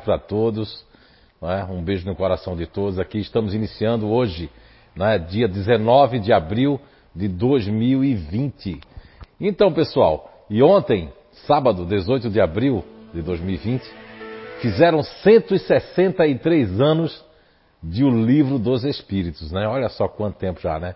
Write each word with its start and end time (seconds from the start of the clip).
para 0.00 0.18
todos. 0.18 0.84
Né? 1.40 1.64
Um 1.70 1.82
beijo 1.82 2.06
no 2.06 2.16
coração 2.16 2.56
de 2.56 2.66
todos. 2.66 2.98
Aqui 2.98 3.18
estamos 3.18 3.54
iniciando 3.54 4.08
hoje, 4.10 4.50
né? 4.94 5.18
dia 5.18 5.46
19 5.46 6.18
de 6.18 6.32
abril 6.32 6.80
de 7.14 7.28
2020. 7.28 8.80
Então, 9.40 9.72
pessoal, 9.72 10.30
e 10.50 10.62
ontem, 10.62 11.10
sábado, 11.46 11.86
18 11.86 12.28
de 12.28 12.40
abril 12.40 12.84
de 13.14 13.22
2020, 13.22 13.82
fizeram 14.60 15.02
163 15.02 16.80
anos 16.80 17.24
de 17.82 18.04
O 18.04 18.10
Livro 18.10 18.58
dos 18.58 18.84
Espíritos, 18.84 19.50
né? 19.50 19.66
Olha 19.66 19.88
só 19.88 20.06
quanto 20.06 20.36
tempo 20.36 20.60
já, 20.60 20.78
né? 20.78 20.94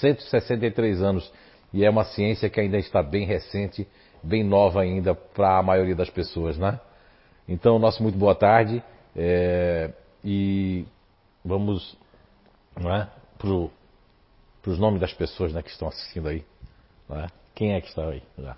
163 0.00 1.00
anos. 1.00 1.32
E 1.72 1.84
é 1.84 1.90
uma 1.90 2.04
ciência 2.04 2.48
que 2.50 2.60
ainda 2.60 2.76
está 2.76 3.02
bem 3.02 3.24
recente, 3.24 3.86
bem 4.22 4.42
nova 4.42 4.80
ainda 4.80 5.14
para 5.14 5.58
a 5.58 5.62
maioria 5.62 5.94
das 5.94 6.10
pessoas, 6.10 6.58
né? 6.58 6.78
Então, 7.48 7.78
nosso 7.78 8.02
muito 8.02 8.18
boa 8.18 8.34
tarde. 8.34 8.82
É, 9.14 9.90
e 10.24 10.84
vamos 11.44 11.96
né, 12.76 13.08
para 13.36 13.50
os 14.70 14.78
nomes 14.78 15.00
das 15.00 15.12
pessoas 15.12 15.52
né, 15.52 15.62
que 15.62 15.70
estão 15.70 15.88
assistindo 15.88 16.28
aí. 16.28 16.42
Né? 17.08 17.26
Quem 17.54 17.74
é 17.74 17.80
que 17.80 17.88
está 17.88 18.08
aí? 18.08 18.22
Já? 18.38 18.56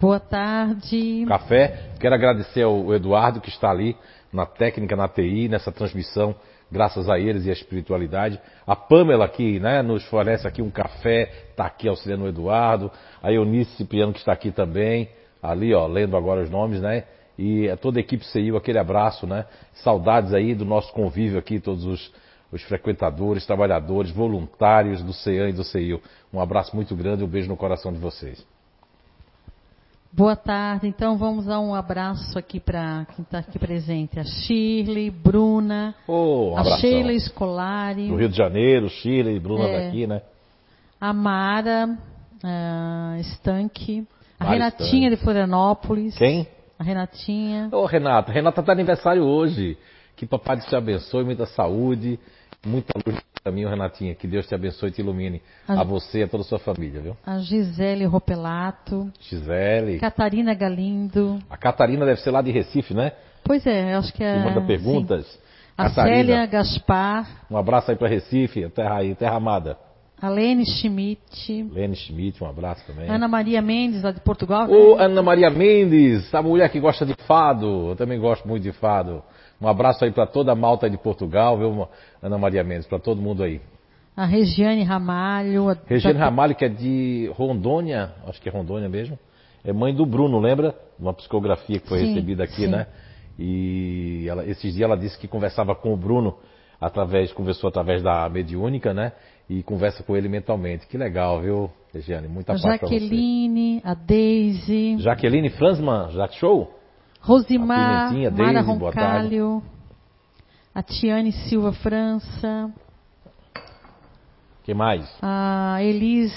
Boa 0.00 0.20
tarde. 0.20 1.24
Café. 1.26 1.90
Quero 2.00 2.14
agradecer 2.14 2.62
ao 2.62 2.92
Eduardo 2.94 3.40
que 3.40 3.48
está 3.48 3.70
ali 3.70 3.96
na 4.32 4.46
técnica, 4.46 4.94
na 4.94 5.08
TI, 5.08 5.48
nessa 5.48 5.72
transmissão, 5.72 6.34
graças 6.70 7.08
a 7.08 7.18
eles 7.18 7.46
e 7.46 7.50
a 7.50 7.52
espiritualidade. 7.52 8.38
A 8.66 8.76
Pamela 8.76 9.28
que 9.28 9.58
né, 9.58 9.80
nos 9.80 10.04
fornece 10.06 10.46
aqui 10.46 10.60
um 10.60 10.70
café, 10.70 11.48
está 11.50 11.66
aqui 11.66 11.88
auxiliando 11.88 12.24
o 12.24 12.28
Eduardo. 12.28 12.90
A 13.22 13.32
Eunice 13.32 13.76
Cipriano 13.76 14.12
que 14.12 14.18
está 14.18 14.32
aqui 14.32 14.50
também, 14.50 15.08
ali 15.42 15.72
ó, 15.72 15.86
lendo 15.86 16.16
agora 16.16 16.42
os 16.42 16.50
nomes, 16.50 16.80
né? 16.80 17.04
E 17.38 17.68
a 17.70 17.76
toda 17.76 17.98
a 17.98 18.00
equipe 18.00 18.26
CIU, 18.26 18.56
aquele 18.56 18.80
abraço, 18.80 19.24
né? 19.24 19.46
Saudades 19.74 20.34
aí 20.34 20.56
do 20.56 20.64
nosso 20.64 20.92
convívio 20.92 21.38
aqui, 21.38 21.60
todos 21.60 21.84
os, 21.84 22.12
os 22.50 22.62
frequentadores, 22.62 23.46
trabalhadores, 23.46 24.10
voluntários 24.10 25.02
do 25.02 25.12
CEAM 25.12 25.50
e 25.50 25.52
do 25.52 25.62
CIU. 25.62 26.02
Um 26.32 26.40
abraço 26.40 26.74
muito 26.74 26.96
grande 26.96 27.22
e 27.22 27.24
um 27.24 27.28
beijo 27.28 27.48
no 27.48 27.56
coração 27.56 27.92
de 27.92 27.98
vocês. 27.98 28.44
Boa 30.10 30.34
tarde. 30.34 30.88
Então 30.88 31.16
vamos 31.16 31.44
dar 31.44 31.60
um 31.60 31.74
abraço 31.74 32.36
aqui 32.36 32.58
para 32.58 33.06
quem 33.14 33.22
está 33.22 33.38
aqui 33.38 33.56
presente. 33.56 34.18
A 34.18 34.24
Shirley, 34.24 35.10
Bruna, 35.10 35.94
oh, 36.08 36.54
um 36.54 36.58
a 36.58 36.64
Sheila 36.78 37.12
Escolari. 37.12 38.08
Do 38.08 38.16
Rio 38.16 38.28
de 38.28 38.36
Janeiro, 38.36 38.88
Shirley, 38.88 39.38
Bruna 39.38 39.68
é, 39.68 39.84
daqui, 39.84 40.06
né? 40.08 40.22
A 41.00 41.12
Mara 41.12 41.96
uh, 42.42 43.20
Stank, 43.20 44.08
a 44.40 44.44
Mara 44.44 44.54
Renatinha 44.54 45.08
Stank. 45.08 45.10
de 45.10 45.16
Florianópolis. 45.16 46.16
Quem? 46.16 46.48
A 46.78 46.84
Renatinha. 46.84 47.68
Ô, 47.72 47.84
Renata, 47.86 48.30
Renata 48.30 48.62
tá 48.62 48.72
aniversário 48.72 49.24
hoje. 49.24 49.76
Que 50.14 50.26
papai 50.26 50.58
te 50.60 50.74
abençoe, 50.74 51.24
muita 51.24 51.46
saúde, 51.46 52.18
muita 52.64 52.92
luz 53.04 53.16
no 53.16 53.22
caminho, 53.44 53.68
Renatinha. 53.68 54.14
Que 54.14 54.26
Deus 54.26 54.46
te 54.46 54.54
abençoe 54.54 54.88
e 54.88 54.92
te 54.92 55.00
ilumine. 55.00 55.42
A, 55.66 55.80
a 55.80 55.84
você 55.84 56.20
e 56.20 56.22
a 56.22 56.28
toda 56.28 56.42
a 56.42 56.46
sua 56.46 56.58
família, 56.58 57.00
viu? 57.00 57.16
A 57.24 57.38
Gisele 57.38 58.04
Ropelato. 58.04 59.10
Gisele. 59.20 59.98
Catarina 59.98 60.54
Galindo. 60.54 61.38
A 61.50 61.56
Catarina 61.56 62.04
deve 62.04 62.20
ser 62.20 62.30
lá 62.30 62.42
de 62.42 62.50
Recife, 62.50 62.94
né? 62.94 63.12
Pois 63.44 63.66
é, 63.66 63.94
acho 63.94 64.12
que 64.12 64.22
é. 64.22 64.34
Que 64.34 64.44
manda 64.48 64.60
perguntas. 64.60 65.26
Sim. 65.26 65.38
A 65.76 65.84
Catarina, 65.84 66.16
Célia 66.16 66.46
Gaspar. 66.46 67.46
Um 67.50 67.56
abraço 67.56 67.90
aí 67.90 67.96
para 67.96 68.08
Recife, 68.08 68.68
terra 68.70 68.96
aí, 68.96 69.14
terra 69.14 69.36
amada. 69.36 69.78
A 70.20 70.28
Lene 70.28 70.64
Schmidt. 70.66 71.68
Lene 71.72 71.94
Schmidt, 71.94 72.42
um 72.42 72.46
abraço 72.48 72.84
também. 72.86 73.08
Ana 73.08 73.28
Maria 73.28 73.62
Mendes, 73.62 74.02
lá 74.02 74.10
de 74.10 74.20
Portugal. 74.20 74.68
Ô, 74.68 74.96
né? 74.96 75.04
Ana 75.04 75.22
Maria 75.22 75.48
Mendes, 75.48 76.34
a 76.34 76.42
mulher 76.42 76.68
que 76.70 76.80
gosta 76.80 77.06
de 77.06 77.14
fado. 77.26 77.90
Eu 77.90 77.96
também 77.96 78.18
gosto 78.18 78.46
muito 78.46 78.64
de 78.64 78.72
fado. 78.72 79.22
Um 79.60 79.68
abraço 79.68 80.04
aí 80.04 80.10
para 80.10 80.26
toda 80.26 80.52
a 80.52 80.54
malta 80.56 80.90
de 80.90 80.98
Portugal, 80.98 81.56
viu, 81.56 81.88
Ana 82.22 82.36
Maria 82.36 82.64
Mendes, 82.64 82.86
para 82.86 82.98
todo 82.98 83.20
mundo 83.20 83.42
aí. 83.42 83.60
A 84.16 84.24
Regiane 84.24 84.82
Ramalho. 84.82 85.70
A... 85.70 85.76
Regiane 85.86 86.18
Ramalho, 86.18 86.54
que 86.56 86.64
é 86.64 86.68
de 86.68 87.30
Rondônia, 87.34 88.12
acho 88.26 88.40
que 88.42 88.48
é 88.48 88.52
Rondônia 88.52 88.88
mesmo. 88.88 89.16
É 89.64 89.72
mãe 89.72 89.94
do 89.94 90.04
Bruno, 90.04 90.40
lembra? 90.40 90.74
Uma 90.98 91.14
psicografia 91.14 91.78
que 91.78 91.88
foi 91.88 92.00
sim, 92.00 92.06
recebida 92.08 92.42
aqui, 92.42 92.64
sim. 92.64 92.66
né? 92.66 92.86
E 93.38 94.26
ela, 94.28 94.44
esses 94.44 94.74
dias 94.74 94.82
ela 94.82 94.96
disse 94.96 95.16
que 95.16 95.28
conversava 95.28 95.76
com 95.76 95.92
o 95.92 95.96
Bruno 95.96 96.36
através, 96.80 97.32
conversou 97.32 97.68
através 97.68 98.02
da 98.02 98.28
mediúnica, 98.28 98.92
né? 98.92 99.12
E 99.48 99.62
conversa 99.62 100.02
com 100.02 100.16
ele 100.16 100.28
mentalmente. 100.28 100.86
Que 100.86 100.98
legal, 100.98 101.40
viu, 101.40 101.70
Regiane? 101.92 102.28
Muita 102.28 102.52
paz. 102.52 102.62
Jaqueline, 102.62 103.80
a 103.84 103.94
Daisy. 103.94 104.98
Jaqueline 104.98 105.50
Franzman, 105.50 106.10
já 106.10 106.28
show? 106.28 106.74
Rosimar, 107.20 108.12
a 108.14 108.30
Mara 108.30 108.60
Roncalho, 108.60 109.62
a 110.74 110.82
Tiane 110.82 111.32
Silva 111.32 111.72
França. 111.72 112.72
Quem 114.62 114.74
mais? 114.74 115.10
A 115.22 115.78
Elis 115.82 116.32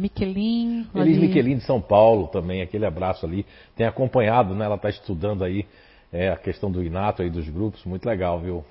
Miquelin. 0.00 0.86
Elis 0.94 1.18
Miquelin 1.18 1.58
de 1.58 1.64
São 1.64 1.80
Paulo 1.80 2.28
também, 2.28 2.62
aquele 2.62 2.86
abraço 2.86 3.26
ali. 3.26 3.44
Tem 3.76 3.86
acompanhado, 3.86 4.54
né? 4.54 4.64
Ela 4.64 4.76
está 4.76 4.88
estudando 4.88 5.44
aí 5.44 5.66
é, 6.10 6.30
a 6.30 6.36
questão 6.36 6.70
do 6.70 6.82
Inato 6.82 7.20
aí 7.22 7.28
dos 7.28 7.48
grupos, 7.48 7.84
muito 7.84 8.06
legal, 8.06 8.40
viu? 8.40 8.64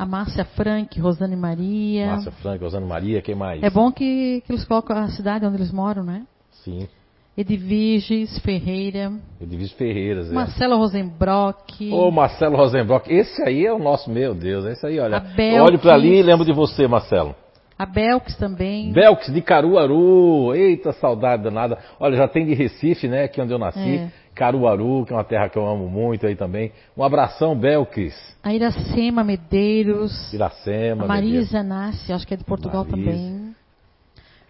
A 0.00 0.06
Márcia 0.06 0.46
Frank, 0.46 0.98
Rosane 0.98 1.36
Maria. 1.36 2.06
Márcia 2.06 2.32
Frank, 2.32 2.64
Rosane 2.64 2.86
Maria, 2.86 3.20
quem 3.20 3.34
mais? 3.34 3.62
É 3.62 3.68
bom 3.68 3.92
que, 3.92 4.42
que 4.46 4.50
eles 4.50 4.64
colocam 4.64 4.96
a 4.96 5.08
cidade 5.08 5.44
onde 5.44 5.58
eles 5.58 5.70
moram, 5.70 6.02
né? 6.02 6.22
Sim. 6.64 6.88
Edviges 7.36 8.38
Ferreira. 8.38 9.12
Edviges 9.38 9.72
Ferreira, 9.72 10.22
é. 10.22 10.32
Marcelo 10.32 10.78
Rosenbrock. 10.78 11.92
Ô, 11.92 12.10
Marcelo 12.10 12.56
Rosenbrock. 12.56 13.12
Esse 13.12 13.42
aí 13.42 13.66
é 13.66 13.74
o 13.74 13.78
nosso, 13.78 14.10
meu 14.10 14.34
Deus. 14.34 14.64
Esse 14.64 14.86
aí, 14.86 14.98
olha. 14.98 15.22
Eu 15.36 15.64
olho 15.64 15.78
para 15.78 15.92
ali 15.92 16.20
e 16.20 16.22
lembro 16.22 16.46
de 16.46 16.52
você, 16.54 16.88
Marcelo. 16.88 17.34
A 17.78 17.84
Belks 17.84 18.36
também. 18.36 18.92
Belks 18.92 19.30
de 19.30 19.42
Caruaru. 19.42 20.54
Eita, 20.54 20.92
saudade 20.92 21.42
danada. 21.42 21.76
Olha, 21.98 22.16
já 22.16 22.26
tem 22.26 22.46
de 22.46 22.54
Recife, 22.54 23.06
né? 23.06 23.24
Aqui 23.24 23.38
onde 23.38 23.52
eu 23.52 23.58
nasci. 23.58 23.96
É. 23.96 24.08
Caruaru, 24.40 25.04
que 25.04 25.12
é 25.12 25.16
uma 25.16 25.22
terra 25.24 25.50
que 25.50 25.58
eu 25.58 25.66
amo 25.66 25.86
muito 25.86 26.26
aí 26.26 26.34
também. 26.34 26.72
Um 26.96 27.04
abração, 27.04 27.54
Belkis. 27.54 28.14
A 28.42 28.54
Iracema 28.54 29.22
Medeiros. 29.22 30.32
Iracema. 30.32 31.04
A 31.04 31.06
Marisa 31.06 31.62
Nasce, 31.62 32.10
acho 32.10 32.26
que 32.26 32.32
é 32.32 32.38
de 32.38 32.44
Portugal 32.44 32.86
Marisa. 32.88 33.10
também. 33.10 33.54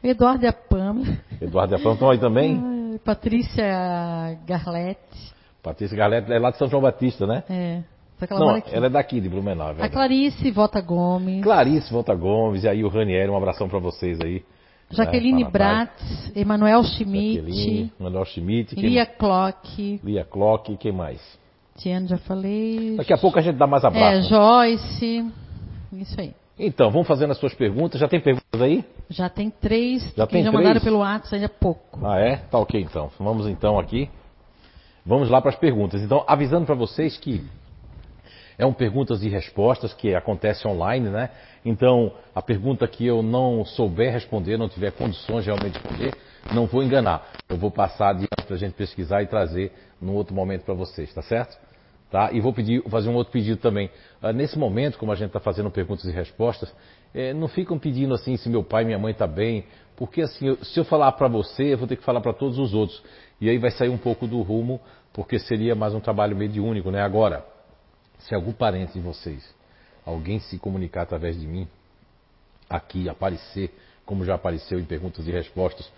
Eduardo 0.04 0.44
e 0.44 0.46
a 0.46 0.52
Pamela. 0.52 1.18
Eduardo 1.42 1.74
e 1.74 1.76
a 1.76 1.78
Pamela 1.78 1.94
estão 1.94 2.10
aí 2.10 2.18
também? 2.18 3.00
Patrícia 3.04 4.38
Garlete. 4.46 5.34
Patrícia 5.60 5.96
Garlete 5.96 6.32
é 6.32 6.38
lá 6.38 6.52
de 6.52 6.58
São 6.58 6.68
João 6.68 6.82
Batista, 6.82 7.26
né? 7.26 7.42
É. 7.50 7.82
Ela 8.30 8.38
Não, 8.38 8.62
ela 8.70 8.86
é 8.86 8.90
daqui, 8.90 9.20
de 9.20 9.28
Blumenau. 9.28 9.74
É 9.76 9.84
a 9.84 9.88
Clarice 9.88 10.52
Volta 10.52 10.80
Gomes. 10.80 11.42
Clarice 11.42 11.92
Volta 11.92 12.14
Gomes. 12.14 12.62
E 12.62 12.68
aí 12.68 12.84
o 12.84 12.88
Ranieri, 12.88 13.28
um 13.28 13.36
abração 13.36 13.68
para 13.68 13.80
vocês 13.80 14.20
aí. 14.20 14.44
Jaqueline 14.90 15.44
é, 15.44 15.48
Bratz, 15.48 16.32
Emanuel 16.34 16.82
Schmidt. 16.82 17.92
Emanuel 17.98 18.24
Schmidt. 18.24 18.74
Lia 18.74 19.06
Clock. 19.06 20.00
Lia 20.02 20.24
Clock, 20.24 20.76
quem 20.76 20.92
mais? 20.92 21.20
Tiane, 21.76 22.08
já 22.08 22.18
falei. 22.18 22.96
Daqui 22.96 23.12
a 23.12 23.18
pouco 23.18 23.38
a 23.38 23.42
gente 23.42 23.56
dá 23.56 23.66
mais 23.66 23.84
abraço. 23.84 24.04
É, 24.04 24.22
Joyce. 24.22 25.32
Isso 25.92 26.20
aí. 26.20 26.34
Então, 26.58 26.90
vamos 26.90 27.08
fazendo 27.08 27.30
as 27.30 27.38
suas 27.38 27.54
perguntas. 27.54 28.00
Já 28.00 28.06
tem 28.06 28.20
perguntas 28.20 28.60
aí? 28.60 28.84
Já 29.08 29.30
tem 29.30 29.48
três. 29.48 30.02
Já 30.14 30.26
tem 30.26 30.42
já 30.42 30.50
três? 30.50 30.52
mandaram 30.52 30.80
pelo 30.80 30.98
WhatsApp 30.98 31.36
ainda 31.36 31.46
há 31.46 31.48
pouco. 31.48 32.06
Ah, 32.06 32.18
é? 32.18 32.36
Tá 32.36 32.58
ok 32.58 32.80
então. 32.80 33.10
Vamos 33.18 33.46
então 33.46 33.78
aqui. 33.78 34.10
Vamos 35.06 35.30
lá 35.30 35.40
para 35.40 35.50
as 35.50 35.56
perguntas. 35.56 36.02
Então, 36.02 36.22
avisando 36.28 36.66
para 36.66 36.74
vocês 36.74 37.16
que 37.16 37.42
é 38.58 38.66
um 38.66 38.74
perguntas 38.74 39.22
e 39.22 39.28
respostas 39.30 39.94
que 39.94 40.14
acontece 40.14 40.68
online, 40.68 41.08
né? 41.08 41.30
Então, 41.64 42.12
a 42.34 42.40
pergunta 42.40 42.86
que 42.88 43.06
eu 43.06 43.22
não 43.22 43.64
souber 43.64 44.12
responder, 44.12 44.56
não 44.56 44.68
tiver 44.68 44.92
condições 44.92 45.44
de 45.44 45.50
realmente 45.50 45.74
responder, 45.74 46.14
não 46.54 46.66
vou 46.66 46.82
enganar. 46.82 47.28
Eu 47.48 47.56
vou 47.56 47.70
passar 47.70 48.10
adiante 48.10 48.44
para 48.46 48.56
a 48.56 48.58
gente 48.58 48.74
pesquisar 48.74 49.22
e 49.22 49.26
trazer 49.26 49.72
num 50.00 50.14
outro 50.14 50.34
momento 50.34 50.64
para 50.64 50.74
vocês, 50.74 51.12
tá 51.12 51.22
certo? 51.22 51.56
Tá? 52.10 52.32
E 52.32 52.40
vou 52.40 52.52
pedir, 52.52 52.82
fazer 52.88 53.08
um 53.08 53.14
outro 53.14 53.32
pedido 53.32 53.60
também. 53.60 53.88
Uh, 54.20 54.32
nesse 54.32 54.58
momento, 54.58 54.98
como 54.98 55.12
a 55.12 55.14
gente 55.14 55.28
está 55.28 55.38
fazendo 55.38 55.70
perguntas 55.70 56.04
e 56.06 56.10
respostas, 56.10 56.72
eh, 57.14 57.32
não 57.32 57.46
ficam 57.46 57.78
pedindo 57.78 58.14
assim 58.14 58.36
se 58.36 58.48
meu 58.48 58.64
pai 58.64 58.82
e 58.82 58.86
minha 58.86 58.98
mãe 58.98 59.12
estão 59.12 59.28
tá 59.28 59.32
bem, 59.32 59.64
porque 59.96 60.22
assim, 60.22 60.48
eu, 60.48 60.56
se 60.64 60.80
eu 60.80 60.84
falar 60.84 61.12
para 61.12 61.28
você, 61.28 61.74
eu 61.74 61.78
vou 61.78 61.86
ter 61.86 61.94
que 61.94 62.02
falar 62.02 62.20
para 62.20 62.32
todos 62.32 62.58
os 62.58 62.74
outros. 62.74 63.00
E 63.40 63.48
aí 63.48 63.58
vai 63.58 63.70
sair 63.70 63.90
um 63.90 63.98
pouco 63.98 64.26
do 64.26 64.42
rumo, 64.42 64.80
porque 65.12 65.38
seria 65.38 65.74
mais 65.74 65.94
um 65.94 66.00
trabalho 66.00 66.36
mediúnico, 66.36 66.90
né? 66.90 67.00
Agora, 67.00 67.44
se 68.18 68.34
algum 68.34 68.52
parente 68.52 68.94
de 68.94 69.00
vocês, 69.00 69.54
alguém 70.04 70.40
se 70.40 70.58
comunicar 70.58 71.02
através 71.02 71.38
de 71.38 71.46
mim, 71.46 71.66
aqui 72.68 73.08
aparecer, 73.08 73.74
como 74.04 74.24
já 74.24 74.34
apareceu 74.34 74.78
em 74.78 74.84
perguntas 74.84 75.26
e 75.26 75.30
respostas, 75.30 75.90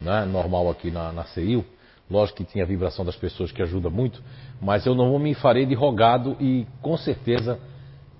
né, 0.00 0.24
normal 0.24 0.70
aqui 0.70 0.90
na, 0.90 1.12
na 1.12 1.24
CIU, 1.24 1.64
lógico 2.10 2.38
que 2.38 2.44
tinha 2.44 2.64
a 2.64 2.66
vibração 2.66 3.04
das 3.04 3.16
pessoas 3.16 3.52
que 3.52 3.62
ajuda 3.62 3.90
muito, 3.90 4.22
mas 4.60 4.86
eu 4.86 4.94
não 4.94 5.18
me 5.18 5.34
farei 5.34 5.66
de 5.66 5.74
rogado 5.74 6.36
e 6.40 6.66
com 6.80 6.96
certeza 6.96 7.58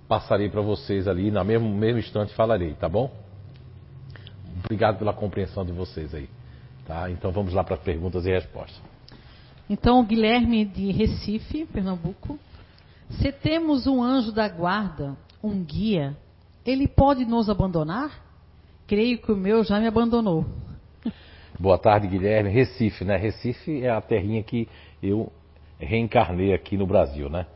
passarei 0.06 0.48
para 0.48 0.60
vocês 0.60 1.06
ali, 1.06 1.30
na 1.30 1.44
mesmo, 1.44 1.68
mesmo 1.68 1.98
instante 1.98 2.32
falarei, 2.34 2.74
tá 2.74 2.88
bom? 2.88 3.10
Obrigado 4.64 4.98
pela 4.98 5.12
compreensão 5.12 5.64
de 5.64 5.72
vocês 5.72 6.14
aí. 6.14 6.28
Tá? 6.86 7.10
Então 7.10 7.30
vamos 7.30 7.52
lá 7.52 7.62
para 7.62 7.74
as 7.74 7.82
perguntas 7.82 8.24
e 8.24 8.30
respostas. 8.30 8.80
Então, 9.68 10.00
o 10.00 10.02
Guilherme 10.02 10.64
de 10.64 10.90
Recife, 10.90 11.66
Pernambuco, 11.66 12.38
Se 13.10 13.32
temos 13.32 13.86
um 13.86 14.02
anjo 14.02 14.32
da 14.32 14.48
guarda, 14.48 15.16
um 15.42 15.62
guia, 15.62 16.16
ele 16.64 16.86
pode 16.86 17.24
nos 17.24 17.48
abandonar? 17.48 18.24
Creio 18.86 19.18
que 19.18 19.32
o 19.32 19.36
meu 19.36 19.62
já 19.64 19.78
me 19.78 19.86
abandonou. 19.86 20.44
Boa 21.58 21.78
tarde, 21.78 22.06
Guilherme. 22.06 22.50
Recife, 22.50 23.04
né? 23.04 23.16
Recife 23.16 23.82
é 23.84 23.90
a 23.90 24.00
terrinha 24.00 24.42
que 24.42 24.68
eu 25.02 25.32
reencarnei 25.78 26.52
aqui 26.52 26.76
no 26.76 26.86
Brasil, 26.86 27.28
né? 27.28 27.46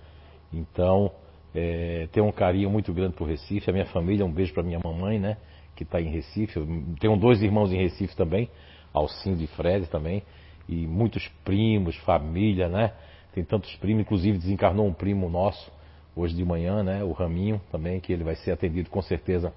Então, 0.53 1.11
é, 1.55 2.09
tenho 2.13 2.27
um 2.27 2.33
carinho 2.33 2.71
muito 2.71 2.93
grande 2.93 3.15
por 3.15 3.29
Recife. 3.29 3.71
A 3.71 3.73
minha 3.73 3.87
família, 3.87 4.25
um 4.25 4.33
beijo 4.33 4.53
para 4.53 4.63
minha 4.63 4.81
mamãe, 4.83 5.19
né? 5.19 5.37
Que 5.75 5.83
está 5.83 6.01
em 6.01 6.11
Recife. 6.11 6.57
Eu 6.59 6.67
tenho 7.01 7.17
dois 7.17 7.43
irmãos 7.43 7.73
em 7.73 7.77
Recife 7.77 8.17
também, 8.17 8.51
Alcindo 8.93 9.43
e 9.43 9.47
Fred 9.47 9.87
também. 9.87 10.23
E 10.69 10.87
muitos 10.87 11.29
primos, 11.45 11.97
família, 11.99 12.69
né? 12.69 12.93
Tem 13.35 13.45
tantos 13.45 13.75
primos, 13.77 14.03
inclusive 14.03 14.39
desencarnou 14.39 14.87
um 14.87 14.93
primo 14.93 15.29
nosso 15.29 15.71
hoje 16.15 16.35
de 16.35 16.45
manhã, 16.45 16.83
né? 16.83 17.03
O 17.03 17.13
Raminho 17.13 17.61
também, 17.71 18.01
que 18.01 18.13
ele 18.13 18.25
vai 18.25 18.35
ser 18.37 18.53
atendido 18.53 18.91
com 18.91 19.03
certeza 19.03 19.53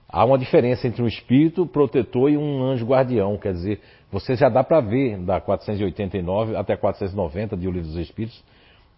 há 0.07 0.25
uma 0.25 0.38
diferença 0.38 0.88
entre 0.88 1.01
um 1.01 1.07
espírito 1.07 1.66
protetor 1.66 2.30
e 2.30 2.38
um 2.38 2.63
anjo 2.63 2.86
guardião. 2.86 3.38
Quer 3.38 3.54
dizer, 3.54 3.81
você 4.12 4.36
já 4.36 4.50
dá 4.50 4.63
para 4.63 4.81
ver 4.81 5.18
da 5.19 5.39
489 5.39 6.56
até 6.56 6.75
490 6.75 7.56
de 7.56 7.68
O 7.68 7.71
Livro 7.71 7.88
dos 7.88 7.98
Espíritos, 7.98 8.44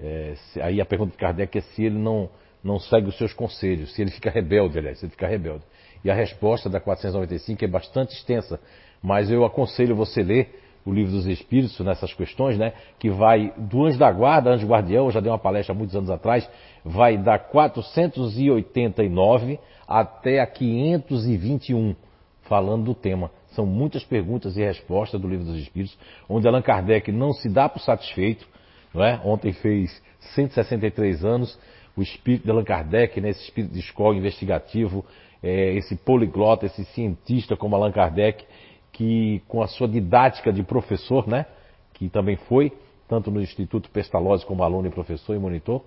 É, 0.00 0.34
se, 0.36 0.60
aí 0.60 0.80
a 0.80 0.86
pergunta 0.86 1.10
de 1.12 1.18
Kardec 1.18 1.58
é 1.58 1.60
se 1.60 1.84
ele 1.84 1.98
não, 1.98 2.30
não 2.62 2.78
segue 2.78 3.08
os 3.08 3.16
seus 3.16 3.32
conselhos, 3.32 3.94
se 3.94 4.02
ele 4.02 4.10
fica 4.10 4.30
rebelde, 4.30 4.78
aliás, 4.78 4.98
se 4.98 5.06
ele 5.06 5.12
fica 5.12 5.26
rebelde. 5.26 5.64
E 6.04 6.10
a 6.10 6.14
resposta 6.14 6.68
da 6.68 6.78
495 6.80 7.64
é 7.64 7.68
bastante 7.68 8.14
extensa, 8.14 8.60
mas 9.02 9.30
eu 9.30 9.42
aconselho 9.44 9.96
você 9.96 10.22
ler 10.22 10.60
o 10.84 10.92
livro 10.92 11.12
dos 11.12 11.26
Espíritos 11.26 11.80
nessas 11.80 12.12
questões, 12.14 12.58
né? 12.58 12.72
Que 12.98 13.10
vai 13.10 13.52
do 13.56 13.84
anjo 13.84 13.98
da 13.98 14.10
guarda, 14.10 14.50
anjo 14.50 14.66
guardião, 14.66 15.04
eu 15.06 15.10
já 15.10 15.20
dei 15.20 15.30
uma 15.30 15.38
palestra 15.38 15.74
muitos 15.74 15.94
anos 15.94 16.10
atrás, 16.10 16.50
vai 16.84 17.16
da 17.18 17.38
489 17.38 19.60
até 19.86 20.40
a 20.40 20.46
521, 20.46 21.94
falando 22.42 22.84
do 22.84 22.94
tema. 22.94 23.30
São 23.50 23.66
muitas 23.66 24.02
perguntas 24.04 24.56
e 24.56 24.64
respostas 24.64 25.20
do 25.20 25.28
livro 25.28 25.44
dos 25.44 25.56
Espíritos, 25.56 25.98
onde 26.28 26.48
Allan 26.48 26.62
Kardec 26.62 27.12
não 27.12 27.32
se 27.32 27.48
dá 27.48 27.68
por 27.68 27.80
satisfeito, 27.80 28.48
não 28.94 29.04
é? 29.04 29.20
Ontem 29.24 29.52
fez 29.52 30.02
163 30.34 31.24
anos, 31.24 31.58
o 31.98 32.02
espírito 32.02 32.44
de 32.44 32.50
Allan 32.50 32.64
Kardec, 32.64 33.20
né? 33.20 33.30
esse 33.30 33.42
espírito 33.42 33.72
de 33.72 33.80
escola 33.80 34.16
investigativo, 34.16 35.04
é, 35.42 35.74
esse 35.74 35.96
poliglota, 35.96 36.66
esse 36.66 36.84
cientista 36.86 37.56
como 37.56 37.74
Allan 37.74 37.90
Kardec, 37.90 38.44
que 38.92 39.42
com 39.48 39.62
a 39.62 39.66
sua 39.66 39.88
didática 39.88 40.52
de 40.52 40.62
professor, 40.62 41.26
né, 41.26 41.46
que 41.94 42.08
também 42.08 42.36
foi, 42.36 42.72
tanto 43.08 43.30
no 43.30 43.40
Instituto 43.40 43.90
Pestalozzi 43.90 44.46
como 44.46 44.62
aluno 44.62 44.86
e 44.86 44.90
professor 44.90 45.34
e 45.34 45.38
monitor, 45.38 45.82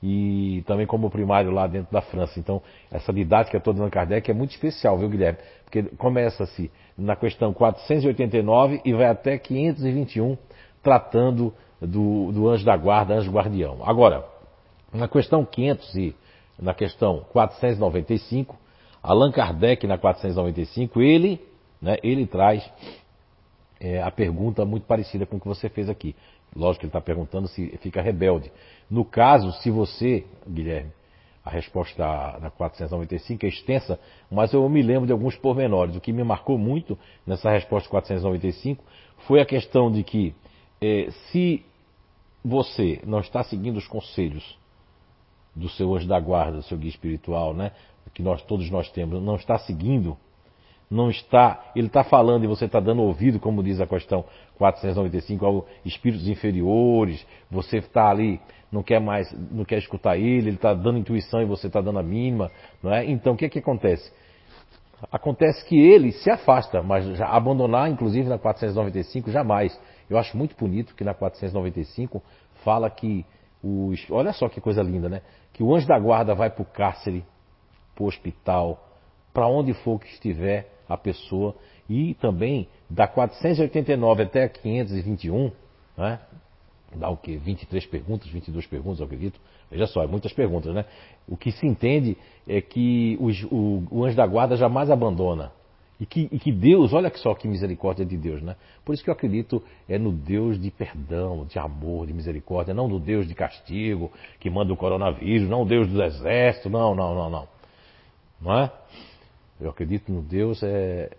e 0.00 0.62
também 0.66 0.86
como 0.86 1.10
primário 1.10 1.50
lá 1.50 1.66
dentro 1.66 1.92
da 1.92 2.00
França. 2.00 2.38
Então, 2.38 2.62
essa 2.90 3.12
didática 3.12 3.58
toda 3.58 3.84
de 3.84 3.90
Kardec 3.90 4.30
é 4.30 4.34
muito 4.34 4.52
especial, 4.52 4.96
viu, 4.96 5.08
Guilherme? 5.08 5.38
Porque 5.64 5.82
começa-se 5.96 6.70
na 6.96 7.16
questão 7.16 7.52
489 7.52 8.80
e 8.84 8.92
vai 8.92 9.06
até 9.06 9.36
521, 9.36 10.38
tratando 10.82 11.52
do, 11.80 12.30
do 12.30 12.48
anjo 12.48 12.64
da 12.64 12.76
guarda, 12.76 13.14
anjo 13.14 13.30
guardião. 13.30 13.78
Agora, 13.82 14.37
na 14.92 15.08
questão 15.08 15.44
500 15.44 15.94
e 15.96 16.14
na 16.58 16.74
questão 16.74 17.24
495, 17.32 18.56
Allan 19.02 19.30
Kardec 19.30 19.86
na 19.86 19.96
495, 19.96 21.00
ele 21.00 21.40
né, 21.80 21.96
ele 22.02 22.26
traz 22.26 22.68
é, 23.80 24.02
a 24.02 24.10
pergunta 24.10 24.64
muito 24.64 24.86
parecida 24.86 25.24
com 25.24 25.36
o 25.36 25.40
que 25.40 25.46
você 25.46 25.68
fez 25.68 25.88
aqui. 25.88 26.14
Lógico 26.54 26.80
que 26.80 26.86
ele 26.86 26.90
está 26.90 27.00
perguntando 27.00 27.46
se 27.48 27.76
fica 27.78 28.02
rebelde. 28.02 28.50
No 28.90 29.04
caso, 29.04 29.52
se 29.60 29.70
você, 29.70 30.24
Guilherme, 30.46 30.90
a 31.44 31.50
resposta 31.50 31.96
da, 31.96 32.38
da 32.38 32.50
495 32.50 33.46
é 33.46 33.48
extensa, 33.48 33.98
mas 34.30 34.52
eu 34.52 34.68
me 34.68 34.82
lembro 34.82 35.06
de 35.06 35.12
alguns 35.12 35.36
pormenores. 35.36 35.96
O 35.96 36.00
que 36.00 36.12
me 36.12 36.24
marcou 36.24 36.58
muito 36.58 36.98
nessa 37.26 37.50
resposta 37.50 37.88
495 37.88 38.84
foi 39.26 39.40
a 39.40 39.46
questão 39.46 39.90
de 39.90 40.02
que 40.02 40.34
é, 40.80 41.08
se 41.30 41.64
você 42.44 43.00
não 43.06 43.20
está 43.20 43.42
seguindo 43.42 43.76
os 43.76 43.86
conselhos 43.86 44.57
do 45.58 45.68
seu 45.68 45.94
anjo 45.94 46.06
da 46.06 46.18
guarda, 46.18 46.58
do 46.58 46.62
seu 46.62 46.78
guia 46.78 46.90
espiritual, 46.90 47.52
né, 47.52 47.72
que 48.14 48.22
nós 48.22 48.42
todos 48.42 48.70
nós 48.70 48.90
temos, 48.90 49.22
não 49.22 49.36
está 49.36 49.58
seguindo 49.58 50.16
não 50.90 51.10
está, 51.10 51.70
ele 51.76 51.86
está 51.86 52.02
falando 52.02 52.44
e 52.44 52.46
você 52.46 52.64
está 52.64 52.80
dando 52.80 53.02
ouvido, 53.02 53.38
como 53.38 53.62
diz 53.62 53.80
a 53.80 53.86
questão 53.86 54.24
495, 54.56 55.44
ao 55.44 55.66
espíritos 55.84 56.26
inferiores, 56.28 57.26
você 57.50 57.78
está 57.78 58.08
ali, 58.08 58.40
não 58.72 58.82
quer 58.82 59.00
mais, 59.00 59.30
não 59.50 59.64
quer 59.64 59.78
escutar 59.78 60.16
ele, 60.16 60.48
ele 60.48 60.56
está 60.56 60.72
dando 60.72 60.98
intuição 60.98 61.42
e 61.42 61.44
você 61.44 61.66
está 61.66 61.80
dando 61.80 61.98
a 61.98 62.02
mínima, 62.02 62.50
não 62.82 62.92
é? 62.92 63.04
Então 63.04 63.34
o 63.34 63.36
que 63.36 63.44
é 63.44 63.48
que 63.48 63.58
acontece? 63.58 64.10
Acontece 65.12 65.64
que 65.66 65.78
ele 65.78 66.10
se 66.10 66.30
afasta, 66.30 66.82
mas 66.82 67.20
abandonar, 67.20 67.88
inclusive 67.88 68.28
na 68.28 68.38
495, 68.38 69.30
jamais. 69.30 69.78
Eu 70.10 70.18
acho 70.18 70.36
muito 70.36 70.56
bonito 70.56 70.94
que 70.94 71.04
na 71.04 71.14
495 71.14 72.20
fala 72.64 72.90
que 72.90 73.24
os, 73.62 74.10
olha 74.10 74.32
só 74.32 74.48
que 74.48 74.60
coisa 74.60 74.82
linda, 74.82 75.08
né? 75.08 75.22
Que 75.52 75.62
o 75.62 75.74
anjo 75.74 75.86
da 75.86 75.98
guarda 75.98 76.34
vai 76.34 76.50
para 76.50 76.62
o 76.62 76.64
cárcere, 76.64 77.24
para 77.94 78.04
o 78.04 78.06
hospital, 78.06 78.84
para 79.32 79.46
onde 79.46 79.74
for 79.74 79.98
que 79.98 80.06
estiver, 80.08 80.78
a 80.88 80.96
pessoa 80.96 81.54
E 81.88 82.14
também 82.14 82.68
da 82.88 83.06
489 83.06 84.22
até 84.22 84.44
a 84.44 84.48
521, 84.48 85.52
né? 85.96 86.18
dá 86.96 87.10
o 87.10 87.16
quê? 87.16 87.36
23 87.36 87.84
perguntas, 87.86 88.28
22 88.28 88.66
perguntas, 88.66 89.00
eu 89.00 89.06
acredito. 89.06 89.38
Veja 89.70 89.86
só, 89.86 90.02
é 90.02 90.06
muitas 90.06 90.32
perguntas, 90.32 90.74
né? 90.74 90.86
O 91.26 91.36
que 91.36 91.52
se 91.52 91.66
entende 91.66 92.16
é 92.46 92.60
que 92.60 93.18
os, 93.20 93.42
o, 93.44 93.84
o 93.90 94.04
anjo 94.04 94.16
da 94.16 94.26
guarda 94.26 94.56
jamais 94.56 94.90
abandona. 94.90 95.52
E 96.00 96.06
que, 96.06 96.28
e 96.30 96.38
que, 96.38 96.52
Deus, 96.52 96.92
olha 96.92 97.12
só 97.16 97.34
que 97.34 97.48
misericórdia 97.48 98.06
de 98.06 98.16
Deus, 98.16 98.40
né? 98.40 98.54
Por 98.84 98.94
isso 98.94 99.02
que 99.02 99.10
eu 99.10 99.14
acredito 99.14 99.62
é 99.88 99.98
no 99.98 100.12
Deus 100.12 100.60
de 100.60 100.70
perdão, 100.70 101.44
de 101.44 101.58
amor, 101.58 102.06
de 102.06 102.12
misericórdia, 102.12 102.72
não 102.72 102.86
no 102.86 103.00
Deus 103.00 103.26
de 103.26 103.34
castigo, 103.34 104.12
que 104.38 104.48
manda 104.48 104.72
o 104.72 104.76
coronavírus, 104.76 105.48
não 105.48 105.62
o 105.62 105.66
Deus 105.66 105.88
do 105.88 106.00
exército, 106.00 106.70
não, 106.70 106.94
não, 106.94 107.14
não, 107.14 107.30
não. 107.30 107.48
Não 108.40 108.60
é? 108.60 108.72
Eu 109.60 109.70
acredito 109.70 110.12
no 110.12 110.22
Deus, 110.22 110.62
é. 110.62 111.10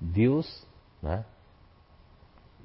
Deus, 0.00 0.64
né? 1.02 1.24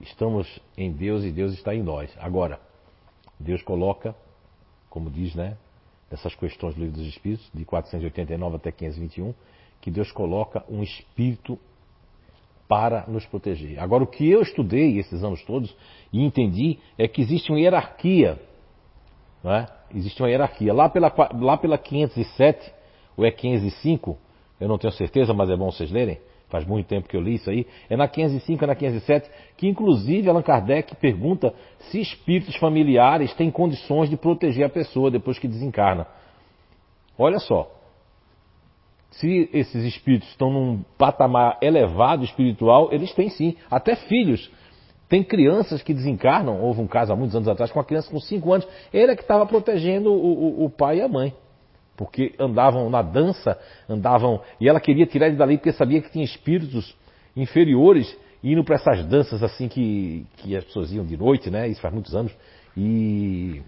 Estamos 0.01 0.61
em 0.77 0.91
Deus 0.91 1.23
e 1.23 1.31
Deus 1.31 1.53
está 1.53 1.73
em 1.73 1.81
nós. 1.81 2.11
Agora, 2.19 2.59
Deus 3.39 3.63
coloca, 3.63 4.15
como 4.89 5.09
diz, 5.09 5.33
né? 5.33 5.57
Essas 6.11 6.35
questões 6.35 6.75
do 6.75 6.81
Livro 6.81 6.97
dos 6.97 7.07
Espíritos, 7.07 7.49
de 7.53 7.65
489 7.65 8.57
até 8.57 8.71
521, 8.71 9.33
que 9.81 9.89
Deus 9.89 10.11
coloca 10.11 10.63
um 10.69 10.83
espírito 10.83 11.57
para 12.67 13.05
nos 13.07 13.25
proteger. 13.25 13.79
Agora, 13.79 14.03
o 14.03 14.07
que 14.07 14.29
eu 14.29 14.41
estudei 14.41 14.99
esses 14.99 15.23
anos 15.23 15.43
todos 15.43 15.75
e 16.13 16.23
entendi 16.23 16.77
é 16.97 17.07
que 17.07 17.21
existe 17.21 17.51
uma 17.51 17.59
hierarquia. 17.59 18.39
Não 19.43 19.51
é? 19.51 19.65
Existe 19.93 20.21
uma 20.21 20.29
hierarquia. 20.29 20.73
Lá 20.73 20.87
pela, 20.87 21.11
lá 21.39 21.57
pela 21.57 21.77
507, 21.77 22.71
ou 23.17 23.25
é 23.25 23.31
505, 23.31 24.17
eu 24.59 24.67
não 24.67 24.77
tenho 24.77 24.93
certeza, 24.93 25.33
mas 25.33 25.49
é 25.49 25.57
bom 25.57 25.71
vocês 25.71 25.89
lerem. 25.89 26.19
Faz 26.49 26.65
muito 26.65 26.87
tempo 26.87 27.07
que 27.07 27.15
eu 27.15 27.21
li 27.21 27.35
isso 27.35 27.49
aí. 27.49 27.65
É 27.89 27.95
na 27.95 28.07
505, 28.07 28.63
é 28.63 28.67
na 28.67 28.75
507, 28.75 29.29
que 29.55 29.67
inclusive 29.67 30.27
Allan 30.29 30.41
Kardec 30.41 30.95
pergunta 30.95 31.53
se 31.77 31.99
espíritos 31.99 32.55
familiares 32.57 33.33
têm 33.33 33.49
condições 33.51 34.09
de 34.09 34.17
proteger 34.17 34.65
a 34.65 34.69
pessoa 34.69 35.09
depois 35.11 35.39
que 35.39 35.47
desencarna. 35.47 36.07
Olha 37.17 37.39
só, 37.39 37.78
se 39.11 39.49
esses 39.51 39.83
espíritos 39.83 40.29
estão 40.29 40.51
num 40.51 40.83
patamar 40.97 41.57
elevado 41.61 42.23
espiritual, 42.23 42.89
eles 42.91 43.13
têm 43.13 43.29
sim, 43.29 43.55
até 43.69 43.95
filhos. 43.95 44.49
Tem 45.09 45.23
crianças 45.23 45.81
que 45.81 45.93
desencarnam, 45.93 46.61
houve 46.61 46.81
um 46.81 46.87
caso 46.87 47.11
há 47.11 47.15
muitos 47.15 47.35
anos 47.35 47.47
atrás 47.47 47.71
com 47.71 47.79
uma 47.79 47.85
criança 47.85 48.11
com 48.11 48.19
5 48.19 48.53
anos, 48.53 48.67
ele 48.93 49.11
é 49.11 49.15
que 49.15 49.23
estava 49.23 49.43
protegendo 49.45 50.11
o, 50.11 50.61
o, 50.61 50.65
o, 50.65 50.69
pai 50.69 50.99
e 50.99 51.01
a 51.01 51.07
mãe. 51.07 51.33
Porque 51.97 52.33
andavam 52.39 52.89
na 52.89 53.01
dança, 53.01 53.57
andavam. 53.89 54.39
E 54.61 54.69
ela 54.69 54.79
queria 54.79 55.07
tirar 55.07 55.27
ele 55.27 55.35
dali 55.35 55.57
porque 55.57 55.73
sabia 55.73 55.99
que 55.99 56.11
tinha 56.11 56.23
espíritos 56.23 56.95
inferiores 57.35 58.15
indo 58.43 58.63
para 58.63 58.75
essas 58.75 59.03
danças 59.05 59.41
assim 59.43 59.67
que, 59.67 60.25
que 60.37 60.55
as 60.55 60.63
pessoas 60.63 60.93
iam 60.93 61.05
de 61.05 61.17
noite, 61.17 61.49
né? 61.49 61.67
Isso 61.67 61.81
faz 61.81 61.93
muitos 61.93 62.15
anos. 62.15 62.31
E, 62.77 63.61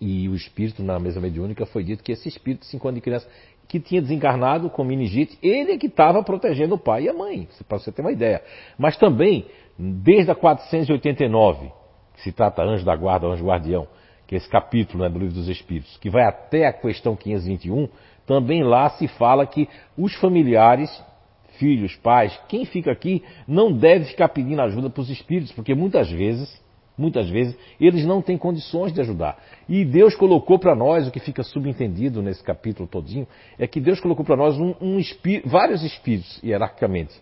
e 0.00 0.28
o 0.28 0.34
espírito 0.34 0.82
na 0.82 0.98
mesa 0.98 1.20
mediúnica 1.20 1.64
foi 1.66 1.84
dito 1.84 2.02
que 2.02 2.12
esse 2.12 2.28
espírito 2.28 2.66
5 2.66 2.88
anos 2.88 2.96
de 2.96 3.02
criança 3.02 3.28
que 3.68 3.78
tinha 3.78 4.00
desencarnado 4.00 4.70
com 4.70 4.82
meningite, 4.82 5.38
ele 5.42 5.72
é 5.72 5.78
que 5.78 5.86
estava 5.86 6.22
protegendo 6.22 6.74
o 6.74 6.78
pai 6.78 7.02
e 7.02 7.08
a 7.10 7.12
mãe, 7.12 7.46
para 7.68 7.78
você 7.78 7.92
ter 7.92 8.00
uma 8.00 8.10
ideia. 8.10 8.42
Mas 8.78 8.96
também, 8.96 9.44
desde 9.78 10.30
a 10.30 10.34
489, 10.34 11.70
que 12.14 12.22
se 12.22 12.32
trata 12.32 12.62
anjo 12.62 12.84
da 12.84 12.96
guarda, 12.96 13.26
anjo 13.26 13.44
guardião, 13.44 13.86
que 14.26 14.34
é 14.34 14.38
esse 14.38 14.48
capítulo 14.48 15.04
né, 15.04 15.10
do 15.10 15.18
livro 15.18 15.34
dos 15.34 15.48
Espíritos, 15.48 15.98
que 15.98 16.08
vai 16.08 16.24
até 16.24 16.66
a 16.66 16.72
questão 16.72 17.14
521, 17.14 17.88
também 18.26 18.62
lá 18.62 18.88
se 18.90 19.06
fala 19.06 19.46
que 19.46 19.68
os 19.96 20.14
familiares, 20.16 20.90
filhos, 21.58 21.94
pais, 21.96 22.38
quem 22.48 22.64
fica 22.64 22.90
aqui, 22.90 23.22
não 23.46 23.70
deve 23.70 24.06
ficar 24.06 24.28
pedindo 24.28 24.62
ajuda 24.62 24.88
para 24.88 25.00
os 25.02 25.10
espíritos, 25.10 25.52
porque 25.52 25.74
muitas 25.74 26.10
vezes 26.10 26.62
muitas 26.98 27.30
vezes, 27.30 27.56
eles 27.80 28.04
não 28.04 28.20
têm 28.20 28.36
condições 28.36 28.92
de 28.92 29.00
ajudar. 29.00 29.38
E 29.68 29.84
Deus 29.84 30.16
colocou 30.16 30.58
para 30.58 30.74
nós, 30.74 31.06
o 31.06 31.10
que 31.10 31.20
fica 31.20 31.42
subentendido 31.42 32.20
nesse 32.20 32.42
capítulo 32.42 32.88
todinho, 32.88 33.26
é 33.58 33.66
que 33.66 33.80
Deus 33.80 34.00
colocou 34.00 34.24
para 34.24 34.36
nós 34.36 34.58
um, 34.58 34.74
um 34.80 34.98
espírito, 34.98 35.48
vários 35.48 35.82
espíritos, 35.84 36.42
hierarquicamente. 36.42 37.14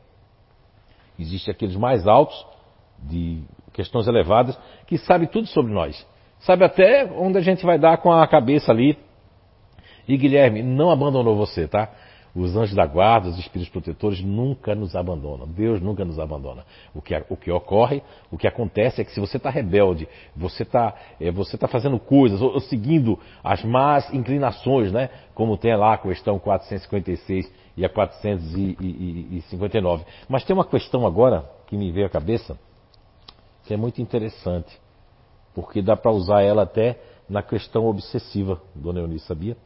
Existem 1.18 1.52
aqueles 1.52 1.76
mais 1.76 2.06
altos, 2.06 2.46
de 2.98 3.42
questões 3.72 4.06
elevadas, 4.06 4.58
que 4.86 4.96
sabem 4.96 5.28
tudo 5.28 5.46
sobre 5.46 5.72
nós. 5.72 6.06
Sabe 6.40 6.64
até 6.64 7.04
onde 7.04 7.38
a 7.38 7.42
gente 7.42 7.64
vai 7.64 7.78
dar 7.78 7.98
com 7.98 8.12
a 8.12 8.26
cabeça 8.26 8.72
ali. 8.72 8.98
E 10.08 10.16
Guilherme 10.16 10.62
não 10.62 10.90
abandonou 10.90 11.36
você, 11.36 11.66
tá? 11.66 11.90
Os 12.36 12.54
anjos 12.54 12.74
da 12.74 12.84
guarda, 12.84 13.30
os 13.30 13.38
espíritos 13.38 13.70
protetores 13.70 14.20
nunca 14.20 14.74
nos 14.74 14.94
abandonam. 14.94 15.48
Deus 15.48 15.80
nunca 15.80 16.04
nos 16.04 16.18
abandona. 16.18 16.66
O 16.94 17.00
que, 17.00 17.14
o 17.30 17.36
que 17.36 17.50
ocorre, 17.50 18.02
o 18.30 18.36
que 18.36 18.46
acontece 18.46 19.00
é 19.00 19.04
que 19.04 19.10
se 19.10 19.18
você 19.18 19.38
está 19.38 19.48
rebelde, 19.48 20.06
você 20.36 20.62
está 20.62 20.94
é, 21.18 21.30
você 21.30 21.56
tá 21.56 21.66
fazendo 21.66 21.98
coisas, 21.98 22.42
ou, 22.42 22.52
ou, 22.52 22.60
seguindo 22.60 23.18
as 23.42 23.64
más 23.64 24.12
inclinações, 24.12 24.92
né? 24.92 25.08
Como 25.34 25.56
tem 25.56 25.74
lá 25.74 25.94
a 25.94 25.98
questão 25.98 26.38
456 26.38 27.50
e 27.74 27.86
a 27.86 27.88
459. 27.88 30.04
Mas 30.28 30.44
tem 30.44 30.52
uma 30.52 30.66
questão 30.66 31.06
agora 31.06 31.50
que 31.66 31.74
me 31.74 31.90
veio 31.90 32.06
à 32.06 32.10
cabeça, 32.10 32.58
que 33.64 33.72
é 33.72 33.78
muito 33.78 34.02
interessante, 34.02 34.78
porque 35.54 35.80
dá 35.80 35.96
para 35.96 36.12
usar 36.12 36.42
ela 36.42 36.64
até 36.64 37.00
na 37.26 37.42
questão 37.42 37.86
obsessiva, 37.86 38.60
Dona 38.74 39.00
Eunice, 39.00 39.26
sabia? 39.26 39.56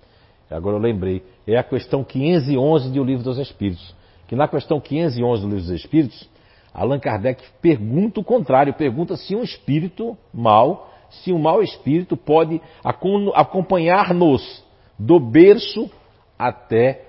Agora 0.55 0.77
eu 0.77 0.81
lembrei, 0.81 1.23
é 1.47 1.57
a 1.57 1.63
questão 1.63 2.03
511 2.03 2.91
do 2.91 3.05
Livro 3.05 3.25
dos 3.25 3.39
Espíritos. 3.39 3.95
Que 4.27 4.37
na 4.37 4.49
questão 4.49 4.81
511 4.81 5.43
do 5.43 5.49
Livro 5.49 5.63
dos 5.63 5.81
Espíritos, 5.81 6.29
Allan 6.73 6.99
Kardec 6.99 7.43
pergunta 7.61 8.21
o 8.21 8.25
contrário, 8.25 8.73
pergunta 8.75 9.17
se 9.17 9.35
um 9.35 9.43
espírito 9.43 10.17
mal, 10.33 10.91
se 11.11 11.33
um 11.33 11.39
mau 11.39 11.63
espírito 11.63 12.17
pode 12.17 12.61
acompanhar-nos 13.35 14.65
do 14.99 15.19
berço 15.19 15.91
até 16.39 17.05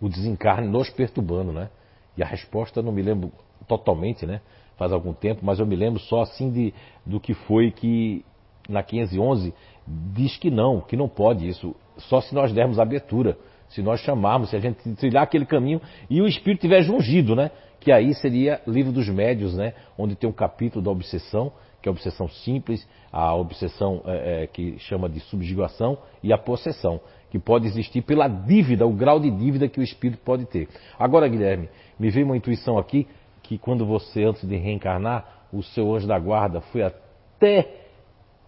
o 0.00 0.08
desencarne 0.08 0.68
nos 0.68 0.90
perturbando, 0.90 1.52
né? 1.52 1.70
E 2.16 2.22
a 2.22 2.26
resposta 2.26 2.82
não 2.82 2.92
me 2.92 3.02
lembro 3.02 3.32
totalmente, 3.66 4.26
né? 4.26 4.40
Faz 4.76 4.92
algum 4.92 5.12
tempo, 5.12 5.40
mas 5.44 5.60
eu 5.60 5.66
me 5.66 5.76
lembro 5.76 6.00
só 6.00 6.22
assim 6.22 6.50
de, 6.50 6.74
do 7.06 7.20
que 7.20 7.34
foi 7.34 7.70
que 7.70 8.24
na 8.68 8.82
511 8.82 9.52
diz 9.86 10.36
que 10.36 10.50
não, 10.50 10.80
que 10.80 10.96
não 10.96 11.08
pode 11.08 11.46
isso, 11.48 11.74
só 11.96 12.20
se 12.20 12.34
nós 12.34 12.52
dermos 12.52 12.78
abertura, 12.78 13.36
se 13.68 13.82
nós 13.82 14.00
chamarmos, 14.00 14.50
se 14.50 14.56
a 14.56 14.60
gente 14.60 14.94
trilhar 14.94 15.22
aquele 15.22 15.46
caminho 15.46 15.80
e 16.08 16.20
o 16.20 16.26
espírito 16.26 16.60
tiver 16.60 16.82
jungido, 16.82 17.34
né? 17.34 17.50
Que 17.80 17.90
aí 17.90 18.14
seria 18.14 18.60
livro 18.66 18.92
dos 18.92 19.08
médios, 19.08 19.54
né? 19.54 19.74
Onde 19.98 20.14
tem 20.14 20.28
um 20.28 20.32
capítulo 20.32 20.84
da 20.84 20.90
obsessão, 20.90 21.52
que 21.80 21.88
é 21.88 21.90
a 21.90 21.92
obsessão 21.92 22.28
simples, 22.28 22.86
a 23.10 23.34
obsessão 23.34 24.02
é, 24.06 24.42
é, 24.42 24.46
que 24.46 24.78
chama 24.78 25.08
de 25.08 25.20
subjugação 25.20 25.98
e 26.22 26.32
a 26.32 26.38
possessão, 26.38 27.00
que 27.30 27.38
pode 27.38 27.66
existir 27.66 28.02
pela 28.02 28.28
dívida, 28.28 28.86
o 28.86 28.92
grau 28.92 29.18
de 29.18 29.30
dívida 29.30 29.68
que 29.68 29.80
o 29.80 29.82
espírito 29.82 30.20
pode 30.22 30.44
ter. 30.44 30.68
Agora, 30.98 31.26
Guilherme, 31.26 31.68
me 31.98 32.10
veio 32.10 32.26
uma 32.26 32.36
intuição 32.36 32.78
aqui 32.78 33.08
que 33.42 33.58
quando 33.58 33.84
você, 33.84 34.22
antes 34.22 34.46
de 34.46 34.56
reencarnar, 34.56 35.46
o 35.52 35.62
seu 35.62 35.94
anjo 35.94 36.06
da 36.06 36.18
guarda 36.18 36.60
foi 36.60 36.82
até 36.82 37.68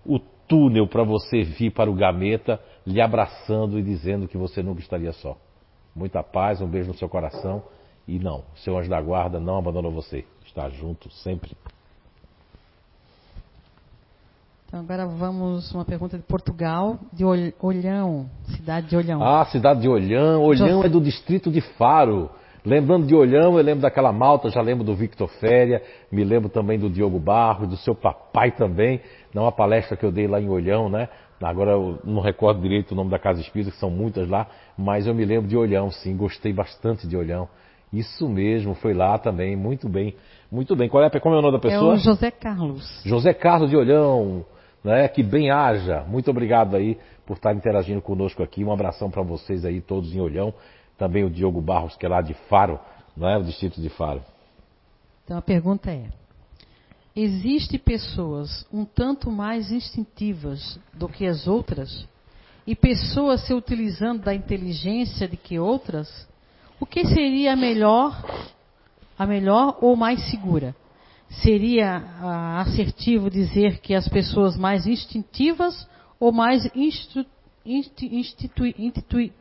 o 0.05 0.19
túnel 0.19 0.87
para 0.87 1.03
você 1.03 1.43
vir 1.43 1.71
para 1.71 1.91
o 1.91 1.95
Gameta, 1.95 2.61
lhe 2.87 3.01
abraçando 3.01 3.79
e 3.79 3.83
dizendo 3.83 4.29
que 4.29 4.37
você 4.37 4.63
nunca 4.63 4.81
estaria 4.81 5.13
só. 5.13 5.37
Muita 5.95 6.23
paz, 6.23 6.61
um 6.61 6.69
beijo 6.69 6.89
no 6.89 6.95
seu 6.95 7.09
coração. 7.09 7.63
E 8.07 8.19
não, 8.19 8.45
seu 8.57 8.77
anjo 8.77 8.91
da 8.91 9.01
guarda 9.01 9.41
não 9.41 9.57
abandonou 9.57 9.91
você. 9.91 10.25
Está 10.45 10.69
junto 10.69 11.11
sempre. 11.11 11.57
Então 14.67 14.81
agora 14.81 15.07
vamos 15.07 15.73
uma 15.73 15.85
pergunta 15.85 16.19
de 16.19 16.25
Portugal, 16.25 16.99
de 17.13 17.25
Olhão, 17.25 18.29
cidade 18.57 18.89
de 18.89 18.97
Olhão. 18.97 19.23
Ah, 19.23 19.45
cidade 19.47 19.81
de 19.81 19.89
Olhão. 19.89 20.43
Olhão 20.43 20.83
é 20.83 20.89
do 20.89 21.01
distrito 21.01 21.51
de 21.51 21.61
Faro. 21.61 22.29
Lembrando 22.65 23.07
de 23.07 23.15
Olhão, 23.15 23.59
eu 23.59 23.63
lembro 23.63 23.83
daquela 23.83 24.11
malta, 24.11 24.49
já 24.49 24.63
lembro 24.63 24.83
do 24.83 24.95
Victor 24.95 25.29
Féria, 25.29 25.83
me 26.11 26.25
lembro 26.25 26.49
também 26.49 26.79
do 26.79 26.89
Diogo 26.89 27.19
Barros, 27.19 27.69
do 27.69 27.77
seu 27.77 27.95
papai 27.95 28.53
também, 28.53 29.03
numa 29.35 29.53
palestra 29.53 29.99
que 29.99 30.05
eu 30.05 30.11
dei 30.11 30.27
lá 30.27 30.41
em 30.41 30.49
Olhão, 30.49 30.89
né? 30.89 31.11
Agora 31.43 31.73
eu 31.73 31.99
não 32.05 32.23
recordo 32.23 32.63
direito 32.63 32.93
o 32.93 32.95
nome 32.95 33.11
da 33.11 33.19
Casa 33.19 33.39
Espírita, 33.39 33.71
que 33.71 33.77
são 33.77 33.91
muitas 33.91 34.27
lá, 34.31 34.47
mas 34.79 35.07
eu 35.07 35.15
me 35.15 35.27
lembro 35.27 35.47
de 35.47 35.59
Olhão, 35.59 35.91
sim, 35.91 36.17
gostei 36.17 36.55
bastante 36.55 37.07
de 37.07 37.15
Olhão. 37.15 37.51
Isso 37.93 38.27
mesmo, 38.27 38.75
foi 38.75 38.95
lá 38.95 39.19
também, 39.19 39.55
muito 39.55 39.87
bem, 39.87 40.17
muito 40.51 40.75
bem. 40.75 40.89
Qual 40.89 41.05
é, 41.05 41.11
como 41.21 41.35
é 41.35 41.39
o 41.39 41.43
nome 41.43 41.53
da 41.53 41.61
pessoa? 41.61 41.93
É 41.93 41.97
o 41.97 41.99
José 41.99 42.31
Carlos. 42.31 43.03
José 43.05 43.35
Carlos 43.35 43.69
de 43.69 43.77
Olhão, 43.77 44.43
né? 44.83 45.07
Que 45.07 45.23
bem 45.23 45.51
haja. 45.51 46.03
Muito 46.09 46.31
obrigado 46.31 46.77
aí 46.77 46.97
por 47.27 47.37
estar 47.37 47.53
interagindo 47.55 48.01
conosco 48.01 48.43
aqui. 48.43 48.65
Um 48.65 48.73
abração 48.73 49.11
para 49.11 49.23
vocês 49.23 49.67
aí, 49.67 49.83
todos 49.83 50.15
em 50.15 50.21
Olhão 50.21 50.55
também 50.97 51.25
o 51.25 51.31
Diogo 51.31 51.61
Barros, 51.61 51.97
que 51.97 52.07
é 52.07 52.09
lá 52.09 52.21
de 52.21 52.35
Faro, 52.49 52.79
não 53.17 53.29
é? 53.29 53.39
O 53.39 53.45
distrito 53.45 53.81
de 53.81 53.89
Faro. 53.89 54.23
Então 55.25 55.39
a 55.39 55.43
pergunta 55.43 55.91
é: 55.91 56.09
existe 57.15 57.79
pessoas 57.79 58.67
um 58.73 58.85
tanto 58.85 59.31
mais 59.31 59.71
instintivas 59.71 60.79
do 60.93 61.09
que 61.09 61.27
as 61.27 61.47
outras? 61.47 62.07
E 62.67 62.75
pessoas 62.75 63.47
se 63.47 63.53
utilizando 63.53 64.23
da 64.23 64.35
inteligência 64.35 65.29
de 65.29 65.37
que 65.37 65.59
outras? 65.59 66.27
O 66.81 66.87
que 66.87 67.07
seria 67.07 67.53
a 67.53 67.57
melhor, 67.57 68.25
a 69.19 69.27
melhor 69.27 69.79
ou 69.81 69.95
mais 69.97 70.31
segura? 70.31 70.75
Seria 71.43 72.03
ah, 72.21 72.61
assertivo 72.61 73.29
dizer 73.29 73.81
que 73.81 73.95
as 73.95 74.09
pessoas 74.09 74.57
mais 74.57 74.87
instintivas 74.87 75.89
ou 76.19 76.33
mais 76.33 76.65
instru, 76.75 77.27
institui, 77.65 78.75
institui, 78.79 79.33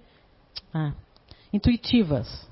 ah, 0.73 0.91
intuitivas? 1.53 2.49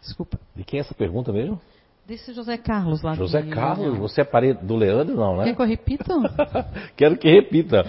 Desculpa. 0.00 0.40
De 0.56 0.64
quem 0.64 0.78
é 0.78 0.80
essa 0.80 0.94
pergunta 0.94 1.32
mesmo? 1.32 1.60
Desse 2.06 2.32
José 2.32 2.56
Carlos 2.56 3.02
lá. 3.02 3.14
José 3.14 3.42
Carlos, 3.42 3.98
você 3.98 4.22
é 4.22 4.24
parede 4.24 4.64
do 4.64 4.76
Leandro, 4.76 5.14
não, 5.14 5.36
né? 5.36 5.44
Quer 5.44 5.56
que 5.56 5.60
eu 5.60 5.66
repita? 5.66 6.14
Quero 6.96 7.18
que 7.18 7.28
repita. 7.28 7.84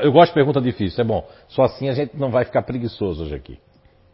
Eu 0.00 0.12
gosto 0.12 0.30
de 0.30 0.34
pergunta 0.34 0.60
difícil, 0.60 1.02
é 1.02 1.04
bom. 1.04 1.28
Só 1.48 1.64
assim 1.64 1.88
a 1.88 1.92
gente 1.92 2.16
não 2.16 2.30
vai 2.30 2.44
ficar 2.44 2.62
preguiçoso 2.62 3.24
hoje 3.24 3.34
aqui. 3.34 3.58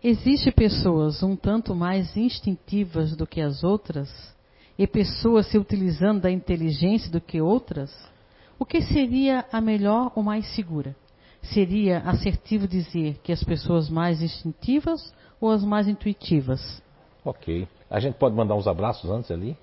Existem 0.02 0.50
pessoas 0.50 1.22
um 1.22 1.36
tanto 1.36 1.74
mais 1.74 2.16
instintivas 2.16 3.14
do 3.14 3.26
que 3.26 3.42
as 3.42 3.62
outras? 3.62 4.08
E 4.78 4.86
pessoas 4.86 5.46
se 5.48 5.58
utilizando 5.58 6.22
da 6.22 6.30
inteligência 6.30 7.10
do 7.10 7.20
que 7.20 7.38
outras? 7.38 7.92
O 8.58 8.64
que 8.64 8.80
seria 8.80 9.44
a 9.52 9.60
melhor 9.60 10.10
ou 10.14 10.22
mais 10.22 10.46
segura? 10.54 10.96
Seria 11.42 11.98
assertivo 11.98 12.66
dizer 12.66 13.18
que 13.22 13.30
as 13.30 13.44
pessoas 13.44 13.90
mais 13.90 14.22
instintivas 14.22 15.12
ou 15.40 15.50
as 15.50 15.64
mais 15.64 15.88
intuitivas? 15.88 16.82
Ok. 17.24 17.66
A 17.90 18.00
gente 18.00 18.14
pode 18.14 18.34
mandar 18.34 18.54
uns 18.54 18.66
abraços 18.66 19.10
antes 19.10 19.30
ali? 19.30 19.56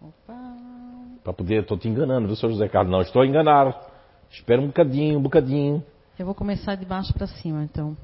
Opa. 0.00 0.34
Para 1.22 1.32
poder, 1.32 1.62
estou 1.62 1.76
te 1.76 1.88
enganando, 1.88 2.26
viu, 2.26 2.36
senhor 2.36 2.52
José 2.52 2.68
Carlos? 2.68 2.90
Não, 2.90 3.02
estou 3.02 3.24
enganado. 3.24 3.74
Espera 4.30 4.60
um 4.60 4.66
bocadinho, 4.68 5.18
um 5.18 5.22
bocadinho. 5.22 5.84
Eu 6.18 6.26
vou 6.26 6.34
começar 6.34 6.74
de 6.74 6.84
baixo 6.84 7.12
para 7.12 7.26
cima, 7.26 7.62
então. 7.62 7.96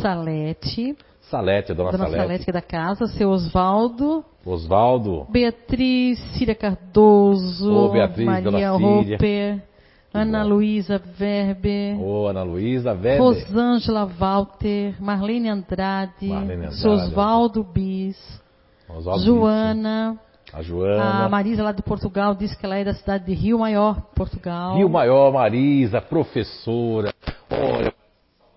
Salete. 0.00 0.96
Salete, 1.22 1.74
dona, 1.74 1.90
dona 1.90 2.04
Salete. 2.04 2.22
Salete 2.22 2.44
que 2.44 2.50
é 2.50 2.52
da 2.52 2.62
casa, 2.62 3.06
seu 3.06 3.30
Osvaldo. 3.30 4.24
Osvaldo. 4.44 5.26
Beatriz, 5.30 6.18
Círia 6.34 6.54
Cardoso. 6.54 7.70
Ô, 7.70 7.90
Beatriz, 7.90 8.26
Maria 8.26 8.70
Roper. 8.70 9.62
Ana 10.12 10.42
Luísa 10.42 10.98
Verbe. 10.98 11.96
Ana 12.28 12.42
Luísa 12.42 12.94
Verbe. 12.94 13.22
Rosângela 13.22 14.04
Walter. 14.06 14.96
Marlene 15.00 15.48
Andrade. 15.48 16.28
Marlene 16.28 16.66
Andrade. 16.66 16.88
Osvaldo 16.88 17.62
Bis. 17.62 18.40
Osvaldo 18.88 19.24
Joana. 19.24 20.18
A 20.52 20.62
Joana. 20.62 21.26
A 21.26 21.28
Marisa 21.28 21.62
lá 21.62 21.72
de 21.72 21.82
Portugal 21.82 22.34
disse 22.34 22.56
que 22.56 22.64
ela 22.64 22.76
é 22.76 22.84
da 22.84 22.94
cidade 22.94 23.26
de 23.26 23.34
Rio 23.34 23.58
Maior, 23.58 24.00
Portugal. 24.14 24.76
Rio 24.76 24.88
Maior, 24.88 25.30
Marisa, 25.30 26.00
professora. 26.00 27.12
Olha, 27.50 27.92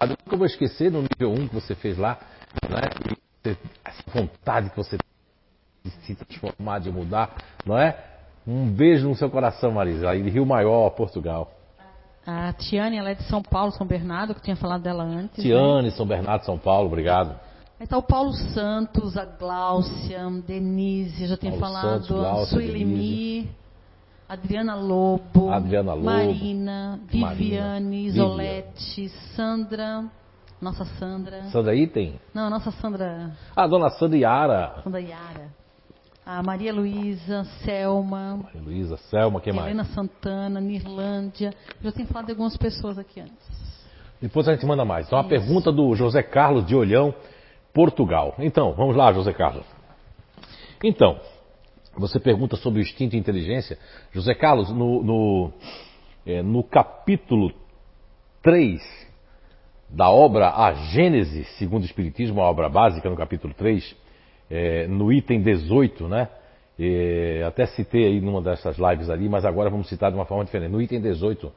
nunca 0.08 0.38
vou 0.38 0.46
esquecer 0.46 0.90
no 0.90 1.02
nível 1.02 1.32
1 1.34 1.50
que 1.50 1.56
você 1.56 1.76
fez 1.76 1.98
lá, 1.98 2.18
né? 2.70 3.56
Essa 3.84 4.04
vontade 4.14 4.70
que 4.70 4.78
você 4.78 4.98
tem 4.98 5.92
de 5.92 5.92
se 6.06 6.16
transformar, 6.16 6.80
de 6.80 6.90
mudar, 6.92 7.36
não 7.66 7.78
é? 7.78 8.11
Um 8.46 8.68
beijo 8.70 9.08
no 9.08 9.16
seu 9.16 9.30
coração, 9.30 9.72
Marisa, 9.72 10.10
aí 10.10 10.22
de 10.22 10.30
Rio 10.30 10.46
Maior, 10.46 10.90
Portugal. 10.92 11.52
A 12.26 12.54
Tiane, 12.54 12.98
ela 12.98 13.10
é 13.12 13.16
de 13.16 13.24
São 13.24 13.42
Paulo, 13.42 13.72
São 13.72 13.86
Bernardo, 13.86 14.34
que 14.34 14.40
eu 14.40 14.44
tinha 14.44 14.56
falado 14.56 14.82
dela 14.82 15.04
antes. 15.04 15.38
Né? 15.38 15.44
Tiane, 15.44 15.84
né? 15.84 15.92
São 15.92 16.06
Bernardo, 16.06 16.46
São 16.46 16.58
Paulo, 16.58 16.88
obrigado. 16.88 17.32
Aí 17.80 17.86
está 17.86 17.98
o 17.98 18.04
Paulo 18.04 18.32
Santos, 18.32 19.18
a 19.18 19.26
Gláucia, 19.26 20.20
Denise, 20.46 21.26
já 21.26 21.36
tenho 21.36 21.58
Paulo 21.60 21.76
falado, 21.76 22.06
Santos, 22.06 22.50
Suelimi, 22.50 23.50
Adriana 24.30 24.76
Lobo, 24.76 25.52
Adriana 25.52 25.94
Lobo, 25.94 26.06
Marina, 26.06 27.00
Viviane, 27.08 27.86
Marina, 27.86 27.96
Isolete, 27.96 29.10
Sandra, 29.36 30.06
nossa 30.62 30.86
Sandra. 30.86 31.44
Sandra 31.46 31.76
Item? 31.76 32.20
Não, 32.34 32.52
nossa 32.52 32.70
Sandra. 32.70 33.32
Ah, 33.56 33.66
dona 33.66 33.90
Sandra 33.90 34.18
Yara. 34.20 34.82
Sandra 34.84 35.02
Yara. 35.02 35.61
A 36.34 36.42
Maria 36.42 36.74
Luísa, 36.74 37.44
Selma. 37.62 38.38
Maria 38.38 38.62
Luísa, 38.62 38.96
Selma, 38.96 39.42
quem 39.42 39.52
mais? 39.52 39.68
Helena 39.68 39.84
Santana, 39.84 40.62
Nirlândia. 40.62 41.54
Já 41.84 41.92
tenho 41.92 42.08
falado 42.08 42.28
de 42.28 42.32
algumas 42.32 42.56
pessoas 42.56 42.98
aqui 42.98 43.20
antes. 43.20 43.36
Depois 44.22 44.48
a 44.48 44.54
gente 44.54 44.66
manda 44.66 44.86
mais. 44.86 45.08
Então, 45.08 45.20
a 45.20 45.26
pergunta 45.26 45.74
do 45.74 45.94
José 45.94 46.24
Carlos 46.24 46.66
de 46.66 46.74
Olhão, 46.74 47.14
Portugal. 47.74 48.34
Então, 48.40 48.72
vamos 48.72 48.96
lá, 48.96 49.12
José 49.12 49.34
Carlos. 49.34 49.66
Então, 50.82 51.20
você 51.98 52.18
pergunta 52.18 52.56
sobre 52.56 52.80
o 52.80 52.82
instinto 52.82 53.14
e 53.14 53.20
inteligência. 53.20 53.78
José 54.14 54.34
Carlos, 54.34 54.70
no, 54.70 55.04
no, 55.04 55.54
é, 56.26 56.42
no 56.42 56.64
capítulo 56.64 57.52
3 58.42 58.82
da 59.90 60.10
obra 60.10 60.50
A 60.56 60.72
Gênese, 60.72 61.44
segundo 61.58 61.82
o 61.82 61.86
Espiritismo, 61.86 62.40
a 62.40 62.50
obra 62.50 62.70
básica, 62.70 63.10
no 63.10 63.18
capítulo 63.18 63.54
3, 63.54 64.00
é, 64.52 64.86
no 64.86 65.14
item 65.14 65.42
18, 65.42 66.10
né? 66.10 66.28
Até 67.48 67.68
citei 67.68 68.06
aí 68.06 68.20
numa 68.20 68.42
dessas 68.42 68.78
lives 68.78 69.10
ali, 69.10 69.30
mas 69.30 69.46
agora 69.46 69.70
vamos 69.70 69.88
citar 69.88 70.12
de 70.12 70.18
uma 70.18 70.26
forma 70.26 70.44
diferente. 70.44 70.72
No 70.72 70.82
item 70.82 71.00
18, 71.00 71.52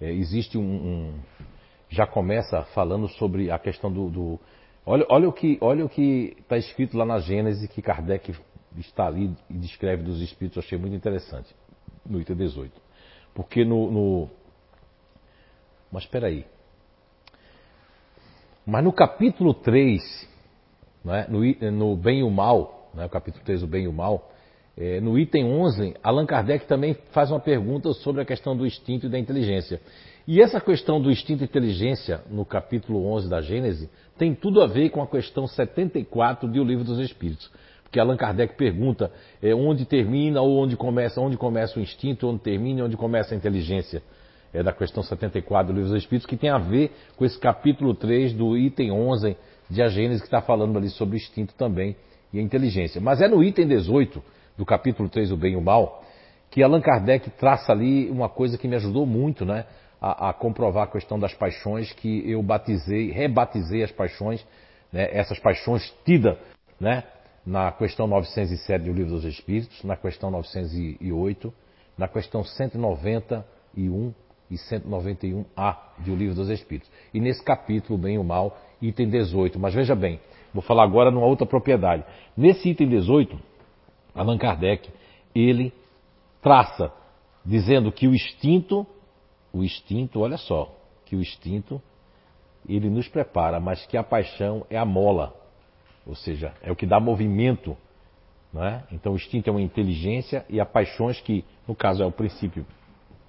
é, 0.00 0.10
existe 0.10 0.58
um, 0.58 0.62
um, 0.62 1.14
Já 1.88 2.06
começa 2.06 2.62
falando 2.74 3.06
sobre 3.08 3.50
a 3.50 3.58
questão 3.58 3.92
do. 3.92 4.10
do 4.10 4.40
olha, 4.84 5.06
olha 5.08 5.28
o 5.28 5.32
que 5.32 5.58
olha 5.60 5.84
o 5.84 5.88
que 5.88 6.34
está 6.40 6.56
escrito 6.56 6.96
lá 6.96 7.04
na 7.04 7.20
Gênese 7.20 7.68
que 7.68 7.80
Kardec 7.80 8.34
está 8.78 9.06
ali 9.06 9.32
e 9.48 9.54
descreve 9.54 10.02
dos 10.02 10.20
espíritos, 10.20 10.56
eu 10.56 10.62
achei 10.66 10.78
muito 10.78 10.96
interessante. 10.96 11.54
No 12.04 12.20
item 12.20 12.36
18. 12.36 12.72
Porque 13.34 13.64
no. 13.64 13.90
no... 13.90 14.30
Mas 15.92 16.04
espera 16.04 16.28
aí. 16.28 16.44
Mas 18.66 18.82
no 18.82 18.92
capítulo 18.92 19.52
3, 19.54 20.00
né, 21.04 21.26
no, 21.28 21.70
no 21.70 21.96
Bem 21.96 22.20
e 22.20 22.22
o 22.22 22.30
Mal, 22.30 22.90
né, 22.94 23.06
o 23.06 23.08
capítulo 23.08 23.44
3, 23.44 23.62
o 23.62 23.66
Bem 23.66 23.84
e 23.84 23.88
o 23.88 23.92
Mal, 23.92 24.30
é, 24.76 25.00
no 25.00 25.18
item 25.18 25.44
11, 25.44 25.94
Allan 26.02 26.24
Kardec 26.24 26.66
também 26.66 26.96
faz 27.12 27.30
uma 27.30 27.40
pergunta 27.40 27.92
sobre 27.92 28.22
a 28.22 28.24
questão 28.24 28.56
do 28.56 28.66
instinto 28.66 29.06
e 29.06 29.08
da 29.10 29.18
inteligência. 29.18 29.80
E 30.26 30.40
essa 30.40 30.60
questão 30.60 31.00
do 31.00 31.10
instinto 31.10 31.42
e 31.42 31.44
inteligência, 31.44 32.22
no 32.30 32.44
capítulo 32.44 33.04
11 33.12 33.28
da 33.28 33.40
Gênese, 33.40 33.90
tem 34.16 34.34
tudo 34.34 34.62
a 34.62 34.66
ver 34.66 34.90
com 34.90 35.02
a 35.02 35.06
questão 35.06 35.46
74 35.46 36.48
do 36.48 36.64
Livro 36.64 36.84
dos 36.84 36.98
Espíritos. 36.98 37.50
Porque 37.82 37.98
Allan 37.98 38.16
Kardec 38.16 38.54
pergunta 38.56 39.10
é, 39.42 39.54
onde 39.54 39.84
termina 39.84 40.40
ou 40.40 40.62
onde 40.62 40.76
começa, 40.76 41.20
onde 41.20 41.36
começa 41.36 41.78
o 41.78 41.82
instinto, 41.82 42.28
onde 42.28 42.40
termina 42.40 42.80
e 42.80 42.82
onde 42.84 42.96
começa 42.96 43.34
a 43.34 43.36
inteligência. 43.36 44.02
É 44.52 44.62
da 44.62 44.72
questão 44.72 45.02
74 45.02 45.72
do 45.72 45.76
Livro 45.76 45.92
dos 45.92 46.02
Espíritos, 46.02 46.26
que 46.26 46.36
tem 46.36 46.50
a 46.50 46.58
ver 46.58 46.92
com 47.16 47.24
esse 47.24 47.38
capítulo 47.38 47.94
3 47.94 48.32
do 48.32 48.56
item 48.56 48.92
11 48.92 49.36
de 49.70 49.80
A 49.80 49.88
Gênesis, 49.88 50.20
que 50.20 50.26
está 50.26 50.42
falando 50.42 50.76
ali 50.76 50.90
sobre 50.90 51.14
o 51.14 51.18
instinto 51.18 51.54
também 51.54 51.96
e 52.32 52.38
a 52.38 52.42
inteligência. 52.42 53.00
Mas 53.00 53.20
é 53.20 53.28
no 53.28 53.42
item 53.42 53.68
18 53.68 54.22
do 54.58 54.66
capítulo 54.66 55.08
3, 55.08 55.30
o 55.30 55.36
bem 55.36 55.52
e 55.54 55.56
o 55.56 55.60
mal, 55.60 56.04
que 56.50 56.62
Allan 56.62 56.80
Kardec 56.80 57.30
traça 57.30 57.72
ali 57.72 58.10
uma 58.10 58.28
coisa 58.28 58.58
que 58.58 58.66
me 58.66 58.74
ajudou 58.76 59.06
muito, 59.06 59.44
né? 59.44 59.64
A, 60.00 60.30
a 60.30 60.32
comprovar 60.32 60.84
a 60.84 60.86
questão 60.86 61.18
das 61.18 61.32
paixões, 61.34 61.92
que 61.92 62.28
eu 62.28 62.42
batizei, 62.42 63.10
rebatizei 63.10 63.82
as 63.82 63.92
paixões, 63.92 64.44
né, 64.90 65.08
essas 65.12 65.38
paixões 65.38 65.94
tidas, 66.04 66.36
né? 66.80 67.04
Na 67.46 67.70
questão 67.72 68.06
907 68.06 68.84
do 68.84 68.92
Livro 68.92 69.12
dos 69.12 69.24
Espíritos, 69.24 69.82
na 69.84 69.96
questão 69.96 70.30
908, 70.30 71.52
na 71.96 72.08
questão 72.08 72.42
191 72.42 74.14
e 74.50 74.56
191A 74.56 75.76
do 75.98 76.14
Livro 76.14 76.34
dos 76.34 76.48
Espíritos. 76.48 76.90
E 77.14 77.20
nesse 77.20 77.42
capítulo, 77.42 77.98
bem 77.98 78.16
e 78.16 78.18
o 78.18 78.24
mal, 78.24 78.58
item 78.80 79.08
18. 79.08 79.58
Mas 79.58 79.74
veja 79.74 79.94
bem, 79.94 80.20
vou 80.52 80.62
falar 80.62 80.84
agora 80.84 81.10
numa 81.10 81.26
outra 81.26 81.46
propriedade. 81.46 82.04
Nesse 82.36 82.70
item 82.70 82.88
18, 82.88 83.38
Allan 84.14 84.38
Kardec, 84.38 84.90
ele 85.34 85.72
traça, 86.42 86.92
dizendo 87.44 87.92
que 87.92 88.06
o 88.06 88.14
instinto, 88.14 88.86
o 89.52 89.62
instinto, 89.62 90.20
olha 90.20 90.36
só, 90.36 90.74
que 91.04 91.16
o 91.16 91.20
instinto, 91.20 91.80
ele 92.68 92.90
nos 92.90 93.08
prepara, 93.08 93.58
mas 93.58 93.86
que 93.86 93.96
a 93.96 94.02
paixão 94.02 94.66
é 94.68 94.76
a 94.76 94.84
mola, 94.84 95.34
ou 96.06 96.14
seja, 96.14 96.52
é 96.62 96.70
o 96.70 96.76
que 96.76 96.86
dá 96.86 97.00
movimento. 97.00 97.76
Não 98.52 98.64
é? 98.64 98.82
Então 98.90 99.12
o 99.12 99.16
instinto 99.16 99.48
é 99.48 99.52
uma 99.52 99.62
inteligência 99.62 100.44
e 100.48 100.60
a 100.60 100.66
paixões 100.66 101.20
que, 101.20 101.44
no 101.68 101.74
caso, 101.74 102.02
é 102.02 102.06
o 102.06 102.10
princípio 102.10 102.66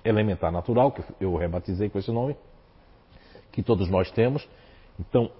elementar 0.03 0.51
natural, 0.51 0.91
que 0.91 1.03
eu 1.19 1.35
rebatizei 1.35 1.89
com 1.89 1.99
esse 1.99 2.11
nome, 2.11 2.35
que 3.51 3.61
todos 3.61 3.87
nós 3.87 4.09
temos, 4.11 4.47
então, 5.01 5.31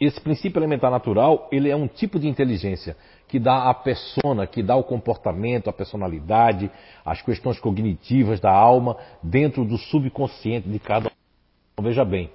esse 0.00 0.20
princípio 0.20 0.60
elementar 0.60 0.90
natural, 0.90 1.48
ele 1.50 1.68
é 1.68 1.74
um 1.74 1.88
tipo 1.88 2.20
de 2.20 2.28
inteligência 2.28 2.96
que 3.26 3.38
dá 3.38 3.68
a 3.68 3.74
persona, 3.74 4.46
que 4.46 4.62
dá 4.62 4.76
o 4.76 4.84
comportamento, 4.84 5.68
a 5.68 5.72
personalidade, 5.72 6.70
as 7.04 7.20
questões 7.20 7.58
cognitivas 7.58 8.40
da 8.40 8.50
alma 8.50 8.96
dentro 9.22 9.64
do 9.64 9.76
subconsciente 9.76 10.68
de 10.68 10.78
cada 10.78 11.08
um. 11.08 11.82
Veja 11.82 12.04
bem, 12.04 12.30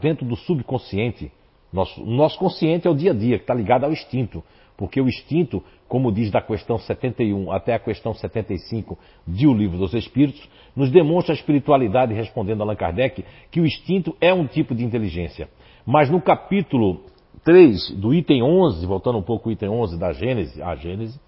dentro 0.00 0.26
do 0.26 0.36
subconsciente, 0.36 1.32
nosso, 1.72 2.04
nosso 2.04 2.38
consciente 2.38 2.86
é 2.86 2.90
o 2.90 2.94
dia 2.94 3.12
a 3.12 3.14
dia, 3.14 3.38
que 3.38 3.44
está 3.44 3.54
ligado 3.54 3.84
ao 3.84 3.92
instinto. 3.92 4.42
Porque 4.76 5.00
o 5.00 5.08
instinto, 5.08 5.62
como 5.88 6.12
diz 6.12 6.30
da 6.30 6.40
questão 6.40 6.78
71 6.78 7.50
até 7.50 7.74
a 7.74 7.78
questão 7.80 8.14
75 8.14 8.96
de 9.26 9.46
O 9.46 9.52
Livro 9.52 9.76
dos 9.76 9.92
Espíritos, 9.92 10.48
nos 10.76 10.90
demonstra 10.90 11.34
a 11.34 11.36
espiritualidade, 11.36 12.14
respondendo 12.14 12.60
a 12.60 12.64
Allan 12.64 12.76
Kardec, 12.76 13.24
que 13.50 13.60
o 13.60 13.66
instinto 13.66 14.16
é 14.20 14.32
um 14.32 14.46
tipo 14.46 14.74
de 14.74 14.84
inteligência. 14.84 15.48
Mas 15.90 16.10
no 16.10 16.20
capítulo 16.20 17.00
3 17.44 17.92
do 17.92 18.12
item 18.12 18.42
11, 18.42 18.84
voltando 18.84 19.16
um 19.16 19.22
pouco 19.22 19.48
ao 19.48 19.54
item 19.54 19.70
11 19.70 19.98
da 19.98 20.12
Gênese, 20.12 20.62
a 20.62 20.74
Gênese, 20.74 21.18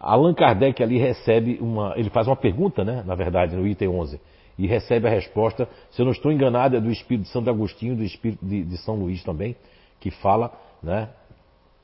Allan 0.00 0.34
Kardec 0.34 0.82
ali 0.82 0.98
recebe 0.98 1.58
uma, 1.60 1.94
ele 1.96 2.10
faz 2.10 2.26
uma 2.26 2.34
pergunta, 2.34 2.84
né, 2.84 3.04
na 3.06 3.14
verdade, 3.14 3.54
no 3.54 3.64
item 3.64 3.86
11, 3.86 4.20
e 4.58 4.66
recebe 4.66 5.06
a 5.06 5.10
resposta, 5.10 5.68
se 5.92 6.02
eu 6.02 6.04
não 6.04 6.10
estou 6.10 6.32
enganado, 6.32 6.76
é 6.76 6.80
do 6.80 6.90
Espírito 6.90 7.26
de 7.26 7.28
Santo 7.28 7.48
Agostinho, 7.48 7.94
do 7.94 8.02
Espírito 8.02 8.44
de, 8.44 8.64
de 8.64 8.76
São 8.78 8.96
Luís 8.96 9.22
também, 9.22 9.54
que 10.00 10.10
fala, 10.10 10.52
né, 10.82 11.08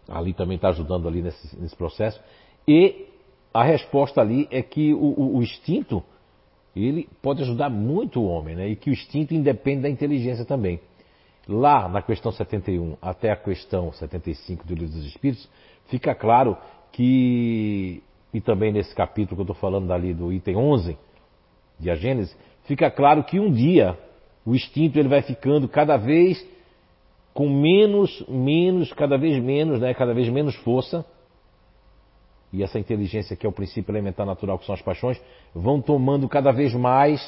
ali 0.09 0.33
também 0.35 0.57
está 0.57 0.70
ajudando 0.70 1.07
ali 1.07 1.22
nesse, 1.22 1.57
nesse, 1.57 1.76
processo, 1.76 2.20
e 2.66 3.07
a 3.54 3.62
resposta 3.62 4.20
ali 4.20 4.48
é 4.50 4.61
que 4.61 4.92
o, 4.92 5.14
o, 5.16 5.37
o 5.37 5.42
instinto, 5.44 6.02
ele 6.74 7.09
pode 7.22 7.42
ajudar 7.42 7.70
muito 7.70 8.18
o 8.20 8.26
homem, 8.26 8.57
né, 8.57 8.68
e 8.70 8.74
que 8.74 8.90
o 8.90 8.92
instinto 8.92 9.35
independe 9.35 9.83
da 9.83 9.88
inteligência 9.88 10.44
também. 10.44 10.81
Lá 11.48 11.88
na 11.88 12.02
questão 12.02 12.30
71 12.30 12.98
até 13.00 13.30
a 13.30 13.37
questão 13.37 13.90
75 13.90 14.66
do 14.66 14.74
Livro 14.74 14.94
dos 14.94 15.06
Espíritos, 15.06 15.48
fica 15.87 16.14
claro 16.14 16.58
que, 16.92 18.02
e 18.34 18.40
também 18.40 18.70
nesse 18.70 18.94
capítulo 18.94 19.37
que 19.37 19.40
eu 19.40 19.54
estou 19.54 19.56
falando 19.56 19.90
ali 19.90 20.12
do 20.12 20.30
item 20.30 20.56
11 20.56 20.98
de 21.80 21.90
A 21.90 21.94
Gênese, 21.94 22.37
fica 22.64 22.90
claro 22.90 23.24
que 23.24 23.40
um 23.40 23.50
dia 23.50 23.98
o 24.44 24.54
instinto 24.54 24.98
ele 24.98 25.08
vai 25.08 25.22
ficando 25.22 25.66
cada 25.68 25.96
vez 25.96 26.46
com 27.32 27.48
menos, 27.48 28.24
menos, 28.28 28.92
cada 28.92 29.16
vez 29.16 29.42
menos, 29.42 29.80
né, 29.80 29.94
cada 29.94 30.12
vez 30.12 30.28
menos 30.28 30.54
força. 30.56 31.04
E 32.52 32.62
essa 32.62 32.78
inteligência 32.78 33.37
que 33.37 33.46
é 33.46 33.48
o 33.48 33.52
princípio 33.52 33.92
elementar 33.92 34.26
natural, 34.26 34.58
que 34.58 34.66
são 34.66 34.74
as 34.74 34.82
paixões, 34.82 35.20
vão 35.54 35.80
tomando 35.80 36.28
cada 36.28 36.50
vez 36.50 36.74
mais 36.74 37.20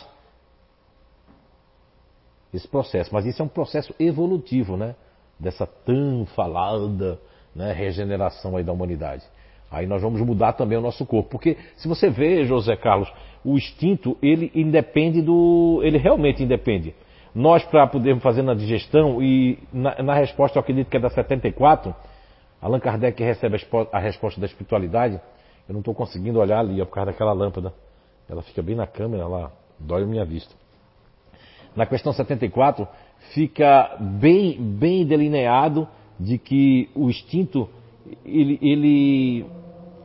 esse 2.53 2.67
processo. 2.67 3.13
Mas 3.13 3.27
isso 3.27 3.41
é 3.43 3.45
um 3.45 3.49
processo 3.49 3.95
evolutivo, 3.99 4.77
né? 4.77 4.95
Dessa 5.39 5.67
tão 5.67 6.27
falada 6.35 7.19
né, 7.55 7.73
regeneração 7.73 8.57
aí 8.57 8.65
da 8.65 8.73
humanidade. 8.73 9.25
Aí 9.71 9.87
nós 9.87 10.03
vamos 10.03 10.21
mudar 10.21 10.55
também 10.55 10.77
o 10.77 10.81
nosso 10.81 11.07
corpo. 11.07 11.31
Porque 11.31 11.57
se 11.77 11.87
você 11.87 12.11
vê, 12.11 12.45
José 12.45 12.77
Carlos, 12.77 13.11
o 13.45 13.57
instinto, 13.57 14.19
ele 14.21 14.51
independe 14.55 15.23
do. 15.23 15.81
ele 15.85 15.97
realmente 15.97 16.43
independe. 16.43 16.95
Nós, 17.33 17.65
para 17.65 17.87
podermos 17.87 18.23
fazer 18.23 18.43
na 18.43 18.55
digestão, 18.55 19.23
e 19.23 19.59
na, 19.73 20.03
na, 20.03 20.15
resposta, 20.15 20.59
eu 20.59 20.61
acredito 20.61 20.89
que 20.89 20.97
é 20.97 21.01
da 21.01 21.09
74, 21.09 21.95
Allan 22.61 22.81
Kardec 22.81 23.23
recebe 23.23 23.57
a, 23.57 23.97
a 23.97 24.01
resposta 24.01 24.41
da 24.41 24.47
espiritualidade. 24.47 25.21
Eu 25.69 25.73
não 25.73 25.79
estou 25.79 25.95
conseguindo 25.95 26.41
olhar 26.41 26.59
ali, 26.59 26.83
ó, 26.83 26.85
por 26.85 26.95
causa 26.95 27.13
daquela 27.13 27.33
lâmpada. 27.33 27.73
Ela 28.29 28.43
fica 28.43 28.61
bem 28.61 28.75
na 28.75 28.89
câmera 28.89 29.29
lá, 29.29 29.53
dói 29.79 30.03
a 30.03 30.07
minha 30.07 30.25
vista. 30.25 30.53
Na 31.75 31.87
questão 31.87 32.13
74, 32.13 32.87
fica 33.33 33.97
bem, 34.01 34.57
bem 34.61 35.07
delineado 35.07 35.89
de 36.19 36.37
que 36.37 36.91
o 36.95 37.09
instinto 37.09 37.69
ele, 38.25 38.59
ele, 38.61 39.47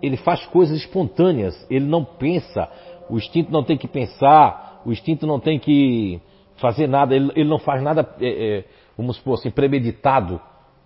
ele 0.02 0.18
faz 0.18 0.46
coisas 0.48 0.78
espontâneas, 0.78 1.66
ele 1.70 1.86
não 1.86 2.04
pensa, 2.04 2.70
o 3.10 3.18
instinto 3.18 3.52
não 3.52 3.64
tem 3.64 3.78
que 3.78 3.88
pensar, 3.88 4.82
o 4.86 4.92
instinto 4.92 5.26
não 5.26 5.40
tem 5.40 5.60
que 5.60 6.22
fazer 6.58 6.88
nada, 6.88 7.16
ele, 7.16 7.32
ele 7.36 7.50
não 7.50 7.60
faz 7.60 7.82
nada, 7.82 8.08
é, 8.20 8.58
é, 8.58 8.66
vamos 8.98 9.18
supor 9.18 9.36
assim, 9.36 9.50
premeditado. 9.50 10.40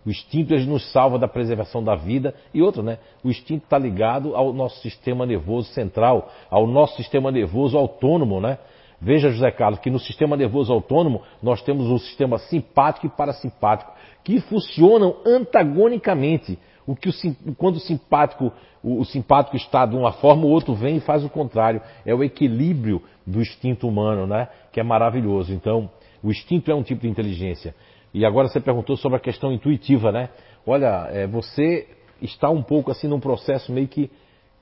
O 0.05 0.09
instinto 0.09 0.53
ele 0.53 0.65
nos 0.65 0.91
salva 0.93 1.19
da 1.19 1.27
preservação 1.27 1.83
da 1.83 1.93
vida. 1.93 2.33
E 2.53 2.61
outra, 2.61 2.81
né? 2.81 2.99
O 3.23 3.29
instinto 3.29 3.65
está 3.65 3.77
ligado 3.77 4.33
ao 4.33 4.53
nosso 4.53 4.79
sistema 4.81 5.25
nervoso 5.25 5.69
central, 5.73 6.31
ao 6.49 6.65
nosso 6.65 6.95
sistema 6.95 7.29
nervoso 7.31 7.77
autônomo, 7.77 8.39
né? 8.39 8.57
Veja, 9.01 9.29
José 9.29 9.49
Carlos, 9.51 9.79
que 9.79 9.89
no 9.89 9.99
sistema 9.99 10.35
nervoso 10.35 10.73
autônomo 10.73 11.21
nós 11.41 11.61
temos 11.61 11.87
o 11.87 11.97
sistema 11.99 12.37
simpático 12.37 13.05
e 13.05 13.09
parasimpático, 13.09 13.93
que 14.23 14.41
funcionam 14.41 15.15
antagonicamente. 15.25 16.59
O 16.85 16.95
que 16.95 17.07
o, 17.07 17.13
quando 17.55 17.75
o 17.75 17.79
simpático, 17.79 18.51
o, 18.83 18.99
o 18.99 19.05
simpático 19.05 19.55
está 19.55 19.85
de 19.85 19.95
uma 19.95 20.11
forma, 20.11 20.45
o 20.45 20.49
outro 20.49 20.73
vem 20.73 20.97
e 20.97 20.99
faz 20.99 21.23
o 21.23 21.29
contrário. 21.29 21.81
É 22.05 22.13
o 22.13 22.23
equilíbrio 22.23 23.01
do 23.25 23.41
instinto 23.41 23.87
humano, 23.87 24.27
né? 24.27 24.49
Que 24.71 24.79
é 24.79 24.83
maravilhoso. 24.83 25.53
Então, 25.53 25.89
o 26.21 26.29
instinto 26.29 26.69
é 26.69 26.75
um 26.75 26.83
tipo 26.83 27.01
de 27.01 27.07
inteligência. 27.07 27.73
E 28.13 28.25
agora 28.25 28.47
você 28.47 28.59
perguntou 28.59 28.97
sobre 28.97 29.17
a 29.17 29.21
questão 29.21 29.53
intuitiva, 29.53 30.11
né? 30.11 30.29
Olha, 30.65 31.07
é, 31.11 31.25
você 31.27 31.87
está 32.21 32.49
um 32.49 32.61
pouco 32.61 32.91
assim 32.91 33.07
num 33.07 33.19
processo 33.19 33.71
meio 33.71 33.87
que 33.87 34.09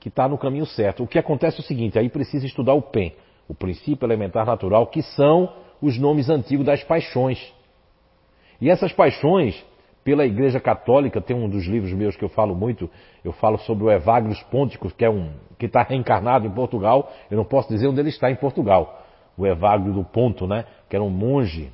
que 0.00 0.08
está 0.08 0.28
no 0.28 0.38
caminho 0.38 0.64
certo. 0.64 1.02
O 1.02 1.08
que 1.08 1.18
acontece 1.18 1.56
é 1.56 1.60
o 1.60 1.64
seguinte: 1.64 1.98
aí 1.98 2.08
precisa 2.08 2.46
estudar 2.46 2.74
o 2.74 2.82
PEN 2.82 3.12
o 3.48 3.54
princípio 3.54 4.06
elementar 4.06 4.46
natural, 4.46 4.86
que 4.86 5.02
são 5.02 5.52
os 5.80 5.98
nomes 5.98 6.28
antigos 6.28 6.66
das 6.66 6.84
paixões. 6.84 7.52
E 8.60 8.68
essas 8.68 8.92
paixões, 8.92 9.64
pela 10.04 10.26
Igreja 10.26 10.60
Católica, 10.60 11.20
tem 11.20 11.36
um 11.36 11.48
dos 11.48 11.66
livros 11.66 11.92
meus 11.92 12.16
que 12.16 12.24
eu 12.24 12.28
falo 12.28 12.54
muito, 12.54 12.90
eu 13.24 13.32
falo 13.32 13.58
sobre 13.58 13.84
o 13.84 13.90
Evagrius 13.90 14.42
Ponticus, 14.44 14.92
que 14.92 15.04
é 15.04 15.10
um 15.10 15.30
que 15.58 15.66
está 15.66 15.82
reencarnado 15.82 16.46
em 16.46 16.50
Portugal. 16.50 17.10
Eu 17.30 17.36
não 17.36 17.44
posso 17.44 17.68
dizer 17.68 17.88
onde 17.88 18.00
ele 18.00 18.10
está 18.10 18.30
em 18.30 18.36
Portugal. 18.36 19.04
O 19.36 19.46
Evagrio 19.46 19.92
do 19.92 20.04
Ponto, 20.04 20.46
né? 20.46 20.64
Que 20.88 20.96
era 20.96 21.04
um 21.04 21.10
monge, 21.10 21.72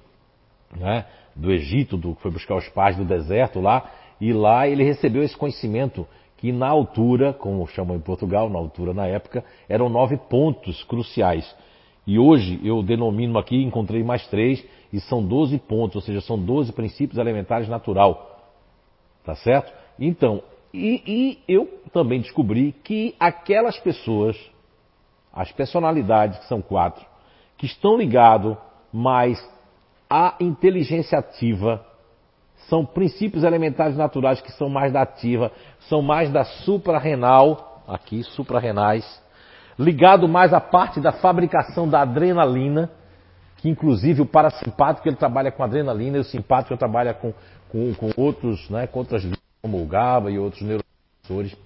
né? 0.74 1.04
Do 1.34 1.52
Egito, 1.52 1.96
do, 1.96 2.14
que 2.14 2.22
foi 2.22 2.30
buscar 2.30 2.56
os 2.56 2.68
pais 2.68 2.96
do 2.96 3.04
deserto 3.04 3.60
lá, 3.60 3.90
e 4.20 4.32
lá 4.32 4.68
ele 4.68 4.84
recebeu 4.84 5.22
esse 5.22 5.36
conhecimento 5.36 6.06
que 6.36 6.52
na 6.52 6.68
altura, 6.68 7.32
como 7.32 7.66
chamam 7.66 7.96
em 7.96 8.00
Portugal, 8.00 8.48
na 8.48 8.58
altura 8.58 8.92
na 8.92 9.06
época, 9.06 9.44
eram 9.68 9.88
nove 9.88 10.16
pontos 10.16 10.82
cruciais. 10.84 11.54
E 12.06 12.18
hoje 12.18 12.60
eu 12.62 12.82
denomino 12.82 13.38
aqui, 13.38 13.62
encontrei 13.62 14.02
mais 14.02 14.26
três, 14.26 14.64
e 14.92 15.00
são 15.00 15.26
doze 15.26 15.58
pontos, 15.58 15.96
ou 15.96 16.02
seja, 16.02 16.20
são 16.20 16.38
doze 16.38 16.72
princípios 16.72 17.18
elementares 17.18 17.68
natural. 17.68 18.42
Tá 19.24 19.34
certo? 19.34 19.72
Então, 19.98 20.42
e, 20.72 21.02
e 21.06 21.38
eu 21.48 21.66
também 21.92 22.20
descobri 22.20 22.72
que 22.72 23.14
aquelas 23.18 23.78
pessoas, 23.78 24.36
as 25.32 25.50
personalidades, 25.52 26.38
que 26.40 26.46
são 26.46 26.60
quatro, 26.60 27.04
que 27.56 27.66
estão 27.66 27.96
ligados 27.96 28.56
mais 28.92 29.42
à 30.10 30.34
inteligência 30.40 31.18
ativa, 31.18 31.84
são 32.68 32.84
princípios 32.84 33.44
elementares 33.44 33.96
naturais 33.96 34.40
que 34.40 34.52
são 34.52 34.68
mais 34.68 34.92
da 34.92 35.02
ativa, 35.02 35.52
são 35.88 36.02
mais 36.02 36.30
da 36.30 36.44
suprarrenal, 36.44 37.82
aqui, 37.86 38.22
suprarrenais, 38.22 39.04
ligado 39.78 40.28
mais 40.28 40.52
à 40.52 40.60
parte 40.60 41.00
da 41.00 41.12
fabricação 41.12 41.88
da 41.88 42.02
adrenalina, 42.02 42.90
que 43.56 43.68
inclusive 43.68 44.22
o 44.22 44.26
parasimpático 44.26 45.08
ele 45.08 45.16
trabalha 45.16 45.50
com 45.50 45.62
adrenalina 45.62 46.18
e 46.18 46.20
o 46.20 46.24
simpático 46.24 46.76
trabalha 46.76 47.14
com, 47.14 47.32
com, 47.68 47.94
com 47.94 48.10
outros, 48.16 48.68
né, 48.70 48.86
com 48.86 49.00
outras 49.00 49.24
como 49.62 49.82
o 49.82 49.86
GABA 49.86 50.30
e 50.30 50.38
outros 50.38 50.62
neurotransmissores. 50.62 51.56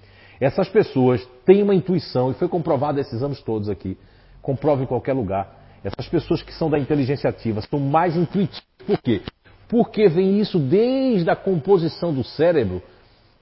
Essas 0.41 0.69
pessoas 0.69 1.27
têm 1.45 1.63
uma 1.63 1.75
intuição, 1.75 2.31
e 2.31 2.35
foi 2.35 2.47
comprovado 2.47 3.01
esses 3.01 3.23
anos 3.23 3.43
todos 3.43 3.69
aqui, 3.69 3.99
comprova 4.41 4.83
em 4.83 4.87
qualquer 4.87 5.13
lugar. 5.13 5.59
Essas 5.83 6.09
pessoas 6.09 6.43
que 6.43 6.55
são 6.55 6.71
da 6.71 6.79
inteligência 6.79 7.29
ativa 7.29 7.61
são 7.63 7.81
mais 7.81 8.17
intuitivas. 8.17 8.65
Por 8.87 8.99
quê? 9.03 9.23
Porque 9.69 10.09
vem 10.09 10.39
isso 10.39 10.59
desde 10.59 11.29
a 11.29 11.37
composição 11.37 12.15
do 12.15 12.23
cérebro, 12.23 12.81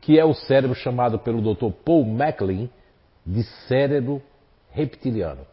que 0.00 0.18
é 0.18 0.24
o 0.24 0.32
cérebro 0.32 0.74
chamado 0.74 1.18
pelo 1.18 1.42
Dr. 1.42 1.70
Paul 1.84 2.06
MacLean 2.06 2.68
de 3.26 3.42
cérebro 3.68 4.22
reptiliano. 4.76 5.46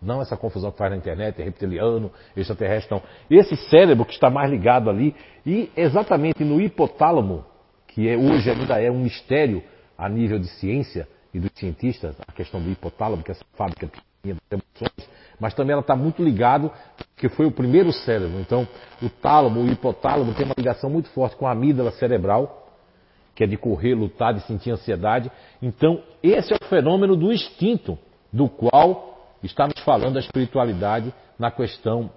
Não 0.00 0.20
essa 0.20 0.36
confusão 0.36 0.70
que 0.70 0.76
faz 0.76 0.90
na 0.90 0.98
internet, 0.98 1.40
é 1.40 1.44
reptiliano, 1.44 2.12
extraterrestre, 2.36 2.94
não. 2.94 3.02
Esse 3.30 3.56
cérebro 3.56 4.04
que 4.04 4.12
está 4.12 4.28
mais 4.28 4.50
ligado 4.50 4.90
ali, 4.90 5.16
e 5.46 5.70
exatamente 5.74 6.44
no 6.44 6.60
hipotálamo, 6.60 7.44
que 7.88 8.06
é, 8.06 8.16
hoje 8.16 8.50
ainda 8.50 8.80
é 8.80 8.90
um 8.90 8.98
mistério 8.98 9.62
a 9.96 10.08
nível 10.08 10.38
de 10.38 10.48
ciência 10.48 11.08
e 11.32 11.40
dos 11.40 11.50
cientistas, 11.54 12.14
a 12.28 12.32
questão 12.32 12.60
do 12.60 12.70
hipotálamo, 12.70 13.22
que 13.22 13.30
é 13.30 13.32
essa 13.32 13.44
fábrica 13.56 13.88
de 14.22 14.36
emoções, 14.50 15.10
mas 15.40 15.54
também 15.54 15.72
ela 15.72 15.80
está 15.80 15.96
muito 15.96 16.22
ligado, 16.22 16.70
que 17.16 17.28
foi 17.30 17.46
o 17.46 17.50
primeiro 17.50 17.90
cérebro. 17.92 18.38
Então, 18.40 18.68
o 19.02 19.08
tálamo, 19.08 19.62
o 19.62 19.66
hipotálamo 19.72 20.34
tem 20.34 20.44
uma 20.44 20.54
ligação 20.56 20.90
muito 20.90 21.08
forte 21.10 21.36
com 21.36 21.46
a 21.46 21.52
amígdala 21.52 21.92
cerebral, 21.92 22.63
que 23.34 23.44
é 23.44 23.46
de 23.46 23.56
correr, 23.56 23.94
lutar, 23.94 24.32
de 24.32 24.40
sentir 24.46 24.70
ansiedade. 24.70 25.30
Então, 25.60 26.02
esse 26.22 26.52
é 26.52 26.56
o 26.56 26.68
fenômeno 26.68 27.16
do 27.16 27.32
instinto, 27.32 27.98
do 28.32 28.48
qual 28.48 29.36
estamos 29.42 29.78
falando 29.80 30.16
a 30.16 30.20
espiritualidade 30.20 31.12
na 31.38 31.50
questão 31.50 32.10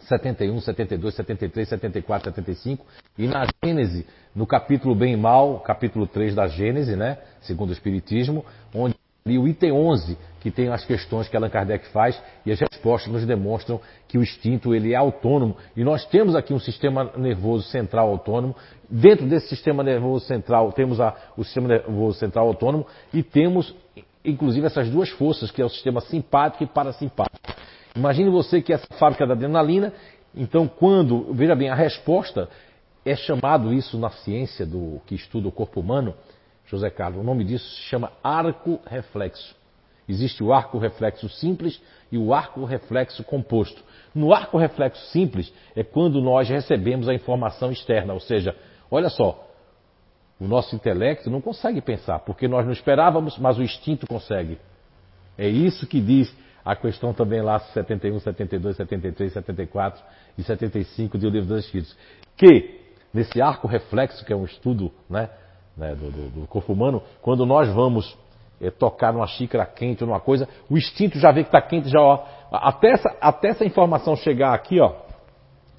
71, 0.00 0.60
72, 0.60 1.14
73, 1.14 1.68
74, 1.68 2.30
75 2.30 2.86
e 3.18 3.26
na 3.26 3.46
Gênese, 3.64 4.06
no 4.34 4.46
capítulo 4.46 4.94
Bem 4.94 5.14
e 5.14 5.16
Mal, 5.16 5.60
capítulo 5.60 6.06
3 6.06 6.34
da 6.34 6.46
Gênese, 6.46 6.96
né, 6.96 7.18
segundo 7.40 7.70
o 7.70 7.72
Espiritismo, 7.72 8.44
onde 8.74 8.94
ali 9.26 9.38
o 9.38 9.48
item 9.48 9.72
11, 9.72 10.16
que 10.40 10.52
tem 10.52 10.68
as 10.68 10.84
questões 10.84 11.28
que 11.28 11.36
Allan 11.36 11.50
Kardec 11.50 11.88
faz 11.88 12.20
e 12.44 12.52
as 12.52 12.60
respostas 12.60 13.12
nos 13.12 13.26
demonstram 13.26 13.80
que 14.06 14.16
o 14.16 14.22
instinto 14.22 14.72
ele 14.72 14.92
é 14.92 14.96
autônomo 14.96 15.56
e 15.76 15.82
nós 15.82 16.06
temos 16.06 16.36
aqui 16.36 16.54
um 16.54 16.60
sistema 16.60 17.10
nervoso 17.16 17.64
central 17.64 18.08
autônomo. 18.08 18.54
Dentro 18.88 19.26
desse 19.26 19.48
sistema 19.48 19.82
nervoso 19.82 20.26
central 20.26 20.72
temos 20.72 21.00
a, 21.00 21.14
o 21.36 21.44
sistema 21.44 21.68
nervoso 21.68 22.18
central 22.18 22.46
autônomo 22.46 22.86
e 23.12 23.22
temos 23.22 23.74
inclusive 24.24 24.66
essas 24.66 24.90
duas 24.90 25.08
forças 25.10 25.50
que 25.50 25.62
é 25.62 25.64
o 25.64 25.68
sistema 25.68 26.00
simpático 26.00 26.64
e 26.64 26.66
parasimpático. 26.66 27.38
Imagine 27.94 28.28
você 28.30 28.60
que 28.60 28.72
essa 28.72 28.86
fábrica 28.98 29.26
da 29.26 29.34
adrenalina, 29.34 29.92
então 30.34 30.68
quando, 30.68 31.32
veja 31.32 31.54
bem, 31.54 31.68
a 31.68 31.74
resposta 31.74 32.48
é 33.04 33.14
chamado 33.14 33.72
isso 33.72 33.98
na 33.98 34.10
ciência 34.10 34.66
do 34.66 35.00
que 35.06 35.14
estuda 35.14 35.48
o 35.48 35.52
corpo 35.52 35.80
humano, 35.80 36.14
José 36.66 36.90
Carlos, 36.90 37.20
o 37.20 37.24
nome 37.24 37.44
disso 37.44 37.64
se 37.64 37.82
chama 37.82 38.12
arco 38.22 38.80
reflexo. 38.86 39.54
Existe 40.08 40.42
o 40.42 40.52
arco 40.52 40.78
reflexo 40.78 41.28
simples 41.28 41.80
e 42.12 42.18
o 42.18 42.34
arco 42.34 42.64
reflexo 42.64 43.24
composto. 43.24 43.82
No 44.14 44.32
arco 44.32 44.58
reflexo 44.58 45.04
simples 45.10 45.52
é 45.74 45.82
quando 45.82 46.20
nós 46.20 46.48
recebemos 46.48 47.08
a 47.08 47.14
informação 47.14 47.72
externa, 47.72 48.12
ou 48.12 48.20
seja, 48.20 48.54
olha 48.90 49.08
só, 49.08 49.46
o 50.40 50.46
nosso 50.46 50.74
intelecto 50.74 51.30
não 51.30 51.40
consegue 51.40 51.80
pensar, 51.80 52.18
porque 52.20 52.46
nós 52.46 52.64
não 52.64 52.72
esperávamos, 52.72 53.38
mas 53.38 53.58
o 53.58 53.62
instinto 53.62 54.06
consegue. 54.06 54.58
É 55.38 55.48
isso 55.48 55.86
que 55.86 56.00
diz 56.00 56.34
a 56.64 56.74
questão 56.74 57.12
também 57.12 57.40
lá 57.40 57.58
71, 57.58 58.18
72, 58.20 58.76
73, 58.76 59.32
74 59.32 60.02
e 60.36 60.42
75 60.42 61.16
de 61.16 61.26
O 61.26 61.30
Livro 61.30 61.48
dos 61.48 61.64
Espíritos. 61.64 61.96
Que 62.36 62.80
nesse 63.14 63.40
arco 63.40 63.66
reflexo, 63.66 64.24
que 64.24 64.32
é 64.32 64.36
um 64.36 64.44
estudo 64.44 64.92
né, 65.08 65.30
né, 65.76 65.94
do, 65.94 66.10
do, 66.10 66.28
do, 66.40 66.46
corpo 66.46 66.72
humano, 66.72 67.02
quando 67.22 67.46
nós 67.46 67.68
vamos 67.72 68.16
é, 68.60 68.70
tocar 68.70 69.12
numa 69.12 69.26
xícara 69.26 69.64
quente 69.64 70.02
ou 70.02 70.08
numa 70.08 70.20
coisa, 70.20 70.48
o 70.68 70.76
instinto 70.76 71.18
já 71.18 71.30
vê 71.30 71.42
que 71.42 71.48
está 71.48 71.62
quente, 71.62 71.88
já 71.88 72.00
ó, 72.00 72.24
até 72.50 72.90
essa, 72.90 73.16
até 73.20 73.48
essa 73.48 73.64
informação 73.64 74.16
chegar 74.16 74.52
aqui, 74.52 74.80
ó, 74.80 74.92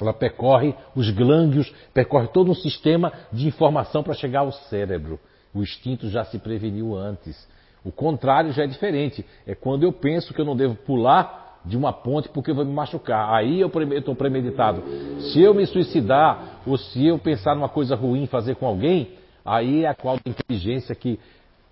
ela 0.04 0.14
percorre 0.14 0.74
os 0.96 1.10
glândulos, 1.10 1.74
percorre 1.94 2.28
todo 2.28 2.52
um 2.52 2.56
sistema 2.56 3.12
de 3.32 3.48
informação 3.48 4.04
para 4.04 4.14
chegar 4.14 4.42
ao 4.42 4.52
cérebro. 4.52 5.20
O 5.54 5.62
instinto 5.62 6.10
já 6.10 6.24
se 6.24 6.38
preveniu 6.38 6.96
antes. 6.96 7.48
O 7.84 7.92
contrário 7.92 8.52
já 8.52 8.64
é 8.64 8.68
diferente. 8.68 9.26
É 9.46 9.56
quando 9.56 9.84
eu 9.84 9.94
penso 9.94 10.34
que 10.34 10.42
eu 10.42 10.46
não 10.46 10.56
devo 10.56 10.76
pular 10.76 11.60
de 11.66 11.76
uma 11.76 11.92
ponte 11.92 12.30
porque 12.30 12.52
eu 12.52 12.56
vou 12.56 12.66
me 12.66 12.74
machucar. 12.74 13.34
Aí 13.34 13.60
eu 13.60 13.72
estou 13.92 14.16
premeditado. 14.16 14.84
Se 15.32 15.42
eu 15.42 15.54
me 15.54 15.66
suicidar 15.66 16.62
ou 16.66 16.78
se 16.78 17.06
eu 17.06 17.18
pensar 17.18 17.56
numa 17.56 17.70
coisa 17.70 17.96
ruim 17.96 18.28
fazer 18.28 18.56
com 18.56 18.66
alguém, 18.66 19.14
aí 19.44 19.84
é 19.84 19.88
a 19.88 19.96
qual 19.96 20.18
inteligência 20.26 20.94
que 20.96 21.20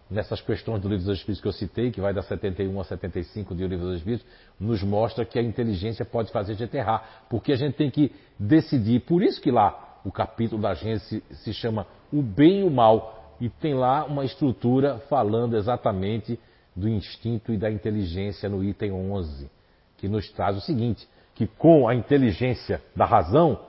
nessas 0.10 0.40
questões 0.42 0.82
do 0.82 0.88
livro 0.88 1.06
dos 1.06 1.18
Espíritos 1.18 1.42
que 1.42 1.48
eu 1.48 1.52
citei, 1.52 1.92
que 1.92 2.00
vai 2.00 2.14
da 2.14 2.22
71 2.22 2.80
a 2.80 2.84
75 2.84 3.56
do 3.56 3.68
livro 3.68 3.88
dos 3.88 3.98
Espíritos, 3.98 4.26
nos 4.60 4.84
mostra 4.84 5.26
que 5.26 5.40
a 5.40 5.42
inteligência 5.42 6.06
pode 6.06 6.32
fazer 6.32 6.54
a 6.54 6.56
gente 6.56 6.78
errar, 6.78 7.26
porque 7.30 7.52
a 7.52 7.56
gente 7.56 7.76
tem 7.76 7.90
que 7.90 8.12
decidir. 8.38 9.02
Por 9.02 9.24
isso 9.24 9.42
que 9.42 9.52
lá 9.52 10.00
o 10.06 10.12
capítulo 10.12 10.62
da 10.62 10.74
Gênesis 10.74 11.24
se 11.32 11.54
chama 11.54 11.88
o 12.14 12.22
bem 12.22 12.62
e 12.62 12.64
o 12.64 12.70
mal 12.70 13.36
e 13.42 13.50
tem 13.50 13.74
lá 13.74 14.06
uma 14.06 14.24
estrutura 14.24 15.00
falando 15.10 15.58
exatamente 15.58 16.40
do 16.76 16.88
instinto 16.88 17.52
e 17.54 17.58
da 17.58 17.72
inteligência 17.72 18.50
no 18.50 18.64
item 18.64 18.92
11, 18.92 19.50
que 19.98 20.08
nos 20.08 20.30
traz 20.32 20.58
o 20.58 20.62
seguinte: 20.62 21.08
que 21.34 21.48
com 21.48 21.88
a 21.88 21.96
inteligência 21.96 22.82
da 22.96 23.06
razão, 23.06 23.60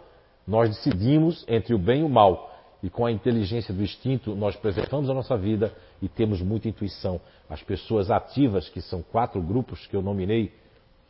nós 0.47 0.69
decidimos 0.69 1.45
entre 1.49 1.75
o 1.75 1.79
bem 1.79 2.01
e 2.01 2.05
o 2.05 2.09
mal. 2.09 2.56
E 2.83 2.91
com 2.91 3.07
a 3.07 3.13
inteligência 3.13 3.73
do 3.73 3.83
instinto, 3.83 4.35
nós 4.35 4.55
preservamos 4.57 5.09
a 5.09 5.15
nossa 5.15 5.37
vida 5.37 5.73
e 6.01 6.09
temos 6.09 6.41
muita 6.43 6.69
intuição. 6.69 7.21
As 7.49 7.63
pessoas 7.63 8.11
ativas, 8.11 8.69
que 8.69 8.81
são 8.81 9.03
quatro 9.03 9.41
grupos 9.41 9.87
que 9.87 9.97
eu 9.97 10.03
nominei, 10.03 10.53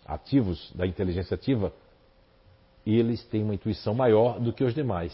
ativos 0.07 0.73
da 0.75 0.87
inteligência 0.87 1.35
ativa, 1.35 1.73
eles 2.87 3.25
têm 3.25 3.43
uma 3.43 3.55
intuição 3.55 3.95
maior 3.95 4.39
do 4.39 4.53
que 4.53 4.63
os 4.63 4.73
demais. 4.73 5.13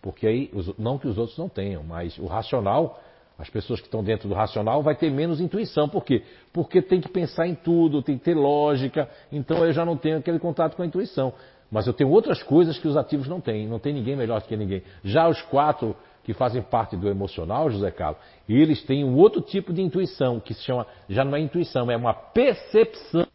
Porque 0.00 0.26
aí, 0.26 0.50
não 0.78 0.96
que 0.96 1.08
os 1.08 1.18
outros 1.18 1.36
não 1.36 1.48
tenham, 1.48 1.82
mas 1.82 2.16
o 2.18 2.26
racional, 2.26 3.00
as 3.36 3.50
pessoas 3.50 3.80
que 3.80 3.86
estão 3.86 4.02
dentro 4.02 4.28
do 4.28 4.34
racional, 4.34 4.82
vai 4.82 4.94
ter 4.94 5.10
menos 5.10 5.40
intuição. 5.40 5.88
Por 5.88 6.04
quê? 6.04 6.22
Porque 6.52 6.80
tem 6.80 7.00
que 7.00 7.08
pensar 7.08 7.46
em 7.46 7.54
tudo, 7.54 8.02
tem 8.02 8.16
que 8.16 8.24
ter 8.24 8.34
lógica, 8.34 9.10
então 9.30 9.64
eu 9.64 9.72
já 9.72 9.84
não 9.84 9.96
tenho 9.96 10.18
aquele 10.18 10.38
contato 10.38 10.76
com 10.76 10.82
a 10.82 10.86
intuição. 10.86 11.34
Mas 11.70 11.86
eu 11.86 11.92
tenho 11.92 12.10
outras 12.10 12.42
coisas 12.42 12.78
que 12.78 12.88
os 12.88 12.96
ativos 12.96 13.28
não 13.28 13.40
têm, 13.40 13.68
não 13.68 13.78
tem 13.78 13.92
ninguém 13.92 14.16
melhor 14.16 14.42
que 14.42 14.56
ninguém. 14.56 14.82
Já 15.04 15.28
os 15.28 15.40
quatro 15.42 15.94
que 16.24 16.34
fazem 16.34 16.62
parte 16.62 16.96
do 16.96 17.08
emocional, 17.08 17.70
José 17.70 17.90
Carlos, 17.90 18.20
eles 18.48 18.82
têm 18.82 19.04
um 19.04 19.16
outro 19.16 19.40
tipo 19.40 19.72
de 19.72 19.80
intuição, 19.80 20.40
que 20.40 20.52
se 20.52 20.62
chama, 20.62 20.86
já 21.08 21.24
não 21.24 21.36
é 21.36 21.40
intuição, 21.40 21.90
é 21.90 21.96
uma 21.96 22.12
percepção 22.12 23.26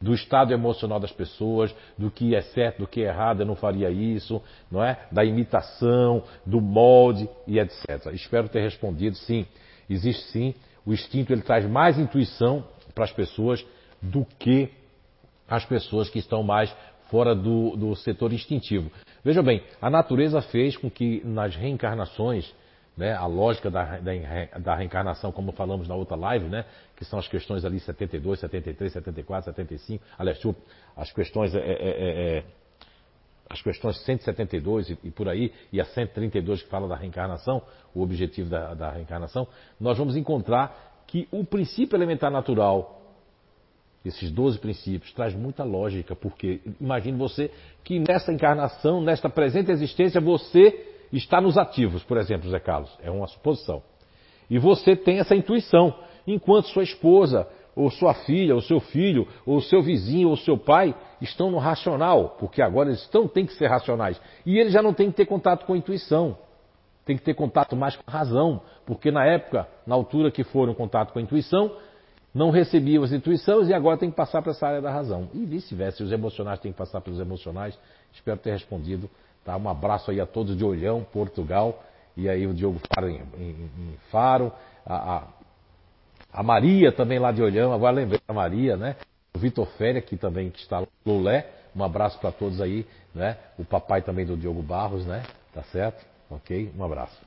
do 0.00 0.12
estado 0.12 0.52
emocional 0.52 0.98
das 0.98 1.12
pessoas, 1.12 1.74
do 1.96 2.10
que 2.10 2.34
é 2.34 2.42
certo, 2.42 2.78
do 2.78 2.86
que 2.86 3.02
é 3.02 3.08
errado, 3.08 3.40
eu 3.40 3.46
não 3.46 3.54
faria 3.54 3.90
isso, 3.90 4.42
não 4.70 4.82
é? 4.82 4.98
Da 5.12 5.24
imitação, 5.24 6.24
do 6.44 6.60
molde 6.60 7.28
e 7.46 7.58
etc. 7.58 8.06
Espero 8.12 8.48
ter 8.48 8.60
respondido, 8.60 9.16
sim. 9.16 9.46
Existe 9.88 10.24
sim, 10.30 10.54
o 10.84 10.92
instinto 10.92 11.32
ele 11.32 11.42
traz 11.42 11.64
mais 11.64 11.98
intuição 11.98 12.64
para 12.94 13.04
as 13.04 13.12
pessoas 13.12 13.64
do 14.00 14.26
que 14.38 14.70
as 15.48 15.64
pessoas 15.64 16.08
que 16.08 16.18
estão 16.18 16.42
mais 16.42 16.74
fora 17.12 17.34
do, 17.34 17.76
do 17.76 17.94
setor 17.94 18.32
instintivo. 18.32 18.90
Veja 19.22 19.42
bem, 19.42 19.62
a 19.82 19.90
natureza 19.90 20.40
fez 20.40 20.78
com 20.78 20.90
que 20.90 21.20
nas 21.26 21.54
reencarnações 21.54 22.54
né, 22.96 23.12
a 23.12 23.26
lógica 23.26 23.70
da, 23.70 23.98
da, 23.98 24.12
da, 24.58 24.74
reencarnação, 24.74 25.30
como 25.30 25.52
falamos 25.52 25.86
na 25.86 25.94
outra 25.94 26.16
live, 26.16 26.46
né, 26.46 26.64
que 26.96 27.04
são 27.04 27.18
as 27.18 27.28
questões 27.28 27.66
ali 27.66 27.78
72, 27.80 28.40
73, 28.40 28.92
74, 28.94 29.44
75, 29.44 30.02
aliás, 30.18 30.40
as 30.96 31.12
questões, 31.12 31.54
é, 31.54 31.58
é, 31.58 31.72
é, 31.72 32.38
é 32.38 32.44
as 33.50 33.60
questões 33.60 34.02
172 34.06 34.88
e, 34.88 34.98
e, 35.04 35.10
por 35.10 35.28
aí, 35.28 35.52
e 35.70 35.82
a 35.82 35.84
132 35.84 36.62
que 36.62 36.70
fala 36.70 36.88
da 36.88 36.96
reencarnação, 36.96 37.62
o 37.94 38.02
objetivo 38.02 38.48
da, 38.48 38.72
da 38.72 38.90
reencarnação, 38.90 39.46
nós 39.78 39.98
vamos 39.98 40.16
encontrar 40.16 41.04
que 41.06 41.28
o 41.30 41.44
princípio 41.44 41.94
elementar 41.94 42.30
natural, 42.30 43.01
esses 44.04 44.30
12 44.30 44.58
princípios, 44.58 45.12
traz 45.12 45.34
muita 45.34 45.64
lógica, 45.64 46.16
porque 46.16 46.60
imagine 46.80 47.16
você 47.16 47.50
que 47.84 47.98
nessa 47.98 48.32
encarnação, 48.32 49.00
nesta 49.00 49.28
presente 49.28 49.70
existência, 49.70 50.20
você 50.20 50.86
está 51.12 51.40
nos 51.40 51.56
ativos, 51.56 52.02
por 52.02 52.16
exemplo, 52.16 52.50
Zé 52.50 52.58
Carlos, 52.58 52.90
é 53.02 53.10
uma 53.10 53.26
suposição. 53.26 53.82
E 54.50 54.58
você 54.58 54.96
tem 54.96 55.18
essa 55.18 55.34
intuição, 55.34 55.94
enquanto 56.26 56.68
sua 56.68 56.82
esposa, 56.82 57.48
ou 57.74 57.90
sua 57.90 58.12
filha, 58.12 58.54
ou 58.54 58.60
seu 58.60 58.80
filho, 58.80 59.26
ou 59.46 59.60
seu 59.60 59.82
vizinho, 59.82 60.28
ou 60.28 60.36
seu 60.36 60.58
pai 60.58 60.94
estão 61.20 61.50
no 61.50 61.58
racional, 61.58 62.36
porque 62.38 62.60
agora 62.60 62.88
eles 62.88 63.00
estão, 63.00 63.26
têm 63.26 63.46
que 63.46 63.54
ser 63.54 63.66
racionais. 63.66 64.20
E 64.44 64.58
eles 64.58 64.72
já 64.72 64.82
não 64.82 64.92
têm 64.92 65.10
que 65.10 65.16
ter 65.16 65.26
contato 65.26 65.64
com 65.64 65.72
a 65.72 65.76
intuição, 65.76 66.36
tem 67.04 67.16
que 67.16 67.22
ter 67.22 67.34
contato 67.34 67.74
mais 67.74 67.96
com 67.96 68.02
a 68.06 68.10
razão, 68.10 68.60
porque 68.84 69.10
na 69.10 69.24
época, 69.24 69.66
na 69.86 69.94
altura 69.94 70.30
que 70.30 70.44
foram 70.44 70.74
contato 70.74 71.12
com 71.12 71.18
a 71.18 71.22
intuição, 71.22 71.72
não 72.34 72.50
recebiam 72.50 73.04
as 73.04 73.12
intuições 73.12 73.68
e 73.68 73.74
agora 73.74 73.98
tem 73.98 74.10
que 74.10 74.16
passar 74.16 74.42
para 74.42 74.52
essa 74.52 74.66
área 74.66 74.80
da 74.80 74.90
razão. 74.90 75.28
E 75.34 75.44
vice-versa, 75.44 76.02
os 76.02 76.12
emocionais 76.12 76.60
têm 76.60 76.72
que 76.72 76.78
passar 76.78 77.00
pelos 77.00 77.20
emocionais. 77.20 77.78
Espero 78.12 78.38
ter 78.38 78.52
respondido 78.52 79.08
Tá? 79.44 79.56
Um 79.56 79.68
abraço 79.68 80.10
aí 80.10 80.20
a 80.20 80.26
todos 80.26 80.56
de 80.56 80.64
Olhão, 80.64 81.04
Portugal. 81.12 81.82
E 82.16 82.28
aí 82.28 82.46
o 82.46 82.54
Diogo 82.54 82.80
Faro 82.94 83.08
em, 83.08 83.22
em, 83.36 83.50
em 83.50 83.96
Faro. 84.10 84.52
A, 84.84 85.16
a, 85.16 85.28
a, 86.32 86.42
Maria 86.42 86.92
também 86.92 87.18
lá 87.18 87.32
de 87.32 87.42
Olhão. 87.42 87.72
Agora 87.72 87.94
lembrei 87.94 88.20
da 88.26 88.34
Maria, 88.34 88.76
né? 88.76 88.96
O 89.34 89.38
Vitor 89.38 89.66
Féria, 89.78 90.00
que 90.00 90.16
também 90.16 90.50
que 90.50 90.60
está 90.60 90.82
Lulé. 91.04 91.48
Um 91.74 91.82
abraço 91.82 92.18
para 92.18 92.30
todos 92.30 92.60
aí, 92.60 92.86
né? 93.14 93.38
O 93.58 93.64
papai 93.64 94.02
também 94.02 94.26
do 94.26 94.36
Diogo 94.36 94.62
Barros, 94.62 95.06
né? 95.06 95.22
Tá 95.54 95.62
certo? 95.64 96.04
Ok? 96.30 96.70
Um 96.76 96.84
abraço. 96.84 97.18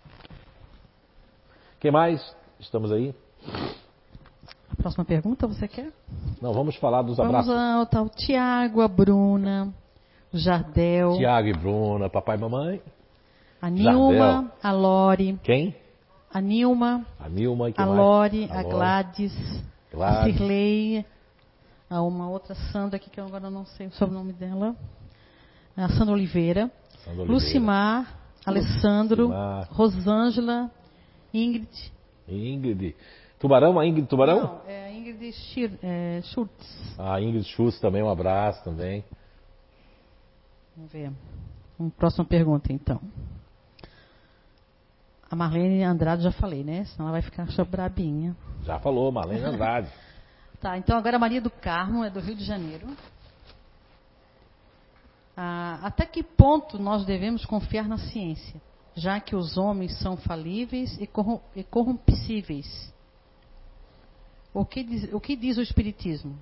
Quem 1.79 1.91
mais? 1.91 2.35
Estamos 2.59 2.91
aí? 2.91 3.13
Próxima 4.77 5.05
pergunta, 5.05 5.47
você 5.47 5.67
quer? 5.67 5.91
Não, 6.41 6.53
vamos 6.53 6.75
falar 6.75 7.01
dos 7.01 7.19
abraços. 7.19 7.47
Vamos 7.53 7.93
ao, 7.93 8.01
ao 8.01 8.09
Tiago, 8.09 8.81
a 8.81 8.87
Bruna, 8.87 9.73
Jardel. 10.33 11.17
Tiago 11.17 11.47
e 11.47 11.53
Bruna, 11.53 12.09
papai 12.09 12.37
e 12.37 12.39
mamãe. 12.39 12.81
A 13.61 13.69
Nilma, 13.69 14.13
Jardel. 14.13 14.51
a 14.61 14.71
Lore. 14.71 15.39
Quem? 15.43 15.75
A 16.31 16.41
Nilma. 16.41 17.05
A 17.19 17.29
Nilma, 17.29 17.71
a 17.75 17.85
Lore, 17.85 18.47
a, 18.51 18.59
a 18.59 18.63
Gladys, 18.63 19.63
Gladys, 19.91 20.35
a 20.35 20.37
Cirlei, 20.37 21.05
a 21.89 22.01
uma 22.01 22.29
outra 22.29 22.53
Sandra 22.71 22.97
aqui 22.97 23.09
que 23.09 23.19
eu 23.19 23.25
agora 23.25 23.49
não 23.49 23.65
sei 23.65 23.87
o 23.87 23.91
sobrenome 23.91 24.33
dela. 24.33 24.75
A 25.77 25.89
Sandra 25.89 26.13
Oliveira. 26.13 26.71
Sandra 27.03 27.21
Oliveira. 27.21 27.33
Lucimar, 27.33 28.19
Alessandro, 28.45 29.23
Lucimar. 29.23 29.67
Rosângela, 29.71 30.71
Ingrid. 31.33 31.91
Ingrid. 32.27 32.95
Tubarão, 33.45 33.77
a 33.79 33.85
Ingrid 33.85 34.07
Tubarão? 34.07 34.41
Não, 34.41 34.61
é 34.67 34.85
a 34.85 34.91
Ingrid 34.91 35.31
Schir, 35.31 35.77
é, 35.83 36.19
Schultz. 36.23 36.95
A 36.97 37.21
Ingrid 37.21 37.43
Schultz 37.47 37.79
também, 37.79 38.01
um 38.01 38.09
abraço 38.09 38.63
também. 38.63 39.05
Vamos 40.75 40.91
ver. 40.91 41.11
Uma 41.77 41.91
próxima 41.91 42.25
pergunta, 42.25 42.73
então. 42.73 42.99
A 45.29 45.35
Marlene 45.35 45.83
Andrade 45.83 46.23
já 46.23 46.31
falei, 46.31 46.63
né? 46.63 46.85
Senão 46.85 47.05
ela 47.07 47.19
vai 47.19 47.21
ficar 47.21 47.45
brabinha. 47.65 48.35
Já 48.63 48.79
falou, 48.79 49.11
Marlene 49.11 49.43
Andrade. 49.45 49.91
tá, 50.59 50.75
então 50.75 50.97
agora 50.97 51.17
a 51.17 51.19
Maria 51.19 51.39
do 51.39 51.51
Carmo 51.51 52.03
é 52.03 52.09
do 52.09 52.19
Rio 52.19 52.35
de 52.35 52.43
Janeiro. 52.43 52.87
Ah, 55.37 55.81
até 55.83 56.03
que 56.07 56.23
ponto 56.23 56.79
nós 56.79 57.05
devemos 57.05 57.45
confiar 57.45 57.87
na 57.87 57.99
ciência, 57.99 58.59
já 58.95 59.19
que 59.19 59.35
os 59.35 59.55
homens 59.55 59.99
são 59.99 60.17
falíveis 60.17 60.97
e, 60.99 61.05
corrompíveis? 61.65 62.94
O 64.55 64.65
que 64.65 64.83
diz 64.83 65.13
o, 65.13 65.19
que 65.19 65.35
diz 65.35 65.57
o 65.57 65.61
Espiritismo? 65.61 66.35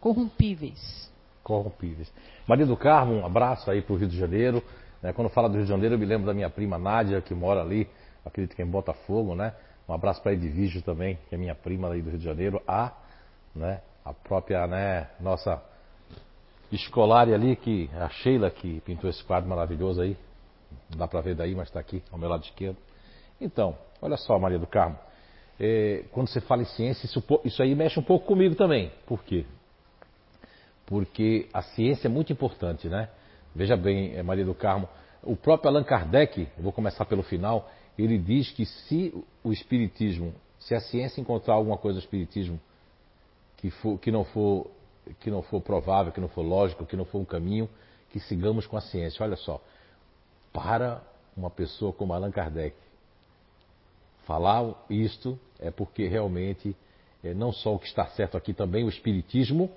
Corrompíveis 0.00 1.10
corrompíveis. 1.42 2.12
Maria 2.46 2.66
do 2.66 2.76
Carmo, 2.76 3.14
um 3.14 3.26
abraço 3.26 3.70
aí 3.70 3.82
para 3.82 3.92
o 3.92 3.96
Rio 3.96 4.08
de 4.08 4.16
Janeiro. 4.16 4.62
Né? 5.02 5.12
Quando 5.12 5.28
fala 5.28 5.48
do 5.48 5.54
Rio 5.54 5.64
de 5.64 5.68
Janeiro, 5.68 5.94
eu 5.94 5.98
me 5.98 6.06
lembro 6.06 6.26
da 6.26 6.34
minha 6.34 6.48
prima 6.48 6.78
Nádia, 6.78 7.20
que 7.20 7.34
mora 7.34 7.60
ali, 7.60 7.88
acredito 8.24 8.54
que 8.54 8.62
em 8.62 8.66
Botafogo, 8.66 9.34
né? 9.34 9.52
Um 9.88 9.92
abraço 9.92 10.22
para 10.22 10.32
Edvígio 10.32 10.80
também, 10.82 11.18
que 11.28 11.34
é 11.34 11.38
minha 11.38 11.54
prima 11.54 11.88
aí 11.88 12.00
do 12.00 12.10
Rio 12.10 12.18
de 12.18 12.24
Janeiro. 12.24 12.62
A, 12.66 12.92
né? 13.54 13.80
A 14.04 14.12
própria, 14.12 14.66
né? 14.66 15.08
Nossa 15.20 15.60
escolar 16.70 17.28
ali, 17.28 17.56
que 17.56 17.90
a 17.94 18.08
Sheila 18.08 18.50
que 18.50 18.80
pintou 18.82 19.10
esse 19.10 19.22
quadro 19.24 19.48
maravilhoso 19.50 20.00
aí. 20.00 20.16
Não 20.90 20.98
dá 20.98 21.06
para 21.06 21.20
ver 21.20 21.34
daí, 21.34 21.54
mas 21.54 21.68
está 21.68 21.80
aqui, 21.80 22.02
ao 22.10 22.18
meu 22.18 22.28
lado 22.28 22.44
esquerdo. 22.44 22.78
Então, 23.40 23.76
olha 24.00 24.16
só, 24.16 24.38
Maria 24.38 24.58
do 24.58 24.66
Carmo. 24.66 24.96
É, 25.60 26.04
quando 26.12 26.28
você 26.28 26.40
fala 26.40 26.62
em 26.62 26.66
ciência, 26.66 27.06
isso, 27.06 27.22
isso 27.44 27.62
aí 27.62 27.74
mexe 27.74 27.98
um 27.98 28.02
pouco 28.02 28.26
comigo 28.26 28.54
também. 28.54 28.90
Por 29.06 29.22
quê? 29.22 29.44
Porque 30.86 31.48
a 31.52 31.62
ciência 31.62 32.08
é 32.08 32.10
muito 32.10 32.32
importante, 32.32 32.88
né? 32.88 33.08
Veja 33.54 33.76
bem, 33.76 34.14
é, 34.14 34.22
Maria 34.22 34.44
do 34.44 34.54
Carmo, 34.54 34.88
o 35.22 35.36
próprio 35.36 35.70
Allan 35.70 35.84
Kardec, 35.84 36.48
vou 36.58 36.72
começar 36.72 37.04
pelo 37.04 37.22
final, 37.22 37.70
ele 37.98 38.18
diz 38.18 38.50
que 38.50 38.64
se 38.64 39.14
o 39.44 39.52
espiritismo, 39.52 40.34
se 40.58 40.74
a 40.74 40.80
ciência 40.80 41.20
encontrar 41.20 41.54
alguma 41.54 41.76
coisa 41.76 41.98
do 41.98 42.02
espiritismo 42.02 42.58
que, 43.58 43.70
for, 43.70 43.98
que, 43.98 44.10
não 44.10 44.24
for, 44.24 44.70
que 45.20 45.30
não 45.30 45.42
for 45.42 45.60
provável, 45.60 46.12
que 46.12 46.20
não 46.20 46.28
for 46.28 46.42
lógico, 46.42 46.86
que 46.86 46.96
não 46.96 47.04
for 47.04 47.18
um 47.18 47.24
caminho, 47.24 47.68
que 48.10 48.18
sigamos 48.20 48.66
com 48.66 48.76
a 48.76 48.80
ciência. 48.80 49.24
Olha 49.24 49.36
só, 49.36 49.60
para 50.52 51.02
uma 51.36 51.50
pessoa 51.50 51.92
como 51.92 52.12
Allan 52.12 52.30
Kardec 52.30 52.76
falar 54.26 54.74
isto 54.88 55.38
é 55.58 55.70
porque 55.70 56.06
realmente 56.06 56.76
é, 57.22 57.32
não 57.34 57.52
só 57.52 57.74
o 57.74 57.78
que 57.78 57.86
está 57.86 58.06
certo 58.06 58.36
aqui 58.36 58.52
também 58.52 58.84
o 58.84 58.88
espiritismo, 58.88 59.70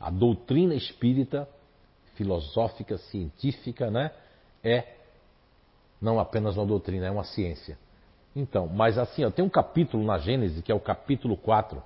a 0.00 0.10
doutrina 0.10 0.74
espírita 0.74 1.48
filosófica, 2.14 2.98
científica, 2.98 3.90
né, 3.90 4.10
é 4.62 4.94
não 6.00 6.18
apenas 6.18 6.56
uma 6.56 6.66
doutrina, 6.66 7.06
é 7.06 7.10
uma 7.10 7.24
ciência. 7.24 7.78
Então, 8.34 8.68
mas 8.68 8.98
assim, 8.98 9.24
ó, 9.24 9.30
tem 9.30 9.44
um 9.44 9.48
capítulo 9.48 10.04
na 10.04 10.18
Gênesis, 10.18 10.62
que 10.62 10.70
é 10.70 10.74
o 10.74 10.80
capítulo 10.80 11.36
4. 11.36 11.82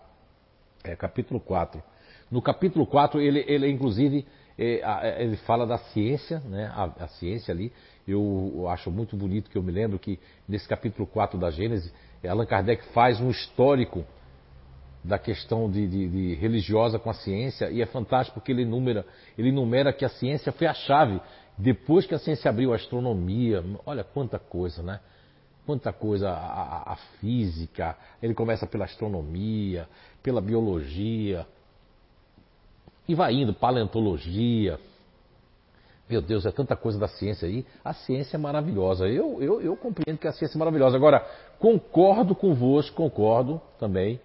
É, 0.84 0.94
capítulo 0.94 1.40
4. 1.40 1.82
No 2.30 2.42
capítulo 2.42 2.86
4, 2.86 3.20
ele, 3.20 3.44
ele 3.46 3.70
inclusive, 3.70 4.26
é, 4.58 4.80
é, 4.80 5.22
ele 5.22 5.36
fala 5.38 5.66
da 5.66 5.78
ciência, 5.78 6.40
né, 6.40 6.70
a, 6.74 7.04
a 7.04 7.08
ciência 7.08 7.52
ali. 7.52 7.72
Eu, 8.06 8.66
acho 8.68 8.90
muito 8.90 9.16
bonito 9.16 9.50
que 9.50 9.56
eu 9.56 9.62
me 9.62 9.70
lembro 9.70 9.98
que 9.98 10.18
nesse 10.48 10.68
capítulo 10.68 11.06
4 11.06 11.38
da 11.38 11.50
Gênesis, 11.50 11.92
Allan 12.28 12.46
Kardec 12.46 12.84
faz 12.92 13.20
um 13.20 13.30
histórico 13.30 14.04
da 15.04 15.18
questão 15.18 15.70
de, 15.70 15.86
de, 15.86 16.08
de, 16.08 16.34
religiosa 16.34 16.98
com 16.98 17.10
a 17.10 17.14
ciência 17.14 17.70
e 17.70 17.82
é 17.82 17.86
fantástico 17.86 18.38
porque 18.38 18.52
ele 18.52 18.62
enumera, 18.62 19.04
ele 19.36 19.48
enumera 19.48 19.92
que 19.92 20.04
a 20.04 20.08
ciência 20.08 20.52
foi 20.52 20.66
a 20.66 20.74
chave. 20.74 21.20
Depois 21.58 22.06
que 22.06 22.14
a 22.14 22.18
ciência 22.18 22.48
abriu 22.48 22.72
a 22.72 22.76
astronomia, 22.76 23.64
olha 23.84 24.02
quanta 24.02 24.38
coisa, 24.38 24.82
né? 24.82 25.00
Quanta 25.66 25.92
coisa, 25.92 26.30
a, 26.30 26.34
a, 26.34 26.92
a 26.92 26.96
física, 27.20 27.96
ele 28.20 28.34
começa 28.34 28.66
pela 28.66 28.84
astronomia, 28.84 29.88
pela 30.22 30.40
biologia, 30.40 31.46
e 33.08 33.14
vai 33.14 33.34
indo, 33.34 33.52
paleontologia. 33.52 34.78
Meu 36.12 36.20
Deus, 36.20 36.44
é 36.44 36.50
tanta 36.50 36.76
coisa 36.76 36.98
da 36.98 37.08
ciência 37.08 37.48
aí. 37.48 37.64
A 37.82 37.94
ciência 37.94 38.36
é 38.36 38.38
maravilhosa. 38.38 39.08
Eu, 39.08 39.42
eu, 39.42 39.62
eu 39.62 39.74
compreendo 39.74 40.18
que 40.18 40.28
a 40.28 40.32
ciência 40.32 40.58
é 40.58 40.60
maravilhosa. 40.60 40.94
Agora, 40.94 41.26
concordo 41.58 42.34
convosco, 42.34 42.94
concordo 42.94 43.58
também 43.78 44.20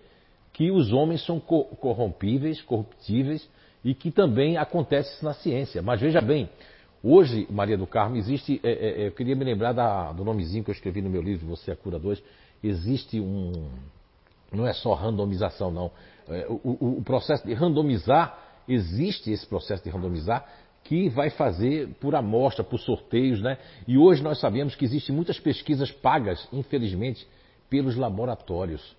que 0.51 0.69
os 0.69 0.91
homens 0.91 1.25
são 1.25 1.39
corrompíveis, 1.39 2.61
corruptíveis 2.61 3.47
e 3.85 3.93
que 3.93 4.11
também 4.11 4.57
acontece 4.57 5.13
isso 5.13 5.23
na 5.23 5.33
ciência. 5.33 5.81
Mas 5.81 6.01
veja 6.01 6.19
bem, 6.19 6.49
hoje, 7.01 7.47
Maria 7.49 7.77
do 7.77 7.87
Carmo, 7.87 8.17
existe. 8.17 8.59
É, 8.61 8.69
é, 8.69 9.03
é 9.03 9.07
eu 9.07 9.13
queria 9.13 9.33
me 9.33 9.45
lembrar 9.45 9.71
da, 9.71 10.11
do 10.11 10.25
nomezinho 10.25 10.65
que 10.65 10.69
eu 10.69 10.75
escrevi 10.75 11.01
no 11.01 11.09
meu 11.09 11.21
livro, 11.21 11.47
Você 11.47 11.71
é 11.71 11.75
Cura 11.75 11.97
2. 11.97 12.21
Existe 12.61 13.17
um. 13.21 13.69
Não 14.51 14.67
é 14.67 14.73
só 14.73 14.93
randomização, 14.93 15.71
não. 15.71 15.89
É, 16.27 16.47
o, 16.49 16.59
o, 16.81 16.97
o 16.97 17.01
processo 17.01 17.47
de 17.47 17.53
randomizar, 17.53 18.37
existe 18.67 19.31
esse 19.31 19.47
processo 19.47 19.81
de 19.85 19.89
randomizar 19.89 20.45
que 20.87 21.09
vai 21.09 21.29
fazer 21.29 21.89
por 21.99 22.15
amostra, 22.15 22.63
por 22.63 22.79
sorteios, 22.79 23.41
né? 23.41 23.57
E 23.85 23.97
hoje 23.97 24.23
nós 24.23 24.39
sabemos 24.39 24.73
que 24.73 24.85
existem 24.85 25.13
muitas 25.13 25.37
pesquisas 25.37 25.91
pagas, 25.91 26.47
infelizmente, 26.53 27.27
pelos 27.69 27.97
laboratórios 27.97 28.95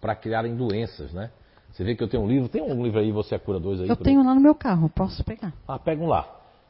para 0.00 0.14
criarem 0.14 0.54
doenças, 0.54 1.12
né? 1.12 1.30
Você 1.72 1.82
vê 1.82 1.96
que 1.96 2.02
eu 2.02 2.08
tenho 2.08 2.22
um 2.22 2.28
livro, 2.28 2.48
tem 2.48 2.62
um 2.62 2.82
livro 2.84 3.00
aí, 3.00 3.10
Você 3.10 3.34
é 3.34 3.38
Cura 3.38 3.58
2 3.58 3.80
aí? 3.80 3.88
Eu 3.88 3.96
tenho 3.96 4.24
lá 4.24 4.32
no 4.32 4.40
meu 4.40 4.54
carro, 4.54 4.88
posso 4.88 5.24
pegar. 5.24 5.52
Ah, 5.66 5.78
pega 5.78 6.02
um 6.02 6.06
lá. 6.06 6.24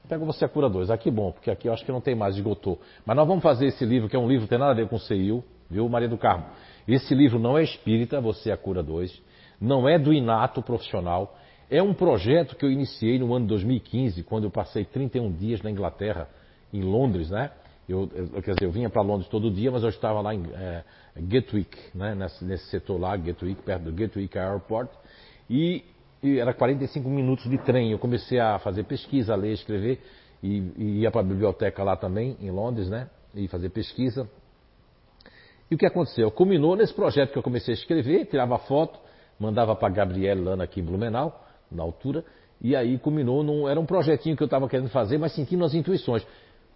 Pega 0.08 0.24
Você 0.24 0.46
é 0.46 0.48
Cura 0.48 0.68
2. 0.70 0.90
Aqui 0.90 1.11
bom, 1.11 1.30
porque 1.30 1.50
aqui 1.50 1.68
eu 1.68 1.72
acho 1.74 1.84
que 1.84 1.92
não 1.92 2.00
tem 2.00 2.14
mais, 2.14 2.34
esgotou. 2.34 2.80
Mas 3.04 3.16
nós 3.16 3.28
vamos 3.28 3.42
fazer 3.42 3.66
esse 3.66 3.84
livro, 3.84 4.08
que 4.08 4.16
é 4.16 4.18
um 4.18 4.26
livro 4.26 4.44
que 4.44 4.50
tem 4.50 4.58
nada 4.58 4.72
a 4.72 4.74
ver 4.74 4.88
com 4.88 4.96
o 4.96 4.98
CIU, 4.98 5.44
viu, 5.70 5.87
Maria 5.90 6.08
do 6.08 6.16
Carmo? 6.16 6.46
Esse 6.87 7.14
livro 7.14 7.38
não 7.38 7.58
é 7.58 7.62
espírita, 7.62 8.18
Você 8.18 8.50
é 8.50 8.56
Cura 8.56 8.82
2. 8.82 9.22
Não 9.61 9.87
é 9.87 9.98
do 9.98 10.11
inato 10.11 10.62
profissional. 10.62 11.37
É 11.70 11.83
um 11.83 11.92
projeto 11.92 12.57
que 12.57 12.64
eu 12.64 12.70
iniciei 12.70 13.18
no 13.18 13.35
ano 13.35 13.46
2015, 13.46 14.22
quando 14.22 14.44
eu 14.44 14.50
passei 14.50 14.87
31 14.87 15.31
dias 15.33 15.61
na 15.61 15.70
Inglaterra, 15.70 16.28
em 16.72 16.81
Londres, 16.81 17.28
né? 17.28 17.50
Eu, 17.87 18.09
eu, 18.14 18.42
quer 18.42 18.54
dizer, 18.54 18.64
eu 18.64 18.70
vinha 18.70 18.88
para 18.88 19.02
Londres 19.02 19.28
todo 19.28 19.50
dia, 19.50 19.70
mas 19.70 19.83
eu 19.83 19.88
estava 19.88 20.20
lá 20.20 20.35
em 20.35 20.44
é, 20.52 20.85
Gatwick, 21.16 21.76
né, 21.94 22.14
nesse, 22.14 22.44
nesse, 22.44 22.66
setor 22.66 23.00
lá, 23.00 23.16
Gatwick, 23.16 23.62
perto 23.62 23.85
do 23.85 23.92
Gatwick 23.92 24.38
Airport, 24.38 24.90
e, 25.48 25.85
e, 26.22 26.38
era 26.38 26.52
45 26.52 27.09
minutos 27.09 27.48
de 27.48 27.57
trem. 27.59 27.90
Eu 27.92 27.98
comecei 27.98 28.38
a 28.38 28.59
fazer 28.59 28.85
pesquisa, 28.85 29.33
a 29.33 29.37
ler, 29.37 29.52
escrever, 29.52 30.00
e, 30.42 30.59
e 30.76 30.85
ia 31.00 31.11
para 31.11 31.22
a 31.22 31.24
biblioteca 31.24 31.83
lá 31.83 31.96
também, 31.96 32.37
em 32.40 32.50
Londres, 32.50 32.90
né, 32.90 33.09
e 33.35 33.48
fazer 33.48 33.70
pesquisa. 33.70 34.28
E 35.70 35.74
o 35.74 35.78
que 35.78 35.87
aconteceu? 35.87 36.31
Culminou 36.31 36.76
nesse 36.76 36.94
projeto 36.94 37.33
que 37.33 37.38
eu 37.38 37.42
comecei 37.42 37.72
a 37.72 37.76
escrever, 37.76 38.26
tirava 38.26 38.59
foto, 38.59 38.98
mandava 39.38 39.74
para 39.74 39.88
Gabriel 39.88 40.42
Lana 40.42 40.64
aqui 40.64 40.81
em 40.81 40.85
Blumenau, 40.85 41.47
na 41.70 41.83
altura, 41.83 42.24
e 42.61 42.74
aí 42.74 42.98
culminou 42.98 43.42
num. 43.42 43.68
Era 43.68 43.78
um 43.78 43.87
projetinho 43.87 44.37
que 44.37 44.42
eu 44.42 44.46
estava 44.46 44.68
querendo 44.68 44.88
fazer, 44.88 45.18
mas 45.18 45.33
sentindo 45.33 45.64
as 45.64 45.74
intuições. 45.74 46.26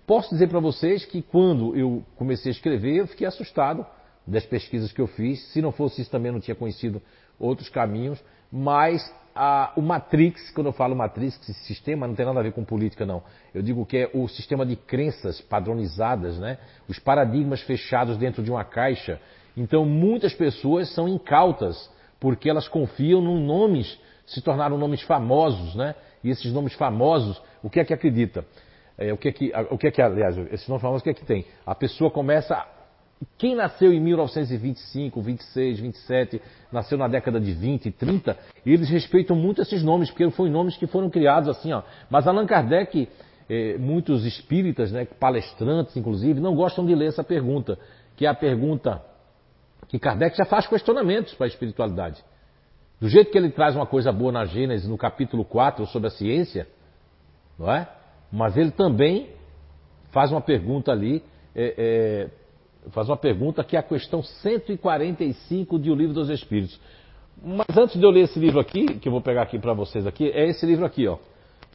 Posso 0.07 0.31
dizer 0.31 0.49
para 0.49 0.61
vocês 0.61 1.05
que 1.05 1.23
quando 1.23 1.77
eu 1.77 2.03
comecei 2.17 2.51
a 2.51 2.55
escrever, 2.55 2.97
eu 2.97 3.07
fiquei 3.07 3.27
assustado 3.27 3.87
das 4.27 4.45
pesquisas 4.45 4.93
que 4.93 5.01
eu 5.01 5.07
fiz. 5.07 5.41
Se 5.53 5.61
não 5.61 5.73
fosse 5.73 6.03
isso, 6.03 6.11
também 6.11 6.31
não 6.31 6.41
tinha 6.41 6.55
conhecido 6.55 7.01
outros 7.39 7.69
caminhos. 7.69 8.23
Mas 8.51 9.03
a, 9.35 9.73
o 9.77 9.83
Matrix, 9.83 10.51
quando 10.51 10.67
eu 10.67 10.73
falo 10.73 10.95
Matrix, 10.95 11.39
sistema 11.67 12.07
não 12.07 12.15
tem 12.15 12.27
nada 12.27 12.41
a 12.41 12.43
ver 12.43 12.53
com 12.53 12.65
política, 12.65 13.07
não. 13.07 13.23
Eu 13.55 13.63
digo 13.63 13.87
que 13.87 13.97
é 13.97 14.11
o 14.13 14.29
sistema 14.29 14.67
de 14.67 14.77
crenças 14.77 15.41
padronizadas, 15.41 16.39
né? 16.39 16.59
os 16.89 16.99
paradigmas 16.99 17.63
fechados 17.63 18.17
dentro 18.17 18.43
de 18.43 18.51
uma 18.51 18.65
caixa. 18.65 19.21
Então, 19.57 19.85
muitas 19.85 20.35
pessoas 20.35 20.93
são 20.95 21.09
incautas, 21.09 21.91
porque 22.21 22.49
elas 22.49 22.69
confiam 22.69 23.21
em 23.21 23.45
nomes, 23.45 23.99
se 24.33 24.41
tornaram 24.41 24.79
nomes 24.79 25.03
famosos, 25.03 25.75
né? 25.75 25.95
E 26.25 26.31
esses 26.31 26.53
nomes 26.53 26.75
famosos, 26.75 27.41
o 27.63 27.69
que 27.69 27.81
é 27.81 27.85
que 27.85 27.93
acredita? 27.93 28.45
É, 28.97 29.13
o 29.13 29.17
que 29.17 29.29
é 29.29 29.33
que, 29.33 29.53
o 29.71 29.79
que 29.79 29.87
é 29.87 29.91
que, 29.91 30.01
aliás, 30.01 30.37
esse 30.53 30.69
nome 30.69 30.81
famoso, 30.81 31.01
o 31.01 31.05
que 31.05 31.11
é 31.11 31.15
que 31.15 31.25
tem? 31.25 31.45
A 31.67 31.75
pessoa 31.75 32.11
começa. 32.11 32.65
Quem 33.39 33.55
nasceu 33.55 33.93
em 33.93 34.01
1925, 34.01 35.21
26, 35.21 35.81
27, 35.81 36.43
nasceu 36.73 36.99
na 36.99 37.07
década 37.07 37.41
de 37.41 37.53
20, 37.53 37.91
30, 37.93 38.37
eles 38.67 38.89
respeitam 38.91 39.37
muito 39.37 39.63
esses 39.63 39.83
nomes, 39.83 40.11
porque 40.11 40.29
foram 40.31 40.51
nomes 40.51 40.77
que 40.77 40.89
foram 40.89 41.09
criados 41.09 41.49
assim, 41.49 41.73
ó. 41.73 41.83
Mas 42.11 42.27
Allan 42.27 42.47
Kardec, 42.47 43.09
é, 43.49 43.79
muitos 43.79 44.25
espíritas, 44.25 44.91
né, 44.91 45.05
palestrantes 45.05 45.97
inclusive, 45.97 46.41
não 46.41 46.57
gostam 46.57 46.85
de 46.85 46.97
ler 46.97 47.09
essa 47.09 47.23
pergunta, 47.23 47.79
que 48.17 48.27
é 48.27 48.29
a 48.29 48.35
pergunta 48.35 49.01
que 49.89 50.01
Kardec 50.01 50.37
já 50.37 50.45
faz 50.45 50.67
questionamentos 50.67 51.33
para 51.35 51.47
a 51.47 51.49
espiritualidade. 51.49 52.23
Do 53.03 53.09
jeito 53.09 53.33
que 53.33 53.37
ele 53.37 53.51
traz 53.51 53.75
uma 53.75 53.85
coisa 53.85 54.13
boa 54.13 54.31
na 54.31 54.45
Gênesis, 54.45 54.89
no 54.89 54.97
capítulo 54.97 55.45
4, 55.45 55.85
sobre 55.87 56.07
a 56.07 56.11
ciência, 56.13 56.69
não 57.59 57.69
é? 57.69 57.89
Mas 58.31 58.57
ele 58.57 58.71
também 58.71 59.31
faz 60.13 60.31
uma 60.31 60.41
pergunta 60.41 60.93
ali, 60.93 61.21
é, 61.53 61.75
é, 62.87 62.91
faz 62.91 63.09
uma 63.09 63.17
pergunta 63.17 63.65
que 63.65 63.75
é 63.75 63.81
a 63.81 63.83
questão 63.83 64.23
145 64.23 65.81
de 65.81 65.91
O 65.91 65.97
Livro 65.97 66.15
dos 66.15 66.31
Espíritos. 66.31 66.79
Mas 67.45 67.77
antes 67.77 67.99
de 67.99 68.07
eu 68.07 68.11
ler 68.11 68.21
esse 68.21 68.39
livro 68.39 68.61
aqui, 68.61 68.87
que 69.01 69.09
eu 69.09 69.13
vou 69.13 69.21
pegar 69.21 69.43
aqui 69.43 69.59
para 69.59 69.75
vocês 69.75 70.07
aqui, 70.07 70.31
é 70.31 70.47
esse 70.47 70.65
livro 70.65 70.87
aqui, 70.87 71.09
ó. 71.09 71.19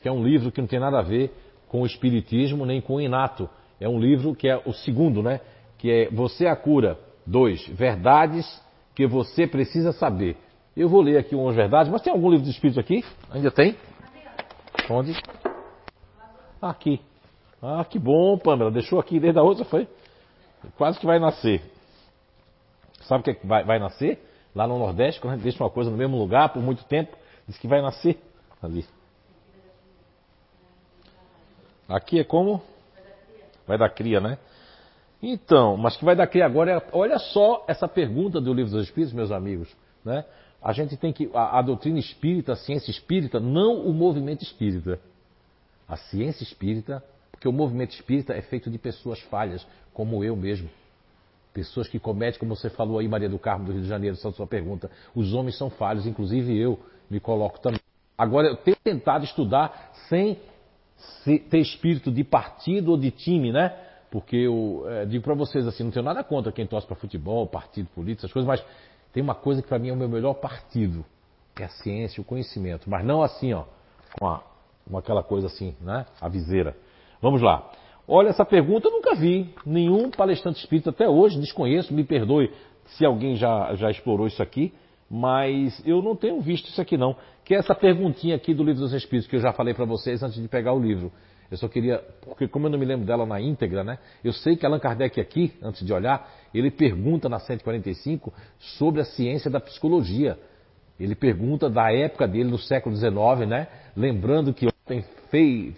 Que 0.02 0.08
é 0.08 0.12
um 0.12 0.24
livro 0.24 0.50
que 0.50 0.62
não 0.62 0.68
tem 0.70 0.80
nada 0.80 1.00
a 1.00 1.02
ver 1.02 1.34
com 1.68 1.82
o 1.82 1.86
Espiritismo 1.86 2.66
nem 2.66 2.80
com 2.80 2.96
o 2.96 3.02
Inato. 3.02 3.50
É 3.82 3.90
um 3.90 4.00
livro 4.00 4.34
que 4.34 4.48
é 4.48 4.62
o 4.66 4.72
segundo, 4.72 5.22
né? 5.22 5.42
Que 5.78 5.92
é 5.92 6.10
Você 6.10 6.46
é 6.46 6.50
a 6.50 6.56
Cura. 6.56 6.98
Dois, 7.26 7.68
Verdades 7.68 8.46
que 8.96 9.06
você 9.06 9.46
precisa 9.46 9.92
saber. 9.92 10.38
Eu 10.78 10.88
vou 10.88 11.02
ler 11.02 11.18
aqui 11.18 11.34
umas 11.34 11.56
verdades, 11.56 11.92
mas 11.92 12.04
tem 12.04 12.14
algum 12.14 12.30
livro 12.30 12.46
de 12.46 12.52
Espíritos 12.52 12.78
aqui? 12.78 13.04
Ainda 13.32 13.50
tem? 13.50 13.76
Onde? 14.88 15.12
Aqui. 16.62 17.02
Ah, 17.60 17.84
que 17.84 17.98
bom, 17.98 18.38
Pamela. 18.38 18.70
Deixou 18.70 19.00
aqui 19.00 19.20
desde 19.20 19.40
a 19.40 19.42
outra, 19.42 19.66
foi? 19.66 19.88
Quase 20.78 21.00
que 21.00 21.06
vai 21.08 21.18
nascer. 21.18 21.64
Sabe 23.02 23.22
o 23.22 23.24
que, 23.24 23.32
é 23.32 23.34
que 23.34 23.48
vai, 23.48 23.64
vai 23.64 23.80
nascer? 23.80 24.24
Lá 24.54 24.68
no 24.68 24.78
Nordeste, 24.78 25.20
quando 25.20 25.34
a 25.34 25.36
gente 25.38 25.44
deixa 25.46 25.64
uma 25.64 25.70
coisa 25.72 25.90
no 25.90 25.98
mesmo 25.98 26.16
lugar 26.16 26.54
por 26.54 26.62
muito 26.62 26.84
tempo, 26.84 27.18
diz 27.48 27.58
que 27.58 27.68
vai 27.68 27.82
nascer 27.82 28.22
ali. 28.62 28.86
Aqui 31.90 32.20
é 32.20 32.24
como? 32.24 32.62
Vai 33.66 33.80
dar 33.80 33.90
cria, 33.90 34.20
né? 34.20 34.38
Então, 35.24 35.76
mas 35.76 35.98
que 35.98 36.06
vai 36.06 36.16
dar 36.16 36.28
cria 36.28 36.46
agora 36.46 36.72
é, 36.72 36.84
olha 36.92 37.18
só 37.18 37.66
essa 37.68 37.88
pergunta 37.88 38.40
do 38.40 38.54
Livro 38.54 38.74
dos 38.74 38.86
Espíritos, 38.86 39.14
meus 39.14 39.32
amigos, 39.32 39.76
né? 40.06 40.24
A 40.68 40.74
gente 40.74 40.98
tem 40.98 41.14
que, 41.14 41.30
a, 41.34 41.60
a 41.60 41.62
doutrina 41.62 41.98
espírita, 41.98 42.52
a 42.52 42.56
ciência 42.58 42.92
espírita, 42.92 43.40
não 43.40 43.88
o 43.88 43.94
movimento 43.94 44.44
espírita. 44.44 45.00
A 45.88 45.96
ciência 45.96 46.44
espírita, 46.44 47.02
porque 47.32 47.48
o 47.48 47.54
movimento 47.54 47.92
espírita 47.92 48.34
é 48.34 48.42
feito 48.42 48.70
de 48.70 48.78
pessoas 48.78 49.18
falhas, 49.22 49.66
como 49.94 50.26
eu 50.26 50.36
mesmo. 50.36 50.70
Pessoas 51.54 51.88
que 51.88 51.98
cometem, 51.98 52.38
como 52.38 52.54
você 52.54 52.70
falou 52.70 53.00
aí, 53.00 53.08
Maria 53.08 53.30
do 53.30 53.40
Carmo, 53.40 53.64
do 53.64 53.72
Rio 53.72 53.82
de 53.84 53.88
Janeiro, 53.88 54.18
só 54.18 54.30
sua 54.34 54.46
pergunta. 54.46 54.92
Os 55.16 55.34
homens 55.34 55.58
são 55.58 55.70
falhos, 55.70 56.06
inclusive 56.06 56.60
eu 56.60 56.78
me 57.10 57.22
coloco 57.22 57.62
também. 57.62 57.80
Agora, 58.18 58.50
eu 58.50 58.58
tenho 58.58 58.76
tentado 58.84 59.24
estudar 59.24 59.94
sem 60.10 60.38
ter 61.50 61.60
espírito 61.60 62.12
de 62.12 62.26
partido 62.26 62.92
ou 62.92 62.98
de 62.98 63.10
time, 63.10 63.54
né? 63.54 63.74
Porque 64.12 64.36
eu 64.36 64.84
é, 64.90 65.06
digo 65.06 65.24
para 65.24 65.34
vocês 65.34 65.66
assim, 65.66 65.86
não 65.86 65.92
tenho 65.92 66.04
nada 66.04 66.26
contra 66.26 66.52
quem 66.52 66.68
torce 66.68 66.86
para 66.86 66.96
futebol, 66.98 67.48
partido 67.48 67.88
político, 67.96 68.26
essas 68.26 68.34
coisas, 68.34 68.48
mas 68.48 68.62
tem 69.18 69.24
uma 69.24 69.34
coisa 69.34 69.64
que 69.64 69.68
para 69.68 69.80
mim 69.80 69.90
é 69.90 69.94
o 69.94 69.96
meu 69.96 70.08
melhor 70.08 70.36
partido, 70.36 71.04
que 71.56 71.64
é 71.64 71.66
a 71.66 71.70
ciência 71.70 72.22
o 72.22 72.24
conhecimento. 72.24 72.88
Mas 72.88 73.04
não 73.04 73.24
assim, 73.24 73.52
ó, 73.52 73.64
com, 74.20 74.28
a, 74.28 74.44
com 74.88 74.96
aquela 74.96 75.24
coisa 75.24 75.48
assim, 75.48 75.76
né? 75.82 76.06
A 76.22 76.30
viseira. 76.30 76.78
Vamos 77.20 77.42
lá. 77.42 77.68
Olha, 78.08 78.30
essa 78.30 78.46
pergunta 78.46 78.88
eu 78.88 78.92
nunca 78.92 79.16
vi. 79.16 79.56
Nenhum 79.66 80.12
palestrante 80.12 80.60
espírita 80.60 80.92
até 80.92 81.10
hoje, 81.10 81.40
desconheço, 81.40 81.96
me 81.96 82.04
perdoe 82.04 82.54
se 82.86 83.04
alguém 83.04 83.36
já, 83.36 83.74
já 83.74 83.90
explorou 83.90 84.28
isso 84.28 84.44
aqui 84.44 84.72
mas 85.10 85.82
eu 85.86 86.02
não 86.02 86.16
tenho 86.16 86.42
visto 86.42 86.68
isso 86.68 86.82
aqui 86.82 86.98
não. 86.98 87.16
Que 87.46 87.56
é 87.56 87.60
essa 87.60 87.74
perguntinha 87.74 88.36
aqui 88.36 88.54
do 88.54 88.62
Livro 88.62 88.82
dos 88.82 88.94
Espíritos, 88.94 89.28
que 89.30 89.38
eu 89.38 89.40
já 89.40 89.54
falei 89.54 89.74
para 89.74 89.86
vocês 89.86 90.22
antes 90.22 90.40
de 90.40 90.48
pegar 90.50 90.74
o 90.74 90.80
livro. 90.80 91.12
Eu 91.50 91.58
só 91.58 91.68
queria, 91.68 92.04
porque 92.22 92.48
como 92.48 92.68
eu 92.68 92.72
não 92.72 92.78
me 92.78 92.86
lembro 92.86 93.06
dela 93.06 93.26
na 93.26 93.40
íntegra, 93.40 93.84
né? 93.84 93.98
Eu 94.24 94.34
sei 94.34 94.58
que 94.58 94.66
Allan 94.66 94.80
Kardec 94.80 95.20
aqui, 95.20 95.54
antes 95.62 95.86
de 95.86 95.94
olhar, 95.94 96.30
ele 96.54 96.70
pergunta 96.70 97.30
na 97.30 97.40
145 97.40 98.34
sobre 98.58 99.02
a 99.02 99.06
ciência 99.06 99.50
da 99.50 99.60
psicologia. 99.60 100.38
Ele 101.00 101.16
pergunta 101.16 101.70
da 101.70 101.92
época 101.94 102.28
dele, 102.28 102.50
no 102.50 102.58
século 102.58 102.96
XIX, 102.96 103.48
né? 103.48 103.68
Lembrando 103.96 104.54
que 104.54 104.68
ontem 104.68 105.06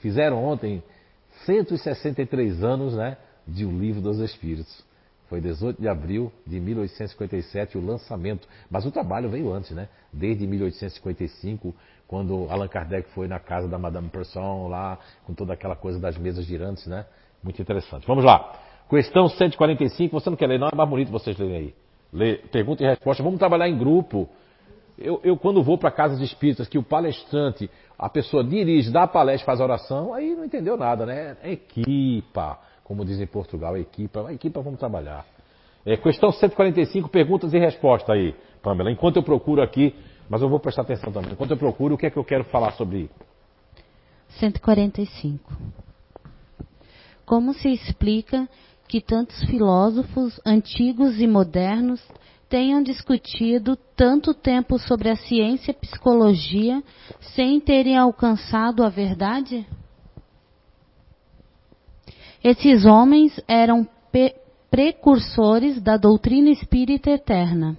fizeram 0.01 0.43
ontem 0.43 0.81
163 1.45 2.63
anos, 2.63 2.95
né? 2.95 3.17
De 3.47 3.65
O 3.65 3.71
Livro 3.71 4.01
dos 4.01 4.19
Espíritos. 4.19 4.83
Foi 5.27 5.39
18 5.39 5.79
de 5.79 5.87
abril 5.87 6.31
de 6.45 6.59
1857 6.59 7.77
o 7.77 7.85
lançamento. 7.85 8.47
Mas 8.69 8.85
o 8.85 8.91
trabalho 8.91 9.29
veio 9.29 9.53
antes, 9.53 9.71
né? 9.71 9.87
Desde 10.11 10.47
1855, 10.47 11.75
quando 12.09 12.47
Allan 12.49 12.67
Kardec 12.67 13.09
foi 13.11 13.29
na 13.29 13.39
casa 13.39 13.69
da 13.69 13.77
Madame 13.77 14.09
Persson, 14.09 14.67
lá, 14.67 14.99
com 15.25 15.33
toda 15.33 15.53
aquela 15.53 15.75
coisa 15.75 15.97
das 15.97 16.17
mesas 16.17 16.43
girantes, 16.45 16.85
né? 16.87 17.05
Muito 17.41 17.61
interessante. 17.61 18.05
Vamos 18.05 18.25
lá. 18.25 18.51
Questão 18.89 19.29
145. 19.29 20.19
Você 20.19 20.29
não 20.29 20.35
quer 20.35 20.47
ler, 20.47 20.59
não? 20.59 20.67
É 20.67 20.75
mais 20.75 20.89
bonito 20.89 21.11
vocês 21.11 21.37
lerem 21.37 21.55
aí. 21.55 21.75
Lê, 22.11 22.35
pergunta 22.51 22.83
e 22.83 22.87
resposta. 22.87 23.23
Vamos 23.23 23.39
trabalhar 23.39 23.69
em 23.69 23.77
grupo. 23.77 24.27
Eu, 24.97 25.21
eu 25.23 25.37
quando 25.37 25.63
vou 25.63 25.77
para 25.77 25.91
casas 25.91 26.19
espíritas, 26.19 26.67
que 26.67 26.77
o 26.77 26.83
palestrante, 26.83 27.69
a 27.97 28.09
pessoa 28.09 28.43
dirige, 28.43 28.91
dá 28.91 29.03
a 29.03 29.07
palestra, 29.07 29.45
faz 29.45 29.61
a 29.61 29.63
oração, 29.63 30.13
aí 30.13 30.35
não 30.35 30.43
entendeu 30.43 30.75
nada, 30.75 31.05
né? 31.05 31.37
É 31.41 31.53
equipa 31.53 32.59
como 32.89 33.05
diz 33.05 33.21
em 33.21 33.27
Portugal, 33.27 33.77
equipa, 33.77 34.33
equipa 34.33 34.61
vamos 34.63 34.79
trabalhar. 34.79 35.23
É, 35.85 35.95
questão 35.95 36.31
145, 36.31 37.07
perguntas 37.07 37.53
e 37.53 37.59
respostas 37.59 38.09
aí, 38.09 38.33
Pamela. 38.63 38.91
Enquanto 38.91 39.17
eu 39.17 39.23
procuro 39.23 39.61
aqui, 39.61 39.95
mas 40.29 40.41
eu 40.41 40.49
vou 40.49 40.59
prestar 40.59 40.83
atenção 40.83 41.11
também. 41.11 41.33
Enquanto 41.33 41.51
eu 41.51 41.57
procuro, 41.57 41.95
o 41.95 41.97
que 41.97 42.05
é 42.05 42.09
que 42.09 42.17
eu 42.17 42.23
quero 42.23 42.43
falar 42.45 42.71
sobre 42.73 43.09
145. 44.37 45.51
Como 47.25 47.53
se 47.53 47.69
explica 47.69 48.47
que 48.87 49.01
tantos 49.01 49.43
filósofos 49.45 50.39
antigos 50.45 51.19
e 51.19 51.27
modernos 51.27 52.01
tenham 52.47 52.81
discutido 52.81 53.75
tanto 53.95 54.33
tempo 54.33 54.79
sobre 54.79 55.09
a 55.09 55.15
ciência 55.15 55.71
e 55.71 55.75
psicologia 55.75 56.83
sem 57.35 57.59
terem 57.59 57.97
alcançado 57.97 58.83
a 58.83 58.89
verdade? 58.89 59.67
Esses 62.43 62.85
homens 62.85 63.39
eram 63.47 63.87
precursores 64.71 65.81
da 65.81 65.97
doutrina 65.97 66.49
espírita 66.49 67.11
eterna. 67.11 67.77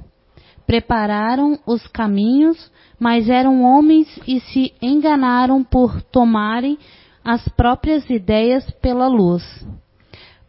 Prepararam 0.71 1.59
os 1.66 1.85
caminhos, 1.89 2.71
mas 2.97 3.29
eram 3.29 3.64
homens 3.64 4.07
e 4.25 4.39
se 4.39 4.73
enganaram 4.81 5.64
por 5.64 6.01
tomarem 6.01 6.79
as 7.25 7.49
próprias 7.49 8.09
ideias 8.09 8.71
pela 8.81 9.09
luz. 9.09 9.43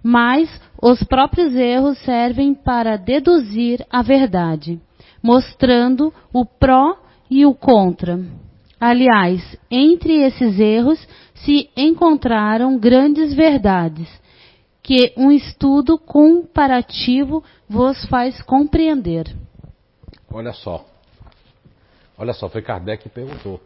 Mas 0.03 0.47
os 0.79 1.01
próprios 1.01 1.55
erros 1.55 1.97
servem 2.05 2.53
para 2.53 2.97
deduzir 2.97 3.83
a 3.89 4.03
verdade, 4.03 4.79
mostrando 5.23 6.13
o 6.31 6.45
pró 6.45 6.97
e 7.27 7.43
o 7.43 7.55
contra. 7.55 8.23
Aliás, 8.79 9.57
entre 9.71 10.21
esses 10.21 10.59
erros 10.59 10.99
se 11.33 11.67
encontraram 11.75 12.77
grandes 12.77 13.33
verdades, 13.33 14.07
que 14.83 15.13
um 15.17 15.31
estudo 15.31 15.97
comparativo 15.97 17.43
vos 17.67 18.05
faz 18.05 18.39
compreender. 18.43 19.35
Olha 20.33 20.53
só. 20.53 20.85
Olha 22.17 22.33
só, 22.33 22.49
foi 22.49 22.61
Kardec 22.61 23.03
que 23.03 23.09
perguntou. 23.09 23.61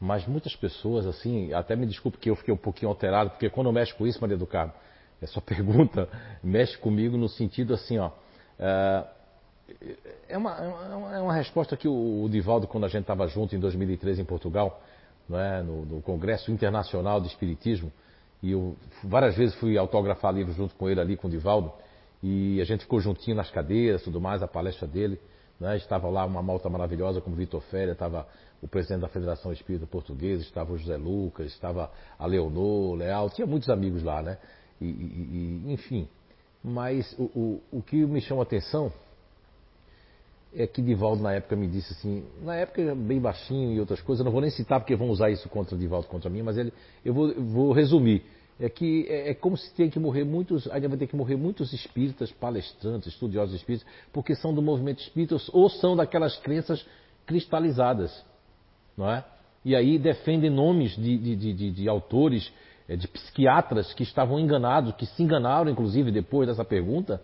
Mas 0.00 0.26
muitas 0.26 0.54
pessoas, 0.54 1.06
assim, 1.06 1.52
até 1.52 1.74
me 1.74 1.86
desculpe 1.86 2.18
que 2.18 2.28
eu 2.28 2.36
fiquei 2.36 2.52
um 2.52 2.58
pouquinho 2.58 2.90
alterado, 2.90 3.30
porque 3.30 3.48
quando 3.48 3.68
eu 3.68 3.72
mexo 3.72 3.96
com 3.96 4.06
isso, 4.06 4.20
Maria 4.20 4.36
do 4.36 4.46
Carmo, 4.46 4.72
essa 5.22 5.40
pergunta 5.42 6.08
mexe 6.42 6.76
comigo 6.76 7.16
no 7.16 7.28
sentido 7.28 7.74
assim, 7.74 7.98
ó. 7.98 8.10
É, 8.58 9.04
é 10.28 10.38
uma, 10.38 10.52
é 10.52 10.68
uma, 10.68 11.16
é 11.16 11.20
uma 11.20 11.34
resposta 11.34 11.76
que 11.76 11.88
o, 11.88 12.28
Divaldo, 12.30 12.66
quando 12.66 12.84
a 12.84 12.88
gente 12.88 13.02
estava 13.02 13.26
junto 13.26 13.56
em 13.56 13.58
2013 13.58 14.22
em 14.22 14.24
Portugal, 14.24 14.80
é, 15.30 15.62
no, 15.62 15.84
no, 15.84 16.02
Congresso 16.02 16.52
Internacional 16.52 17.20
de 17.20 17.26
Espiritismo, 17.28 17.92
e 18.42 18.52
eu 18.52 18.76
várias 19.02 19.34
vezes 19.36 19.54
fui 19.56 19.76
autografar 19.76 20.32
livros 20.32 20.56
junto 20.56 20.74
com 20.74 20.88
ele 20.88 21.00
ali, 21.00 21.16
com 21.16 21.26
o 21.26 21.30
Divaldo, 21.30 21.72
e 22.22 22.60
a 22.60 22.64
gente 22.64 22.80
ficou 22.80 23.00
juntinho 23.00 23.36
nas 23.36 23.50
cadeiras, 23.50 24.02
tudo 24.02 24.20
mais, 24.20 24.42
a 24.42 24.48
palestra 24.48 24.86
dele. 24.86 25.18
Né? 25.58 25.76
Estava 25.76 26.08
lá 26.08 26.24
uma 26.24 26.42
malta 26.42 26.68
maravilhosa 26.68 27.20
como 27.20 27.36
Vitor 27.36 27.60
Féria, 27.62 27.92
estava 27.92 28.26
o 28.62 28.68
presidente 28.68 29.00
da 29.00 29.08
Federação 29.08 29.52
Espírita 29.52 29.86
Portuguesa, 29.86 30.42
estava 30.42 30.72
o 30.72 30.78
José 30.78 30.96
Lucas, 30.96 31.46
estava 31.46 31.90
a 32.18 32.26
Leonor, 32.26 32.94
Leal, 32.94 33.30
tinha 33.30 33.46
muitos 33.46 33.68
amigos 33.68 34.02
lá, 34.02 34.22
né? 34.22 34.38
E, 34.80 34.86
e, 34.86 35.62
e 35.66 35.72
enfim. 35.72 36.08
Mas 36.62 37.14
o, 37.18 37.24
o, 37.24 37.62
o 37.72 37.82
que 37.82 37.96
me 38.04 38.20
chama 38.20 38.42
a 38.42 38.44
atenção 38.44 38.92
é 40.54 40.66
que 40.66 40.80
Divaldo 40.80 41.22
na 41.22 41.34
época 41.34 41.54
me 41.54 41.66
disse 41.66 41.92
assim, 41.92 42.24
na 42.42 42.56
época 42.56 42.94
bem 42.94 43.20
baixinho 43.20 43.72
e 43.72 43.80
outras 43.80 44.00
coisas, 44.00 44.20
eu 44.20 44.24
não 44.24 44.32
vou 44.32 44.40
nem 44.40 44.50
citar 44.50 44.80
porque 44.80 44.96
vão 44.96 45.08
usar 45.10 45.30
isso 45.30 45.48
contra 45.48 45.76
Divaldo 45.76 46.08
contra 46.08 46.30
mim, 46.30 46.42
mas 46.42 46.56
ele, 46.56 46.72
eu 47.04 47.12
vou, 47.12 47.34
vou 47.34 47.72
resumir. 47.72 48.24
É 48.58 48.68
que 48.70 49.06
é, 49.08 49.30
é, 49.30 49.34
como 49.34 49.56
se 49.56 49.74
tem 49.74 49.90
que 49.90 49.98
morrer 49.98 50.24
muitos, 50.24 50.66
ainda 50.70 50.88
vai 50.88 50.96
ter 50.96 51.06
que 51.06 51.16
morrer 51.16 51.36
muitos 51.36 51.72
espíritas, 51.72 52.32
palestrantes, 52.32 53.12
estudiosos 53.12 53.54
espíritas, 53.54 53.86
porque 54.12 54.34
são 54.34 54.54
do 54.54 54.62
movimento 54.62 55.00
espírita 55.00 55.36
ou 55.52 55.68
são 55.68 55.94
daquelas 55.94 56.36
crenças 56.38 56.86
cristalizadas, 57.26 58.24
não 58.96 59.10
é? 59.10 59.24
E 59.64 59.74
aí 59.76 59.98
defendem 59.98 60.48
nomes 60.48 60.96
de, 60.96 61.18
de, 61.18 61.36
de, 61.36 61.70
de 61.72 61.88
autores, 61.88 62.50
é, 62.88 62.96
de 62.96 63.06
psiquiatras 63.08 63.92
que 63.92 64.02
estavam 64.02 64.40
enganados, 64.40 64.94
que 64.94 65.04
se 65.04 65.22
enganaram 65.22 65.70
inclusive 65.70 66.10
depois 66.10 66.48
dessa 66.48 66.64
pergunta, 66.64 67.20